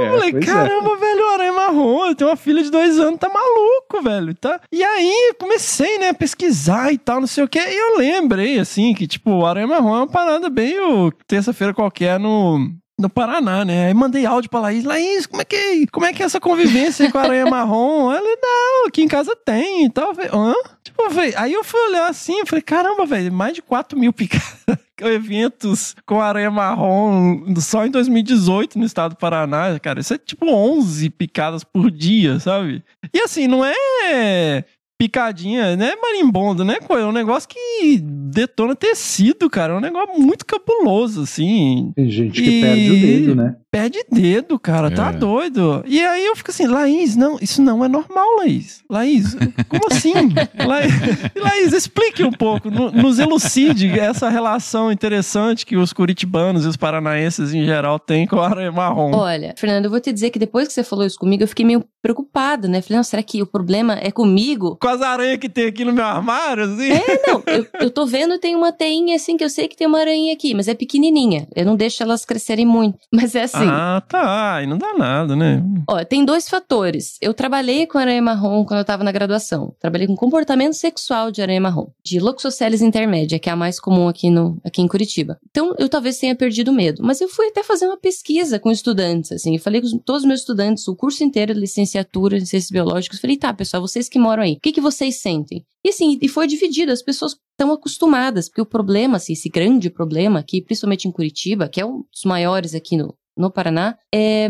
Eu 0.00 0.10
falei, 0.10 0.30
é. 0.30 0.40
caramba, 0.40 0.96
velho, 0.96 1.26
o 1.26 1.34
aranha 1.34 1.52
marrom, 1.52 2.06
eu 2.06 2.14
tenho 2.14 2.30
uma 2.30 2.36
filha 2.36 2.62
de 2.62 2.70
dois 2.70 2.98
anos, 2.98 3.20
tá 3.20 3.28
maluco, 3.28 4.02
velho, 4.02 4.34
tá? 4.34 4.58
E 4.72 4.82
aí, 4.82 5.34
comecei, 5.38 5.98
né, 5.98 6.08
a 6.08 6.14
pesquisar 6.14 6.90
e 6.90 6.96
tal, 6.96 7.20
não 7.20 7.26
sei 7.26 7.44
o 7.44 7.48
que, 7.48 7.58
e 7.58 7.76
eu 7.76 7.98
lembrei, 7.98 8.58
assim, 8.58 8.94
que, 8.94 9.06
tipo, 9.06 9.30
o 9.30 9.44
aranha 9.46 9.66
marrom 9.66 9.94
é 9.94 9.98
uma 9.98 10.06
parada 10.06 10.48
bem 10.48 10.80
o 10.80 11.12
terça-feira 11.26 11.74
qualquer 11.74 12.18
no... 12.18 12.70
No 12.98 13.08
Paraná, 13.08 13.64
né? 13.64 13.86
Aí 13.86 13.94
mandei 13.94 14.26
áudio 14.26 14.50
pra 14.50 14.58
Laís. 14.60 14.82
Laís, 14.84 15.24
como 15.24 15.40
é 15.40 15.44
que, 15.44 15.86
como 15.92 16.04
é, 16.04 16.12
que 16.12 16.20
é 16.22 16.26
essa 16.26 16.40
convivência 16.40 17.10
com 17.12 17.18
aranha 17.18 17.46
marrom? 17.50 18.10
Ela, 18.12 18.28
não, 18.42 18.86
aqui 18.88 19.02
em 19.02 19.08
casa 19.08 19.36
tem 19.36 19.84
e 19.84 19.90
tal. 19.90 20.08
Eu 20.08 20.14
falei, 20.16 20.30
Hã? 20.34 20.54
Tipo, 20.82 21.02
eu 21.02 21.10
falei- 21.10 21.34
aí 21.36 21.52
eu 21.52 21.62
fui 21.62 21.78
olhar 21.88 22.08
assim, 22.08 22.40
eu 22.40 22.46
falei, 22.46 22.62
caramba, 22.62 23.06
velho, 23.06 23.32
mais 23.32 23.54
de 23.54 23.62
4 23.62 23.96
mil 23.96 24.12
picadas 24.12 24.48
eventos 25.00 25.94
com 26.04 26.20
aranha 26.20 26.50
marrom 26.50 27.44
só 27.60 27.86
em 27.86 27.90
2018 27.90 28.76
no 28.78 28.84
estado 28.84 29.10
do 29.12 29.16
Paraná, 29.16 29.78
cara. 29.78 30.00
Isso 30.00 30.14
é 30.14 30.18
tipo 30.18 30.46
11 30.50 31.08
picadas 31.10 31.62
por 31.62 31.90
dia, 31.92 32.40
sabe? 32.40 32.82
E 33.14 33.20
assim, 33.20 33.46
não 33.46 33.64
é 33.64 34.64
picadinha, 34.98 35.76
né, 35.76 35.92
marimbondo, 36.02 36.64
né? 36.64 36.76
É 36.90 37.04
um 37.04 37.12
negócio 37.12 37.48
que 37.48 37.98
detona 38.02 38.74
tecido, 38.74 39.48
cara. 39.48 39.74
É 39.74 39.76
um 39.76 39.80
negócio 39.80 40.20
muito 40.20 40.44
cabuloso, 40.44 41.22
assim. 41.22 41.92
Tem 41.94 42.10
gente 42.10 42.42
que 42.42 42.50
E- 42.50 42.60
perde 42.60 42.90
o 42.90 43.00
dedo, 43.00 43.34
né? 43.36 43.56
Perde 43.78 44.04
dedo, 44.10 44.58
cara, 44.58 44.90
tá 44.90 45.10
É. 45.10 45.12
doido. 45.12 45.82
E 45.86 46.00
aí 46.04 46.26
eu 46.26 46.34
fico 46.36 46.50
assim, 46.50 46.66
Laís, 46.66 47.14
não, 47.16 47.38
isso 47.40 47.62
não 47.62 47.84
é 47.84 47.88
normal, 47.88 48.26
Laís. 48.38 48.82
Laís, 48.90 49.36
como 49.68 49.86
assim? 49.90 50.12
Laís, 50.66 50.92
Laís, 51.36 51.72
explique 51.72 52.24
um 52.24 52.32
pouco, 52.32 52.70
no- 52.70 52.90
nos 52.90 53.18
elucide 53.18 53.88
essa 53.98 54.28
relação 54.28 54.90
interessante 54.90 55.64
que 55.64 55.76
os 55.76 55.92
curitibanos 55.92 56.64
e 56.64 56.68
os 56.68 56.76
paranaenses 56.76 57.54
em 57.54 57.64
geral 57.64 57.98
têm 57.98 58.26
com 58.26 58.40
a 58.40 58.48
aranha 58.48 58.72
marrom. 58.72 59.14
Olha, 59.14 59.54
Fernando, 59.56 59.84
eu 59.84 59.90
vou 59.90 60.00
te 60.00 60.12
dizer 60.12 60.30
que 60.30 60.38
depois 60.38 60.66
que 60.66 60.74
você 60.74 60.82
falou 60.82 61.04
isso 61.06 61.18
comigo, 61.18 61.42
eu 61.42 61.48
fiquei 61.48 61.64
meio 61.64 61.84
preocupada, 62.02 62.66
né? 62.68 62.80
Falei, 62.82 62.96
não, 62.96 63.04
será 63.04 63.22
que 63.22 63.42
o 63.42 63.46
problema 63.46 63.94
é 64.00 64.10
comigo? 64.10 64.76
Com 64.80 64.88
as 64.88 65.02
aranhas 65.02 65.38
que 65.38 65.48
tem 65.48 65.66
aqui 65.66 65.84
no 65.84 65.92
meu 65.92 66.04
armário, 66.04 66.64
assim? 66.64 66.90
É, 66.92 67.22
não, 67.28 67.42
eu, 67.46 67.66
eu 67.80 67.90
tô 67.90 68.06
vendo, 68.06 68.38
tem 68.38 68.56
uma 68.56 68.72
teinha 68.72 69.14
assim, 69.16 69.36
que 69.36 69.44
eu 69.44 69.50
sei 69.50 69.68
que 69.68 69.76
tem 69.76 69.86
uma 69.86 70.00
aranha 70.00 70.32
aqui, 70.32 70.54
mas 70.54 70.68
é 70.68 70.74
pequenininha. 70.74 71.46
Eu 71.54 71.64
não 71.66 71.76
deixo 71.76 72.02
elas 72.02 72.24
crescerem 72.24 72.66
muito. 72.66 72.98
Mas 73.12 73.34
é 73.34 73.42
assim, 73.42 73.66
Ah, 73.70 74.02
tá. 74.06 74.62
E 74.62 74.66
não 74.66 74.78
dá 74.78 74.94
nada, 74.94 75.34
né? 75.36 75.62
ó, 75.88 76.04
tem 76.04 76.24
dois 76.24 76.48
fatores. 76.48 77.16
Eu 77.20 77.32
trabalhei 77.34 77.86
com 77.86 77.98
aranha 77.98 78.20
marrom 78.22 78.64
quando 78.64 78.78
eu 78.80 78.84
tava 78.84 79.04
na 79.04 79.12
graduação. 79.12 79.74
Trabalhei 79.80 80.06
com 80.06 80.16
comportamento 80.16 80.74
sexual 80.74 81.30
de 81.30 81.40
aranha 81.42 81.60
marrom, 81.60 81.88
de 82.04 82.18
Loxoceles 82.20 82.82
intermédia, 82.82 83.38
que 83.38 83.48
é 83.48 83.52
a 83.52 83.56
mais 83.56 83.78
comum 83.80 84.08
aqui, 84.08 84.30
no, 84.30 84.58
aqui 84.64 84.82
em 84.82 84.88
Curitiba. 84.88 85.38
Então, 85.50 85.74
eu 85.78 85.88
talvez 85.88 86.18
tenha 86.18 86.34
perdido 86.34 86.72
medo. 86.72 87.02
Mas 87.04 87.20
eu 87.20 87.28
fui 87.28 87.46
até 87.48 87.62
fazer 87.62 87.86
uma 87.86 87.96
pesquisa 87.98 88.58
com 88.58 88.70
estudantes, 88.70 89.32
assim. 89.32 89.54
Eu 89.56 89.60
falei 89.62 89.80
com 89.80 89.86
os- 89.86 89.98
todos 90.04 90.22
os 90.22 90.28
meus 90.28 90.40
estudantes, 90.40 90.86
o 90.88 90.96
curso 90.96 91.22
inteiro 91.24 91.54
de 91.54 91.60
licenciatura 91.60 92.36
em 92.36 92.44
ciências 92.44 92.70
biológicas. 92.70 93.20
Falei, 93.20 93.36
tá, 93.36 93.52
pessoal, 93.52 93.80
vocês 93.82 94.08
que 94.08 94.18
moram 94.18 94.42
aí, 94.42 94.52
o 94.54 94.60
que, 94.60 94.72
que 94.72 94.80
vocês 94.80 95.20
sentem? 95.20 95.64
E 95.84 95.90
assim, 95.90 96.18
e 96.20 96.28
foi 96.28 96.46
dividido, 96.46 96.90
as 96.92 97.02
pessoas 97.02 97.36
estão 97.52 97.72
acostumadas, 97.72 98.48
porque 98.48 98.60
o 98.60 98.66
problema, 98.66 99.16
assim, 99.16 99.32
esse 99.32 99.48
grande 99.48 99.88
problema 99.90 100.40
aqui, 100.40 100.60
principalmente 100.60 101.06
em 101.08 101.12
Curitiba, 101.12 101.68
que 101.68 101.80
é 101.80 101.86
um 101.86 102.02
dos 102.12 102.24
maiores 102.24 102.74
aqui 102.74 102.96
no, 102.96 103.14
no 103.38 103.50
Paraná, 103.50 103.96
é 104.14 104.48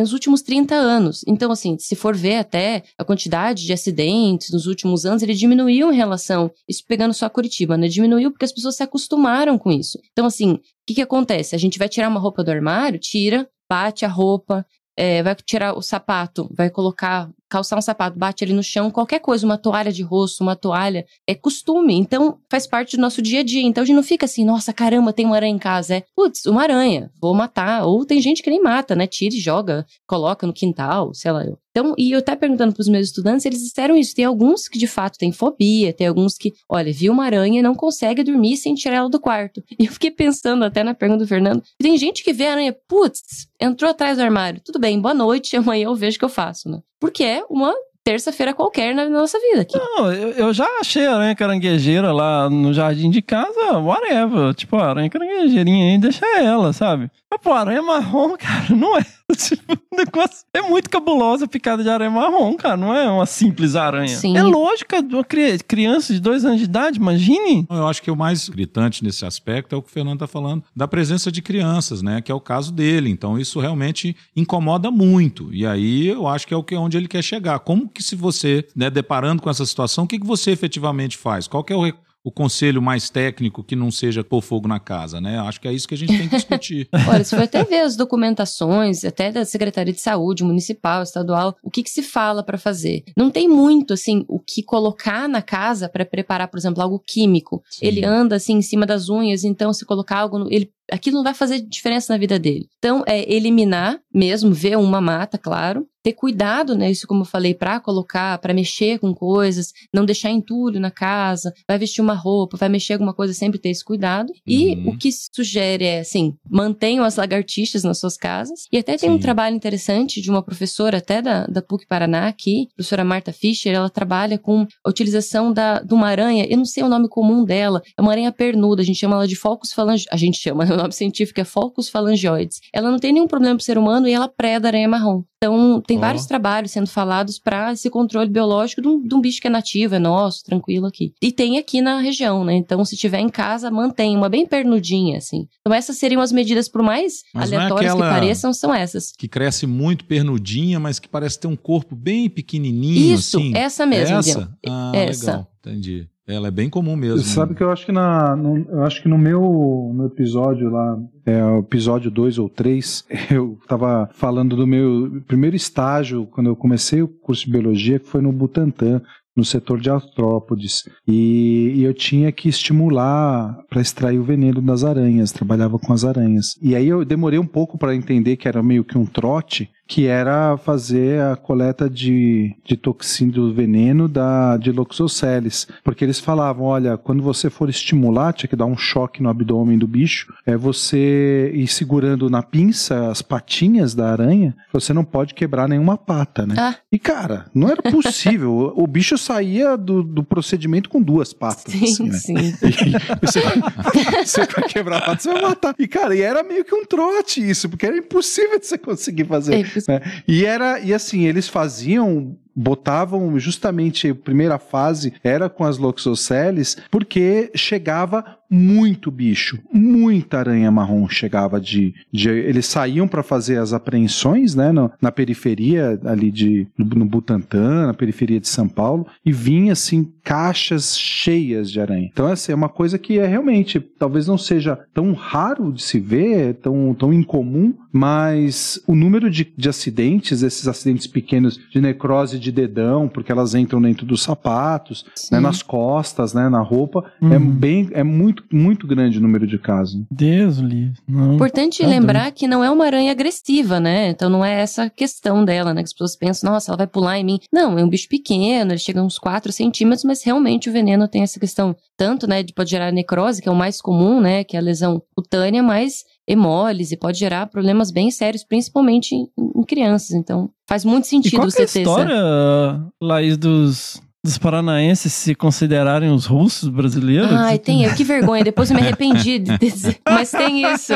nos 0.00 0.12
últimos 0.12 0.42
30 0.42 0.74
anos. 0.74 1.24
Então, 1.26 1.50
assim, 1.50 1.78
se 1.78 1.96
for 1.96 2.14
ver 2.14 2.36
até 2.36 2.82
a 2.98 3.04
quantidade 3.04 3.64
de 3.64 3.72
acidentes 3.72 4.50
nos 4.50 4.66
últimos 4.66 5.06
anos, 5.06 5.22
ele 5.22 5.34
diminuiu 5.34 5.92
em 5.92 5.96
relação, 5.96 6.50
isso 6.68 6.84
pegando 6.86 7.14
só 7.14 7.28
Curitiba, 7.28 7.76
né? 7.76 7.88
Diminuiu 7.88 8.30
porque 8.30 8.44
as 8.44 8.52
pessoas 8.52 8.76
se 8.76 8.82
acostumaram 8.82 9.58
com 9.58 9.70
isso. 9.70 9.98
Então, 10.12 10.26
assim, 10.26 10.52
o 10.52 10.60
que, 10.86 10.94
que 10.94 11.02
acontece? 11.02 11.54
A 11.54 11.58
gente 11.58 11.78
vai 11.78 11.88
tirar 11.88 12.08
uma 12.08 12.20
roupa 12.20 12.44
do 12.44 12.50
armário, 12.50 12.98
tira, 12.98 13.48
bate 13.68 14.04
a 14.04 14.08
roupa, 14.08 14.66
é, 14.96 15.22
vai 15.22 15.34
tirar 15.34 15.76
o 15.76 15.82
sapato, 15.82 16.48
vai 16.54 16.70
colocar, 16.70 17.30
calçar 17.48 17.76
um 17.76 17.82
sapato, 17.82 18.18
bate 18.18 18.44
ali 18.44 18.52
no 18.52 18.62
chão, 18.62 18.90
qualquer 18.90 19.20
coisa, 19.20 19.46
uma 19.46 19.58
toalha 19.58 19.92
de 19.92 20.02
rosto, 20.02 20.42
uma 20.42 20.56
toalha, 20.56 21.06
é 21.26 21.34
costume, 21.34 21.94
então 21.94 22.38
faz 22.50 22.66
parte 22.66 22.96
do 22.96 23.00
nosso 23.00 23.22
dia 23.22 23.40
a 23.40 23.42
dia. 23.42 23.62
Então 23.62 23.82
a 23.82 23.86
gente 23.86 23.96
não 23.96 24.02
fica 24.02 24.26
assim, 24.26 24.44
nossa, 24.44 24.72
caramba, 24.72 25.12
tem 25.12 25.26
uma 25.26 25.36
aranha 25.36 25.54
em 25.54 25.58
casa. 25.58 25.96
É, 25.96 26.04
putz, 26.14 26.46
uma 26.46 26.62
aranha, 26.62 27.10
vou 27.20 27.34
matar. 27.34 27.84
Ou 27.84 28.04
tem 28.04 28.20
gente 28.20 28.42
que 28.42 28.50
nem 28.50 28.62
mata, 28.62 28.94
né? 28.94 29.06
Tira 29.06 29.34
e 29.34 29.40
joga, 29.40 29.86
coloca 30.06 30.46
no 30.46 30.52
quintal, 30.52 31.12
sei 31.14 31.32
lá. 31.32 31.44
Então, 31.76 31.94
e 31.98 32.12
eu 32.12 32.20
até 32.20 32.34
perguntando 32.34 32.72
pros 32.72 32.88
meus 32.88 33.08
estudantes, 33.08 33.44
eles 33.44 33.60
disseram 33.60 33.96
isso. 33.96 34.14
Tem 34.14 34.24
alguns 34.24 34.66
que 34.66 34.78
de 34.78 34.86
fato 34.86 35.18
têm 35.18 35.30
fobia, 35.30 35.92
tem 35.92 36.06
alguns 36.06 36.34
que, 36.38 36.54
olha, 36.70 36.90
viu 36.90 37.12
uma 37.12 37.26
aranha 37.26 37.62
não 37.62 37.74
consegue 37.74 38.22
dormir 38.22 38.56
sem 38.56 38.74
tirar 38.74 38.96
ela 38.96 39.10
do 39.10 39.20
quarto. 39.20 39.62
E 39.78 39.84
eu 39.84 39.92
fiquei 39.92 40.10
pensando 40.10 40.64
até 40.64 40.82
na 40.82 40.94
pergunta 40.94 41.24
do 41.24 41.28
Fernando, 41.28 41.62
tem 41.78 41.98
gente 41.98 42.24
que 42.24 42.32
vê 42.32 42.46
a 42.46 42.52
aranha, 42.52 42.74
putz, 42.88 43.46
entrou 43.60 43.90
atrás 43.90 44.16
do 44.16 44.22
armário. 44.22 44.62
Tudo 44.64 44.78
bem, 44.78 44.98
boa 44.98 45.12
noite, 45.12 45.54
amanhã 45.56 45.84
eu 45.84 45.94
vejo 45.94 46.16
o 46.16 46.18
que 46.18 46.24
eu 46.24 46.30
faço, 46.30 46.70
né? 46.70 46.80
Porque 46.98 47.24
é 47.24 47.44
uma 47.48 47.74
terça-feira 48.10 48.54
qualquer 48.54 48.94
na 48.94 49.08
nossa 49.08 49.36
vida 49.40 49.62
aqui. 49.62 49.76
Não, 49.76 50.12
eu, 50.12 50.28
eu 50.30 50.54
já 50.54 50.64
achei 50.80 51.04
aranha 51.08 51.34
caranguejeira 51.34 52.12
lá 52.12 52.48
no 52.48 52.72
jardim 52.72 53.10
de 53.10 53.20
casa, 53.20 53.72
whatever. 53.78 54.54
Tipo, 54.54 54.76
a 54.76 54.90
aranha 54.90 55.10
caranguejeirinha 55.10 55.92
aí, 55.92 55.98
deixa 55.98 56.24
ela, 56.38 56.72
sabe? 56.72 57.10
Mas, 57.28 57.40
pô, 57.42 57.52
aranha 57.52 57.82
marrom, 57.82 58.36
cara, 58.38 58.66
não 58.70 58.96
é. 58.96 59.04
Tipo, 59.36 59.76
negócio 59.92 60.46
é 60.54 60.62
muito 60.62 60.88
cabulosa 60.88 61.46
a 61.46 61.48
picada 61.48 61.82
de 61.82 61.88
aranha 61.90 62.10
marrom, 62.12 62.54
cara. 62.54 62.76
Não 62.76 62.94
é 62.94 63.10
uma 63.10 63.26
simples 63.26 63.74
aranha. 63.74 64.06
Sim. 64.16 64.36
É 64.36 64.42
lógica 64.44 65.02
de 65.02 65.12
uma 65.12 65.24
cri- 65.24 65.58
criança 65.66 66.14
de 66.14 66.20
dois 66.20 66.44
anos 66.44 66.58
de 66.58 66.64
idade, 66.64 66.98
imagine. 67.00 67.66
Eu 67.68 67.88
acho 67.88 68.00
que 68.00 68.08
o 68.10 68.14
mais 68.14 68.48
gritante 68.48 69.02
nesse 69.02 69.26
aspecto 69.26 69.74
é 69.74 69.78
o 69.78 69.82
que 69.82 69.88
o 69.88 69.92
Fernando 69.92 70.14
está 70.22 70.28
falando, 70.28 70.62
da 70.76 70.86
presença 70.86 71.32
de 71.32 71.42
crianças, 71.42 72.02
né? 72.02 72.20
Que 72.22 72.30
é 72.30 72.34
o 72.34 72.40
caso 72.40 72.72
dele. 72.72 73.10
Então, 73.10 73.36
isso 73.36 73.58
realmente 73.58 74.16
incomoda 74.36 74.92
muito. 74.92 75.52
E 75.52 75.66
aí 75.66 76.06
eu 76.06 76.28
acho 76.28 76.46
que 76.46 76.54
é 76.54 76.56
o 76.56 76.62
que 76.62 76.76
onde 76.76 76.96
ele 76.96 77.08
quer 77.08 77.22
chegar. 77.22 77.58
Como 77.58 77.88
que 77.96 78.02
se 78.02 78.14
você, 78.14 78.66
né, 78.76 78.88
deparando 78.90 79.42
com 79.42 79.50
essa 79.50 79.64
situação, 79.66 80.04
o 80.04 80.06
que, 80.06 80.18
que 80.18 80.26
você 80.26 80.50
efetivamente 80.50 81.16
faz? 81.16 81.48
Qual 81.48 81.64
que 81.64 81.72
é 81.72 81.76
o, 81.76 81.92
o 82.24 82.30
conselho 82.32 82.82
mais 82.82 83.08
técnico 83.08 83.62
que 83.62 83.76
não 83.76 83.90
seja 83.90 84.24
pôr 84.24 84.42
fogo 84.42 84.66
na 84.66 84.80
casa, 84.80 85.20
né? 85.20 85.38
Acho 85.38 85.60
que 85.60 85.68
é 85.68 85.72
isso 85.72 85.86
que 85.86 85.94
a 85.94 85.98
gente 85.98 86.16
tem 86.16 86.28
que 86.28 86.34
discutir. 86.36 86.88
Olha, 87.08 87.22
se 87.22 87.34
for 87.36 87.42
até 87.44 87.62
ver 87.64 87.80
as 87.82 87.96
documentações, 87.96 89.04
até 89.04 89.30
da 89.30 89.44
Secretaria 89.44 89.92
de 89.92 90.00
Saúde, 90.00 90.42
municipal, 90.44 91.02
estadual, 91.02 91.56
o 91.62 91.70
que, 91.70 91.82
que 91.82 91.90
se 91.90 92.02
fala 92.02 92.42
para 92.42 92.58
fazer. 92.58 93.04
Não 93.16 93.30
tem 93.30 93.48
muito, 93.48 93.94
assim, 93.94 94.24
o 94.28 94.38
que 94.40 94.62
colocar 94.62 95.28
na 95.28 95.40
casa 95.42 95.88
para 95.88 96.04
preparar, 96.04 96.48
por 96.48 96.58
exemplo, 96.58 96.82
algo 96.82 96.98
químico. 97.04 97.62
Sim. 97.70 97.86
Ele 97.86 98.04
anda, 98.04 98.36
assim, 98.36 98.54
em 98.54 98.62
cima 98.62 98.84
das 98.86 99.08
unhas, 99.08 99.44
então 99.44 99.72
se 99.72 99.84
colocar 99.86 100.18
algo, 100.18 100.38
no- 100.40 100.52
ele, 100.52 100.70
aquilo 100.90 101.16
não 101.16 101.24
vai 101.24 101.34
fazer 101.34 101.60
diferença 101.60 102.12
na 102.12 102.18
vida 102.18 102.38
dele. 102.38 102.68
Então, 102.78 103.02
é 103.06 103.30
eliminar 103.32 103.98
mesmo, 104.12 104.52
ver 104.52 104.76
uma 104.78 105.00
mata, 105.00 105.36
claro. 105.38 105.86
Ter 106.02 106.12
cuidado, 106.12 106.76
né? 106.76 106.88
Isso 106.88 107.06
como 107.06 107.22
eu 107.22 107.26
falei, 107.26 107.52
para 107.52 107.80
colocar, 107.80 108.38
para 108.38 108.54
mexer 108.54 109.00
com 109.00 109.12
coisas, 109.12 109.72
não 109.92 110.04
deixar 110.04 110.30
entulho 110.30 110.78
na 110.78 110.90
casa, 110.90 111.52
vai 111.68 111.76
vestir 111.78 112.00
uma 112.00 112.14
roupa, 112.14 112.56
vai 112.56 112.68
mexer 112.68 112.92
alguma 112.92 113.12
coisa, 113.12 113.34
sempre 113.34 113.58
ter 113.58 113.70
esse 113.70 113.84
cuidado. 113.84 114.32
E 114.46 114.76
Uhum. 114.76 114.90
o 114.90 114.96
que 114.96 115.10
sugere 115.12 115.84
é, 115.84 116.00
assim, 116.00 116.34
mantenham 116.48 117.04
as 117.04 117.16
lagartixas 117.16 117.82
nas 117.82 117.98
suas 117.98 118.16
casas. 118.16 118.66
E 118.72 118.78
até 118.78 118.96
tem 118.96 119.10
um 119.10 119.14
Sim. 119.14 119.20
trabalho 119.20 119.56
interessante 119.56 120.20
de 120.20 120.30
uma 120.30 120.42
professora 120.42 120.98
até 120.98 121.20
da, 121.20 121.44
da 121.46 121.60
PUC 121.60 121.86
Paraná 121.88 122.28
aqui, 122.28 122.68
professora 122.76 123.04
Marta 123.04 123.32
Fischer, 123.32 123.74
ela 123.74 123.90
trabalha 123.90 124.38
com 124.38 124.64
a 124.84 124.88
utilização 124.88 125.52
da, 125.52 125.80
de 125.80 125.92
uma 125.92 126.06
aranha, 126.06 126.46
eu 126.48 126.56
não 126.56 126.64
sei 126.64 126.84
o 126.84 126.88
nome 126.88 127.08
comum 127.08 127.44
dela, 127.44 127.82
é 127.98 128.00
uma 128.00 128.12
aranha 128.12 128.30
pernuda, 128.30 128.80
a 128.80 128.84
gente 128.84 129.00
chama 129.00 129.16
ela 129.16 129.26
de 129.26 129.34
Focus 129.34 129.72
phalange... 129.72 130.06
A 130.10 130.16
gente 130.16 130.38
chama, 130.38 130.64
o 130.76 130.78
nome 130.78 130.92
científico 130.92 131.40
é 131.40 131.44
Focus 131.44 131.88
phalangioides. 131.88 132.60
Ela 132.72 132.90
não 132.90 132.98
tem 132.98 133.12
nenhum 133.12 133.26
problema 133.26 133.56
pro 133.56 133.64
ser 133.64 133.78
humano 133.78 134.06
e 134.06 134.12
ela 134.12 134.28
preda 134.28 134.68
aranha 134.68 134.88
marrom. 134.88 135.22
Então, 135.38 135.82
tem 135.86 135.98
Ó. 135.98 136.00
vários 136.00 136.24
trabalhos 136.26 136.70
sendo 136.72 136.86
falados 136.86 137.38
para 137.38 137.72
esse 137.72 137.90
controle 137.90 138.28
biológico 138.30 138.80
de 138.80 138.88
um, 138.88 139.02
de 139.02 139.14
um 139.14 139.20
bicho 139.20 139.40
que 139.40 139.46
é 139.46 139.50
nativo, 139.50 139.94
é 139.94 139.98
nosso, 139.98 140.42
tranquilo 140.42 140.86
aqui. 140.86 141.12
E 141.22 141.30
tem 141.30 141.58
aqui 141.58 141.80
na 141.82 142.00
região, 142.00 142.42
né? 142.44 142.54
Então, 142.54 142.82
se 142.84 142.96
tiver 142.96 143.20
em 143.20 143.28
casa, 143.28 143.70
mantém 143.70 144.16
uma 144.16 144.28
bem 144.30 144.46
pernudinha, 144.46 145.18
assim. 145.18 145.46
Então, 145.60 145.74
essas 145.74 145.98
seriam 145.98 146.22
as 146.22 146.32
medidas, 146.32 146.68
por 146.68 146.82
mais 146.82 147.22
Mas 147.34 147.52
é 147.52 147.56
aleatórias 147.56 147.92
aquela- 147.92 148.08
que 148.08 148.14
pareçam, 148.14 148.52
são 148.52 148.74
essas. 148.74 149.12
que 149.16 149.28
cresce 149.28 149.66
muito 149.66 150.04
pernudinha, 150.06 150.80
mas 150.80 150.98
que 150.98 151.08
parece 151.08 151.38
ter 151.38 151.46
um 151.48 151.56
corpo 151.56 151.94
bem 151.94 152.28
pequenininho, 152.30 153.14
Isso, 153.14 153.36
assim. 153.36 153.52
essa 153.54 153.84
mesmo, 153.86 154.16
Essa? 154.16 154.38
Dion. 154.40 154.72
Ah, 154.72 154.92
Essa. 154.94 155.26
legal. 155.30 155.52
Entendi. 155.60 156.08
Ela 156.26 156.48
é 156.48 156.50
bem 156.50 156.68
comum 156.68 156.96
mesmo. 156.96 157.18
Você 157.18 157.34
sabe 157.34 157.54
que 157.54 157.62
eu 157.62 157.70
acho 157.70 157.86
que 157.86 157.92
na, 157.92 158.34
no, 158.34 158.58
eu 158.68 158.82
acho 158.82 159.00
que 159.00 159.08
no 159.08 159.16
meu, 159.16 159.92
no 159.94 160.06
episódio 160.06 160.68
lá, 160.68 160.98
é, 161.24 161.44
o 161.44 161.60
episódio 161.60 162.10
2 162.10 162.38
ou 162.38 162.48
3, 162.48 163.04
eu 163.30 163.58
tava 163.68 164.10
falando 164.12 164.56
do 164.56 164.66
meu 164.66 165.22
primeiro 165.28 165.54
estágio, 165.54 166.26
quando 166.26 166.48
eu 166.48 166.56
comecei 166.56 167.00
o 167.00 167.08
curso 167.08 167.44
de 167.46 167.52
biologia, 167.52 168.00
que 168.00 168.08
foi 168.08 168.20
no 168.20 168.32
Butantã, 168.32 169.00
no 169.36 169.44
setor 169.44 169.78
de 169.78 169.90
artrópodes. 169.90 170.88
E, 171.06 171.74
e 171.76 171.84
eu 171.84 171.92
tinha 171.92 172.32
que 172.32 172.48
estimular 172.48 173.56
para 173.68 173.82
extrair 173.82 174.18
o 174.18 174.24
veneno 174.24 174.62
das 174.62 174.82
aranhas, 174.82 175.30
trabalhava 175.30 175.78
com 175.78 175.92
as 175.92 176.04
aranhas. 176.04 176.54
E 176.60 176.74
aí 176.74 176.88
eu 176.88 177.04
demorei 177.04 177.38
um 177.38 177.46
pouco 177.46 177.78
para 177.78 177.94
entender 177.94 178.36
que 178.36 178.48
era 178.48 178.62
meio 178.62 178.82
que 178.82 178.96
um 178.96 179.04
trote, 179.04 179.70
que 179.86 180.06
era 180.06 180.56
fazer 180.56 181.20
a 181.20 181.36
coleta 181.36 181.88
de, 181.88 182.54
de 182.64 182.76
toxina 182.76 183.32
do 183.32 183.52
veneno 183.52 184.08
da, 184.08 184.56
de 184.56 184.72
Loxoceles. 184.72 185.68
Porque 185.84 186.04
eles 186.04 186.18
falavam, 186.18 186.66
olha, 186.66 186.96
quando 186.96 187.22
você 187.22 187.48
for 187.48 187.68
estimular, 187.68 188.32
tinha 188.32 188.48
que 188.48 188.56
dar 188.56 188.66
um 188.66 188.76
choque 188.76 189.22
no 189.22 189.28
abdômen 189.28 189.78
do 189.78 189.86
bicho, 189.86 190.34
é 190.44 190.56
você 190.56 191.52
ir 191.54 191.68
segurando 191.68 192.28
na 192.28 192.42
pinça 192.42 193.10
as 193.10 193.22
patinhas 193.22 193.94
da 193.94 194.10
aranha, 194.10 194.56
você 194.72 194.92
não 194.92 195.04
pode 195.04 195.34
quebrar 195.34 195.68
nenhuma 195.68 195.96
pata, 195.96 196.46
né? 196.46 196.54
Ah. 196.58 196.76
E 196.90 196.98
cara, 196.98 197.46
não 197.54 197.68
era 197.68 197.82
possível. 197.82 198.72
o, 198.76 198.86
bicho 198.86 199.16
saía 199.16 199.76
do, 199.76 200.02
do 200.02 200.22
procedimento 200.22 200.88
com 200.88 201.00
duas 201.00 201.32
patas. 201.32 201.72
Sim, 201.72 202.10
assim, 202.10 202.32
né? 202.32 202.42
sim. 202.52 202.56
E 202.66 203.26
você, 203.26 203.40
você 204.24 204.46
vai 204.46 204.68
quebrar 204.68 204.98
a 204.98 205.00
pata, 205.00 205.22
você 205.22 205.32
vai 205.32 205.42
matar. 205.42 205.74
E, 205.78 205.86
cara, 205.86 206.14
e 206.14 206.22
era 206.22 206.42
meio 206.42 206.64
que 206.64 206.74
um 206.74 206.84
trote 206.84 207.46
isso, 207.46 207.68
porque 207.68 207.86
era 207.86 207.96
impossível 207.96 208.58
de 208.58 208.66
você 208.66 208.78
conseguir 208.78 209.24
fazer. 209.24 209.54
É, 209.54 209.75
né? 209.88 210.00
E 210.26 210.44
era, 210.44 210.78
e 210.80 210.94
assim, 210.94 211.24
eles 211.26 211.48
faziam 211.48 212.36
botavam 212.56 213.38
justamente 213.38 214.08
a 214.08 214.14
primeira 214.14 214.58
fase 214.58 215.12
era 215.22 215.48
com 215.50 215.64
as 215.64 215.76
Loxoceles, 215.76 216.78
porque 216.90 217.50
chegava 217.54 218.24
muito 218.50 219.10
bicho, 219.10 219.58
muita 219.72 220.38
aranha 220.38 220.70
marrom 220.70 221.08
chegava 221.08 221.60
de, 221.60 221.94
de 222.12 222.28
eles 222.28 222.66
saíam 222.66 223.08
para 223.08 223.22
fazer 223.22 223.58
as 223.58 223.72
apreensões, 223.72 224.54
né, 224.54 224.70
no, 224.72 224.90
na 225.00 225.10
periferia 225.10 225.98
ali 226.04 226.30
de 226.30 226.66
no, 226.78 227.04
Butantã, 227.04 227.86
na 227.86 227.94
periferia 227.94 228.40
de 228.40 228.48
São 228.48 228.68
Paulo, 228.68 229.06
e 229.24 229.32
vinha 229.32 229.72
assim 229.72 230.12
caixas 230.22 230.96
cheias 230.96 231.70
de 231.70 231.80
aranha. 231.80 232.08
Então 232.12 232.28
essa 232.28 232.52
é 232.52 232.54
uma 232.54 232.68
coisa 232.68 232.98
que 232.98 233.18
é 233.18 233.26
realmente 233.26 233.80
talvez 233.80 234.26
não 234.26 234.38
seja 234.38 234.78
tão 234.94 235.12
raro 235.12 235.72
de 235.72 235.82
se 235.82 235.98
ver, 235.98 236.54
tão 236.54 236.94
tão 236.94 237.12
incomum, 237.12 237.74
mas 237.92 238.80
o 238.86 238.94
número 238.94 239.30
de, 239.30 239.52
de 239.56 239.68
acidentes, 239.68 240.42
esses 240.42 240.68
acidentes 240.68 241.06
pequenos 241.06 241.58
de 241.70 241.80
necrose 241.80 242.38
de 242.38 242.45
dedão, 242.52 243.08
porque 243.08 243.30
elas 243.32 243.54
entram 243.54 243.80
dentro 243.80 244.04
dos 244.06 244.22
sapatos, 244.22 245.04
né, 245.30 245.40
nas 245.40 245.62
costas, 245.62 246.32
né, 246.34 246.48
na 246.48 246.60
roupa, 246.60 247.04
é 247.22 247.36
Uhum. 247.36 247.50
bem 247.50 247.88
é 247.92 248.02
muito 248.02 248.44
muito 248.52 248.86
grande 248.86 249.18
o 249.18 249.20
número 249.20 249.46
de 249.46 249.58
casos. 249.58 250.02
Deus 250.10 250.58
livre. 250.58 250.94
Não. 251.08 251.34
Importante 251.34 251.82
Tá 251.82 251.88
lembrar 251.88 252.30
que 252.32 252.46
não 252.48 252.62
é 252.64 252.70
uma 252.70 252.84
aranha 252.84 253.10
agressiva, 253.12 253.78
né? 253.80 254.08
Então 254.10 254.28
não 254.30 254.44
é 254.44 254.60
essa 254.60 254.88
questão 254.90 255.44
dela, 255.44 255.72
né? 255.74 255.82
Que 255.82 255.86
as 255.88 255.92
pessoas 255.92 256.16
pensam, 256.16 256.50
nossa, 256.50 256.70
ela 256.70 256.76
vai 256.78 256.86
pular 256.86 257.18
em 257.18 257.24
mim. 257.24 257.38
Não, 257.52 257.78
é 257.78 257.84
um 257.84 257.88
bicho 257.88 258.08
pequeno, 258.08 258.72
ele 258.72 258.78
chega 258.78 259.00
a 259.00 259.04
uns 259.04 259.18
4 259.18 259.52
centímetros, 259.52 260.04
mas 260.04 260.22
realmente 260.22 260.68
o 260.68 260.72
veneno 260.72 261.06
tem 261.08 261.22
essa 261.22 261.38
questão, 261.40 261.74
tanto, 261.96 262.26
né, 262.26 262.42
de 262.42 262.52
pode 262.52 262.70
gerar 262.70 262.92
necrose, 262.92 263.42
que 263.42 263.48
é 263.48 263.52
o 263.52 263.56
mais 263.56 263.80
comum, 263.80 264.20
né? 264.20 264.44
Que 264.44 264.56
é 264.56 264.60
a 264.60 264.62
lesão 264.62 265.02
cutânea, 265.14 265.62
mas 265.62 266.04
hemólise 266.26 266.96
pode 266.96 267.18
gerar 267.18 267.46
problemas 267.46 267.90
bem 267.90 268.10
sérios, 268.10 268.44
principalmente 268.44 269.14
em, 269.14 269.28
em 269.38 269.62
crianças. 269.62 270.12
Então 270.12 270.50
faz 270.68 270.84
muito 270.84 271.04
E 271.04 271.08
sentido 271.08 271.36
qual 271.36 271.48
que 271.48 271.60
é 271.60 271.64
a 271.64 271.66
você 271.68 271.72
ter 271.72 271.80
história, 271.80 272.12
essa. 272.12 272.86
Laís, 273.00 273.36
dos, 273.36 274.02
dos 274.26 274.38
paranaenses 274.38 275.12
se 275.12 275.34
considerarem 275.34 276.10
os 276.10 276.26
russos 276.26 276.68
brasileiros? 276.68 277.32
Ai, 277.32 277.58
tem, 277.58 277.88
que 277.94 278.04
vergonha, 278.04 278.44
depois 278.44 278.70
eu 278.70 278.76
me 278.76 278.82
arrependi 278.82 279.38
de 279.38 279.56
dizer. 279.58 279.98
Mas 280.08 280.30
tem 280.30 280.70
isso. 280.72 280.92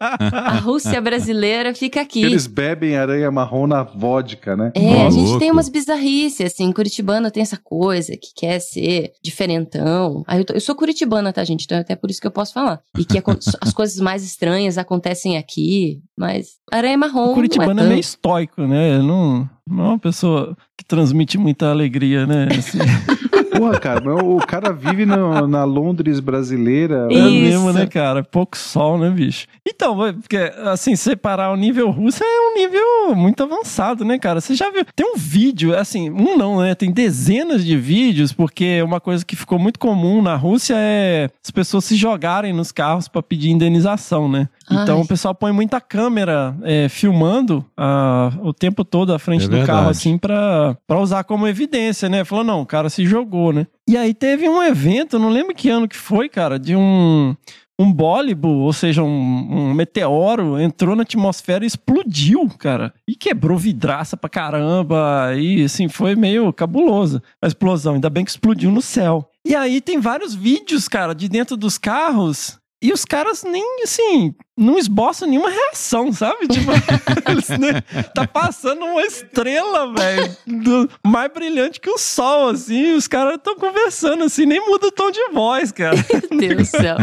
A 0.00 0.58
Rússia 0.58 1.00
brasileira 1.00 1.74
fica 1.74 2.00
aqui. 2.00 2.22
Eles 2.22 2.46
bebem 2.46 2.96
aranha 2.96 3.30
marrom 3.30 3.66
na 3.66 3.82
vodka, 3.82 4.56
né? 4.56 4.72
É, 4.74 5.02
a 5.02 5.06
Ó, 5.06 5.10
gente 5.10 5.38
tem 5.38 5.50
umas 5.50 5.68
bizarrices, 5.68 6.46
assim. 6.52 6.72
Curitibano 6.72 7.30
tem 7.30 7.42
essa 7.42 7.56
coisa 7.56 8.12
que 8.16 8.32
quer 8.34 8.58
ser 8.60 9.12
diferentão. 9.22 10.22
Aí 10.26 10.40
eu, 10.40 10.44
tô- 10.44 10.54
eu 10.54 10.60
sou 10.60 10.74
curitibana, 10.74 11.32
tá, 11.32 11.44
gente? 11.44 11.64
Então 11.64 11.78
é 11.78 11.80
até 11.80 11.96
por 11.96 12.10
isso 12.10 12.20
que 12.20 12.26
eu 12.26 12.30
posso 12.30 12.52
falar. 12.52 12.80
E 12.98 13.04
que 13.04 13.18
as 13.60 13.72
coisas 13.72 13.98
mais 14.00 14.22
estranhas 14.24 14.78
acontecem 14.78 15.36
aqui, 15.36 16.00
mas 16.16 16.48
aranha 16.70 16.96
marrom. 16.98 17.32
O 17.32 17.34
Curitibano 17.34 17.74
não 17.74 17.82
é, 17.82 17.86
é, 17.86 17.88
meio 17.90 18.00
estoico, 18.00 18.62
né? 18.66 18.94
Ele 18.94 19.02
Não, 19.06 19.42
é 19.42 19.57
uma 19.70 19.98
pessoa 19.98 20.56
que 20.76 20.84
transmite 20.84 21.38
muita 21.38 21.70
alegria, 21.70 22.26
né? 22.26 22.48
Assim, 22.56 22.78
Porra, 23.58 23.78
cara, 23.78 24.00
mas 24.04 24.22
o 24.22 24.38
cara 24.38 24.72
vive 24.72 25.04
no- 25.04 25.46
na 25.46 25.64
Londres 25.64 26.20
brasileira. 26.20 27.08
é 27.10 27.14
Isso. 27.14 27.30
mesmo, 27.30 27.72
né, 27.72 27.86
cara? 27.86 28.22
Pouco 28.22 28.56
sol, 28.56 28.98
né, 28.98 29.10
bicho? 29.10 29.46
Então, 29.66 29.96
porque, 30.20 30.36
assim, 30.64 30.94
separar 30.96 31.50
o 31.52 31.56
nível 31.56 31.90
russo 31.90 32.22
é 32.22 32.26
um 32.26 32.54
nível 32.56 33.14
muito 33.16 33.42
avançado, 33.42 34.04
né, 34.04 34.18
cara? 34.18 34.40
Você 34.40 34.54
já 34.54 34.70
viu? 34.70 34.84
Tem 34.94 35.06
um 35.06 35.16
vídeo, 35.16 35.76
assim, 35.76 36.10
um 36.10 36.36
não, 36.36 36.60
né? 36.60 36.74
Tem 36.74 36.90
dezenas 36.90 37.64
de 37.64 37.76
vídeos, 37.76 38.32
porque 38.32 38.80
uma 38.82 39.00
coisa 39.00 39.24
que 39.24 39.36
ficou 39.36 39.58
muito 39.58 39.78
comum 39.78 40.22
na 40.22 40.36
Rússia 40.36 40.74
é 40.78 41.28
as 41.44 41.50
pessoas 41.50 41.84
se 41.84 41.96
jogarem 41.96 42.52
nos 42.52 42.72
carros 42.72 43.08
pra 43.08 43.22
pedir 43.22 43.50
indenização, 43.50 44.28
né? 44.28 44.48
Então 44.70 44.98
Ai. 44.98 45.02
o 45.02 45.06
pessoal 45.08 45.34
põe 45.34 45.50
muita 45.50 45.80
câmera 45.80 46.54
é, 46.62 46.88
filmando 46.90 47.64
ah, 47.76 48.30
o 48.42 48.52
tempo 48.52 48.84
todo 48.84 49.14
à 49.14 49.18
frente 49.18 49.46
É 49.46 49.48
do 49.48 49.56
carro, 49.58 49.66
verdade. 49.66 49.90
assim, 49.90 50.18
pra, 50.18 50.76
pra 50.86 50.98
usar 51.00 51.24
como 51.24 51.46
evidência, 51.48 52.08
né? 52.08 52.22
Falou, 52.24 52.44
não, 52.44 52.60
o 52.60 52.66
cara 52.66 52.90
se 52.90 53.06
jogou, 53.06 53.47
né? 53.52 53.66
E 53.88 53.96
aí 53.96 54.14
teve 54.14 54.48
um 54.48 54.62
evento, 54.62 55.18
não 55.18 55.28
lembro 55.28 55.54
que 55.54 55.68
ano 55.68 55.88
que 55.88 55.96
foi, 55.96 56.28
cara, 56.28 56.58
de 56.58 56.76
um. 56.76 57.34
Um 57.80 57.92
bólibo, 57.92 58.48
ou 58.48 58.72
seja, 58.72 59.04
um, 59.04 59.08
um 59.08 59.72
meteoro, 59.72 60.58
entrou 60.58 60.96
na 60.96 61.02
atmosfera 61.02 61.62
e 61.62 61.66
explodiu, 61.68 62.48
cara. 62.58 62.92
E 63.06 63.14
quebrou 63.14 63.56
vidraça 63.56 64.16
pra 64.16 64.28
caramba. 64.28 65.32
E 65.36 65.62
assim, 65.62 65.86
foi 65.88 66.16
meio 66.16 66.52
cabuloso 66.52 67.22
a 67.40 67.46
explosão. 67.46 67.94
Ainda 67.94 68.10
bem 68.10 68.24
que 68.24 68.32
explodiu 68.32 68.72
no 68.72 68.82
céu. 68.82 69.30
E 69.46 69.54
aí 69.54 69.80
tem 69.80 70.00
vários 70.00 70.34
vídeos, 70.34 70.88
cara, 70.88 71.14
de 71.14 71.28
dentro 71.28 71.56
dos 71.56 71.78
carros. 71.78 72.58
E 72.82 72.92
os 72.92 73.04
caras 73.04 73.44
nem, 73.44 73.82
assim, 73.84 74.34
não 74.58 74.78
esboçam 74.78 75.28
nenhuma 75.28 75.48
reação, 75.50 76.12
sabe? 76.12 76.48
Tipo, 76.48 76.70
eles, 77.30 77.48
né, 77.50 77.80
tá 78.14 78.26
passando 78.26 78.84
uma 78.84 79.02
estrela, 79.02 79.92
velho, 79.94 80.88
mais 81.04 81.32
brilhante 81.32 81.80
que 81.80 81.88
o 81.90 81.96
sol, 81.98 82.48
assim. 82.50 82.88
e 82.88 82.92
Os 82.94 83.06
caras 83.06 83.34
estão 83.36 83.54
conversando, 83.56 84.24
assim, 84.24 84.44
nem 84.46 84.60
muda 84.66 84.88
o 84.88 84.90
tom 84.92 85.10
de 85.10 85.20
voz, 85.32 85.70
cara. 85.72 85.96
Meu 86.30 86.40
Deus 86.40 86.56
do 86.56 86.64
céu. 86.64 86.96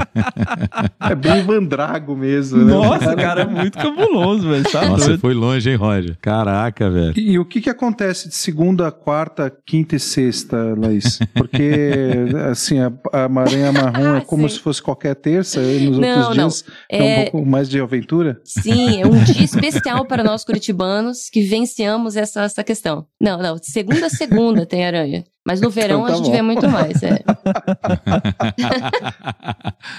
É 1.00 1.16
bem 1.16 1.44
Vandrago 1.44 2.16
mesmo, 2.16 2.64
né? 2.64 2.74
Nossa, 2.74 3.16
cara, 3.16 3.42
é 3.42 3.46
muito 3.46 3.78
cabuloso, 3.78 4.50
velho. 4.50 4.64
Tá 4.72 4.86
Nossa, 4.88 5.08
doido. 5.08 5.20
foi 5.22 5.34
longe, 5.34 5.70
hein, 5.70 5.76
Roger? 5.76 6.18
Caraca, 6.22 6.90
velho. 6.90 7.14
E, 7.16 7.32
e 7.32 7.40
o 7.40 7.46
que 7.46 7.62
que 7.62 7.70
acontece 7.70 8.28
de 8.30 8.36
segunda, 8.36 8.92
quarta, 8.92 9.52
quinta 9.66 9.96
e 9.96 10.00
sexta, 10.00 10.58
Laís? 10.78 11.20
Porque, 11.34 12.10
assim, 12.52 12.80
a, 12.80 12.92
a 13.14 13.24
aranha 13.42 13.72
marrom 13.72 14.16
é 14.18 14.22
como 14.22 14.46
Ah, 14.46 14.50
Sim. 14.50 14.56
se 14.56 14.62
fosse 14.62 14.82
qualquer 14.82 15.16
terça, 15.16 15.60
e 15.62 15.88
nos 15.90 15.98
Não, 16.00 16.08
outros 16.08 16.26
não. 16.28 16.34
dias 16.48 16.66
é, 16.90 17.02
um 17.02 17.06
É, 17.06 17.24
pouco 17.30 17.45
mais 17.46 17.70
de 17.70 17.80
aventura. 17.80 18.40
Sim, 18.44 19.02
é 19.02 19.06
um 19.08 19.24
dia 19.24 19.44
especial 19.46 20.06
para 20.06 20.24
nós 20.24 20.44
curitibanos 20.44 21.30
que 21.32 21.42
venciamos 21.44 22.16
essa, 22.16 22.42
essa 22.44 22.64
questão. 22.64 23.06
Não, 23.22 23.38
não, 23.42 23.58
segunda 23.62 24.08
a 24.08 24.10
segunda 24.10 24.66
tem 24.66 24.86
aranha. 24.86 25.24
Mas 25.48 25.62
no 25.62 25.70
verão 25.70 26.00
Então 26.02 26.08
tá 26.08 26.14
a 26.14 26.16
gente 26.18 26.26
bom. 26.26 26.32
vê 26.32 26.42
muito 26.42 26.68
mais. 26.68 27.04
É. 27.04 27.20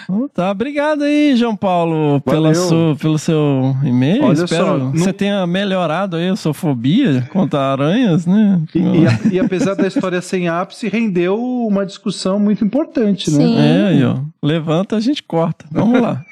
Então 0.05 0.28
Tá, 0.34 0.51
obrigado 0.51 1.03
aí, 1.05 1.34
João 1.36 1.57
Paulo, 1.57 2.20
pela 2.20 2.55
sua, 2.55 2.94
pelo 2.97 3.18
seu 3.18 3.74
e-mail. 3.82 4.24
Olha 4.24 4.34
Espero 4.44 4.66
só, 4.66 4.72
que 4.74 4.78
não- 4.80 4.92
você 4.92 5.12
tenha 5.12 5.47
melhorado 5.47 6.16
aí 6.16 6.28
a 6.28 6.36
sua 6.36 6.53
fobia 6.53 7.26
contra 7.32 7.61
aranhas, 7.72 8.26
né? 8.26 8.61
E, 8.74 8.78
e 8.80 9.07
a- 9.07 9.20
e 9.34 9.38
apesar 9.40 9.74
da 9.74 9.86
história 9.86 10.20
sem 10.20 10.49
ápice, 10.49 10.88
rendeu 10.88 11.40
uma 11.42 11.86
discussão 11.86 12.38
muito 12.38 12.64
importante, 12.64 13.30
né? 13.30 13.36
Sim. 13.38 13.59
É, 13.59 13.86
aí, 13.88 14.05
ó. 14.05 14.18
Levanta, 14.42 14.97
a 14.97 15.01
gente 15.01 15.22
corta. 15.22 15.64
Vamos 15.70 16.01
lá. 16.03 16.22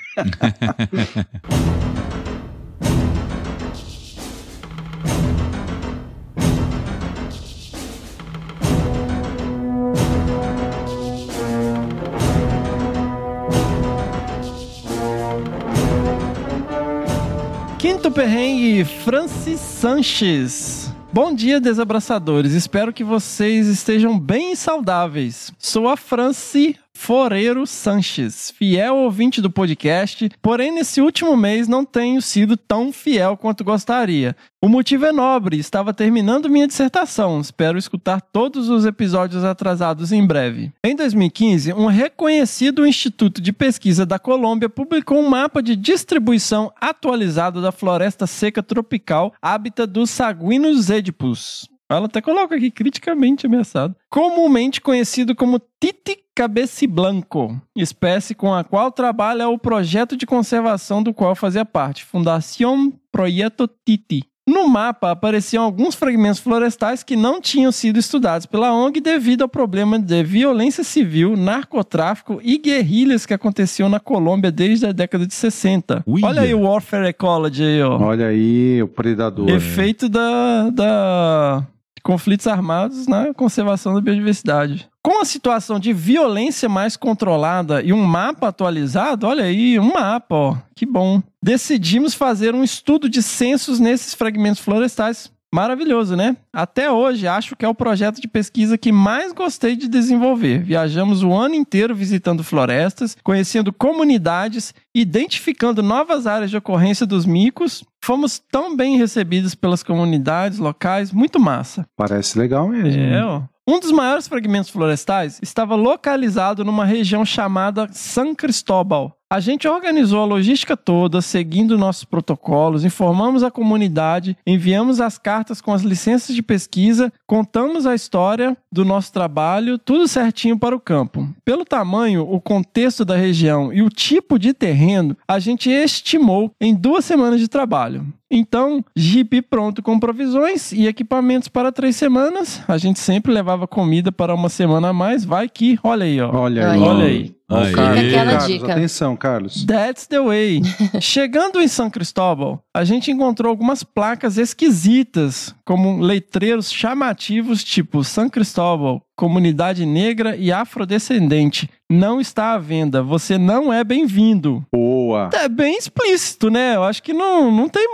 Quinto 17.79 18.11
perrengue, 18.11 18.85
Francis 18.85 19.59
Sanches. 19.61 20.93
Bom 21.13 21.35
dia, 21.35 21.61
desabraçadores. 21.61 22.53
Espero 22.53 22.93
que 22.93 23.05
vocês 23.05 23.67
estejam 23.67 24.19
bem 24.19 24.55
saudáveis. 24.55 25.53
Sou 25.59 25.89
a 25.89 25.97
Franci 25.97 26.79
Foreiro 26.97 27.67
Sanches, 27.67 28.51
fiel 28.51 28.97
ouvinte 28.97 29.43
do 29.43 29.51
podcast, 29.51 30.31
porém 30.41 30.73
nesse 30.73 31.03
último 31.03 31.37
mês 31.37 31.69
não 31.69 31.85
tenho 31.85 32.23
sido 32.23 32.57
tão 32.57 32.93
fiel 32.93 33.37
quanto 33.37 33.63
gostaria. 33.63 34.35
O 34.63 34.69
motivo 34.69 35.05
é 35.05 35.13
nobre, 35.13 35.59
estava 35.59 35.93
terminando 35.93 36.49
minha 36.49 36.67
dissertação, 36.67 37.41
espero 37.41 37.77
escutar 37.77 38.23
todos 38.23 38.71
os 38.71 38.87
episódios 38.87 39.45
atrasados 39.45 40.13
em 40.13 40.27
breve. 40.27 40.73
Em 40.83 40.97
2015, 40.97 41.75
um 41.75 41.87
reconhecido 41.87 42.87
instituto 42.87 43.43
de 43.43 43.53
pesquisa 43.53 44.07
da 44.07 44.19
Colômbia 44.19 44.71
publicou 44.71 45.19
um 45.19 45.29
mapa 45.29 45.63
de 45.63 45.77
distribuição 45.77 46.73
atualizado 46.81 47.61
da 47.61 47.71
floresta 47.71 48.27
seca 48.27 48.63
tropical 48.63 49.35
hábitat 49.43 49.91
dos 49.91 50.09
Saguinos 50.09 50.89
edipus. 50.89 51.69
Ela 51.91 52.07
até 52.07 52.23
coloca 52.23 52.57
aqui 52.57 52.71
criticamente 52.71 53.47
ameaçado. 53.47 53.95
Comumente 54.09 54.81
conhecido 54.81 55.35
como 55.35 55.61
Titi 55.79 56.24
cabeciblanco, 56.35 57.61
espécie 57.77 58.35
com 58.35 58.53
a 58.53 58.65
qual 58.65 58.91
trabalha 58.91 59.49
o 59.49 59.59
projeto 59.59 60.17
de 60.17 60.27
conservação 60.27 61.03
do 61.03 61.15
qual 61.15 61.35
fazia 61.35 61.65
parte, 61.65 62.05
Fundación 62.05 62.93
Proyecto 63.13 63.69
Titi. 63.87 64.25
No 64.47 64.69
mapa 64.69 65.11
apareciam 65.11 65.65
alguns 65.65 65.95
fragmentos 65.95 66.39
florestais 66.39 67.03
que 67.03 67.17
não 67.17 67.41
tinham 67.41 67.73
sido 67.73 67.99
estudados 67.99 68.45
pela 68.45 68.75
ONG 68.75 69.01
devido 69.01 69.41
ao 69.41 69.49
problema 69.49 69.99
de 69.99 70.23
violência 70.23 70.85
civil, 70.85 71.35
narcotráfico 71.35 72.41
e 72.43 72.59
guerrilhas 72.59 73.25
que 73.25 73.33
aconteciam 73.33 73.89
na 73.89 73.99
Colômbia 73.99 74.53
desde 74.53 74.85
a 74.85 74.93
década 74.93 75.27
de 75.27 75.33
60. 75.33 76.05
Uia. 76.07 76.27
Olha 76.27 76.43
aí 76.43 76.53
o 76.53 76.61
Warfare 76.61 77.09
Ecology 77.09 77.63
aí, 77.63 77.83
ó. 77.83 77.99
Olha 77.99 78.27
aí, 78.27 78.83
o 78.83 78.89
predador. 78.89 79.47
né? 79.47 79.55
Efeito 79.55 80.11
da, 80.11 80.69
da 80.69 81.67
conflitos 82.03 82.47
armados 82.47 83.07
na 83.07 83.33
conservação 83.33 83.95
da 83.95 84.01
biodiversidade. 84.03 84.91
Com 85.05 85.21
a 85.21 85.25
situação 85.27 85.79
de 85.79 85.93
violência 85.93 86.67
mais 86.67 86.97
controlada 86.97 87.83
e 87.83 87.93
um 87.93 88.03
mapa 88.03 88.49
atualizado, 88.49 89.27
olha 89.27 89.45
aí, 89.45 89.79
um 89.79 89.93
mapa, 89.93 90.35
ó, 90.35 90.57
que 90.75 90.87
bom. 90.87 91.23
Decidimos 91.43 92.15
fazer 92.15 92.55
um 92.55 92.65
estudo 92.65 93.07
de 93.07 93.23
censos 93.23 93.79
nesses 93.79 94.15
fragmentos 94.15 94.61
florestais, 94.61 95.31
Maravilhoso, 95.55 96.17
né? 96.17 96.37
Até 96.53 96.91
hoje 96.91 97.29
acho 97.29 97.55
que 97.55 97.65
é 97.65 97.69
o 97.69 97.75
projeto 97.77 98.21
de 98.21 98.27
pesquisa 98.27 98.77
que 98.77 98.91
mais 98.91 99.33
gostei 99.33 99.77
de 99.77 99.87
desenvolver. 99.87 100.65
Viajamos 100.65 101.23
o 101.23 101.33
ano 101.33 101.55
inteiro 101.55 101.95
visitando 101.95 102.43
florestas, 102.43 103.17
conhecendo 103.23 103.73
comunidades, 103.73 104.75
identificando 104.93 105.81
novas 105.81 106.27
áreas 106.27 106.51
de 106.51 106.57
ocorrência 106.57 107.07
dos 107.07 107.25
micos. 107.25 107.85
Fomos 108.03 108.43
tão 108.51 108.77
bem 108.77 108.97
recebidos 108.97 109.55
pelas 109.55 109.85
comunidades 109.85 110.59
locais, 110.59 111.13
muito 111.13 111.39
massa. 111.39 111.87
Parece 111.97 112.37
legal 112.37 112.67
mesmo. 112.67 113.01
É, 113.01 113.25
ó. 113.25 113.43
Um 113.67 113.81
dos 113.81 113.93
maiores 113.93 114.29
fragmentos 114.29 114.69
florestais 114.69 115.41
estava 115.43 115.75
localizado 115.75 116.67
numa 116.67 116.85
região 116.85 117.25
chamada 117.25 117.89
San 117.93 118.35
Cristóbal. 118.35 119.19
A 119.31 119.41
gente 119.41 119.67
organizou 119.67 120.21
a 120.21 120.27
logística 120.27 120.77
toda, 120.77 121.21
seguindo 121.21 121.79
nossos 121.79 122.05
protocolos, 122.05 122.85
informamos 122.85 123.43
a 123.43 123.51
comunidade, 123.51 124.37
enviamos 124.47 125.01
as 125.01 125.19
cartas 125.19 125.61
com 125.61 125.73
as 125.73 125.83
licenças 125.83 126.37
de 126.37 126.43
pesquisa, 126.43 127.13
contamos 127.27 127.87
a 127.87 127.95
história 127.95 128.57
do 128.71 128.85
nosso 128.85 129.13
trabalho, 129.13 129.79
tudo 129.79 130.07
certinho 130.07 130.59
para 130.59 130.77
o 130.77 130.81
campo. 130.81 131.29
Pelo 131.45 131.65
tamanho, 131.65 132.23
o 132.23 132.41
contexto 132.41 133.05
da 133.05 133.17
região 133.17 133.73
e 133.73 133.83
o 133.83 133.89
tipo 133.89 134.39
de 134.39 134.53
terreno, 134.53 135.17
a 135.27 135.39
gente 135.39 135.71
estimou 135.71 136.53
em 136.61 136.75
duas 136.75 137.05
semanas 137.05 137.41
de 137.41 137.49
trabalho. 137.49 138.07
Então, 138.31 138.85
Jeep 138.97 139.43
pronto 139.43 139.83
com 139.83 139.99
provisões 139.99 140.73
e 140.73 140.87
equipamentos 140.87 141.49
para 141.49 141.71
três 141.71 141.95
semanas. 141.95 142.61
A 142.67 142.77
gente 142.77 142.99
sempre 142.99 143.33
levava 143.33 143.67
comida 143.67 144.11
para 144.11 144.35
uma 144.35 144.49
semana 144.49 144.89
a 144.89 144.93
mais. 144.93 145.25
Vai 145.25 145.49
que, 145.49 145.79
olha 145.85 146.05
aí, 146.05 146.21
ó. 146.21 146.35
Olha 146.35 146.73
aí. 146.73 146.79
aí. 146.79 146.83
Olha 146.83 147.05
aí. 147.05 147.35
Aí. 147.51 147.73
Carlos, 147.75 147.99
aquela 148.05 148.31
Carlos, 148.33 148.47
dica. 148.47 148.73
Atenção, 148.73 149.17
Carlos. 149.17 149.65
That's 149.67 150.07
the 150.07 150.21
way. 150.21 150.63
Chegando 151.01 151.61
em 151.61 151.69
São 151.69 151.91
Cristóbal, 151.91 152.63
a 152.75 152.85
gente 152.85 153.11
encontrou 153.11 153.51
algumas 153.51 153.83
placas 153.83 154.39
esquisitas, 154.39 155.55
como 155.65 156.01
letreiros 156.01 156.73
chamativos 156.73 157.63
tipo 157.63 158.03
São 158.03 158.31
Cristóbal, 158.31 159.03
comunidade 159.15 159.85
negra 159.85 160.35
e 160.37 160.51
afrodescendente. 160.51 161.69
Não 161.91 162.19
está 162.19 162.55
à 162.55 162.59
venda. 162.59 163.03
Você 163.03 163.37
não 163.37 163.71
é 163.71 163.85
bem-vindo. 163.85 164.65
Boa. 164.73 165.29
É 165.35 165.47
bem 165.49 165.77
explícito, 165.77 166.51
né? 166.51 166.77
Eu 166.77 166.83
acho 166.85 167.03
que 167.03 167.13
não, 167.13 167.51
não 167.53 167.69
tem 167.69 167.87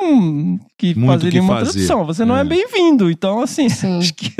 que 0.78 0.94
Muito 0.94 1.12
fazer 1.12 1.28
que 1.30 1.34
nenhuma 1.40 1.58
fazer. 1.58 1.72
tradução. 1.72 2.04
Você 2.06 2.24
não 2.24 2.36
é, 2.36 2.40
É. 2.42 2.44
bem-vindo. 2.44 3.10
Então, 3.10 3.42
assim, 3.42 3.68
Sim. 3.68 3.98
acho 4.00 4.14
que 4.14 4.30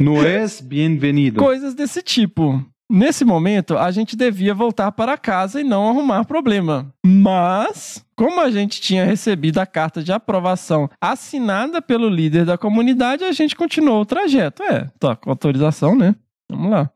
No 0.00 0.24
es 0.24 0.60
bienvenido. 0.60 1.40
coisas 1.42 1.74
desse 1.74 2.00
tipo. 2.02 2.64
Nesse 2.90 3.24
momento, 3.24 3.78
a 3.78 3.90
gente 3.90 4.14
devia 4.14 4.54
voltar 4.54 4.92
para 4.92 5.16
casa 5.16 5.60
e 5.60 5.64
não 5.64 5.88
arrumar 5.88 6.24
problema. 6.24 6.92
Mas, 7.04 8.04
como 8.14 8.40
a 8.40 8.50
gente 8.50 8.80
tinha 8.80 9.04
recebido 9.04 9.58
a 9.58 9.66
carta 9.66 10.02
de 10.02 10.12
aprovação 10.12 10.88
assinada 11.00 11.80
pelo 11.80 12.08
líder 12.08 12.44
da 12.44 12.58
comunidade, 12.58 13.24
a 13.24 13.32
gente 13.32 13.56
continuou 13.56 14.02
o 14.02 14.06
trajeto. 14.06 14.62
É, 14.62 14.90
tá 14.98 15.16
com 15.16 15.30
autorização, 15.30 15.96
né? 15.96 16.14
Vamos 16.50 16.70
lá. 16.70 16.90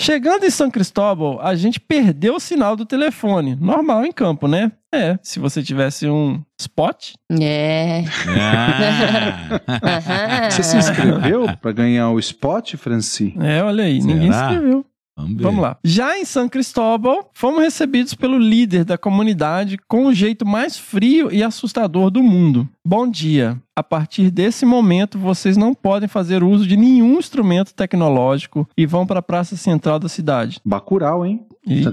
Chegando 0.00 0.44
em 0.44 0.50
São 0.50 0.70
Cristóbal, 0.70 1.40
a 1.40 1.54
gente 1.54 1.80
perdeu 1.80 2.36
o 2.36 2.40
sinal 2.40 2.76
do 2.76 2.84
telefone. 2.84 3.56
Normal 3.56 4.04
em 4.04 4.12
campo, 4.12 4.46
né? 4.46 4.72
É, 4.92 5.18
se 5.22 5.38
você 5.38 5.62
tivesse 5.62 6.06
um 6.06 6.42
spot. 6.60 7.14
É. 7.40 8.04
Ah. 8.28 10.50
Você 10.50 10.62
se 10.62 10.76
inscreveu 10.76 11.46
para 11.60 11.72
ganhar 11.72 12.10
o 12.10 12.18
spot, 12.18 12.76
Franci? 12.76 13.34
É, 13.40 13.62
olha 13.62 13.84
aí, 13.84 14.00
Será? 14.00 14.14
ninguém 14.14 14.30
escreveu. 14.30 14.86
Vamos. 15.16 15.42
Vamos 15.42 15.62
lá. 15.62 15.78
Já 15.82 16.18
em 16.18 16.24
São 16.26 16.46
Cristóbal, 16.48 17.30
fomos 17.32 17.62
recebidos 17.62 18.12
pelo 18.14 18.36
líder 18.38 18.84
da 18.84 18.98
comunidade 18.98 19.78
com 19.88 20.06
o 20.06 20.12
jeito 20.14 20.44
mais 20.46 20.76
frio 20.76 21.32
e 21.32 21.42
assustador 21.42 22.10
do 22.10 22.22
mundo. 22.22 22.68
Bom 22.84 23.08
dia. 23.08 23.56
A 23.74 23.82
partir 23.82 24.30
desse 24.30 24.64
momento, 24.64 25.18
vocês 25.18 25.56
não 25.56 25.74
podem 25.74 26.08
fazer 26.08 26.42
uso 26.42 26.66
de 26.66 26.76
nenhum 26.76 27.18
instrumento 27.18 27.74
tecnológico 27.74 28.66
e 28.76 28.86
vão 28.86 29.06
para 29.06 29.18
a 29.20 29.22
praça 29.22 29.56
central 29.56 29.98
da 29.98 30.08
cidade. 30.08 30.60
Bacurau, 30.64 31.24
hein? 31.26 31.42
Eita. 31.66 31.90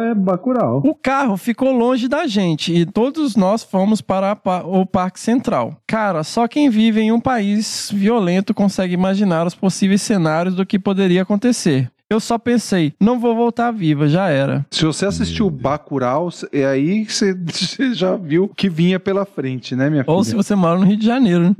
É 0.00 0.14
Bacurau. 0.14 0.82
O 0.84 0.94
carro 0.94 1.36
ficou 1.36 1.72
longe 1.72 2.06
da 2.08 2.26
gente 2.26 2.72
e 2.74 2.84
todos 2.84 3.34
nós 3.36 3.62
fomos 3.64 4.00
para 4.00 4.36
pa- 4.36 4.62
o 4.64 4.84
Parque 4.84 5.18
Central. 5.18 5.76
Cara, 5.86 6.22
só 6.22 6.46
quem 6.46 6.68
vive 6.68 7.00
em 7.00 7.10
um 7.10 7.18
país 7.20 7.90
violento 7.92 8.52
consegue 8.52 8.92
imaginar 8.94 9.46
os 9.46 9.54
possíveis 9.54 10.02
cenários 10.02 10.54
do 10.54 10.66
que 10.66 10.78
poderia 10.78 11.22
acontecer. 11.22 11.90
Eu 12.12 12.20
só 12.20 12.36
pensei, 12.36 12.92
não 13.00 13.18
vou 13.18 13.34
voltar 13.34 13.70
viva, 13.70 14.06
já 14.06 14.28
era. 14.28 14.66
Se 14.70 14.84
você 14.84 15.06
assistiu 15.06 15.48
Bacurau, 15.48 16.28
é 16.52 16.66
aí 16.66 17.06
que 17.06 17.12
você, 17.14 17.32
você 17.32 17.94
já 17.96 18.16
viu 18.16 18.50
que 18.54 18.68
vinha 18.68 19.00
pela 19.00 19.24
frente, 19.24 19.74
né, 19.74 19.88
minha 19.88 20.04
filha? 20.04 20.14
Ou 20.14 20.22
se 20.22 20.34
você 20.34 20.54
mora 20.54 20.78
no 20.78 20.84
Rio 20.84 20.98
de 20.98 21.06
Janeiro, 21.06 21.48
né? 21.48 21.56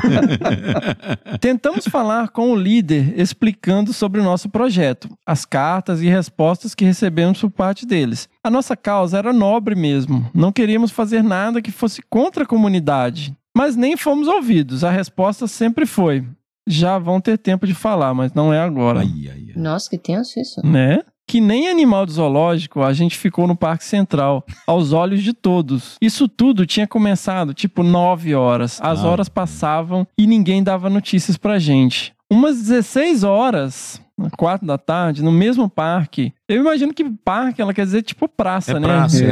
Tentamos 1.40 1.86
falar 1.86 2.30
com 2.30 2.52
o 2.52 2.56
líder 2.56 3.12
explicando 3.20 3.92
sobre 3.92 4.18
o 4.18 4.24
nosso 4.24 4.48
projeto, 4.48 5.10
as 5.26 5.44
cartas 5.44 6.00
e 6.00 6.08
respostas 6.08 6.74
que 6.74 6.86
recebemos 6.86 7.38
por 7.38 7.50
parte 7.50 7.84
deles. 7.84 8.30
A 8.42 8.50
nossa 8.50 8.74
causa 8.74 9.18
era 9.18 9.30
nobre 9.30 9.74
mesmo. 9.74 10.30
Não 10.32 10.52
queríamos 10.52 10.90
fazer 10.90 11.22
nada 11.22 11.60
que 11.60 11.70
fosse 11.70 12.00
contra 12.08 12.44
a 12.44 12.46
comunidade. 12.46 13.36
Mas 13.54 13.76
nem 13.76 13.94
fomos 13.94 14.26
ouvidos. 14.26 14.84
A 14.84 14.90
resposta 14.90 15.46
sempre 15.46 15.84
foi: 15.84 16.24
já 16.66 16.98
vão 16.98 17.20
ter 17.20 17.38
tempo 17.38 17.66
de 17.66 17.74
falar, 17.74 18.14
mas 18.14 18.32
não 18.34 18.52
é 18.52 18.60
agora. 18.60 19.00
Ai, 19.00 19.12
ai, 19.30 19.44
ai. 19.48 19.52
Nossa, 19.62 19.88
que 19.90 19.98
tenso 19.98 20.38
isso. 20.38 20.60
Né? 20.64 21.00
Que 21.26 21.40
nem 21.40 21.68
animal 21.68 22.04
de 22.06 22.12
zoológico, 22.12 22.82
a 22.82 22.92
gente 22.92 23.16
ficou 23.16 23.46
no 23.46 23.54
Parque 23.54 23.84
Central, 23.84 24.44
aos 24.66 24.92
olhos 24.92 25.22
de 25.22 25.32
todos. 25.32 25.96
Isso 26.02 26.26
tudo 26.28 26.66
tinha 26.66 26.88
começado 26.88 27.54
tipo 27.54 27.82
9 27.84 28.34
horas. 28.34 28.80
As 28.82 29.04
Ah. 29.04 29.08
horas 29.08 29.28
passavam 29.28 30.06
e 30.18 30.26
ninguém 30.26 30.62
dava 30.62 30.90
notícias 30.90 31.36
pra 31.36 31.58
gente. 31.58 32.12
Umas 32.28 32.56
16 32.60 33.22
horas, 33.24 34.00
4 34.36 34.66
da 34.66 34.76
tarde, 34.76 35.22
no 35.22 35.30
mesmo 35.32 35.68
parque. 35.68 36.32
Eu 36.48 36.60
imagino 36.60 36.92
que 36.92 37.04
parque, 37.24 37.62
ela 37.62 37.72
quer 37.72 37.84
dizer 37.84 38.02
tipo 38.02 38.28
praça, 38.28 38.72
É 38.72 38.80
né? 38.80 38.86
praça, 38.88 39.24
é. 39.24 39.28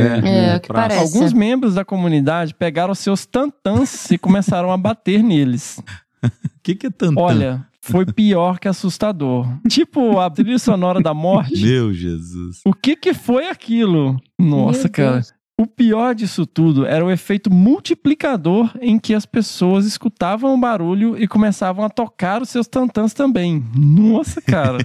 É, 0.52 0.56
o 0.56 0.60
que 0.60 0.68
praça. 0.68 0.88
parece. 0.88 1.00
Alguns 1.16 1.32
membros 1.32 1.74
da 1.74 1.84
comunidade 1.84 2.54
pegaram 2.54 2.94
seus 2.94 3.26
tantãs 3.26 4.08
e 4.10 4.18
começaram 4.18 4.70
a 4.72 4.76
bater 4.76 5.20
neles. 5.22 5.80
O 6.24 6.30
que, 6.62 6.74
que 6.74 6.86
é 6.86 6.90
tantão? 6.90 7.22
Olha, 7.22 7.66
foi 7.80 8.04
pior 8.06 8.58
que 8.58 8.68
assustador. 8.68 9.46
Tipo 9.68 10.18
a 10.18 10.28
trilha 10.30 10.58
sonora 10.58 11.00
da 11.00 11.14
morte. 11.14 11.60
Meu 11.62 11.92
Jesus. 11.92 12.60
O 12.64 12.72
que 12.74 12.96
que 12.96 13.14
foi 13.14 13.48
aquilo? 13.48 14.16
Nossa, 14.38 14.82
Meu 14.84 14.90
cara. 14.90 15.12
Deus. 15.12 15.32
O 15.60 15.66
pior 15.66 16.14
disso 16.14 16.46
tudo 16.46 16.86
era 16.86 17.04
o 17.04 17.10
efeito 17.10 17.52
multiplicador 17.52 18.70
em 18.80 18.96
que 18.96 19.12
as 19.12 19.26
pessoas 19.26 19.84
escutavam 19.86 20.54
o 20.54 20.58
barulho 20.58 21.20
e 21.20 21.26
começavam 21.26 21.84
a 21.84 21.90
tocar 21.90 22.40
os 22.40 22.48
seus 22.48 22.68
tantãs 22.68 23.12
também. 23.12 23.64
Nossa, 23.76 24.40
cara. 24.40 24.78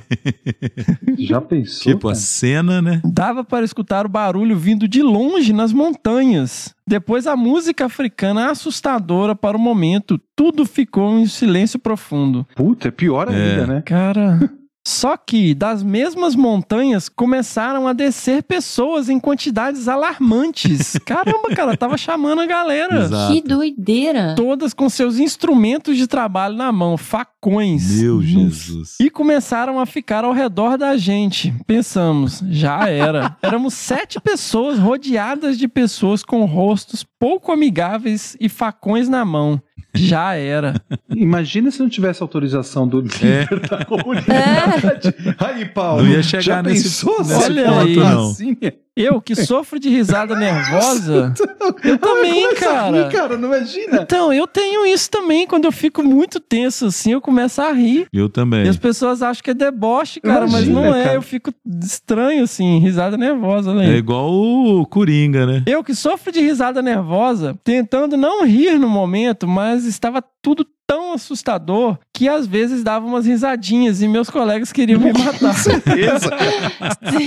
Já 1.16 1.40
pensou? 1.40 1.94
Tipo, 1.94 2.08
a 2.08 2.14
cara? 2.14 2.20
cena, 2.20 2.82
né? 2.82 3.02
Dava 3.06 3.44
para 3.44 3.64
escutar 3.64 4.04
o 4.04 4.10
barulho 4.10 4.58
vindo 4.58 4.88
de 4.88 5.04
longe 5.04 5.54
nas 5.54 5.72
montanhas. 5.72 6.74
Depois 6.88 7.28
a 7.28 7.36
música 7.36 7.86
africana 7.86 8.50
assustadora 8.50 9.36
para 9.36 9.56
o 9.56 9.60
momento. 9.60 10.20
Tudo 10.36 10.66
ficou 10.66 11.20
em 11.20 11.28
silêncio 11.28 11.78
profundo. 11.78 12.48
Puta, 12.56 12.88
é 12.88 12.92
pior 12.92 13.30
ainda, 13.30 13.68
né? 13.68 13.82
Cara. 13.86 14.40
Só 14.86 15.16
que 15.16 15.54
das 15.54 15.82
mesmas 15.82 16.36
montanhas 16.36 17.08
começaram 17.08 17.88
a 17.88 17.94
descer 17.94 18.44
pessoas 18.44 19.08
em 19.08 19.18
quantidades 19.18 19.88
alarmantes. 19.88 20.98
Caramba, 21.06 21.56
cara, 21.56 21.78
tava 21.78 21.98
chamando 21.98 22.42
a 22.42 22.46
galera. 22.46 23.04
Exato. 23.04 23.34
Que 23.34 23.42
doideira. 23.42 24.36
Todas 24.36 24.74
com 24.74 24.90
seus 24.90 25.20
instrumentos 25.20 25.96
de 25.96 26.06
trabalho 26.06 26.56
na 26.56 26.72
mão, 26.72 26.98
facões. 26.98 28.02
Meu. 28.02 28.22
Jesus. 28.22 28.98
E 29.00 29.10
começaram 29.10 29.80
a 29.80 29.86
ficar 29.86 30.26
ao 30.26 30.34
redor 30.34 30.78
da 30.78 30.98
gente. 30.98 31.54
Pensamos, 31.66 32.44
já 32.50 32.90
era. 32.90 33.38
Éramos 33.42 33.74
sete 33.74 34.20
pessoas 34.20 34.80
rodeadas 34.80 35.58
de 35.58 35.68
pessoas 35.68 36.24
com 36.24 36.44
rostos 36.46 37.06
pouco 37.20 37.54
amigáveis 37.54 38.36
e 38.40 38.50
facões 38.50 39.08
na 39.08 39.24
mão. 39.24 39.62
Já 39.96 40.34
era. 40.34 40.74
Imagina 41.16 41.70
se 41.70 41.80
não 41.80 41.88
tivesse 41.90 42.22
autorização 42.24 42.88
do 42.88 43.00
líder 43.02 43.48
da 43.70 43.86
comunidade. 43.86 45.14
Aí, 45.38 45.66
Paulo. 45.66 46.04
Não 46.04 46.10
ia 46.10 46.24
chegar 46.24 46.42
já 46.42 46.64
nesse- 46.64 46.84
pensou 46.84 47.20
nesse 47.20 47.34
se 47.34 47.64
ponto, 47.64 47.74
fosse 47.80 47.96
não. 47.96 48.30
assim? 48.32 48.58
Eu 48.96 49.20
que 49.22 49.34
sofro 49.36 49.80
de 49.80 49.90
risada 49.90 50.36
nervosa. 50.36 51.34
Eu 51.84 51.98
também, 51.98 52.46
a 52.46 52.56
cara. 52.56 53.04
rir, 53.08 53.12
cara, 53.12 53.38
não 53.38 53.48
imagina. 53.48 54.02
Então, 54.02 54.32
eu 54.34 54.46
tenho 54.46 54.86
isso 54.86 55.10
também. 55.10 55.48
Quando 55.48 55.66
eu 55.66 55.72
fico 55.72 56.04
muito 56.04 56.40
tenso 56.40 56.86
assim, 56.88 57.14
eu 57.14 57.22
começo 57.22 57.62
a 57.62 57.72
rir. 57.72 58.08
Eu 58.12 58.30
também. 58.30 58.66
E 58.66 58.70
as 58.70 58.78
pessoas 58.78 59.22
acham 59.22 59.42
que 59.44 59.50
é 59.50 59.54
deboche, 59.54 60.20
cara, 60.20 60.42
mas 60.42 60.68
Imagina, 60.68 60.82
não 60.82 60.96
é. 60.96 61.04
cara. 61.04 61.16
Eu 61.16 61.22
fico 61.22 61.54
estranho, 61.82 62.44
assim, 62.44 62.80
risada 62.80 63.18
nervosa, 63.18 63.72
É 63.72 63.76
né? 63.76 63.98
igual 63.98 64.30
o 64.32 64.86
Coringa, 64.86 65.46
né? 65.46 65.64
Eu 65.66 65.84
que 65.84 65.96
sofro 65.96 66.32
de 66.32 66.42
risada 66.42 66.82
nervosa, 66.82 67.58
tentando 67.64 68.16
não 68.18 68.46
rir 68.46 68.78
no 68.78 68.90
momento, 68.90 69.48
mas 69.48 69.86
estava 69.86 70.24
tudo 70.44 70.68
tão 70.86 71.14
assustador 71.14 71.98
que 72.14 72.28
às 72.28 72.46
vezes 72.46 72.84
dava 72.84 73.08
umas 73.08 73.26
risadinhas 73.26 74.02
e 74.02 74.08
meus 74.08 74.30
colegas 74.30 74.72
queriam 74.72 75.00
me 75.00 75.14
matar. 75.14 75.56
Certeza. 75.56 76.30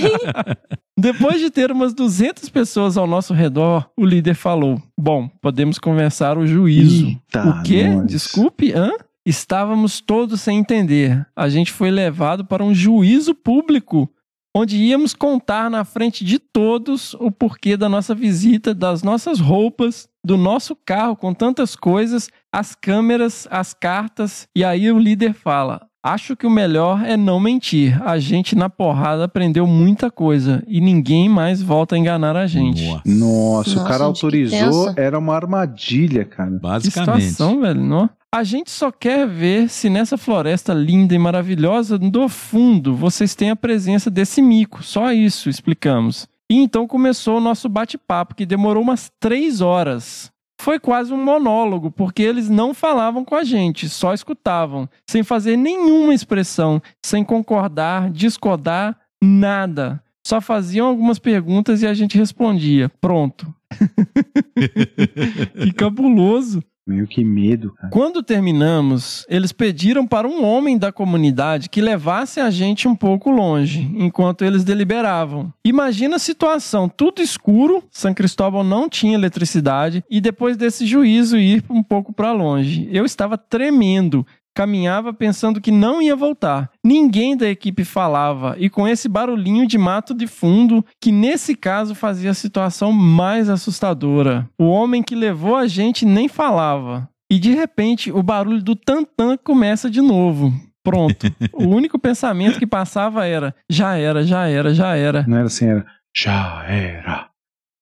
Depois 0.97 1.39
de 1.39 1.49
ter 1.49 1.71
umas 1.71 1.93
200 1.93 2.47
pessoas 2.49 2.95
ao 2.95 3.05
nosso 3.05 3.33
redor, 3.33 3.89
o 3.97 4.05
líder 4.05 4.35
falou: 4.35 4.81
Bom, 4.97 5.27
podemos 5.41 5.77
conversar 5.77 6.37
o 6.37 6.47
juízo. 6.47 7.07
Eita, 7.07 7.49
o 7.49 7.63
quê? 7.63 7.89
nós. 7.89 8.07
Desculpe, 8.07 8.71
hã? 8.71 8.91
Estávamos 9.25 9.99
todos 9.99 10.39
sem 10.39 10.59
entender. 10.59 11.27
A 11.35 11.49
gente 11.49 11.73
foi 11.73 11.91
levado 11.91 12.45
para 12.45 12.63
um 12.63 12.73
juízo 12.73 13.35
público, 13.35 14.09
onde 14.55 14.77
íamos 14.77 15.13
contar 15.13 15.69
na 15.69 15.83
frente 15.83 16.23
de 16.23 16.39
todos 16.39 17.13
o 17.15 17.29
porquê 17.29 17.75
da 17.75 17.89
nossa 17.89 18.15
visita, 18.15 18.73
das 18.73 19.03
nossas 19.03 19.39
roupas, 19.39 20.07
do 20.27 20.35
nosso 20.35 20.75
carro 20.75 21.15
com 21.15 21.33
tantas 21.33 21.73
coisas, 21.73 22.29
as 22.51 22.75
câmeras, 22.75 23.47
as 23.49 23.73
cartas. 23.73 24.45
E 24.53 24.61
aí 24.61 24.91
o 24.91 24.99
líder 24.99 25.33
fala: 25.33 25.87
Acho 26.03 26.35
que 26.35 26.45
o 26.45 26.49
melhor 26.49 27.01
é 27.05 27.15
não 27.15 27.39
mentir. 27.39 27.97
A 28.05 28.19
gente 28.19 28.53
na 28.53 28.69
porrada 28.69 29.23
aprendeu 29.23 29.65
muita 29.65 30.11
coisa 30.11 30.61
e 30.67 30.81
ninguém 30.81 31.29
mais 31.29 31.61
volta 31.61 31.95
a 31.95 31.97
enganar 31.97 32.35
a 32.35 32.45
gente. 32.45 32.85
Nossa. 32.85 33.01
Nossa, 33.05 33.69
o 33.71 33.83
cara 33.85 34.05
gente, 34.05 34.19
que 34.19 34.25
autorizou, 34.25 34.93
era 34.97 35.17
uma 35.17 35.33
armadilha, 35.33 36.25
cara. 36.25 36.51
Que 36.51 36.59
Basicamente. 36.59 37.23
situação, 37.23 37.61
velho, 37.61 37.81
não? 37.81 38.09
A 38.33 38.43
gente 38.43 38.69
só 38.69 38.91
quer 38.91 39.25
ver 39.25 39.69
se 39.69 39.89
nessa 39.89 40.17
floresta 40.17 40.73
linda 40.73 41.15
e 41.15 41.17
maravilhosa, 41.17 41.97
do 41.97 42.27
fundo, 42.27 42.93
vocês 42.93 43.33
têm 43.33 43.49
a 43.49 43.55
presença 43.55 44.11
desse 44.11 44.41
mico. 44.41 44.83
Só 44.83 45.13
isso, 45.13 45.49
explicamos. 45.49 46.27
E 46.49 46.55
então 46.55 46.87
começou 46.87 47.37
o 47.37 47.41
nosso 47.41 47.67
bate-papo, 47.67 48.35
que 48.35 48.45
demorou 48.45 48.81
umas 48.81 49.11
três 49.19 49.59
horas. 49.61 50.31
Foi 50.59 50.79
quase 50.79 51.13
um 51.13 51.23
monólogo, 51.23 51.91
porque 51.91 52.23
eles 52.23 52.49
não 52.49 52.73
falavam 52.73 53.23
com 53.23 53.35
a 53.35 53.43
gente, 53.43 53.87
só 53.87 54.13
escutavam, 54.13 54.89
sem 55.09 55.23
fazer 55.23 55.55
nenhuma 55.55 56.13
expressão, 56.13 56.81
sem 57.05 57.23
concordar, 57.23 58.09
discordar, 58.09 58.97
nada. 59.21 60.01
Só 60.25 60.41
faziam 60.41 60.87
algumas 60.87 61.19
perguntas 61.19 61.81
e 61.81 61.87
a 61.87 61.93
gente 61.93 62.17
respondia. 62.17 62.89
Pronto. 62.99 63.53
que 65.61 65.71
cabuloso. 65.73 66.63
Meio 66.87 67.05
que 67.05 67.21
medo, 67.21 67.73
cara. 67.73 67.89
Quando 67.89 68.23
terminamos, 68.23 69.25
eles 69.27 69.51
pediram 69.51 70.07
para 70.07 70.25
um 70.25 70.45
homem 70.45 70.77
da 70.77 70.89
comunidade 70.89 71.67
que 71.67 71.81
levasse 71.81 72.39
a 72.39 72.49
gente 72.49 72.87
um 72.87 72.95
pouco 72.95 73.29
longe, 73.29 73.91
enquanto 73.93 74.45
eles 74.45 74.63
deliberavam. 74.63 75.51
Imagina 75.65 76.15
a 76.15 76.19
situação, 76.19 76.87
tudo 76.87 77.21
escuro, 77.21 77.83
São 77.91 78.13
Cristóbal 78.13 78.63
não 78.63 78.87
tinha 78.87 79.15
eletricidade, 79.15 80.01
e 80.09 80.21
depois 80.21 80.55
desse 80.55 80.85
juízo 80.85 81.37
ir 81.37 81.61
um 81.69 81.83
pouco 81.83 82.13
para 82.13 82.31
longe. 82.31 82.87
Eu 82.89 83.03
estava 83.03 83.37
tremendo. 83.37 84.25
Caminhava 84.57 85.13
pensando 85.13 85.61
que 85.61 85.69
não 85.69 86.01
ia 86.01 86.15
voltar. 86.15 86.71
Ninguém 86.83 87.37
da 87.37 87.47
equipe 87.47 87.83
falava, 87.83 88.55
e 88.57 88.71
com 88.71 88.87
esse 88.87 89.07
barulhinho 89.07 89.67
de 89.67 89.77
mato 89.77 90.15
de 90.15 90.25
fundo, 90.25 90.83
que 90.99 91.11
nesse 91.11 91.55
caso 91.55 91.93
fazia 91.93 92.31
a 92.31 92.33
situação 92.33 92.91
mais 92.91 93.49
assustadora. 93.49 94.49
O 94.57 94.65
homem 94.65 95.03
que 95.03 95.13
levou 95.13 95.55
a 95.55 95.67
gente 95.67 96.07
nem 96.07 96.27
falava. 96.27 97.07
E 97.31 97.37
de 97.37 97.53
repente, 97.53 98.11
o 98.11 98.23
barulho 98.23 98.59
do 98.59 98.75
tantã 98.75 99.37
começa 99.37 99.91
de 99.91 100.01
novo. 100.01 100.51
Pronto. 100.83 101.27
o 101.53 101.67
único 101.69 101.99
pensamento 101.99 102.57
que 102.57 102.65
passava 102.65 103.27
era: 103.27 103.53
já 103.69 103.95
era, 103.95 104.23
já 104.23 104.47
era, 104.47 104.73
já 104.73 104.95
era. 104.95 105.23
Não 105.27 105.37
era 105.37 105.45
assim, 105.45 105.67
era. 105.67 105.85
Já 106.15 106.63
era. 106.65 107.29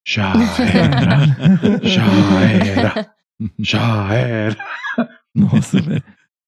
Já 0.06 0.34
era. 0.60 1.80
já 1.81 2.03
era. 2.76 3.15
Já 3.60 4.14
era. 4.14 4.57
Nossa, 5.34 5.81
velho. 5.81 6.03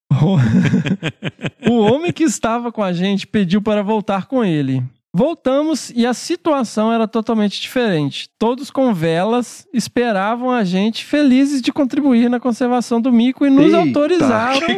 o 1.70 1.80
homem 1.80 2.12
que 2.14 2.24
estava 2.24 2.72
com 2.72 2.82
a 2.82 2.94
gente 2.94 3.28
pediu 3.28 3.62
para 3.62 3.84
voltar 3.84 4.26
com 4.28 4.44
ele. 4.44 4.84
Voltamos 5.18 5.92
e 5.96 6.06
a 6.06 6.14
situação 6.14 6.94
era 6.94 7.08
totalmente 7.08 7.60
diferente. 7.60 8.30
Todos 8.38 8.70
com 8.70 8.94
velas 8.94 9.66
esperavam 9.74 10.52
a 10.52 10.64
gente 10.64 11.04
felizes 11.04 11.60
de 11.60 11.74
contribuir 11.74 12.30
na 12.30 12.40
conservação 12.40 13.02
do 13.02 13.12
mico 13.12 13.44
e 13.44 13.50
nos 13.50 13.66
Eita. 13.66 13.80
autorizaram 13.80 14.68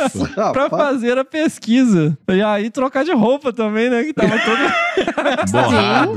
para 0.54 0.70
fazer 0.70 1.18
a 1.18 1.26
pesquisa. 1.26 2.16
E 2.30 2.40
aí 2.40 2.70
trocar 2.70 3.04
de 3.04 3.12
roupa 3.12 3.52
também, 3.52 3.90
né? 3.90 4.02
Que 4.02 4.14
tava 4.14 4.38
todo 4.38 4.60
Borrado. 5.52 6.12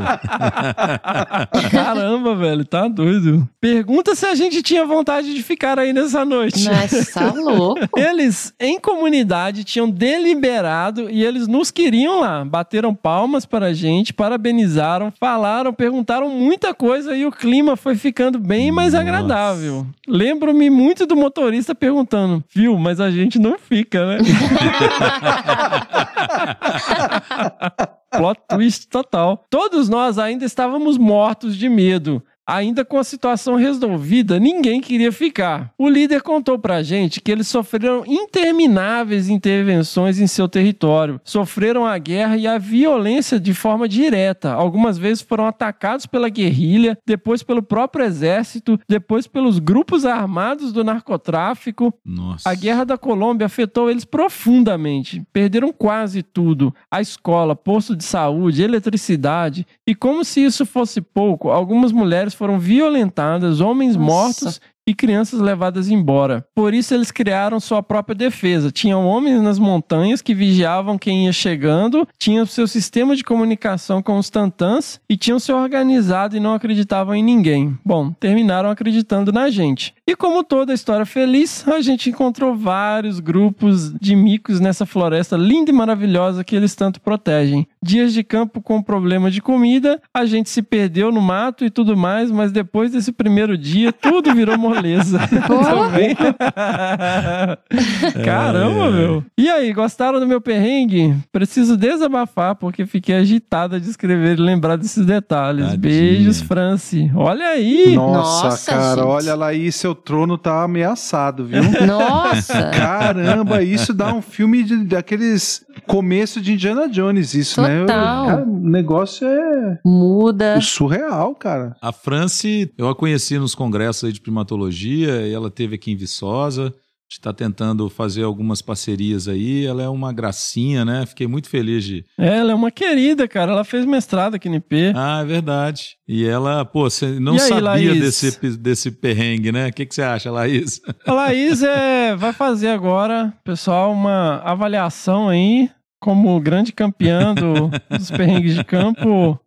Caramba, 1.69 2.35
velho, 2.35 2.63
tá 2.63 2.87
doido. 2.87 3.45
Pergunta 3.59 4.15
se 4.15 4.25
a 4.25 4.35
gente 4.35 4.63
tinha 4.63 4.85
vontade 4.85 5.33
de 5.33 5.43
ficar 5.43 5.77
aí 5.77 5.91
nessa 5.91 6.23
noite. 6.23 6.63
Nossa, 6.63 7.11
tá 7.11 7.33
louco. 7.33 7.81
Eles, 7.97 8.53
em 8.57 8.79
comunidade, 8.79 9.65
tinham 9.65 9.89
deliberado 9.89 11.09
e 11.09 11.25
eles 11.25 11.45
nos 11.45 11.71
queriam 11.71 12.21
lá. 12.21 12.45
Bateram 12.45 12.95
palmas 13.33 13.45
para 13.45 13.67
a 13.67 13.73
gente, 13.73 14.13
parabenizaram, 14.13 15.11
falaram, 15.19 15.73
perguntaram 15.73 16.29
muita 16.29 16.73
coisa 16.73 17.15
e 17.15 17.25
o 17.25 17.31
clima 17.31 17.75
foi 17.75 17.95
ficando 17.95 18.37
bem 18.37 18.71
mais 18.71 18.93
Nossa. 18.93 19.03
agradável. 19.03 19.87
Lembro-me 20.07 20.69
muito 20.69 21.07
do 21.07 21.15
motorista 21.15 21.73
perguntando: 21.73 22.43
viu, 22.53 22.77
mas 22.77 22.99
a 22.99 23.09
gente 23.09 23.39
não 23.39 23.57
fica, 23.57 24.05
né? 24.05 24.17
Plot 28.15 28.39
twist 28.47 28.87
total. 28.89 29.43
Todos 29.49 29.89
nós 29.89 30.19
ainda 30.19 30.45
estávamos 30.45 30.99
mortos 30.99 31.57
de 31.57 31.67
medo. 31.67 32.23
Ainda 32.45 32.83
com 32.83 32.97
a 32.97 33.03
situação 33.03 33.55
resolvida, 33.55 34.37
ninguém 34.37 34.81
queria 34.81 35.11
ficar. 35.11 35.71
O 35.77 35.87
líder 35.87 36.21
contou 36.21 36.59
pra 36.59 36.83
gente 36.83 37.21
que 37.21 37.31
eles 37.31 37.47
sofreram 37.47 38.03
intermináveis 38.05 39.29
intervenções 39.29 40.19
em 40.19 40.27
seu 40.27 40.49
território, 40.49 41.21
sofreram 41.23 41.85
a 41.85 41.97
guerra 41.97 42.35
e 42.35 42.45
a 42.45 42.57
violência 42.57 43.39
de 43.39 43.53
forma 43.53 43.87
direta. 43.87 44.51
Algumas 44.51 44.97
vezes 44.97 45.21
foram 45.21 45.45
atacados 45.45 46.05
pela 46.05 46.27
guerrilha, 46.27 46.97
depois 47.05 47.41
pelo 47.43 47.63
próprio 47.63 48.05
exército, 48.05 48.77
depois 48.89 49.25
pelos 49.25 49.57
grupos 49.57 50.05
armados 50.05 50.73
do 50.73 50.83
narcotráfico. 50.83 51.93
Nossa. 52.03 52.49
A 52.49 52.55
guerra 52.55 52.83
da 52.83 52.97
Colômbia 52.97 53.45
afetou 53.45 53.89
eles 53.89 54.03
profundamente. 54.03 55.23
Perderam 55.31 55.71
quase 55.71 56.21
tudo: 56.21 56.75
a 56.91 56.99
escola, 56.99 57.55
posto 57.55 57.95
de 57.95 58.03
saúde, 58.03 58.63
eletricidade. 58.63 59.65
E 59.87 59.95
como 59.95 60.25
se 60.25 60.43
isso 60.43 60.65
fosse 60.65 60.99
pouco, 60.99 61.49
algumas 61.49 61.93
mulheres 61.93 62.32
foram 62.33 62.59
violentadas, 62.59 63.61
homens 63.61 63.95
Nossa. 63.95 64.05
mortos 64.05 64.61
e 64.85 64.93
crianças 64.93 65.39
levadas 65.39 65.89
embora. 65.89 66.45
Por 66.53 66.73
isso 66.73 66.93
eles 66.93 67.11
criaram 67.11 67.59
sua 67.59 67.81
própria 67.81 68.15
defesa. 68.15 68.71
Tinham 68.71 69.05
homens 69.07 69.41
nas 69.41 69.57
montanhas 69.57 70.21
que 70.21 70.33
vigiavam 70.33 70.97
quem 70.97 71.25
ia 71.25 71.33
chegando, 71.33 72.07
tinham 72.17 72.45
seu 72.45 72.67
sistema 72.67 73.15
de 73.15 73.23
comunicação 73.23 74.01
com 74.01 74.17
os 74.17 74.29
tantãs 74.29 74.99
e 75.09 75.15
tinham 75.15 75.39
se 75.39 75.51
organizado 75.51 76.35
e 76.35 76.39
não 76.39 76.53
acreditavam 76.53 77.15
em 77.15 77.23
ninguém. 77.23 77.77
Bom, 77.85 78.11
terminaram 78.11 78.69
acreditando 78.69 79.31
na 79.31 79.49
gente. 79.49 79.93
E 80.05 80.17
como 80.17 80.43
toda 80.43 80.73
história 80.73 81.05
feliz, 81.05 81.65
a 81.65 81.79
gente 81.79 82.09
encontrou 82.09 82.57
vários 82.57 83.21
grupos 83.21 83.93
de 83.93 84.17
micos 84.17 84.59
nessa 84.59 84.85
floresta 84.85 85.37
linda 85.37 85.71
e 85.71 85.73
maravilhosa 85.73 86.43
que 86.43 86.57
eles 86.57 86.75
tanto 86.75 86.99
protegem. 86.99 87.65
Dias 87.81 88.13
de 88.13 88.21
campo 88.21 88.61
com 88.61 88.83
problema 88.83 89.31
de 89.31 89.41
comida, 89.41 90.01
a 90.13 90.25
gente 90.25 90.49
se 90.49 90.61
perdeu 90.61 91.09
no 91.09 91.21
mato 91.21 91.63
e 91.63 91.69
tudo 91.69 91.95
mais, 91.95 92.29
mas 92.31 92.51
depois 92.51 92.91
desse 92.91 93.13
primeiro 93.13 93.57
dia, 93.57 93.93
tudo 93.93 94.35
virou 94.35 94.57
moleza. 94.57 95.19
Também. 95.47 96.13
Caramba, 98.25 98.91
meu. 98.91 99.23
E 99.37 99.49
aí, 99.49 99.71
gostaram 99.71 100.19
do 100.19 100.27
meu 100.27 100.41
perrengue? 100.41 101.15
Preciso 101.31 101.77
desabafar 101.77 102.55
porque 102.55 102.85
fiquei 102.85 103.15
agitada 103.15 103.79
de 103.79 103.89
escrever 103.89 104.37
e 104.37 104.41
lembrar 104.41 104.75
desses 104.75 105.05
detalhes. 105.05 105.67
Tadinha. 105.67 105.79
Beijos, 105.79 106.41
Franci. 106.41 107.09
Olha 107.15 107.47
aí. 107.47 107.95
Nossa, 107.95 108.43
Nossa, 108.47 108.71
cara, 108.71 108.95
gente. 108.95 109.05
olha 109.05 109.35
lá 109.35 109.47
aí, 109.47 109.71
seu 109.71 109.92
trono 109.95 110.37
tá 110.37 110.63
ameaçado, 110.63 111.45
viu? 111.45 111.63
Nossa. 111.85 112.69
Caramba, 112.71 113.61
isso 113.63 113.93
dá 113.93 114.13
um 114.13 114.21
filme 114.21 114.63
de, 114.63 114.83
daqueles 114.83 115.65
começo 115.87 116.41
de 116.41 116.53
Indiana 116.53 116.87
Jones, 116.87 117.33
isso, 117.33 117.61
né? 117.61 117.81
Total. 117.81 118.25
Cara, 118.27 118.43
o 118.43 118.59
negócio 118.59 119.27
é 119.27 119.79
Muda. 119.85 120.59
surreal, 120.61 121.35
cara. 121.35 121.75
A 121.81 121.91
Franci, 121.91 122.71
eu 122.77 122.87
a 122.87 122.95
conheci 122.95 123.37
nos 123.37 123.55
congressos 123.55 124.05
aí 124.05 124.11
de 124.11 124.21
primatologia 124.21 125.27
e 125.27 125.33
ela 125.33 125.49
teve 125.49 125.75
aqui 125.75 125.91
em 125.91 125.95
Viçosa. 125.95 126.73
A 127.13 127.15
gente 127.15 127.19
está 127.19 127.33
tentando 127.33 127.87
fazer 127.91 128.23
algumas 128.23 128.59
parcerias 128.59 129.27
aí. 129.27 129.67
Ela 129.67 129.83
é 129.83 129.87
uma 129.87 130.11
gracinha, 130.11 130.83
né? 130.83 131.05
Fiquei 131.05 131.27
muito 131.27 131.47
feliz 131.47 131.83
de. 131.83 132.03
Ela 132.17 132.53
é 132.53 132.55
uma 132.55 132.71
querida, 132.71 133.27
cara. 133.27 133.51
Ela 133.51 133.63
fez 133.63 133.85
mestrado 133.85 134.33
aqui 134.33 134.49
no 134.49 134.55
IP. 134.55 134.93
Ah, 134.95 135.21
é 135.21 135.25
verdade. 135.25 135.95
E 136.07 136.25
ela, 136.25 136.65
pô, 136.65 136.89
você 136.89 137.19
não 137.19 137.33
aí, 137.33 137.39
sabia 137.39 137.61
Laís? 137.61 137.99
desse, 138.01 138.57
desse 138.57 138.89
perrengue, 138.91 139.51
né? 139.51 139.67
O 139.67 139.73
que, 139.73 139.85
que 139.85 139.93
você 139.93 140.01
acha, 140.01 140.31
Laís? 140.31 140.81
A 141.05 141.13
Laís 141.13 141.61
é, 141.61 142.15
vai 142.17 142.33
fazer 142.33 142.69
agora, 142.69 143.31
pessoal, 143.43 143.91
uma 143.93 144.37
avaliação 144.37 145.29
aí 145.29 145.69
como 146.01 146.39
grande 146.39 146.73
campeã 146.73 147.35
do- 147.35 147.69
dos 147.95 148.09
perrengues 148.09 148.55
de 148.55 148.63
campo 148.63 149.39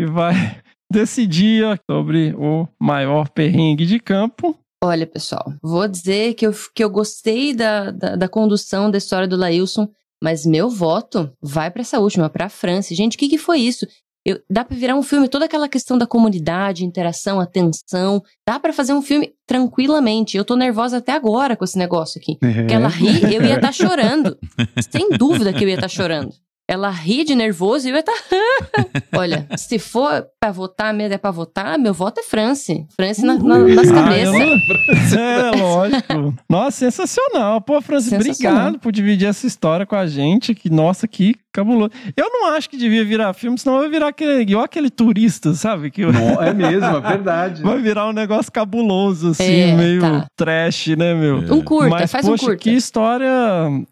e 0.00 0.04
vai 0.04 0.34
decidir 0.92 1.64
sobre 1.88 2.34
o 2.36 2.66
maior 2.80 3.28
perrengue 3.28 3.86
de 3.86 4.00
campo. 4.00 4.58
Olha, 4.86 5.06
pessoal, 5.06 5.52
vou 5.62 5.88
dizer 5.88 6.34
que 6.34 6.46
eu, 6.46 6.54
que 6.74 6.84
eu 6.84 6.90
gostei 6.90 7.54
da, 7.54 7.90
da, 7.90 8.16
da 8.16 8.28
condução 8.28 8.90
da 8.90 8.98
história 8.98 9.26
do 9.26 9.36
Lailson, 9.36 9.88
mas 10.22 10.44
meu 10.44 10.68
voto 10.68 11.30
vai 11.40 11.70
para 11.70 11.82
essa 11.82 11.98
última, 12.00 12.28
para 12.28 12.46
a 12.46 12.48
França. 12.50 12.94
Gente, 12.94 13.16
o 13.16 13.18
que, 13.18 13.28
que 13.28 13.38
foi 13.38 13.60
isso? 13.60 13.86
Eu- 14.26 14.40
dá 14.48 14.64
pra 14.64 14.76
virar 14.76 14.94
um 14.94 15.02
filme, 15.02 15.28
toda 15.28 15.44
aquela 15.44 15.68
questão 15.68 15.96
da 15.98 16.06
comunidade, 16.06 16.84
interação, 16.84 17.40
atenção. 17.40 18.22
Dá 18.46 18.58
pra 18.58 18.72
fazer 18.72 18.92
um 18.94 19.02
filme 19.02 19.32
tranquilamente. 19.46 20.36
Eu 20.36 20.44
tô 20.44 20.56
nervosa 20.56 20.96
até 20.98 21.12
agora 21.12 21.56
com 21.56 21.64
esse 21.64 21.78
negócio 21.78 22.20
aqui. 22.20 22.36
Porque 22.40 22.74
ela 22.74 22.88
ri, 22.88 23.34
eu 23.34 23.42
ia 23.42 23.56
estar 23.56 23.72
chorando. 23.74 24.36
Sem 24.90 25.10
dúvida 25.10 25.52
que 25.52 25.62
eu 25.64 25.68
ia 25.68 25.74
estar 25.74 25.88
chorando. 25.88 26.32
Ela 26.66 26.88
ri 26.88 27.24
de 27.24 27.34
nervoso 27.34 27.86
e 27.86 27.90
eu 27.90 27.94
ia 27.96 28.00
estar. 28.00 28.14
Olha, 29.16 29.46
se 29.56 29.78
for 29.78 30.26
pra 30.40 30.50
votar 30.50 30.94
mesmo, 30.94 31.14
é 31.14 31.18
pra 31.18 31.30
votar, 31.30 31.78
meu 31.78 31.92
voto 31.92 32.20
é 32.20 32.22
France. 32.22 32.86
France 32.96 33.22
na- 33.24 33.36
na- 33.38 33.58
nas 33.58 33.90
Ah, 33.90 33.94
cabeças. 33.94 34.32
não- 34.32 35.20
É, 35.20 35.50
lógico. 35.60 36.34
Nossa, 36.48 36.78
sensacional. 36.78 37.60
Pô, 37.60 37.80
Francis, 37.82 38.08
Sensacional. 38.10 38.56
obrigado 38.62 38.78
por 38.80 38.92
dividir 38.92 39.28
essa 39.28 39.46
história 39.46 39.84
com 39.84 39.94
a 39.96 40.06
gente. 40.06 40.54
Que, 40.54 40.70
nossa, 40.70 41.06
que 41.06 41.34
cabuloso. 41.54 41.90
Eu 42.16 42.28
não 42.30 42.48
acho 42.52 42.68
que 42.68 42.76
devia 42.76 43.04
virar 43.04 43.32
filme, 43.32 43.56
senão 43.56 43.78
vai 43.78 43.88
virar 43.88 44.08
aquele, 44.08 44.42
igual 44.42 44.64
aquele 44.64 44.90
turista, 44.90 45.54
sabe? 45.54 45.90
Que 45.90 46.04
Não, 46.04 46.42
é 46.42 46.52
mesmo, 46.52 46.84
é 46.84 47.00
verdade. 47.00 47.62
vai 47.62 47.78
virar 47.80 48.08
um 48.08 48.12
negócio 48.12 48.50
cabuloso, 48.52 49.30
assim, 49.30 49.44
É, 49.60 49.76
meio 49.76 50.00
tá. 50.00 50.26
trash, 50.36 50.88
né, 50.88 51.14
meu? 51.14 51.36
Um 51.54 51.62
curta, 51.62 51.88
Mas, 51.90 52.10
faz 52.10 52.26
poxa, 52.26 52.42
um 52.44 52.46
curta. 52.48 52.62
que 52.62 52.70
história. 52.70 53.28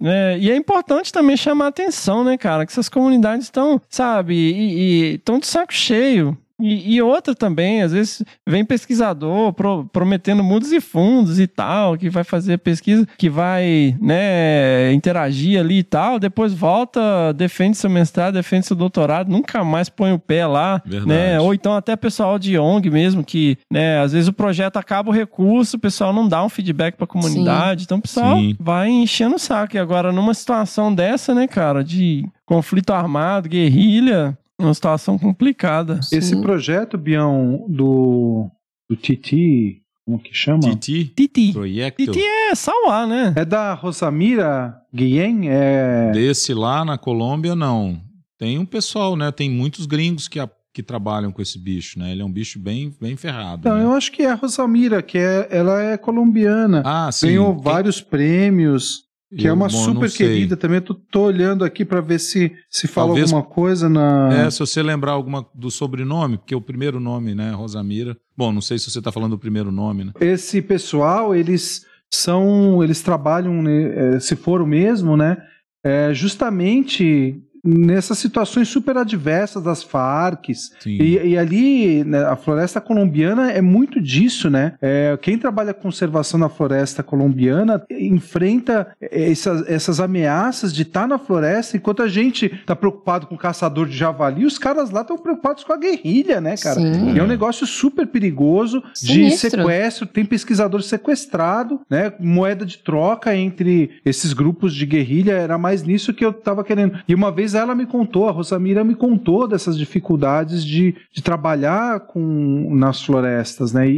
né? 0.00 0.38
E 0.38 0.50
é 0.50 0.56
importante 0.56 1.12
também 1.12 1.36
chamar 1.36 1.66
a 1.66 1.68
atenção, 1.68 2.24
né, 2.24 2.36
cara? 2.36 2.66
Que 2.66 2.72
essas 2.72 2.88
comunidades 2.88 3.46
estão, 3.46 3.80
sabe, 3.88 4.34
e 4.34 5.14
estão 5.14 5.38
de 5.38 5.46
saco 5.46 5.72
cheio. 5.72 6.36
E, 6.62 6.94
e 6.94 7.02
outra 7.02 7.34
também, 7.34 7.82
às 7.82 7.92
vezes 7.92 8.22
vem 8.46 8.64
pesquisador 8.64 9.52
pro- 9.52 9.84
prometendo 9.92 10.44
mundos 10.44 10.70
e 10.72 10.80
fundos 10.80 11.40
e 11.40 11.46
tal, 11.46 11.96
que 11.98 12.08
vai 12.08 12.22
fazer 12.24 12.58
pesquisa, 12.58 13.06
que 13.18 13.28
vai, 13.28 13.96
né, 14.00 14.92
interagir 14.92 15.58
ali 15.58 15.78
e 15.78 15.82
tal, 15.82 16.18
depois 16.18 16.52
volta, 16.54 17.32
defende 17.34 17.76
seu 17.76 17.90
mestrado, 17.90 18.34
defende 18.34 18.66
seu 18.66 18.76
doutorado, 18.76 19.28
nunca 19.30 19.64
mais 19.64 19.88
põe 19.88 20.12
o 20.12 20.18
pé 20.18 20.46
lá, 20.46 20.80
Verdade. 20.84 21.08
né? 21.08 21.40
Ou 21.40 21.52
então 21.52 21.74
até 21.74 21.96
pessoal 21.96 22.38
de 22.38 22.58
ONG 22.58 22.90
mesmo, 22.90 23.24
que, 23.24 23.58
né, 23.70 23.98
às 24.00 24.12
vezes 24.12 24.28
o 24.28 24.32
projeto 24.32 24.76
acaba 24.76 25.10
o 25.10 25.12
recurso, 25.12 25.76
o 25.76 25.80
pessoal 25.80 26.12
não 26.12 26.28
dá 26.28 26.44
um 26.44 26.48
feedback 26.48 26.94
pra 26.96 27.06
comunidade, 27.06 27.84
então 27.84 27.98
o 27.98 28.02
pessoal 28.02 28.36
Sim. 28.36 28.54
vai 28.60 28.88
enchendo 28.88 29.36
o 29.36 29.38
saco. 29.38 29.76
E 29.76 29.78
agora, 29.78 30.12
numa 30.12 30.34
situação 30.34 30.94
dessa, 30.94 31.34
né, 31.34 31.46
cara, 31.48 31.82
de 31.82 32.24
conflito 32.46 32.92
armado, 32.92 33.48
guerrilha, 33.48 34.36
uma 34.64 34.74
situação 34.74 35.18
complicada. 35.18 36.00
Esse 36.12 36.22
Sim. 36.22 36.40
projeto, 36.42 36.96
Bião, 36.98 37.64
do, 37.68 38.48
do 38.88 38.96
Titi, 38.96 39.82
como 40.04 40.18
que 40.18 40.34
chama? 40.34 40.60
Titi 40.60 41.04
Titi. 41.14 41.52
Projecto. 41.52 42.04
Titi 42.04 42.20
é 42.20 42.54
Sauá, 42.54 43.06
né? 43.06 43.32
É 43.36 43.44
da 43.44 43.74
Rosamira 43.74 44.74
Guilhem? 44.94 45.48
É... 45.48 46.10
Desse 46.12 46.52
lá 46.54 46.84
na 46.84 46.98
Colômbia, 46.98 47.54
não. 47.54 48.00
Tem 48.38 48.58
um 48.58 48.66
pessoal, 48.66 49.16
né? 49.16 49.30
Tem 49.30 49.48
muitos 49.48 49.86
gringos 49.86 50.26
que, 50.26 50.40
a- 50.40 50.50
que 50.74 50.82
trabalham 50.82 51.30
com 51.30 51.40
esse 51.40 51.58
bicho, 51.58 51.98
né? 51.98 52.10
Ele 52.10 52.22
é 52.22 52.24
um 52.24 52.32
bicho 52.32 52.58
bem, 52.58 52.92
bem 53.00 53.16
ferrado. 53.16 53.68
Não, 53.68 53.76
né? 53.76 53.84
eu 53.84 53.92
acho 53.92 54.10
que 54.10 54.22
é 54.22 54.30
a 54.30 54.34
Rosamira, 54.34 55.00
que 55.02 55.16
é, 55.18 55.46
ela 55.50 55.80
é 55.80 55.96
colombiana. 55.96 56.82
Ah, 56.84 57.10
sim. 57.12 57.28
Ganhou 57.28 57.54
Quem- 57.54 57.62
vários 57.62 58.00
prêmios. 58.00 59.04
Que 59.36 59.46
é 59.46 59.50
Eu, 59.50 59.54
uma 59.54 59.68
bom, 59.68 59.70
super 59.84 60.10
querida 60.10 60.56
também. 60.56 60.76
Eu 60.76 60.82
tô, 60.82 60.94
tô 60.94 61.22
olhando 61.22 61.64
aqui 61.64 61.84
pra 61.84 62.00
ver 62.00 62.18
se, 62.18 62.52
se 62.68 62.86
fala 62.86 63.08
Talvez- 63.08 63.32
alguma 63.32 63.48
coisa 63.48 63.88
na. 63.88 64.28
É, 64.32 64.50
se 64.50 64.58
você 64.58 64.82
lembrar 64.82 65.12
alguma 65.12 65.46
do 65.54 65.70
sobrenome, 65.70 66.36
porque 66.36 66.54
o 66.54 66.60
primeiro 66.60 67.00
nome, 67.00 67.34
né, 67.34 67.52
Rosamira. 67.52 68.16
Bom, 68.36 68.52
não 68.52 68.60
sei 68.60 68.78
se 68.78 68.90
você 68.90 69.00
tá 69.00 69.10
falando 69.10 69.32
do 69.32 69.38
primeiro 69.38 69.72
nome, 69.72 70.04
né? 70.04 70.12
Esse 70.20 70.60
pessoal, 70.60 71.34
eles 71.34 71.86
são. 72.12 72.82
Eles 72.82 73.00
trabalham, 73.02 73.62
né, 73.62 74.16
é, 74.16 74.20
se 74.20 74.36
for 74.36 74.60
o 74.60 74.66
mesmo, 74.66 75.16
né? 75.16 75.38
é, 75.84 76.14
justamente 76.14 77.42
nessas 77.64 78.18
situações 78.18 78.68
super 78.68 78.96
adversas 78.96 79.62
das 79.62 79.82
Farc. 79.82 80.52
Sim. 80.54 80.70
E, 80.84 81.28
e 81.28 81.38
ali, 81.38 82.04
né, 82.04 82.24
a 82.24 82.36
floresta 82.36 82.80
colombiana 82.80 83.50
é 83.52 83.60
muito 83.60 84.00
disso, 84.00 84.50
né? 84.50 84.74
É, 84.80 85.16
quem 85.20 85.38
trabalha 85.38 85.72
conservação 85.72 86.38
na 86.40 86.48
floresta 86.48 87.02
colombiana 87.02 87.84
enfrenta 87.90 88.88
essas, 89.00 89.68
essas 89.68 90.00
ameaças 90.00 90.72
de 90.72 90.82
estar 90.82 91.06
na 91.06 91.18
floresta, 91.18 91.76
enquanto 91.76 92.02
a 92.02 92.08
gente 92.08 92.48
tá 92.66 92.74
preocupado 92.74 93.26
com 93.26 93.34
o 93.34 93.38
caçador 93.38 93.86
de 93.86 93.96
javali, 93.96 94.44
os 94.44 94.58
caras 94.58 94.90
lá 94.90 95.02
estão 95.02 95.16
preocupados 95.16 95.62
com 95.62 95.72
a 95.72 95.76
guerrilha, 95.76 96.40
né, 96.40 96.56
cara? 96.56 96.80
Sim. 96.80 97.18
É 97.18 97.22
um 97.22 97.26
negócio 97.26 97.66
super 97.66 98.06
perigoso 98.06 98.82
de 98.94 99.12
Sinistro. 99.12 99.50
sequestro, 99.50 100.06
tem 100.06 100.24
pesquisador 100.24 100.82
sequestrado, 100.82 101.80
né? 101.88 102.12
Moeda 102.18 102.64
de 102.64 102.78
troca 102.78 103.34
entre 103.36 104.00
esses 104.04 104.32
grupos 104.32 104.74
de 104.74 104.84
guerrilha, 104.84 105.32
era 105.32 105.56
mais 105.56 105.82
nisso 105.82 106.12
que 106.12 106.24
eu 106.24 106.32
tava 106.32 106.64
querendo. 106.64 106.98
E 107.06 107.14
uma 107.14 107.30
vez 107.30 107.51
ela 107.54 107.74
me 107.74 107.86
contou, 107.86 108.28
a 108.28 108.32
Rosamira 108.32 108.82
me 108.84 108.94
contou 108.94 109.46
dessas 109.48 109.76
dificuldades 109.78 110.64
de, 110.64 110.94
de 111.12 111.22
trabalhar 111.22 112.00
com 112.00 112.74
nas 112.74 113.02
florestas, 113.02 113.72
né? 113.72 113.88
E, 113.90 113.94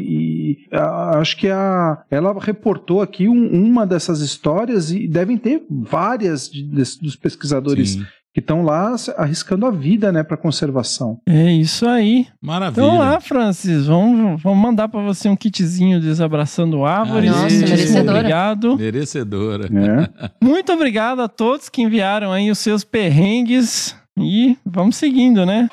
e, 0.53 0.59
a- 0.77 1.19
acho 1.19 1.37
que 1.37 1.49
a, 1.49 2.03
ela 2.11 2.35
reportou 2.41 3.01
aqui 3.03 3.29
um- 3.29 3.51
uma 3.65 3.87
dessas 3.87 4.21
histórias 4.21 4.91
e 4.91 5.07
devem 5.09 5.37
ter 5.39 5.65
várias 5.71 6.49
de- 6.51 6.63
des- 6.65 6.97
dos 6.97 7.17
pesquisadores 7.17 7.91
Sim. 7.91 8.05
Que 8.35 8.41
estão 8.41 8.65
lá 8.65 8.97
arriscando 9.17 9.65
a 9.65 9.71
vida, 9.71 10.11
né, 10.11 10.25
para 10.25 10.37
conservação. 10.37 11.21
É 11.25 11.53
isso 11.53 11.87
aí. 11.87 12.27
Maravilha. 12.43 12.85
Então 12.85 12.99
lá, 12.99 13.21
Francis, 13.21 13.87
vamos, 13.87 14.43
vamos 14.43 14.59
mandar 14.59 14.89
pra 14.89 15.01
você 15.01 15.29
um 15.29 15.37
kitzinho 15.37 16.01
desabraçando 16.01 16.85
árvores. 16.85 17.31
Nossa, 17.31 17.43
Muitíssimo 17.43 17.69
merecedora. 17.71 18.19
Obrigado. 18.19 18.77
Merecedora. 18.77 19.67
É. 19.67 20.31
Muito 20.45 20.73
obrigado 20.73 21.23
a 21.23 21.29
todos 21.29 21.69
que 21.69 21.81
enviaram 21.83 22.33
aí 22.33 22.51
os 22.51 22.59
seus 22.59 22.83
perrengues. 22.83 23.95
E 24.19 24.57
vamos 24.67 24.97
seguindo, 24.97 25.47
né? 25.47 25.69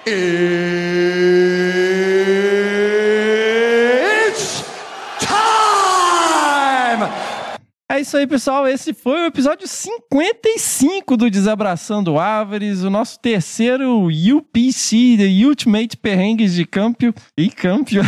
É 7.92 8.00
isso 8.00 8.16
aí, 8.16 8.26
pessoal. 8.26 8.66
Esse 8.66 8.94
foi 8.94 9.24
o 9.24 9.26
episódio 9.26 9.68
55 9.68 11.18
do 11.18 11.30
Desabraçando 11.30 12.18
Árvores, 12.18 12.84
o 12.84 12.90
nosso 12.90 13.20
terceiro 13.20 14.08
UPC, 14.08 15.18
The 15.18 15.46
Ultimate 15.46 15.98
Perrengues 15.98 16.54
de 16.54 16.66
Campio. 16.66 17.14
E 17.38 17.50
Campio. 17.50 18.02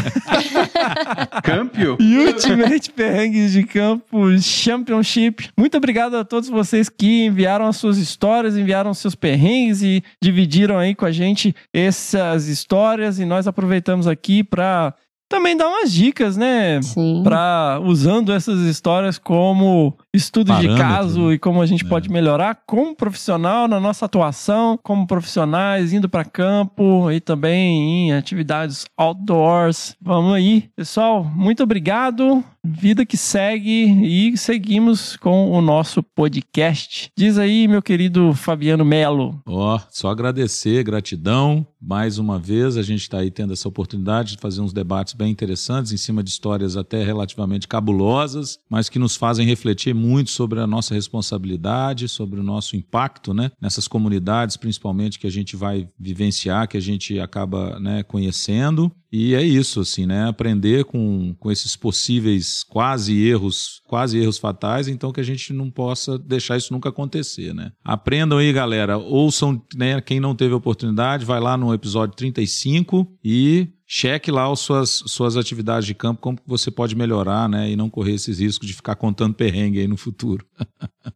Câmbio? 1.44 1.98
Ultimate 2.26 2.92
Perrengues 2.92 3.52
de 3.52 3.64
Campo 3.66 4.40
Championship. 4.40 5.50
Muito 5.58 5.76
obrigado 5.76 6.16
a 6.16 6.24
todos 6.24 6.48
vocês 6.48 6.88
que 6.88 7.26
enviaram 7.26 7.68
as 7.68 7.76
suas 7.76 7.98
histórias, 7.98 8.56
enviaram 8.56 8.94
seus 8.94 9.16
perrengues 9.16 9.82
e 9.82 10.02
dividiram 10.24 10.78
aí 10.78 10.96
com 10.96 11.06
a 11.06 11.12
gente 11.12 11.54
essas 11.74 12.48
histórias. 12.48 13.20
E 13.20 13.26
nós 13.26 13.48
aproveitamos 13.48 14.08
aqui 14.08 14.46
para 14.46 14.94
também 15.34 15.58
dar 15.58 15.68
umas 15.68 15.92
dicas, 15.92 16.38
né? 16.38 16.80
Sim. 16.84 17.22
Pra, 17.24 17.80
usando 17.84 18.32
essas 18.32 18.60
histórias 18.60 19.18
como 19.18 19.98
estudo 20.14 20.56
de 20.60 20.68
caso 20.78 21.28
né? 21.28 21.34
e 21.34 21.40
como 21.40 21.62
a 21.62 21.66
gente 21.66 21.86
É. 21.86 21.88
pode 21.90 22.10
melhorar 22.10 22.60
como 22.68 22.96
profissional 22.96 23.68
na 23.68 23.80
nossa 23.80 24.06
atuação, 24.06 24.80
como 24.82 25.08
profissionais 25.08 25.92
indo 25.92 26.08
para 26.08 26.24
campo 26.24 27.10
e 27.12 27.20
também 27.20 28.10
em 28.10 28.14
atividades 28.14 28.86
outdoors. 28.96 29.96
Vamos 30.02 30.34
aí, 30.34 30.70
pessoal. 30.76 31.24
Muito 31.24 31.64
obrigado. 31.64 32.44
Vida 32.66 33.06
que 33.06 33.18
segue 33.18 33.92
e 34.06 34.38
seguimos 34.38 35.18
com 35.18 35.52
o 35.52 35.62
nosso 35.62 36.02
podcast. 36.02 37.10
Diz 37.18 37.38
aí, 37.38 37.68
meu 37.68 37.82
querido 37.82 38.34
Fabiano 38.34 38.86
Melo. 38.86 39.42
Ó, 39.46 39.78
só 39.90 40.10
agradecer, 40.10 40.82
gratidão. 40.84 41.68
Mais 41.82 42.18
uma 42.18 42.40
vez, 42.40 42.78
a 42.78 42.82
gente 42.82 43.02
está 43.02 43.18
aí 43.18 43.30
tendo 43.30 43.52
essa 43.52 43.68
oportunidade 43.68 44.38
de 44.38 44.42
fazer 44.42 44.62
uns 44.62 44.72
debates 44.72 45.14
bem 45.14 45.30
interessantes 45.30 45.92
em 45.92 45.98
cima 45.98 46.24
de 46.24 46.30
histórias 46.30 46.78
até 46.78 47.04
relativamente 47.04 47.68
cabulosas, 47.68 48.58
mas 48.70 48.88
que 48.88 48.98
nos 48.98 49.18
fazem 49.18 49.46
refletir 49.46 49.94
muito 49.94 50.03
sobre 50.32 50.60
a 50.60 50.68
nossa 50.68 50.94
responsabilidade, 50.94 52.08
sobre 52.08 52.40
o 52.40 52.44
nosso 52.44 52.76
impacto, 52.76 53.34
né? 53.34 53.52
Nessas 53.62 53.88
comunidades, 53.88 54.58
principalmente 54.58 55.20
que 55.20 55.28
a 55.28 55.32
gente 55.32 55.56
vai 55.56 55.88
vivenciar, 56.00 56.68
que 56.68 56.78
a 56.78 56.82
gente 56.82 57.20
acaba 57.20 57.80
né, 57.80 58.04
conhecendo. 58.04 58.92
E 59.12 59.36
é 59.36 59.44
isso, 59.44 59.80
assim, 59.80 60.08
né? 60.08 60.28
Aprender 60.28 60.86
com, 60.86 61.36
com 61.40 61.52
esses 61.52 61.76
possíveis 61.76 62.64
quase 62.64 63.16
erros, 63.24 63.80
quase 63.88 64.18
erros 64.18 64.40
fatais, 64.40 64.88
então 64.88 65.12
que 65.12 65.20
a 65.20 65.24
gente 65.24 65.54
não 65.54 65.70
possa 65.70 66.18
deixar 66.18 66.58
isso 66.58 66.74
nunca 66.74 66.90
acontecer, 66.90 67.54
né? 67.54 67.72
Aprendam 67.84 68.40
aí, 68.40 68.52
galera. 68.52 68.98
Ouçam, 68.98 69.62
né? 69.76 70.02
Quem 70.02 70.20
não 70.20 70.36
teve 70.36 70.54
oportunidade, 70.54 71.26
vai 71.26 71.40
lá 71.40 71.56
no 71.56 71.74
episódio 71.74 72.16
35 72.16 73.08
e 73.24 73.68
cheque 73.96 74.32
lá 74.32 74.52
as 74.52 74.60
suas, 74.60 75.04
suas 75.06 75.38
atividades 75.38 75.86
de 75.86 75.94
campo, 75.94 76.20
como 76.20 76.40
você 76.48 76.72
pode 76.72 76.96
melhorar, 76.96 77.48
né? 77.48 77.70
E 77.70 77.76
não 77.76 77.92
correr 77.92 78.16
esses 78.16 78.40
riscos 78.40 78.68
de 78.68 78.74
ficar 78.74 78.96
contando 78.96 79.36
perrengue 79.36 79.80
aí 79.80 79.88
no 79.88 79.98
futuro. 79.98 80.44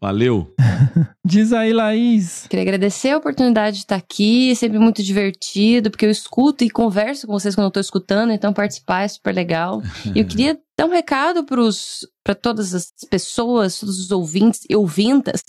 Valeu. 0.00 0.54
Diz 1.26 1.52
aí, 1.52 1.72
Laís. 1.72 2.46
Queria 2.48 2.62
agradecer 2.62 3.10
a 3.10 3.18
oportunidade 3.18 3.78
de 3.78 3.82
estar 3.82 3.96
aqui, 3.96 4.52
é 4.52 4.54
sempre 4.54 4.78
muito 4.78 5.02
divertido, 5.02 5.90
porque 5.90 6.06
eu 6.06 6.10
escuto 6.10 6.62
e 6.62 6.70
converso 6.70 7.26
com 7.26 7.32
vocês 7.32 7.56
quando 7.56 7.64
eu 7.64 7.68
estou 7.68 7.80
escutando, 7.80 8.32
então 8.32 8.52
participar 8.52 9.02
é 9.02 9.08
super 9.08 9.34
legal. 9.34 9.82
E 10.14 10.20
eu 10.20 10.26
queria 10.26 10.56
dar 10.78 10.86
um 10.86 10.92
recado 10.92 11.44
para 12.22 12.34
todas 12.36 12.72
as 12.72 12.92
pessoas, 13.10 13.80
todos 13.80 13.98
os 13.98 14.12
ouvintes 14.12 14.60
e 14.70 14.76
ouvintas, 14.76 15.42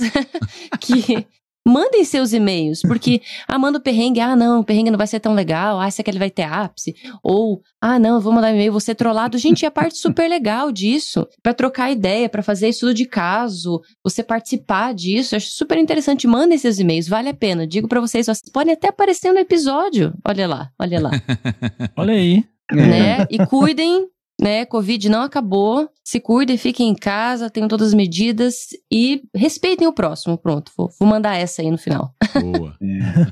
que 0.82 1.28
mandem 1.68 2.04
seus 2.04 2.34
e-mails, 2.34 2.82
porque, 2.82 3.22
ah, 3.48 3.60
manda 3.60 3.78
o 3.78 3.82
perrengue, 3.82 4.20
ah, 4.20 4.36
não, 4.36 4.62
o 4.62 4.64
perrengue 4.64 4.92
não 4.92 4.98
vai 4.98 5.08
ser 5.08 5.20
tão 5.20 5.34
legal, 5.34 5.80
ah, 5.80 5.90
será 5.92 6.04
que 6.04 6.12
ele 6.12 6.20
vai 6.20 6.30
ter 6.30 6.44
ápice? 6.44 6.96
Ou, 7.24 7.62
ah, 7.82 8.00
não, 8.00 8.16
eu 8.16 8.22
vou 8.22 8.34
mandar 8.34 8.52
um 8.52 8.56
e-mail, 8.56 8.72
vou 8.72 8.82
ser 8.82 8.96
trollado. 8.96 9.38
Gente, 9.38 9.66
é 9.66 9.68
a 9.68 9.72
parte 9.72 9.98
super 9.98 10.28
legal 10.30 10.72
disso, 10.72 11.28
para 11.44 11.54
trocar 11.54 11.92
ideia, 11.92 12.30
para 12.30 12.42
fazer 12.42 12.70
estudo 12.70 12.94
de 12.94 13.06
caso, 13.06 13.82
você 14.04 14.24
participar 14.24 14.94
disso, 14.94 15.36
eu 15.36 15.38
acho 15.38 15.52
super 15.52 15.78
interessante. 15.78 16.28
Mandem 16.28 16.58
seus 16.58 16.80
e-mails, 16.80 17.08
vale 17.08 17.30
a 17.30 17.34
pena. 17.34 17.68
Digo 17.68 17.88
para 17.88 18.00
vocês, 18.00 18.26
vocês 18.26 18.52
podem 18.52 18.74
até 18.74 18.90
aparecer 18.90 19.32
no 19.32 19.40
episódio. 19.40 20.14
Olha 20.26 20.48
lá, 20.48 20.70
olha 20.80 21.00
lá. 21.00 21.12
Olha 21.96 22.14
aí. 22.14 22.44
Né? 22.72 23.26
E 23.30 23.46
cuidem 23.46 24.08
né? 24.42 24.66
Covid 24.66 25.10
não 25.10 25.22
acabou. 25.24 25.90
Se 26.04 26.20
cuidem, 26.20 26.58
fiquem 26.58 26.90
em 26.90 26.96
casa, 26.96 27.50
tenham 27.50 27.68
todas 27.68 27.88
as 27.90 27.94
medidas 27.94 28.68
e 28.92 29.24
respeitem 29.36 29.88
o 29.88 29.94
próximo. 29.94 30.38
Pronto, 30.38 30.72
vou, 30.78 30.90
vou 31.00 31.08
mandar 31.08 31.36
essa 31.36 31.62
aí 31.62 31.70
no 31.72 31.78
final. 31.78 32.14
Boa. 32.42 32.76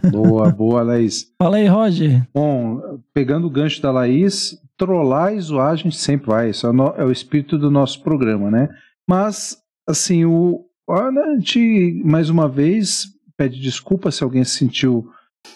É, 0.05 0.09
boa, 0.09 0.49
boa, 0.51 0.81
Laís. 0.83 1.31
Fala 1.37 1.57
aí, 1.57 1.67
Roger. 1.67 2.27
Bom, 2.33 2.99
pegando 3.13 3.47
o 3.47 3.49
gancho 3.49 3.81
da 3.81 3.91
Laís, 3.91 4.57
trollar 4.77 5.33
e 5.33 5.39
zoar 5.39 5.71
a 5.71 5.75
gente 5.75 5.95
sempre 5.95 6.27
vai. 6.27 6.49
Isso 6.49 6.65
é 6.65 6.69
o, 6.69 6.73
no- 6.73 6.93
é 6.97 7.05
o 7.05 7.11
espírito 7.11 7.57
do 7.57 7.69
nosso 7.71 8.01
programa, 8.03 8.49
né? 8.51 8.67
Mas, 9.07 9.57
assim, 9.87 10.25
o, 10.25 10.65
a 10.89 11.09
gente, 11.37 12.01
mais 12.03 12.29
uma 12.29 12.47
vez, 12.49 13.07
pede 13.37 13.59
desculpa 13.61 14.11
se 14.11 14.23
alguém 14.23 14.43
se 14.43 14.57
sentiu 14.57 15.07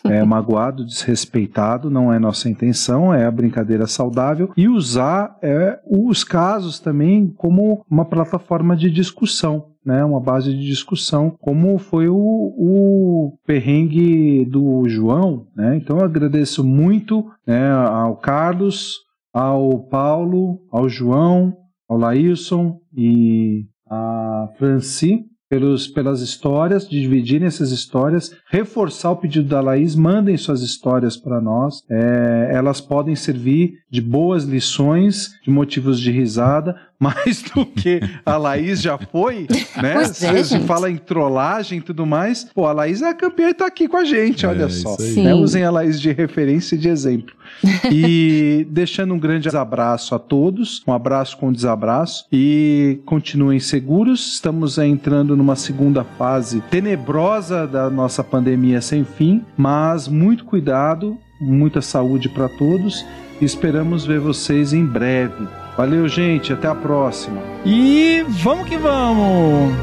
é, 0.05 0.23
magoado, 0.23 0.85
desrespeitado, 0.85 1.89
não 1.89 2.11
é 2.11 2.19
nossa 2.19 2.49
intenção, 2.49 3.13
é 3.13 3.25
a 3.25 3.31
brincadeira 3.31 3.87
saudável. 3.87 4.51
E 4.55 4.67
usar 4.67 5.37
é, 5.41 5.79
os 5.85 6.23
casos 6.23 6.79
também 6.79 7.27
como 7.37 7.83
uma 7.89 8.05
plataforma 8.05 8.75
de 8.75 8.89
discussão. 8.89 9.67
Né, 9.85 10.03
uma 10.03 10.19
base 10.19 10.53
de 10.53 10.65
discussão, 10.65 11.33
como 11.39 11.79
foi 11.79 12.09
o, 12.09 12.15
o 12.15 13.33
perrengue 13.47 14.45
do 14.45 14.87
João. 14.87 15.47
Né? 15.55 15.77
Então 15.77 15.97
eu 15.97 16.03
agradeço 16.03 16.63
muito 16.63 17.25
né, 17.47 17.71
ao 17.71 18.17
Carlos, 18.17 18.97
ao 19.33 19.79
Paulo, 19.87 20.59
ao 20.69 20.89
João, 20.89 21.55
ao 21.87 21.97
Laílson 21.97 22.77
e 22.93 23.65
a 23.89 24.49
Franci 24.57 25.25
pelos, 25.49 25.87
pelas 25.87 26.21
histórias, 26.21 26.87
dividirem 26.87 27.47
essas 27.47 27.71
histórias, 27.71 28.35
reforçar 28.49 29.11
o 29.11 29.17
pedido 29.17 29.49
da 29.49 29.59
Laís, 29.59 29.95
mandem 29.95 30.37
suas 30.37 30.61
histórias 30.61 31.17
para 31.17 31.41
nós. 31.41 31.83
É, 31.89 32.51
elas 32.53 32.79
podem 32.79 33.15
servir 33.15 33.79
de 33.89 33.99
boas 33.99 34.43
lições, 34.43 35.31
de 35.43 35.49
motivos 35.49 35.99
de 35.99 36.11
risada, 36.11 36.75
mais 36.99 37.41
do 37.55 37.65
que 37.65 38.01
a 38.25 38.35
Laís 38.37 38.81
já 38.81 38.97
foi, 38.97 39.47
né? 39.81 39.93
É, 39.93 40.03
Você 40.03 40.43
gente. 40.43 40.65
fala 40.65 40.89
em 40.91 40.97
trollagem 40.97 41.79
e 41.79 41.81
tudo 41.81 42.05
mais. 42.05 42.43
Pô, 42.53 42.65
a 42.65 42.73
Laís 42.73 43.01
é 43.01 43.09
a 43.09 43.13
campeã 43.13 43.49
e 43.49 43.53
tá 43.53 43.65
aqui 43.65 43.87
com 43.87 43.97
a 43.97 44.03
gente, 44.03 44.45
olha 44.45 44.65
É, 44.65 44.69
só. 44.69 44.97
Né? 45.15 45.33
Usem 45.33 45.63
a 45.63 45.71
Laís 45.71 45.99
de 45.99 46.11
referência 46.11 46.75
e 46.75 46.77
de 46.77 46.89
exemplo. 46.89 47.33
E 47.91 48.67
deixando 48.69 49.13
um 49.13 49.19
grande 49.19 49.49
abraço 49.55 50.13
a 50.13 50.19
todos, 50.19 50.83
um 50.87 50.93
abraço 50.93 51.37
com 51.37 51.51
desabraço 51.51 52.25
e 52.31 52.99
continuem 53.05 53.59
seguros. 53.59 54.33
Estamos 54.33 54.77
entrando 54.77 55.35
numa 55.35 55.55
segunda 55.55 56.03
fase 56.03 56.61
tenebrosa 56.69 57.65
da 57.65 57.89
nossa 57.89 58.23
pandemia 58.23 58.81
sem 58.81 59.03
fim, 59.03 59.43
mas 59.57 60.07
muito 60.07 60.45
cuidado, 60.45 61.17
muita 61.41 61.81
saúde 61.81 62.29
para 62.29 62.47
todos 62.49 63.05
e 63.41 63.45
esperamos 63.45 64.05
ver 64.05 64.19
vocês 64.19 64.73
em 64.73 64.85
breve. 64.85 65.47
Valeu, 65.79 66.09
gente, 66.09 66.51
até 66.51 66.67
a 66.67 66.75
próxima. 66.75 67.41
E 67.65 68.21
vamos 68.27 68.67
que 68.67 68.75
vamos! 68.75 69.73